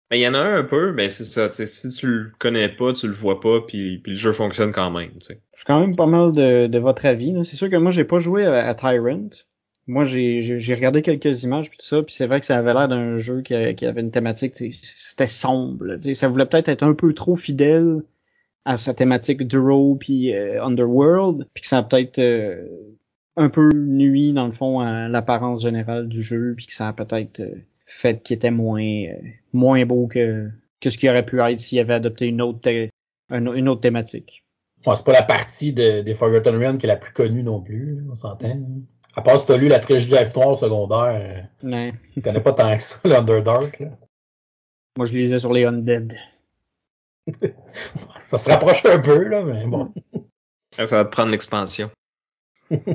Ben, 0.10 0.18
il 0.18 0.22
y 0.22 0.28
en 0.28 0.34
a 0.34 0.40
un, 0.40 0.58
un 0.58 0.64
peu, 0.64 0.92
mais 0.92 1.12
c'est 1.12 1.26
ça. 1.26 1.52
Si 1.52 1.94
tu 1.94 2.08
le 2.08 2.32
connais 2.40 2.70
pas, 2.70 2.94
tu 2.94 3.08
le 3.08 3.14
vois 3.14 3.40
pas, 3.40 3.62
puis, 3.62 4.00
puis 4.00 4.14
le 4.14 4.18
jeu 4.18 4.32
fonctionne 4.32 4.72
quand 4.72 4.90
même. 4.90 5.12
T'sais. 5.20 5.40
Je 5.54 5.60
suis 5.60 5.66
quand 5.66 5.80
même 5.80 5.96
pas 5.96 6.08
mal 6.08 6.32
de, 6.32 6.66
de 6.66 6.80
votre 6.80 7.06
avis. 7.06 7.36
C'est 7.44 7.58
sûr 7.58 7.70
que 7.70 7.76
moi, 7.76 7.92
j'ai 7.92 8.06
pas 8.06 8.18
joué 8.18 8.46
à, 8.46 8.66
à 8.66 8.74
Tyrant. 8.74 9.30
Moi, 9.86 10.06
j'ai 10.06 10.74
regardé 10.74 11.04
quelques 11.04 11.44
images 11.44 11.70
puis 11.70 11.78
tout 11.78 11.86
ça, 11.86 12.02
puis 12.02 12.16
c'est 12.16 12.28
vrai 12.28 12.40
que 12.40 12.46
ça 12.46 12.58
avait 12.58 12.74
l'air 12.74 12.88
d'un 12.88 13.18
jeu 13.18 13.42
qui, 13.42 13.54
qui, 13.76 13.86
avait 13.86 14.02
une 14.02 14.12
thématique, 14.12 14.56
c'était 14.56 15.28
sombre. 15.28 15.86
Là, 15.86 16.14
ça 16.14 16.28
voulait 16.28 16.46
peut-être 16.46 16.70
être 16.70 16.84
un 16.84 16.94
peu 16.94 17.14
trop 17.14 17.36
fidèle 17.36 18.02
à 18.66 18.78
sa 18.78 18.94
thématique 18.94 19.44
Duro 19.44 19.96
puis 19.96 20.34
euh, 20.34 20.64
Underworld, 20.64 21.48
puis 21.54 21.62
que 21.62 21.68
ça 21.68 21.80
a 21.80 21.84
peut-être 21.84 22.20
euh, 22.20 22.66
un 23.36 23.50
peu 23.50 23.70
nuit 23.74 24.34
dans 24.34 24.48
le 24.48 24.54
fond 24.54 24.80
à 24.80 25.08
l'apparence 25.08 25.62
générale 25.62 26.08
du 26.08 26.22
jeu, 26.22 26.54
puis 26.56 26.68
que 26.68 26.74
ça 26.74 26.90
a 26.90 26.94
peut-être 26.94 27.40
euh, 27.40 27.56
fait 27.86 28.22
qu'il 28.22 28.36
était 28.36 28.52
moins 28.52 29.06
moins 29.54 29.86
beau 29.86 30.08
que 30.08 30.50
que 30.80 30.90
ce 30.90 30.98
qui 30.98 31.10
aurait 31.10 31.26
pu 31.26 31.42
être 31.42 31.60
s'il 31.60 31.80
avait 31.80 31.96
adopté 31.96 32.28
une 32.28 32.42
autre 32.42 32.70
une, 33.32 33.70
autre 33.70 33.82
thématique. 33.82 34.46
Ouais, 34.86 34.96
c'est 34.96 35.06
pas 35.06 35.14
la 35.14 35.24
partie 35.24 35.74
de, 35.74 36.02
des 36.02 36.14
Forgotten 36.14 36.56
Realms 36.56 36.78
qui 36.78 36.86
est 36.86 36.88
la 36.88 36.96
plus 36.96 37.12
connue 37.12 37.44
non 37.44 37.62
plus, 37.62 38.06
on 38.10 38.16
s'entend. 38.16 38.60
À 39.16 39.22
part 39.22 39.38
si 39.38 39.46
t'as 39.46 39.58
lu 39.58 39.68
la 39.68 39.80
trilogie 39.80 40.14
F3 40.14 40.54
au 40.54 40.56
secondaire, 40.56 41.50
ouais. 41.64 41.94
tu 42.14 42.22
connais 42.22 42.40
pas 42.40 42.54
tant 42.54 42.76
que 42.78 42.82
ça 42.82 42.98
l'Underdark. 43.04 43.84
Moi, 44.98 45.06
je 45.06 45.14
lisais 45.14 45.40
sur 45.40 45.54
les 45.54 45.66
Undead. 45.66 46.16
Ça 48.20 48.38
se 48.38 48.50
rapproche 48.50 48.86
un 48.86 49.00
peu, 49.00 49.24
là, 49.24 49.44
mais 49.44 49.66
bon. 49.66 49.94
Ça 50.72 50.98
va 50.98 51.06
te 51.06 51.12
prendre 51.12 51.32
l'expansion. 51.32 51.90
ouais, 52.72 52.86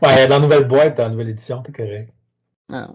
dans 0.00 0.36
la 0.36 0.40
nouvelle 0.40 0.64
boîte, 0.64 0.96
dans 0.96 1.04
la 1.04 1.10
nouvelle 1.10 1.28
édition, 1.30 1.62
t'es 1.62 1.72
correct. 1.72 2.12
Ah. 2.72 2.90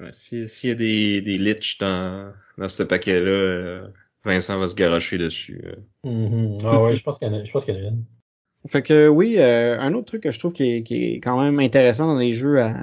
Ouais, 0.00 0.12
S'il 0.12 0.48
si 0.48 0.68
y 0.68 0.70
a 0.70 0.74
des, 0.74 1.20
des 1.20 1.38
liches 1.38 1.78
dans, 1.78 2.32
dans 2.56 2.68
ce 2.68 2.82
paquet-là, 2.82 3.30
euh, 3.30 3.88
Vincent 4.24 4.58
va 4.58 4.68
se 4.68 4.74
garocher 4.74 5.18
dessus. 5.18 5.60
Euh. 5.64 5.76
Mm 6.04 6.56
-hmm. 6.56 6.60
Ah 6.64 6.82
ouais, 6.82 6.96
je 6.96 7.02
pense 7.02 7.18
qu'il 7.18 7.28
y 7.28 7.30
en 7.30 7.34
a, 7.34 7.44
je 7.44 7.52
pense 7.52 7.64
qu'il 7.64 7.74
y 7.74 7.78
en 7.78 7.84
a 7.84 7.88
une. 7.88 8.04
Fait 8.66 8.82
que 8.82 9.08
oui, 9.08 9.38
euh, 9.38 9.78
un 9.80 9.94
autre 9.94 10.06
truc 10.06 10.22
que 10.22 10.30
je 10.30 10.38
trouve 10.38 10.52
qui 10.52 10.64
est, 10.64 10.82
qui 10.82 11.14
est 11.14 11.20
quand 11.20 11.40
même 11.40 11.58
intéressant 11.60 12.06
dans 12.06 12.18
les 12.18 12.32
jeux 12.32 12.60
à, 12.60 12.74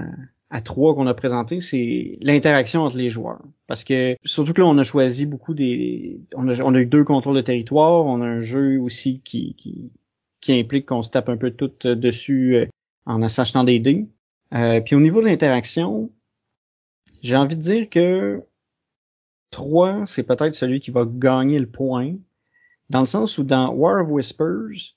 à 0.49 0.61
trois 0.61 0.95
qu'on 0.95 1.07
a 1.07 1.13
présenté, 1.13 1.59
c'est 1.59 2.17
l'interaction 2.21 2.83
entre 2.83 2.97
les 2.97 3.09
joueurs. 3.09 3.41
Parce 3.67 3.83
que 3.83 4.15
surtout 4.23 4.53
que 4.53 4.61
là, 4.61 4.67
on 4.67 4.77
a 4.77 4.83
choisi 4.83 5.25
beaucoup 5.25 5.53
des. 5.53 6.21
On 6.35 6.47
a, 6.47 6.61
on 6.61 6.73
a 6.73 6.79
eu 6.79 6.85
deux 6.85 7.03
contrôles 7.03 7.35
de 7.35 7.41
territoire, 7.41 8.05
on 8.05 8.21
a 8.21 8.25
un 8.25 8.39
jeu 8.39 8.79
aussi 8.79 9.21
qui, 9.25 9.55
qui, 9.55 9.91
qui 10.39 10.53
implique 10.53 10.85
qu'on 10.85 11.03
se 11.03 11.09
tape 11.09 11.29
un 11.29 11.37
peu 11.37 11.51
tout 11.51 11.71
dessus 11.83 12.69
en 13.05 13.27
s'achetant 13.27 13.63
des 13.63 13.79
dés. 13.79 14.07
Euh, 14.53 14.81
puis 14.81 14.95
au 14.95 14.99
niveau 14.99 15.21
de 15.21 15.25
l'interaction, 15.25 16.11
j'ai 17.21 17.35
envie 17.35 17.55
de 17.55 17.61
dire 17.61 17.89
que 17.89 18.43
3, 19.51 20.05
c'est 20.05 20.23
peut-être 20.23 20.53
celui 20.53 20.79
qui 20.79 20.91
va 20.91 21.05
gagner 21.05 21.59
le 21.59 21.69
point. 21.69 22.15
Dans 22.89 23.01
le 23.01 23.05
sens 23.05 23.37
où 23.37 23.43
dans 23.43 23.69
War 23.73 24.01
of 24.01 24.09
Whispers, 24.09 24.95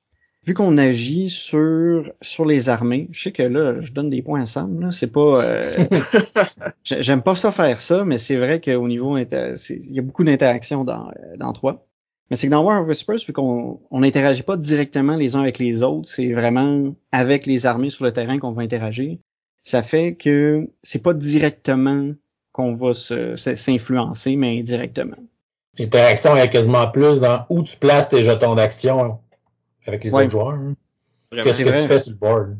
vu 0.51 0.55
qu'on 0.55 0.79
agit 0.79 1.31
sur 1.31 2.13
sur 2.21 2.45
les 2.45 2.69
armées, 2.69 3.07
je 3.13 3.23
sais 3.23 3.31
que 3.31 3.45
là, 3.45 3.79
je 3.79 3.93
donne 3.93 4.11
des 4.11 4.21
points 4.21 4.43
ensemble. 4.43 4.83
Là, 4.83 4.91
c'est 4.91 5.07
pas, 5.07 5.45
euh, 5.45 5.87
j'aime 6.83 7.23
pas 7.23 7.37
ça 7.37 7.53
faire 7.53 7.81
ça, 7.81 8.05
mais 8.05 8.19
c'est 8.19 8.37
vrai 8.37 8.61
qu'au 8.61 8.89
niveau, 8.89 9.17
il 9.17 9.29
y 9.31 9.99
a 9.99 10.03
beaucoup 10.03 10.25
d'interactions 10.25 10.83
dans 10.83 11.13
dans 11.39 11.53
3. 11.53 11.87
Mais 12.29 12.37
c'est 12.37 12.49
que 12.49 12.51
dans 12.51 12.65
War 12.65 12.83
of 12.83 12.89
Whispers, 12.89 13.21
vu 13.25 13.33
qu'on 13.33 13.81
on 13.93 14.01
n'interagit 14.01 14.43
pas 14.43 14.57
directement 14.57 15.15
les 15.15 15.37
uns 15.37 15.41
avec 15.41 15.61
les 15.61 15.85
autres, 15.85 16.09
c'est 16.09 16.33
vraiment 16.33 16.95
avec 17.13 17.47
les 17.47 17.67
armées 17.67 17.91
sur 17.91 18.05
le 18.05 18.13
terrain 18.13 18.41
qu'on 18.41 18.51
va 18.51 18.63
interagir. 18.63 19.19
Ça 19.63 19.85
fait 19.85 20.17
que 20.17 20.69
c'est 20.83 21.03
pas 21.03 21.15
directement 21.15 22.11
qu'on 22.51 22.75
va 22.75 22.93
s'influencer, 22.93 24.35
mais 24.35 24.59
indirectement. 24.59 25.17
L'interaction 25.79 26.37
est 26.37 26.51
quasiment 26.51 26.89
plus 26.89 27.21
dans 27.21 27.47
où 27.51 27.63
tu 27.63 27.77
places 27.77 28.09
tes 28.09 28.25
jetons 28.25 28.57
d'action 28.57 29.21
avec 29.87 30.05
les 30.05 30.11
Ouais. 30.11 30.23
autres 30.23 30.31
joueurs. 30.33 30.51
hein. 30.53 30.75
Qu'est-ce 31.33 31.63
que 31.63 31.71
tu 31.71 31.87
fais 31.89 31.99
sur 32.01 32.13
le 32.13 32.19
board? 32.19 32.57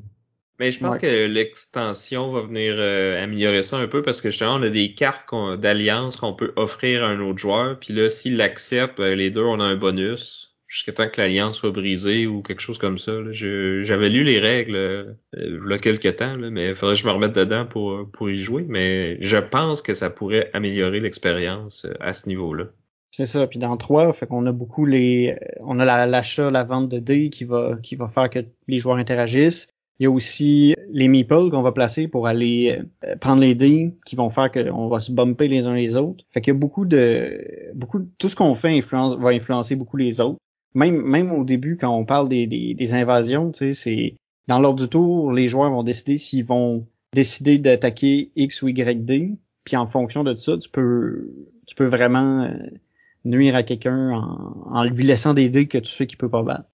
Mais 0.59 0.73
je 0.73 0.79
pense 0.79 0.95
Ouais. 0.97 1.01
que 1.01 1.27
l'extension 1.27 2.33
va 2.33 2.43
venir 2.43 2.75
euh, 2.77 3.23
améliorer 3.25 3.63
ça 3.63 3.79
un 3.79 3.87
peu 3.89 4.03
parce 4.03 4.21
que 4.21 4.31
justement, 4.31 4.57
on 4.57 4.63
a 4.63 4.69
des 4.69 4.93
cartes 4.95 5.25
qu'on- 5.27 5.57
d'alliance 5.57 6.17
qu'on 6.19 6.35
peut 6.35 6.53
offrir 6.57 7.03
à 7.03 7.09
un 7.09 7.21
autre 7.21 7.39
joueur. 7.39 7.79
Puis 7.81 7.95
là, 7.95 8.11
s'il 8.11 8.37
l'accepte, 8.37 8.99
ben, 8.99 9.17
les 9.19 9.31
deux, 9.31 9.43
on 9.43 9.59
a 9.59 9.65
un 9.65 9.77
bonus 9.77 10.55
jusqu'à 10.67 10.93
temps 10.93 11.09
que 11.09 11.21
l'alliance 11.21 11.57
soit 11.57 11.71
brisée 11.73 12.27
ou 12.29 12.43
quelque 12.43 12.61
chose 12.61 12.77
comme 12.79 12.99
ça. 12.99 13.11
là. 13.13 13.33
Je- 13.33 13.83
J'avais 13.85 14.09
lu 14.11 14.23
les 14.23 14.39
règles 14.39 14.77
euh, 14.77 15.05
il 15.37 15.61
y 15.69 15.73
a 15.73 15.79
quelques 15.79 16.15
temps, 16.17 16.37
là, 16.37 16.51
mais 16.51 16.69
il 16.69 16.77
faudrait 16.77 16.95
que 16.95 17.01
je 17.01 17.07
me 17.07 17.11
remette 17.13 17.33
dedans 17.33 17.65
pour, 17.67 18.09
pour 18.13 18.29
y 18.31 18.39
jouer. 18.39 18.67
Mais 18.69 19.17
je 19.23 19.39
pense 19.39 19.81
que 19.83 19.95
ça 19.95 20.11
pourrait 20.11 20.51
améliorer 20.53 21.01
l'expérience 21.01 21.87
euh, 21.87 21.95
à 22.01 22.13
ce 22.13 22.29
niveau-là. 22.29 22.67
C'est 23.11 23.27
ça. 23.27 23.47
Puis 23.47 23.59
dans 23.59 23.77
3, 23.77 24.13
fait 24.13 24.27
qu'on 24.27 24.47
a 24.47 24.53
beaucoup 24.53 24.87
les, 24.87 25.37
on 25.61 25.79
a 25.81 25.85
la- 25.85 26.07
l'achat, 26.07 26.51
la, 26.51 26.65
vente 26.65 26.89
de 26.89 26.99
dés 26.99 27.31
qui 27.31 27.45
va, 27.45 27.77
qui 27.83 27.97
va 27.97 28.09
faire 28.09 28.31
que 28.31 28.41
les 28.69 28.79
joueurs 28.79 28.97
interagissent. 28.97 29.69
Il 29.99 30.05
y 30.05 30.07
a 30.07 30.11
aussi 30.11 30.75
les 30.91 31.09
meeples 31.09 31.51
qu'on 31.51 31.61
va 31.61 31.73
placer 31.73 32.09
pour 32.09 32.27
aller 32.27 32.81
euh, 33.05 33.17
prendre 33.17 33.43
les 33.43 33.55
dés 33.55 33.95
qui 34.07 34.17
vont 34.17 34.31
faire 34.31 34.51
qu'on 34.51 34.89
va 34.89 34.99
se 34.99 35.13
bumper 35.13 35.47
les 35.49 35.67
uns 35.67 35.75
les 35.75 35.97
autres. 35.97 36.25
Fait 36.31 36.41
qu'il 36.41 36.55
y 36.55 36.57
a 36.57 36.59
beaucoup 36.59 36.87
de, 36.87 37.39
beaucoup 37.75 38.01
tout 38.19 38.29
ce 38.31 38.37
qu'on 38.37 38.55
fait 38.55 38.71
influence, 38.79 39.15
va 39.17 39.31
influencer 39.31 39.77
beaucoup 39.77 39.99
les 39.99 40.21
autres. 40.21 40.39
Même, 40.75 41.03
même 41.03 41.33
au 41.33 41.45
début, 41.45 41.77
quand 41.77 41.95
on 41.95 42.05
parle 42.07 42.29
des, 42.29 42.47
des, 42.47 42.75
des 42.75 42.95
invasions, 42.95 43.51
tu 43.51 43.59
sais, 43.59 43.75
c'est, 43.75 44.15
dans 44.47 44.59
l'ordre 44.59 44.81
du 44.83 44.89
tour, 44.89 45.33
les 45.33 45.49
joueurs 45.49 45.71
vont 45.71 45.83
décider 45.83 46.17
s'ils 46.17 46.47
vont 46.47 46.87
décider 47.13 47.59
d'attaquer 47.59 48.31
X 48.37 48.63
ou 48.63 48.69
Y 48.69 49.05
dés. 49.05 49.33
Puis 49.65 49.77
en 49.77 49.87
fonction 49.87 50.25
de 50.25 50.35
ça, 50.35 50.57
tu 50.57 50.71
peux, 50.71 51.29
tu 51.67 51.75
peux 51.75 51.85
vraiment 51.87 52.45
euh, 52.45 52.55
nuire 53.25 53.57
à 53.57 53.63
quelqu'un 53.63 54.11
en, 54.11 54.67
en 54.71 54.85
lui 54.85 55.05
laissant 55.05 55.35
des 55.35 55.49
dés 55.49 55.67
que 55.67 55.79
tu 55.79 55.93
sais 55.93 56.07
qu'il 56.07 56.19
peut 56.19 56.31
pas 56.31 56.43
battre. 56.43 56.65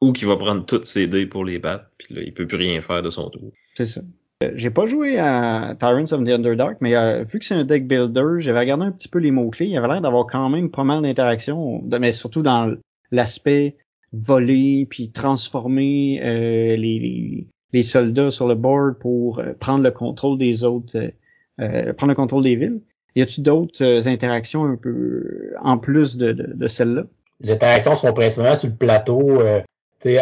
Ou 0.00 0.12
qu'il 0.12 0.28
va 0.28 0.36
prendre 0.36 0.66
toutes 0.66 0.84
ses 0.86 1.06
dés 1.06 1.26
pour 1.26 1.44
les 1.44 1.58
battre, 1.58 1.86
puis 1.98 2.14
là, 2.14 2.20
il 2.22 2.34
peut 2.34 2.46
plus 2.46 2.58
rien 2.58 2.80
faire 2.82 3.02
de 3.02 3.10
son 3.10 3.30
tour. 3.30 3.52
C'est 3.74 3.86
ça. 3.86 4.02
Euh, 4.42 4.52
J'ai 4.54 4.68
pas 4.70 4.86
joué 4.86 5.18
à 5.18 5.74
Tyrants 5.80 6.12
of 6.12 6.24
the 6.24 6.28
Underdark, 6.28 6.76
mais 6.82 6.94
euh, 6.94 7.24
vu 7.24 7.38
que 7.38 7.46
c'est 7.46 7.54
un 7.54 7.64
deck 7.64 7.88
builder, 7.88 8.36
j'avais 8.38 8.58
regardé 8.58 8.84
un 8.84 8.92
petit 8.92 9.08
peu 9.08 9.18
les 9.18 9.30
mots-clés. 9.30 9.66
Il 9.66 9.72
y 9.72 9.76
avait 9.78 9.88
l'air 9.88 10.02
d'avoir 10.02 10.26
quand 10.26 10.50
même 10.50 10.70
pas 10.70 10.84
mal 10.84 11.00
d'interactions, 11.00 11.82
mais 11.98 12.12
surtout 12.12 12.42
dans 12.42 12.74
l'aspect 13.10 13.78
voler 14.12 14.86
puis 14.90 15.10
transformer 15.10 16.20
euh, 16.22 16.76
les, 16.76 16.98
les, 16.98 17.48
les 17.72 17.82
soldats 17.82 18.30
sur 18.30 18.46
le 18.46 18.54
board 18.54 18.98
pour 18.98 19.38
euh, 19.38 19.54
prendre 19.54 19.82
le 19.82 19.90
contrôle 19.90 20.36
des 20.36 20.64
autres, 20.64 20.98
prendre 21.56 22.08
le 22.08 22.14
contrôle 22.14 22.42
des 22.42 22.56
villes. 22.56 22.82
Y 23.16 23.22
a-tu 23.22 23.40
d'autres 23.40 23.82
euh, 23.82 24.06
interactions 24.06 24.64
un 24.64 24.76
peu 24.76 25.54
en 25.62 25.78
plus 25.78 26.16
de, 26.16 26.32
de, 26.32 26.52
de 26.54 26.68
celle-là? 26.68 27.02
Les 27.40 27.50
interactions 27.50 27.96
sont 27.96 28.12
principalement 28.12 28.56
sur 28.56 28.68
le 28.68 28.74
plateau, 28.76 29.40
euh, 29.40 29.60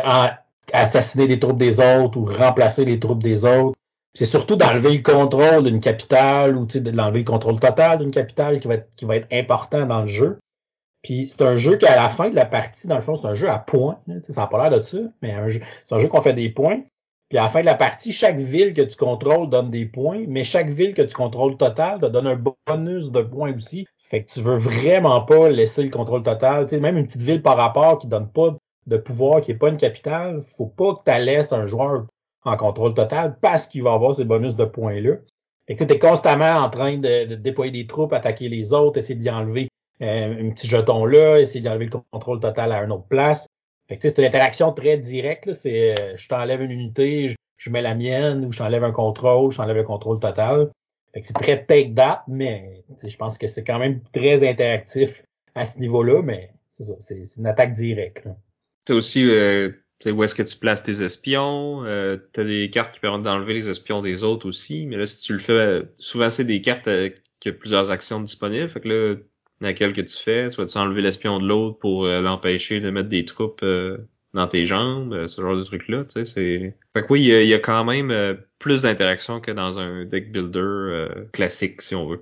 à- 0.05 0.38
assassiner 0.72 1.28
des 1.28 1.38
troupes 1.38 1.59
des 1.59 1.78
autres 1.80 2.16
ou 2.16 2.24
remplacer 2.24 2.84
les 2.84 2.99
troupes 2.99 3.22
des 3.22 3.45
autres. 3.45 3.76
C'est 4.14 4.24
surtout 4.24 4.57
d'enlever 4.57 4.97
le 4.97 5.03
contrôle 5.03 5.64
d'une 5.64 5.80
capitale 5.80 6.57
ou 6.57 6.66
d'enlever 6.66 7.18
le 7.18 7.24
contrôle 7.24 7.59
total 7.61 7.99
d'une 7.99 8.12
capitale 8.12 8.61
qui 8.61 8.68
va 8.68 8.74
être, 8.74 8.88
qui 8.97 9.05
va 9.05 9.16
être 9.16 9.26
important 9.32 9.86
dans 9.86 10.03
le 10.03 10.09
jeu. 10.09 10.38
Puis 11.03 11.28
c'est 11.28 11.42
un 11.42 11.57
jeu 11.57 11.76
qu'à 11.76 11.97
la 11.97 12.09
fin 12.09 12.30
de 12.30 12.34
la 12.34 12.47
partie, 12.47 12.86
dans 12.86 12.95
le 12.95 13.03
fond, 13.03 13.14
c'est 13.16 13.26
un 13.26 13.34
jeu 13.34 13.51
à 13.51 13.59
points. 13.59 13.99
là, 14.07 14.14
ça 14.28 14.40
n'a 14.42 14.47
pas 14.47 14.68
l'air 14.68 14.78
de 14.78 14.82
ça, 14.84 14.99
mais 15.20 15.34
c'est 15.51 15.95
un 15.95 15.99
jeu 15.99 16.09
qu'on 16.09 16.22
fait 16.22 16.32
des 16.32 16.49
points. 16.49 16.80
Puis 17.29 17.39
à 17.39 17.45
la 17.45 17.49
fin 17.49 17.61
de 17.61 17.66
la 17.66 17.75
partie, 17.75 18.12
chaque 18.12 18.39
ville 18.39 18.75
que 18.75 18.83
tu 18.83 18.97
contrôles 18.97 19.49
donne 19.49 19.70
des 19.70 19.87
points, 19.87 20.25
mais 20.29 20.45
chaque 20.45 20.70
ville 20.70 20.95
que 20.95 21.03
tu 21.03 21.14
contrôles 21.14 21.57
total 21.57 22.01
te 22.01 22.07
donne 22.07 22.27
un 22.27 22.37
bonus 22.37 23.11
de 23.11 23.22
points 23.22 23.55
aussi. 23.55 23.87
Fait 23.99 24.22
que 24.22 24.31
tu 24.31 24.41
veux 24.41 24.57
vraiment 24.57 25.22
pas 25.22 25.49
laisser 25.49 25.83
le 25.83 25.91
contrôle 25.91 26.22
total. 26.22 26.66
Tu 26.66 26.75
sais, 26.75 26.81
même 26.81 26.99
une 26.99 27.07
petite 27.07 27.22
ville 27.22 27.43
par 27.43 27.57
rapport 27.57 27.99
qui 27.99 28.07
donne 28.07 28.29
pas 28.29 28.55
de 28.87 28.97
pouvoir, 28.97 29.41
qui 29.41 29.53
est 29.53 29.57
pas 29.57 29.70
une 29.70 29.79
capitale, 29.79 30.43
faut 30.57 30.66
pas 30.66 30.95
que 30.95 31.11
tu 31.11 31.25
laisses 31.25 31.53
un 31.53 31.66
joueur 31.66 32.07
en 32.45 32.57
contrôle 32.57 32.95
total 32.95 33.39
parce 33.41 33.66
qu'il 33.66 33.83
va 33.83 33.95
avoir 33.95 34.14
ces 34.14 34.25
bonus 34.25 34.57
de 34.57 34.64
points-là. 34.64 35.16
Fait 35.66 35.77
que 35.77 35.85
tu 35.85 35.95
es 35.95 35.99
constamment 35.99 36.57
en 36.57 36.68
train 36.68 36.99
de, 36.99 37.35
déployer 37.37 37.72
des 37.72 37.87
troupes, 37.87 38.12
attaquer 38.12 38.51
les 38.51 38.75
autres, 38.75 38.99
essayer 38.99 39.18
d'y 39.18 39.31
enlever 39.31 39.68
euh, 40.03 40.47
un 40.47 40.51
petit 40.51 40.66
jeton 40.66 41.07
là, 41.07 41.39
essayer 41.39 41.62
d'y 41.62 41.68
enlever 41.68 41.87
le 41.87 42.01
contrôle 42.12 42.41
total 42.41 42.72
à 42.72 42.83
une 42.83 42.93
autre 42.93 43.09
place. 43.09 43.47
Fait 43.89 43.97
que 43.97 44.03
tu 44.03 44.09
c'est 44.09 44.18
une 44.18 44.28
interaction 44.28 44.72
très 44.72 44.99
directe. 44.99 45.53
C'est 45.53 45.99
euh, 45.99 46.16
je 46.16 46.28
t'enlève 46.28 46.62
une 46.62 46.70
unité, 46.70 47.28
je, 47.28 47.37
je 47.59 47.70
mets 47.70 47.82
la 47.82 47.95
mienne, 47.95 48.45
ou 48.45 48.53
je 48.53 48.59
t'enlève 48.59 48.85
un 48.85 48.93
contrôle, 48.93 49.51
je 49.53 49.57
t'enlève 49.59 49.76
le 49.76 49.85
contrôle 49.85 50.20
total. 50.20 50.70
Fait 51.12 51.20
que 51.20 51.26
c'est 51.26 51.35
très 51.35 51.64
take 51.64 51.95
that, 51.95 52.24
mais 52.26 52.82
tu 52.99 53.09
je 53.09 53.16
pense 53.16 53.39
que 53.39 53.47
c'est 53.47 53.62
quand 53.62 53.78
même 53.78 54.01
très 54.12 54.49
interactif 54.49 55.22
à 55.55 55.64
ce 55.64 55.78
niveau-là, 55.78 56.22
mais 56.22 56.51
c'est 56.72 56.85
ça, 56.85 56.95
c'est 56.99 57.37
une 57.37 57.47
attaque 57.47 57.72
directe. 57.72 58.24
là. 58.24 58.37
T'as 58.85 58.95
aussi 58.95 59.24
euh, 59.30 59.70
où 60.07 60.24
est-ce 60.24 60.35
que 60.35 60.43
tu 60.43 60.57
places 60.57 60.82
tes 60.82 61.03
espions. 61.03 61.85
Euh, 61.85 62.18
tu 62.32 62.41
as 62.41 62.45
des 62.45 62.68
cartes 62.70 62.93
qui 62.93 63.01
permettent 63.01 63.22
d'enlever 63.22 63.55
les 63.55 63.68
espions 63.68 64.03
des 64.03 64.24
autres 64.24 64.49
aussi. 64.49 64.87
Mais 64.87 64.97
là, 64.97 65.07
si 65.07 65.22
tu 65.22 65.32
le 65.32 65.39
fais, 65.39 65.82
souvent 65.99 66.30
c'est 66.30 66.45
des 66.45 66.61
cartes 66.61 66.89
euh, 66.89 67.11
qui 67.41 67.51
ont 67.51 67.55
plusieurs 67.59 67.91
actions 67.91 68.20
disponibles. 68.20 68.68
Fait 68.68 68.80
que 68.80 68.89
là, 68.89 69.16
laquelle 69.61 69.92
que 69.92 70.00
tu 70.00 70.16
fais, 70.16 70.50
soit 70.50 70.66
tu 70.66 70.78
enlever 70.78 71.02
l'espion 71.02 71.38
de 71.38 71.46
l'autre 71.46 71.78
pour 71.78 72.05
euh, 72.05 72.20
l'empêcher 72.20 72.80
de 72.80 72.90
mettre 72.90 73.09
des 73.09 73.24
troupes 73.24 73.62
euh, 73.62 73.98
dans 74.32 74.48
tes 74.48 74.66
jambes, 74.66 75.26
ce 75.26 75.40
genre 75.40 75.57
de 75.57 75.64
trucs-là, 75.64 76.05
tu 76.05 76.20
sais, 76.20 76.24
c'est... 76.24 76.76
Fait 76.92 77.02
que 77.02 77.12
oui, 77.12 77.24
il 77.24 77.46
y 77.46 77.55
a, 77.55 77.59
quand 77.59 77.84
même 77.84 78.36
plus 78.59 78.82
d'interaction 78.82 79.40
que 79.40 79.52
dans 79.52 79.78
un 79.78 80.05
deck 80.05 80.32
builder 80.32 81.07
classique, 81.32 81.80
si 81.82 81.94
on 81.94 82.09
veut. 82.09 82.20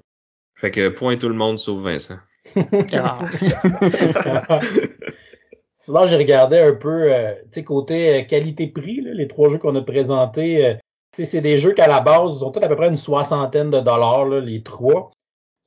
Fait 0.56 0.70
que 0.70 0.88
point 0.88 1.16
tout 1.16 1.28
le 1.28 1.34
monde 1.34 1.58
sauf 1.58 1.82
Vincent. 1.82 2.18
Ah. 2.92 3.18
Sinon, 5.84 6.06
j'ai 6.06 6.16
regardé 6.16 6.58
un 6.60 6.74
peu, 6.74 7.12
euh, 7.12 7.34
tu 7.46 7.54
sais, 7.54 7.64
côté 7.64 8.20
euh, 8.20 8.22
qualité-prix, 8.24 9.00
les 9.00 9.26
trois 9.26 9.50
jeux 9.50 9.58
qu'on 9.58 9.74
a 9.74 9.82
présentés. 9.82 10.64
Euh, 10.64 10.74
tu 11.12 11.24
sais, 11.24 11.24
c'est 11.24 11.40
des 11.40 11.58
jeux 11.58 11.72
qu'à 11.72 11.88
la 11.88 12.00
base, 12.00 12.36
ils 12.36 12.44
ont 12.44 12.52
tous 12.52 12.62
à 12.62 12.68
peu 12.68 12.76
près 12.76 12.86
une 12.86 12.96
soixantaine 12.96 13.70
de 13.70 13.80
dollars, 13.80 14.28
les 14.28 14.62
trois. 14.62 15.10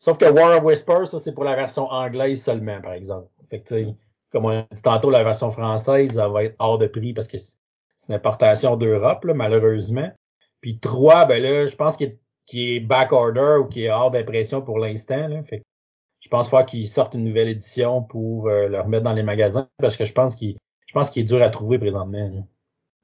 Sauf 0.05 0.19
que 0.19 0.25
War 0.25 0.55
of 0.55 0.63
Whispers, 0.63 1.07
ça, 1.07 1.19
c'est 1.19 1.31
pour 1.31 1.45
la 1.45 1.55
version 1.55 1.87
anglaise 1.89 2.43
seulement, 2.43 2.79
par 2.79 2.93
exemple. 2.93 3.27
Fait 3.49 3.61
que, 3.61 3.85
comme 4.31 4.45
on 4.45 4.49
a 4.49 4.67
dit 4.71 4.81
tantôt, 4.83 5.09
la 5.09 5.23
version 5.23 5.49
française, 5.49 6.11
ça 6.11 6.29
va 6.29 6.43
être 6.43 6.55
hors 6.59 6.77
de 6.77 6.85
prix 6.85 7.11
parce 7.11 7.27
que 7.27 7.39
c'est 7.39 8.09
une 8.09 8.13
importation 8.13 8.75
d'Europe, 8.75 9.25
malheureusement. 9.25 10.11
Puis 10.61 10.77
trois, 10.77 11.25
ben 11.25 11.41
là, 11.41 11.65
je 11.65 11.75
pense 11.75 11.97
qu'il 11.97 12.19
est, 12.53 12.75
est 12.75 12.79
back 12.81 13.13
order 13.13 13.57
ou 13.61 13.65
qu'il 13.65 13.81
est 13.81 13.89
hors 13.89 14.11
d'impression 14.11 14.61
pour 14.61 14.77
l'instant. 14.77 15.43
Fait 15.43 15.63
je 16.19 16.29
pense 16.29 16.49
qu'il 16.49 16.65
qu'ils 16.65 16.87
sortent 16.87 17.15
une 17.15 17.23
nouvelle 17.23 17.47
édition 17.47 18.03
pour 18.03 18.47
euh, 18.47 18.67
le 18.67 18.79
remettre 18.79 19.05
dans 19.05 19.13
les 19.13 19.23
magasins 19.23 19.67
parce 19.79 19.97
que 19.97 20.05
je 20.05 20.13
pense 20.13 20.35
qu'il 20.35 20.55
je 20.85 20.93
pense 20.93 21.09
qu'il 21.09 21.23
est 21.23 21.25
dur 21.25 21.41
à 21.41 21.49
trouver 21.49 21.79
présentement. 21.79 22.47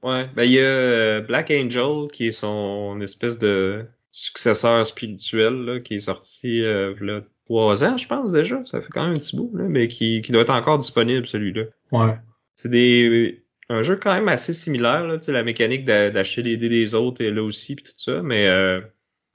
Ouais, 0.04 0.28
ben 0.36 0.44
il 0.44 0.52
y 0.52 0.60
a 0.60 0.66
euh, 0.66 1.22
Black 1.22 1.50
Angel 1.50 2.12
qui 2.14 2.28
est 2.28 2.32
son 2.32 3.02
espèce 3.02 3.40
de 3.40 3.88
successeur 4.12 4.86
spirituel 4.86 5.54
là, 5.66 5.80
qui 5.80 5.96
est 5.96 6.00
sorti 6.02 6.62
euh, 6.64 6.94
là 7.02 7.22
trois 7.46 7.84
ans, 7.84 7.98
je 7.98 8.08
pense 8.08 8.32
déjà. 8.32 8.64
Ça 8.66 8.82
fait 8.82 8.90
quand 8.92 9.04
même 9.04 9.12
un 9.12 9.20
petit 9.20 9.36
bout, 9.36 9.52
là, 9.56 9.66
mais 9.68 9.88
qui, 9.88 10.22
qui 10.22 10.32
doit 10.32 10.42
être 10.42 10.54
encore 10.54 10.80
disponible 10.80 11.28
celui-là. 11.28 11.64
Ouais. 11.92 12.16
C'est 12.56 12.70
des 12.70 13.44
un 13.70 13.82
jeu 13.82 13.96
quand 13.96 14.14
même 14.14 14.28
assez 14.28 14.54
similaire, 14.54 15.08
là, 15.08 15.18
la 15.28 15.44
mécanique 15.44 15.86
d'acheter 15.86 16.42
les 16.42 16.58
dés 16.58 16.70
des 16.70 16.94
autres 16.94 17.22
et 17.22 17.32
là 17.32 17.42
aussi 17.42 17.76
puis 17.76 17.86
tout 17.86 17.94
ça, 17.96 18.22
mais 18.22 18.48
euh, 18.48 18.82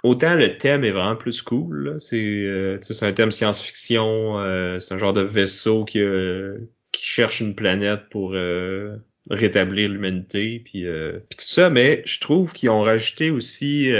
autant 0.02 0.34
le 0.34 0.58
thème 0.58 0.84
est 0.84 0.90
vraiment 0.90 1.16
plus 1.16 1.42
cool. 1.42 1.96
C'est 2.00 2.44
euh, 2.44 2.78
un 3.00 3.12
thème 3.12 3.32
science-fiction. 3.32 4.38
Euh, 4.40 4.78
c'est 4.78 4.94
un 4.94 4.98
genre 4.98 5.14
de 5.14 5.22
vaisseau 5.22 5.84
qui, 5.84 6.00
euh, 6.00 6.58
qui 6.92 7.04
cherche 7.04 7.40
une 7.40 7.54
planète 7.54 8.08
pour 8.10 8.32
euh, 8.34 8.96
rétablir 9.30 9.88
l'humanité, 9.88 10.60
puis, 10.64 10.84
puis, 10.84 11.36
tout 11.36 11.48
ça. 11.48 11.70
Mais 11.70 12.02
je 12.04 12.20
trouve 12.20 12.52
qu'ils 12.52 12.70
ont 12.70 12.82
rajouté 12.82 13.30
aussi 13.30 13.90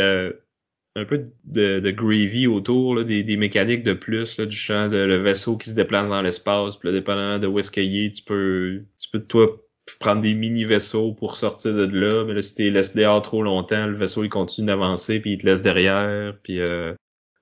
un 0.97 1.05
peu 1.05 1.23
de, 1.45 1.79
de 1.79 1.91
gravy 1.91 2.47
autour, 2.47 2.95
là, 2.95 3.05
des, 3.05 3.23
des, 3.23 3.37
mécaniques 3.37 3.83
de 3.83 3.93
plus, 3.93 4.39
là, 4.39 4.47
du 4.47 4.57
champ, 4.57 4.89
de, 4.89 4.97
le 4.97 5.19
vaisseau 5.19 5.59
qui 5.59 5.71
se 5.71 5.75
déplace 5.75 6.09
dans 6.09 6.23
l'espace, 6.23 6.77
puis 6.77 6.89
là, 6.89 6.95
dépendamment 6.95 7.39
de 7.39 7.47
où 7.47 7.59
est-ce 7.59 7.71
qu'il 7.71 8.05
est, 8.05 8.11
tu 8.11 8.23
peux, 8.23 8.83
tu 8.99 9.11
peux 9.11 9.21
toi 9.21 9.63
prendre 10.01 10.23
des 10.23 10.35
mini-vaisseaux 10.35 11.13
pour 11.13 11.37
sortir 11.37 11.75
de 11.75 11.85
là, 11.85 12.25
mais 12.25 12.33
là, 12.33 12.43
si 12.43 12.55
t'es 12.55 12.71
laissé 12.71 12.99
dehors 12.99 13.21
trop 13.21 13.43
longtemps, 13.43 13.87
le 13.87 13.97
vaisseau, 13.97 14.25
il 14.25 14.31
continue 14.31 14.67
d'avancer, 14.69 15.21
puis 15.21 15.35
il 15.35 15.39
te 15.39 15.47
laisse 15.47 15.63
derrière, 15.63 16.37
puis 16.43 16.61
euh, 16.61 16.95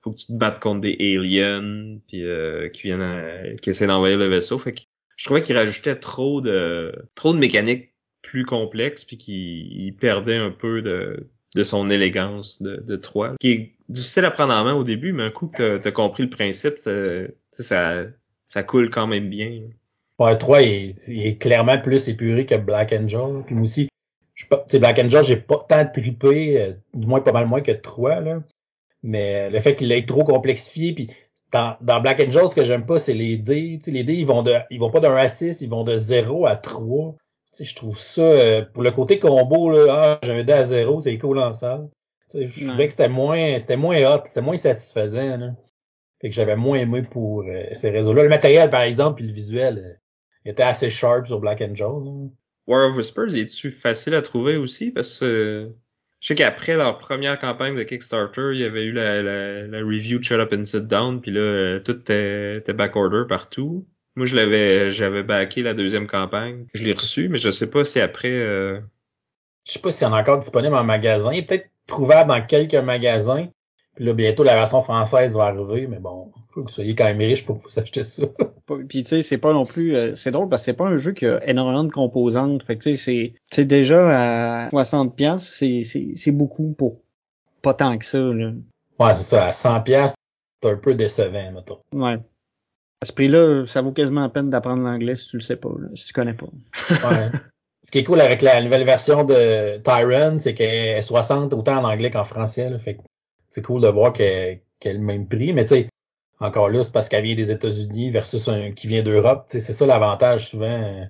faut 0.03 0.11
que 0.11 0.17
tu 0.17 0.27
te 0.27 0.33
battes 0.33 0.59
contre 0.59 0.81
des 0.81 0.97
aliens, 0.99 1.97
puis 2.07 2.25
euh, 2.25 2.67
qui 2.69 2.83
viennent 2.83 3.57
qui 3.61 3.69
essaient 3.69 3.87
d'envahir 3.87 4.17
le 4.17 4.27
vaisseau. 4.27 4.59
Fait 4.59 4.73
que 4.73 4.81
je 5.15 5.25
trouvais 5.25 5.41
qu'il 5.41 5.57
rajoutait 5.57 5.95
trop 5.95 6.41
de 6.41 6.93
trop 7.15 7.33
de 7.33 7.39
mécaniques 7.39 7.93
plus 8.21 8.45
complexes, 8.45 9.05
puis 9.05 9.17
qu'il 9.17 9.95
perdait 9.95 10.37
un 10.37 10.51
peu 10.51 10.81
de, 10.81 11.29
de 11.55 11.63
son 11.63 11.89
élégance 11.89 12.61
de, 12.61 12.75
de 12.75 12.95
3, 12.97 13.35
qui 13.39 13.51
est 13.51 13.71
difficile 13.89 14.25
à 14.25 14.31
prendre 14.31 14.53
en 14.53 14.65
main 14.65 14.73
au 14.73 14.83
début, 14.83 15.13
mais 15.13 15.23
un 15.23 15.31
coup 15.31 15.47
que 15.47 15.77
t'as 15.77 15.89
as 15.89 15.91
compris 15.93 16.23
le 16.23 16.29
principe, 16.29 16.77
ça, 16.77 16.91
ça, 17.51 18.03
ça 18.45 18.63
coule 18.63 18.89
quand 18.89 19.07
même 19.07 19.29
bien. 19.29 19.61
Ouais, 20.19 20.37
3 20.37 20.61
il 20.61 20.95
est, 21.07 21.41
clairement 21.41 21.77
plus 21.77 22.07
épuré 22.09 22.45
que 22.45 22.55
Black 22.55 22.93
Angel. 22.93 23.43
Puis 23.45 23.55
moi 23.55 23.63
aussi, 23.63 23.87
je 24.35 24.77
Black 24.77 24.99
Angel, 24.99 25.23
j'ai 25.23 25.37
pas 25.37 25.65
tant 25.67 25.85
trippé, 25.85 26.61
euh, 26.61 26.73
du 26.93 27.07
moins 27.07 27.21
pas 27.21 27.31
mal 27.31 27.47
moins 27.47 27.61
que 27.61 27.71
3, 27.71 28.19
là. 28.19 28.43
Mais 29.01 29.49
le 29.49 29.59
fait 29.59 29.75
qu'il 29.75 29.91
ait 29.91 30.05
trop 30.05 30.23
complexifié, 30.23 30.93
puis 30.93 31.09
dans, 31.51 31.77
dans 31.79 32.01
Black 32.01 32.19
Angel, 32.19 32.49
ce 32.49 32.55
que 32.55 32.63
j'aime 32.63 32.85
pas, 32.85 32.99
c'est 32.99 33.13
les 33.13 33.37
dés. 33.37 33.79
sais 33.81 33.91
les 33.91 34.03
dés, 34.03 34.15
ils 34.15 34.25
vont 34.25 34.43
de 34.43 34.53
ils 34.71 34.79
vont 34.79 34.89
pas 34.89 34.99
d'un 34.99 35.15
à 35.15 35.29
6, 35.29 35.61
ils 35.61 35.69
vont 35.69 35.83
de 35.83 35.97
0 35.97 36.45
à 36.47 36.55
3. 36.57 37.15
Sais 37.55 37.65
je 37.65 37.75
trouve 37.75 37.97
ça, 37.97 38.21
euh, 38.21 38.61
pour 38.63 38.83
le 38.83 38.91
côté 38.91 39.19
combo, 39.19 39.71
là, 39.71 39.85
ah, 39.89 40.19
j'ai 40.23 40.31
un 40.31 40.43
dé 40.43 40.53
à 40.53 40.65
0, 40.65 41.01
c'est 41.01 41.17
cool 41.17 41.39
ensemble. 41.39 41.89
Je 42.33 42.67
trouvais 42.67 42.87
que 42.87 42.91
c'était 42.91 43.09
moins, 43.09 43.59
c'était 43.59 43.77
moins 43.77 43.97
hot, 44.03 44.23
c'était 44.25 44.41
moins 44.41 44.57
satisfaisant. 44.57 45.37
Là. 45.37 45.55
Fait 46.19 46.29
que 46.29 46.35
j'avais 46.35 46.55
moins 46.55 46.79
aimé 46.79 47.03
pour 47.03 47.43
euh, 47.43 47.63
ces 47.73 47.91
réseaux-là. 47.91 48.23
Le 48.23 48.29
matériel, 48.29 48.69
par 48.69 48.81
exemple, 48.81 49.17
puis 49.17 49.27
le 49.27 49.33
visuel, 49.33 49.99
il 50.43 50.51
était 50.51 50.63
assez 50.63 50.89
sharp 50.89 51.27
sur 51.27 51.39
Black 51.39 51.61
and 51.61 51.75
Joe. 51.75 52.29
War 52.67 52.89
of 52.89 52.95
Whispers, 52.95 53.29
il 53.29 53.39
est-tu 53.39 53.71
facile 53.71 54.15
à 54.15 54.21
trouver 54.21 54.57
aussi? 54.57 54.91
Parce 54.91 55.19
que 55.19 55.71
je 56.19 56.27
sais 56.27 56.35
qu'après 56.35 56.75
leur 56.75 56.97
première 56.97 57.37
campagne 57.37 57.75
de 57.75 57.83
Kickstarter, 57.83 58.49
il 58.53 58.59
y 58.59 58.63
avait 58.63 58.83
eu 58.83 58.91
la, 58.91 59.21
la, 59.21 59.79
review 59.79 60.17
de 60.17 60.23
Shut 60.23 60.39
Up 60.39 60.51
and 60.53 60.65
Sit 60.65 60.87
Down, 60.87 61.21
puis 61.21 61.31
là, 61.31 61.39
euh, 61.39 61.79
tout 61.79 61.99
était, 61.99 62.57
était 62.57 62.73
backorder 62.73 63.23
partout. 63.29 63.87
Moi, 64.15 64.25
je 64.25 64.35
l'avais, 64.35 64.91
j'avais 64.91 65.23
backé 65.23 65.61
la 65.61 65.73
deuxième 65.73 66.07
campagne. 66.07 66.65
Je 66.73 66.83
l'ai 66.83 66.93
reçu, 66.93 67.27
mais 67.29 67.37
je 67.37 67.51
sais 67.51 67.69
pas 67.69 67.83
si 67.83 67.99
après. 67.99 68.31
Euh... 68.31 68.79
Je 69.65 69.73
sais 69.73 69.79
pas 69.79 69.91
s'il 69.91 70.07
y 70.07 70.09
en 70.09 70.13
a 70.13 70.21
encore 70.21 70.39
disponible 70.39 70.75
en 70.75 70.83
magasin. 70.83 71.33
Il 71.33 71.39
est 71.39 71.41
peut-être 71.43 71.69
trouvable 71.87 72.29
dans 72.29 72.41
quelques 72.41 72.75
magasins. 72.75 73.47
Puis 73.95 74.05
là, 74.05 74.13
bientôt, 74.13 74.43
la 74.43 74.55
version 74.55 74.81
française 74.81 75.35
va 75.35 75.45
arriver, 75.45 75.87
mais 75.87 75.99
bon, 75.99 76.31
faut 76.49 76.61
que 76.63 76.67
vous 76.67 76.73
soyez 76.73 76.95
quand 76.95 77.05
même 77.05 77.17
riche 77.17 77.45
pour 77.45 77.57
vous 77.57 77.79
acheter 77.79 78.03
ça. 78.03 78.23
Puis 78.89 79.03
tu 79.03 79.09
sais, 79.09 79.21
c'est 79.21 79.37
pas 79.37 79.53
non 79.53 79.65
plus, 79.65 79.95
euh, 79.95 80.15
c'est 80.15 80.31
drôle 80.31 80.49
parce 80.49 80.63
que 80.63 80.65
c'est 80.65 80.73
pas 80.73 80.87
un 80.87 80.97
jeu 80.97 81.13
qui 81.13 81.25
a 81.25 81.45
énormément 81.47 81.83
de 81.83 81.91
composantes. 81.91 82.63
Fait 82.63 82.77
que 82.77 82.83
tu 82.83 82.97
sais, 82.97 83.33
c'est, 83.49 83.65
déjà 83.65 84.65
à 84.65 84.69
60 84.69 85.15
pièces, 85.15 85.47
c'est, 85.47 85.83
c'est, 85.83 86.13
c'est 86.15 86.31
beaucoup 86.31 86.73
pour 86.73 87.01
pas 87.61 87.73
tant 87.73 87.97
que 87.97 88.05
ça. 88.05 88.19
Là. 88.19 88.51
Ouais, 88.99 89.13
c'est 89.13 89.23
ça. 89.23 89.45
À 89.45 89.51
100 89.51 89.81
pièces, 89.81 90.15
c'est 90.61 90.69
un 90.69 90.77
peu 90.77 90.93
décevant, 90.93 91.51
mettons. 91.53 91.79
Ouais. 91.93 92.17
À 93.01 93.05
ce 93.05 93.13
prix-là, 93.13 93.65
ça 93.67 93.81
vaut 93.81 93.91
quasiment 93.91 94.21
la 94.21 94.29
peine 94.29 94.49
d'apprendre 94.49 94.83
l'anglais 94.83 95.15
si 95.15 95.27
tu 95.27 95.37
le 95.37 95.41
sais 95.41 95.57
pas, 95.57 95.69
si 95.95 96.07
tu 96.07 96.13
connais 96.13 96.33
pas. 96.33 96.47
ouais. 96.89 97.31
Ce 97.85 97.91
qui 97.91 97.99
est 97.99 98.03
cool 98.03 98.19
avec 98.19 98.41
la 98.41 98.59
nouvelle 98.63 98.83
version 98.83 99.23
de 99.23 99.77
Tyron, 99.77 100.39
c'est 100.39 100.55
qu'elle 100.55 100.97
est 100.97 101.01
60 101.03 101.53
autant 101.53 101.77
en 101.77 101.83
anglais 101.83 102.09
qu'en 102.09 102.23
français. 102.23 102.67
Là. 102.67 102.79
Fait 102.79 102.97
c'est 103.47 103.61
cool 103.61 103.81
de 103.81 103.87
voir 103.87 104.11
qu'elle 104.11 104.59
a 104.83 104.93
le 104.93 104.97
même 104.97 105.27
prix. 105.27 105.53
Mais 105.53 105.65
tu 105.65 105.75
sais, 105.75 105.89
encore 106.39 106.69
là, 106.69 106.83
c'est 106.83 106.91
parce 106.91 107.09
qu'elle 107.09 107.23
vient 107.23 107.35
des 107.35 107.51
États-Unis 107.51 108.09
versus 108.09 108.47
un 108.47 108.71
qui 108.71 108.87
vient 108.87 109.03
d'Europe. 109.03 109.45
C'est 109.49 109.59
ça 109.59 109.85
l'avantage 109.85 110.49
souvent. 110.49 110.65
Euh, 110.65 111.05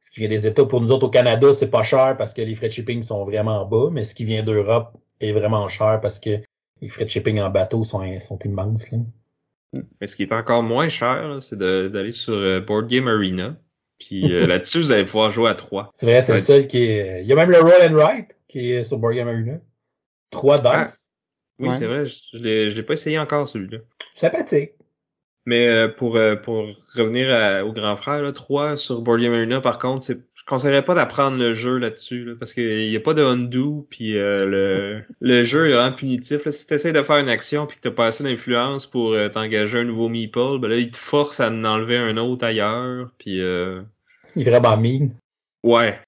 ce 0.00 0.10
qui 0.10 0.20
vient 0.20 0.28
des 0.28 0.46
États, 0.46 0.66
pour 0.66 0.82
nous 0.82 0.92
autres 0.92 1.06
au 1.06 1.10
Canada, 1.10 1.50
c'est 1.54 1.70
pas 1.70 1.82
cher 1.82 2.14
parce 2.18 2.34
que 2.34 2.42
les 2.42 2.54
frais 2.54 2.68
de 2.68 2.72
shipping 2.74 3.02
sont 3.02 3.24
vraiment 3.24 3.64
bas, 3.64 3.88
mais 3.90 4.04
ce 4.04 4.14
qui 4.14 4.26
vient 4.26 4.42
d'Europe 4.42 4.98
est 5.20 5.32
vraiment 5.32 5.66
cher 5.68 5.98
parce 6.02 6.20
que 6.20 6.42
les 6.82 6.88
frais 6.90 7.04
de 7.04 7.10
shipping 7.10 7.40
en 7.40 7.48
bateau 7.48 7.84
sont, 7.84 8.02
sont 8.20 8.38
immenses. 8.40 8.90
Là. 8.90 8.98
Mais 10.00 10.06
ce 10.06 10.16
qui 10.16 10.22
est 10.22 10.32
encore 10.32 10.62
moins 10.62 10.88
cher, 10.88 11.38
c'est 11.40 11.58
d'aller 11.58 12.12
sur 12.12 12.34
euh, 12.34 12.60
Board 12.60 12.86
Game 12.86 13.08
Arena. 13.08 13.56
Puis 13.98 14.32
euh, 14.32 14.46
là-dessus, 14.46 14.78
vous 14.78 14.92
allez 14.92 15.04
pouvoir 15.04 15.30
jouer 15.30 15.50
à 15.50 15.54
trois. 15.54 15.90
C'est 15.94 16.06
vrai, 16.06 16.22
c'est 16.22 16.32
le 16.32 16.38
seul 16.38 16.66
qui 16.66 16.84
est. 16.84 17.22
Il 17.22 17.28
y 17.28 17.32
a 17.32 17.36
même 17.36 17.50
le 17.50 17.60
Roll 17.60 17.82
and 17.82 17.94
Write 17.94 18.36
qui 18.48 18.72
est 18.72 18.82
sur 18.82 18.98
Board 18.98 19.14
Game 19.14 19.28
Arena. 19.28 19.58
Trois 20.30 20.66
ah, 20.66 20.84
dice. 20.84 21.10
Oui, 21.58 21.70
c'est 21.76 21.86
vrai, 21.86 22.06
je, 22.06 22.16
je 22.32 22.38
l'ai 22.38 22.82
pas 22.82 22.92
essayé 22.94 23.18
encore 23.18 23.48
celui-là. 23.48 23.78
Sympathique. 24.14 24.72
Mais 25.48 25.66
euh, 25.66 25.88
pour 25.88 26.16
euh, 26.16 26.36
pour 26.36 26.66
revenir 26.94 27.64
au 27.66 27.72
grand 27.72 27.96
frère, 27.96 28.20
là, 28.20 28.32
3 28.32 28.76
sur 28.76 29.00
Board 29.00 29.18
Game 29.18 29.32
Arena, 29.32 29.62
par 29.62 29.78
contre, 29.78 30.04
c'est 30.04 30.27
conseillerais 30.48 30.84
pas 30.84 30.94
d'apprendre 30.94 31.38
le 31.38 31.54
jeu 31.54 31.78
là-dessus, 31.78 32.24
là, 32.24 32.32
parce 32.38 32.54
qu'il 32.54 32.88
y 32.88 32.96
a 32.96 33.00
pas 33.00 33.14
de 33.14 33.22
undo, 33.22 33.86
puis 33.90 34.16
euh, 34.16 34.46
le, 34.46 35.02
le 35.20 35.42
jeu 35.44 35.68
est 35.68 35.74
vraiment 35.74 35.94
punitif. 35.94 36.44
Là. 36.44 36.52
Si 36.52 36.66
tu 36.66 36.74
essaies 36.74 36.92
de 36.92 37.02
faire 37.02 37.18
une 37.18 37.28
action 37.28 37.66
puis 37.66 37.76
que 37.76 37.82
t'as 37.82 37.94
pas 37.94 38.06
assez 38.06 38.24
d'influence 38.24 38.86
pour 38.86 39.14
t'engager 39.32 39.78
un 39.78 39.84
nouveau 39.84 40.08
meeple, 40.08 40.58
ben 40.60 40.68
là, 40.68 40.76
il 40.76 40.90
te 40.90 40.96
force 40.96 41.40
à 41.40 41.48
en 41.48 41.64
enlever 41.64 41.96
un 41.96 42.16
autre 42.16 42.44
ailleurs, 42.44 43.10
puis... 43.18 43.40
Euh... 43.40 43.82
Il 44.36 44.46
est 44.46 44.50
vraiment 44.50 44.76
mine. 44.76 45.14
Ouais. 45.62 45.98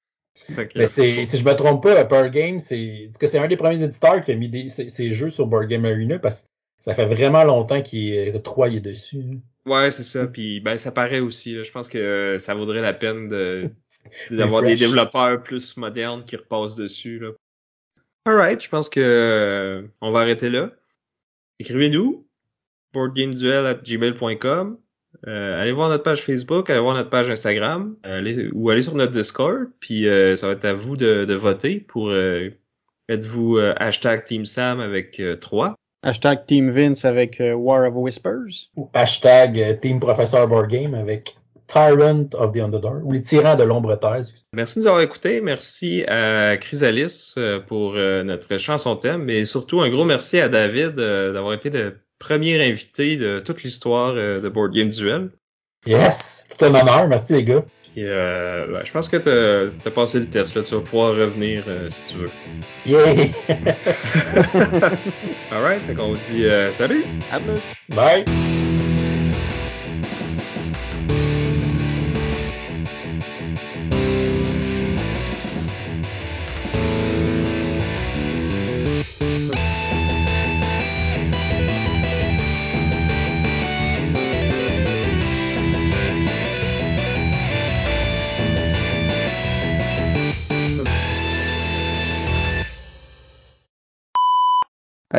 Mais 0.74 0.86
c'est, 0.86 1.26
si 1.26 1.38
je 1.38 1.44
me 1.44 1.54
trompe 1.54 1.82
pas, 1.82 2.04
Pearl 2.04 2.30
Game, 2.30 2.60
c'est, 2.60 3.10
que 3.18 3.26
c'est 3.26 3.38
un 3.38 3.48
des 3.48 3.56
premiers 3.56 3.82
éditeurs 3.82 4.20
qui 4.20 4.32
a 4.32 4.34
mis 4.34 4.48
des, 4.48 4.68
ces, 4.68 5.12
jeux 5.12 5.30
sur 5.30 5.46
Board 5.46 5.68
Game 5.68 5.84
Arena 5.84 6.18
parce 6.18 6.42
que 6.42 6.48
ça 6.80 6.94
fait 6.94 7.06
vraiment 7.06 7.44
longtemps 7.44 7.82
qu'il 7.82 8.12
est, 8.14 8.42
3 8.42 8.70
est 8.70 8.80
dessus. 8.80 9.22
Hein. 9.22 9.38
Ouais, 9.66 9.90
c'est 9.90 10.02
ça. 10.02 10.26
Puis 10.26 10.60
ben 10.60 10.78
ça 10.78 10.90
paraît 10.90 11.20
aussi. 11.20 11.62
Je 11.62 11.70
pense 11.70 11.88
que 11.88 12.38
ça 12.40 12.54
vaudrait 12.54 12.80
la 12.80 12.94
peine 12.94 13.28
de 13.28 13.70
d'avoir 14.30 14.62
des 14.62 14.74
développeurs 14.74 15.42
plus 15.42 15.76
modernes 15.76 16.24
qui 16.24 16.36
repassent 16.36 16.76
dessus. 16.76 17.18
Là. 17.18 17.28
Alright, 18.24 18.62
je 18.62 18.68
pense 18.70 18.88
que 18.88 19.00
euh, 19.00 19.82
on 20.00 20.10
va 20.10 20.20
arrêter 20.20 20.48
là. 20.48 20.72
Écrivez-nous 21.58 22.26
boardgameduel@gmail.com. 22.94 24.78
euh, 25.26 25.60
allez 25.60 25.72
voir 25.72 25.90
notre 25.90 26.02
page 26.02 26.22
Facebook, 26.22 26.70
allez 26.70 26.80
voir 26.80 26.96
notre 26.96 27.10
page 27.10 27.30
Instagram, 27.30 27.96
allez, 28.02 28.48
ou 28.52 28.70
allez 28.70 28.82
sur 28.82 28.94
notre 28.94 29.12
Discord, 29.12 29.68
puis 29.78 30.06
ça 30.36 30.46
va 30.46 30.54
être 30.54 30.64
à 30.64 30.72
vous 30.72 30.96
de, 30.96 31.26
de 31.26 31.34
voter 31.34 31.80
pour 31.80 32.12
êtes-vous 33.08 33.58
hashtag 33.76 34.24
Team 34.24 34.46
Sam 34.46 34.80
avec 34.80 35.22
3. 35.40 35.76
Hashtag 36.02 36.46
Team 36.46 36.70
Vince 36.70 37.04
avec 37.04 37.40
War 37.40 37.86
of 37.86 37.94
Whispers. 37.94 38.70
Ou 38.76 38.88
hashtag 38.94 39.80
Team 39.80 40.00
Professor 40.00 40.46
Board 40.46 40.70
Game 40.70 40.94
avec 40.94 41.36
Tyrant 41.66 42.28
of 42.34 42.52
the 42.52 42.58
Underdark, 42.58 43.04
ou 43.04 43.12
les 43.12 43.22
tyrans 43.22 43.56
de 43.56 43.62
l'ombre 43.62 43.94
terre. 43.94 44.22
Merci 44.52 44.78
de 44.78 44.84
nous 44.84 44.88
avoir 44.88 45.02
écoutés. 45.02 45.40
Merci 45.40 46.04
à 46.08 46.56
Chrysalis 46.56 47.34
pour 47.68 47.92
notre 47.92 48.58
chanson 48.58 48.96
thème, 48.96 49.24
mais 49.24 49.44
surtout 49.44 49.80
un 49.80 49.88
gros 49.88 50.04
merci 50.04 50.40
à 50.40 50.48
David 50.48 50.96
d'avoir 50.96 51.52
été 51.52 51.70
le 51.70 52.00
premier 52.20 52.62
invité 52.64 53.16
de 53.16 53.40
toute 53.40 53.64
l'histoire 53.64 54.10
euh, 54.10 54.40
de 54.40 54.48
Board 54.48 54.72
Game 54.72 54.90
Duel. 54.90 55.30
Yes! 55.86 56.44
Tout 56.56 56.66
un 56.66 56.74
honneur, 56.74 57.08
merci 57.08 57.32
les 57.32 57.44
gars. 57.44 57.64
Euh, 57.98 58.84
je 58.84 58.92
pense 58.92 59.08
que 59.08 59.16
t'as 59.16 59.88
as 59.88 59.92
passé 59.92 60.20
le 60.20 60.30
test, 60.30 60.54
là, 60.54 60.62
tu 60.62 60.74
vas 60.74 60.80
pouvoir 60.80 61.16
revenir 61.16 61.64
euh, 61.66 61.90
si 61.90 62.12
tu 62.12 62.18
veux. 62.18 62.30
Yeah! 62.84 63.32
Alright, 65.50 65.82
fait 65.82 65.94
qu'on 65.94 66.14
dit 66.14 66.44
euh, 66.44 66.72
salut! 66.72 67.04
À 67.30 67.40
plus! 67.40 67.60
Bye! 67.88 68.24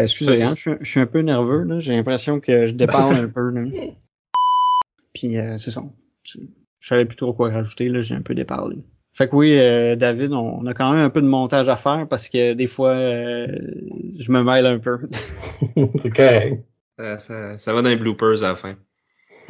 Ah, 0.01 0.05
excusez, 0.05 0.41
hein, 0.41 0.55
je, 0.57 0.83
suis 0.83 0.99
un 0.99 1.05
peu 1.05 1.19
nerveux, 1.19 1.63
là. 1.63 1.79
J'ai 1.79 1.95
l'impression 1.95 2.39
que 2.39 2.65
je 2.65 2.71
déparle 2.71 3.15
un 3.17 3.27
peu, 3.27 3.51
là. 3.51 3.61
Puis, 5.13 5.37
euh, 5.37 5.59
c'est 5.59 5.69
ça. 5.69 5.83
Je, 6.23 6.39
savais 6.79 7.05
plus 7.05 7.17
trop 7.17 7.33
quoi 7.33 7.51
rajouter, 7.51 7.87
là. 7.87 8.01
J'ai 8.01 8.15
un 8.15 8.23
peu 8.23 8.33
déparlé. 8.33 8.77
Fait 9.13 9.29
que 9.29 9.35
oui, 9.35 9.59
euh, 9.59 9.95
David, 9.95 10.33
on, 10.33 10.65
a 10.65 10.73
quand 10.73 10.91
même 10.91 11.01
un 11.01 11.11
peu 11.11 11.21
de 11.21 11.27
montage 11.27 11.69
à 11.69 11.75
faire 11.75 12.07
parce 12.09 12.29
que 12.29 12.53
des 12.53 12.65
fois, 12.65 12.93
euh, 12.93 13.45
je 14.17 14.31
me 14.31 14.41
mêle 14.43 14.65
un 14.65 14.79
peu. 14.79 14.97
c'est 15.97 16.15
correct. 16.15 16.63
Ça, 16.97 17.19
ça, 17.19 17.53
ça 17.53 17.73
va 17.73 17.83
dans 17.83 17.89
les 17.89 17.97
bloopers 17.97 18.43
à 18.43 18.47
la 18.47 18.55
fin. 18.55 18.75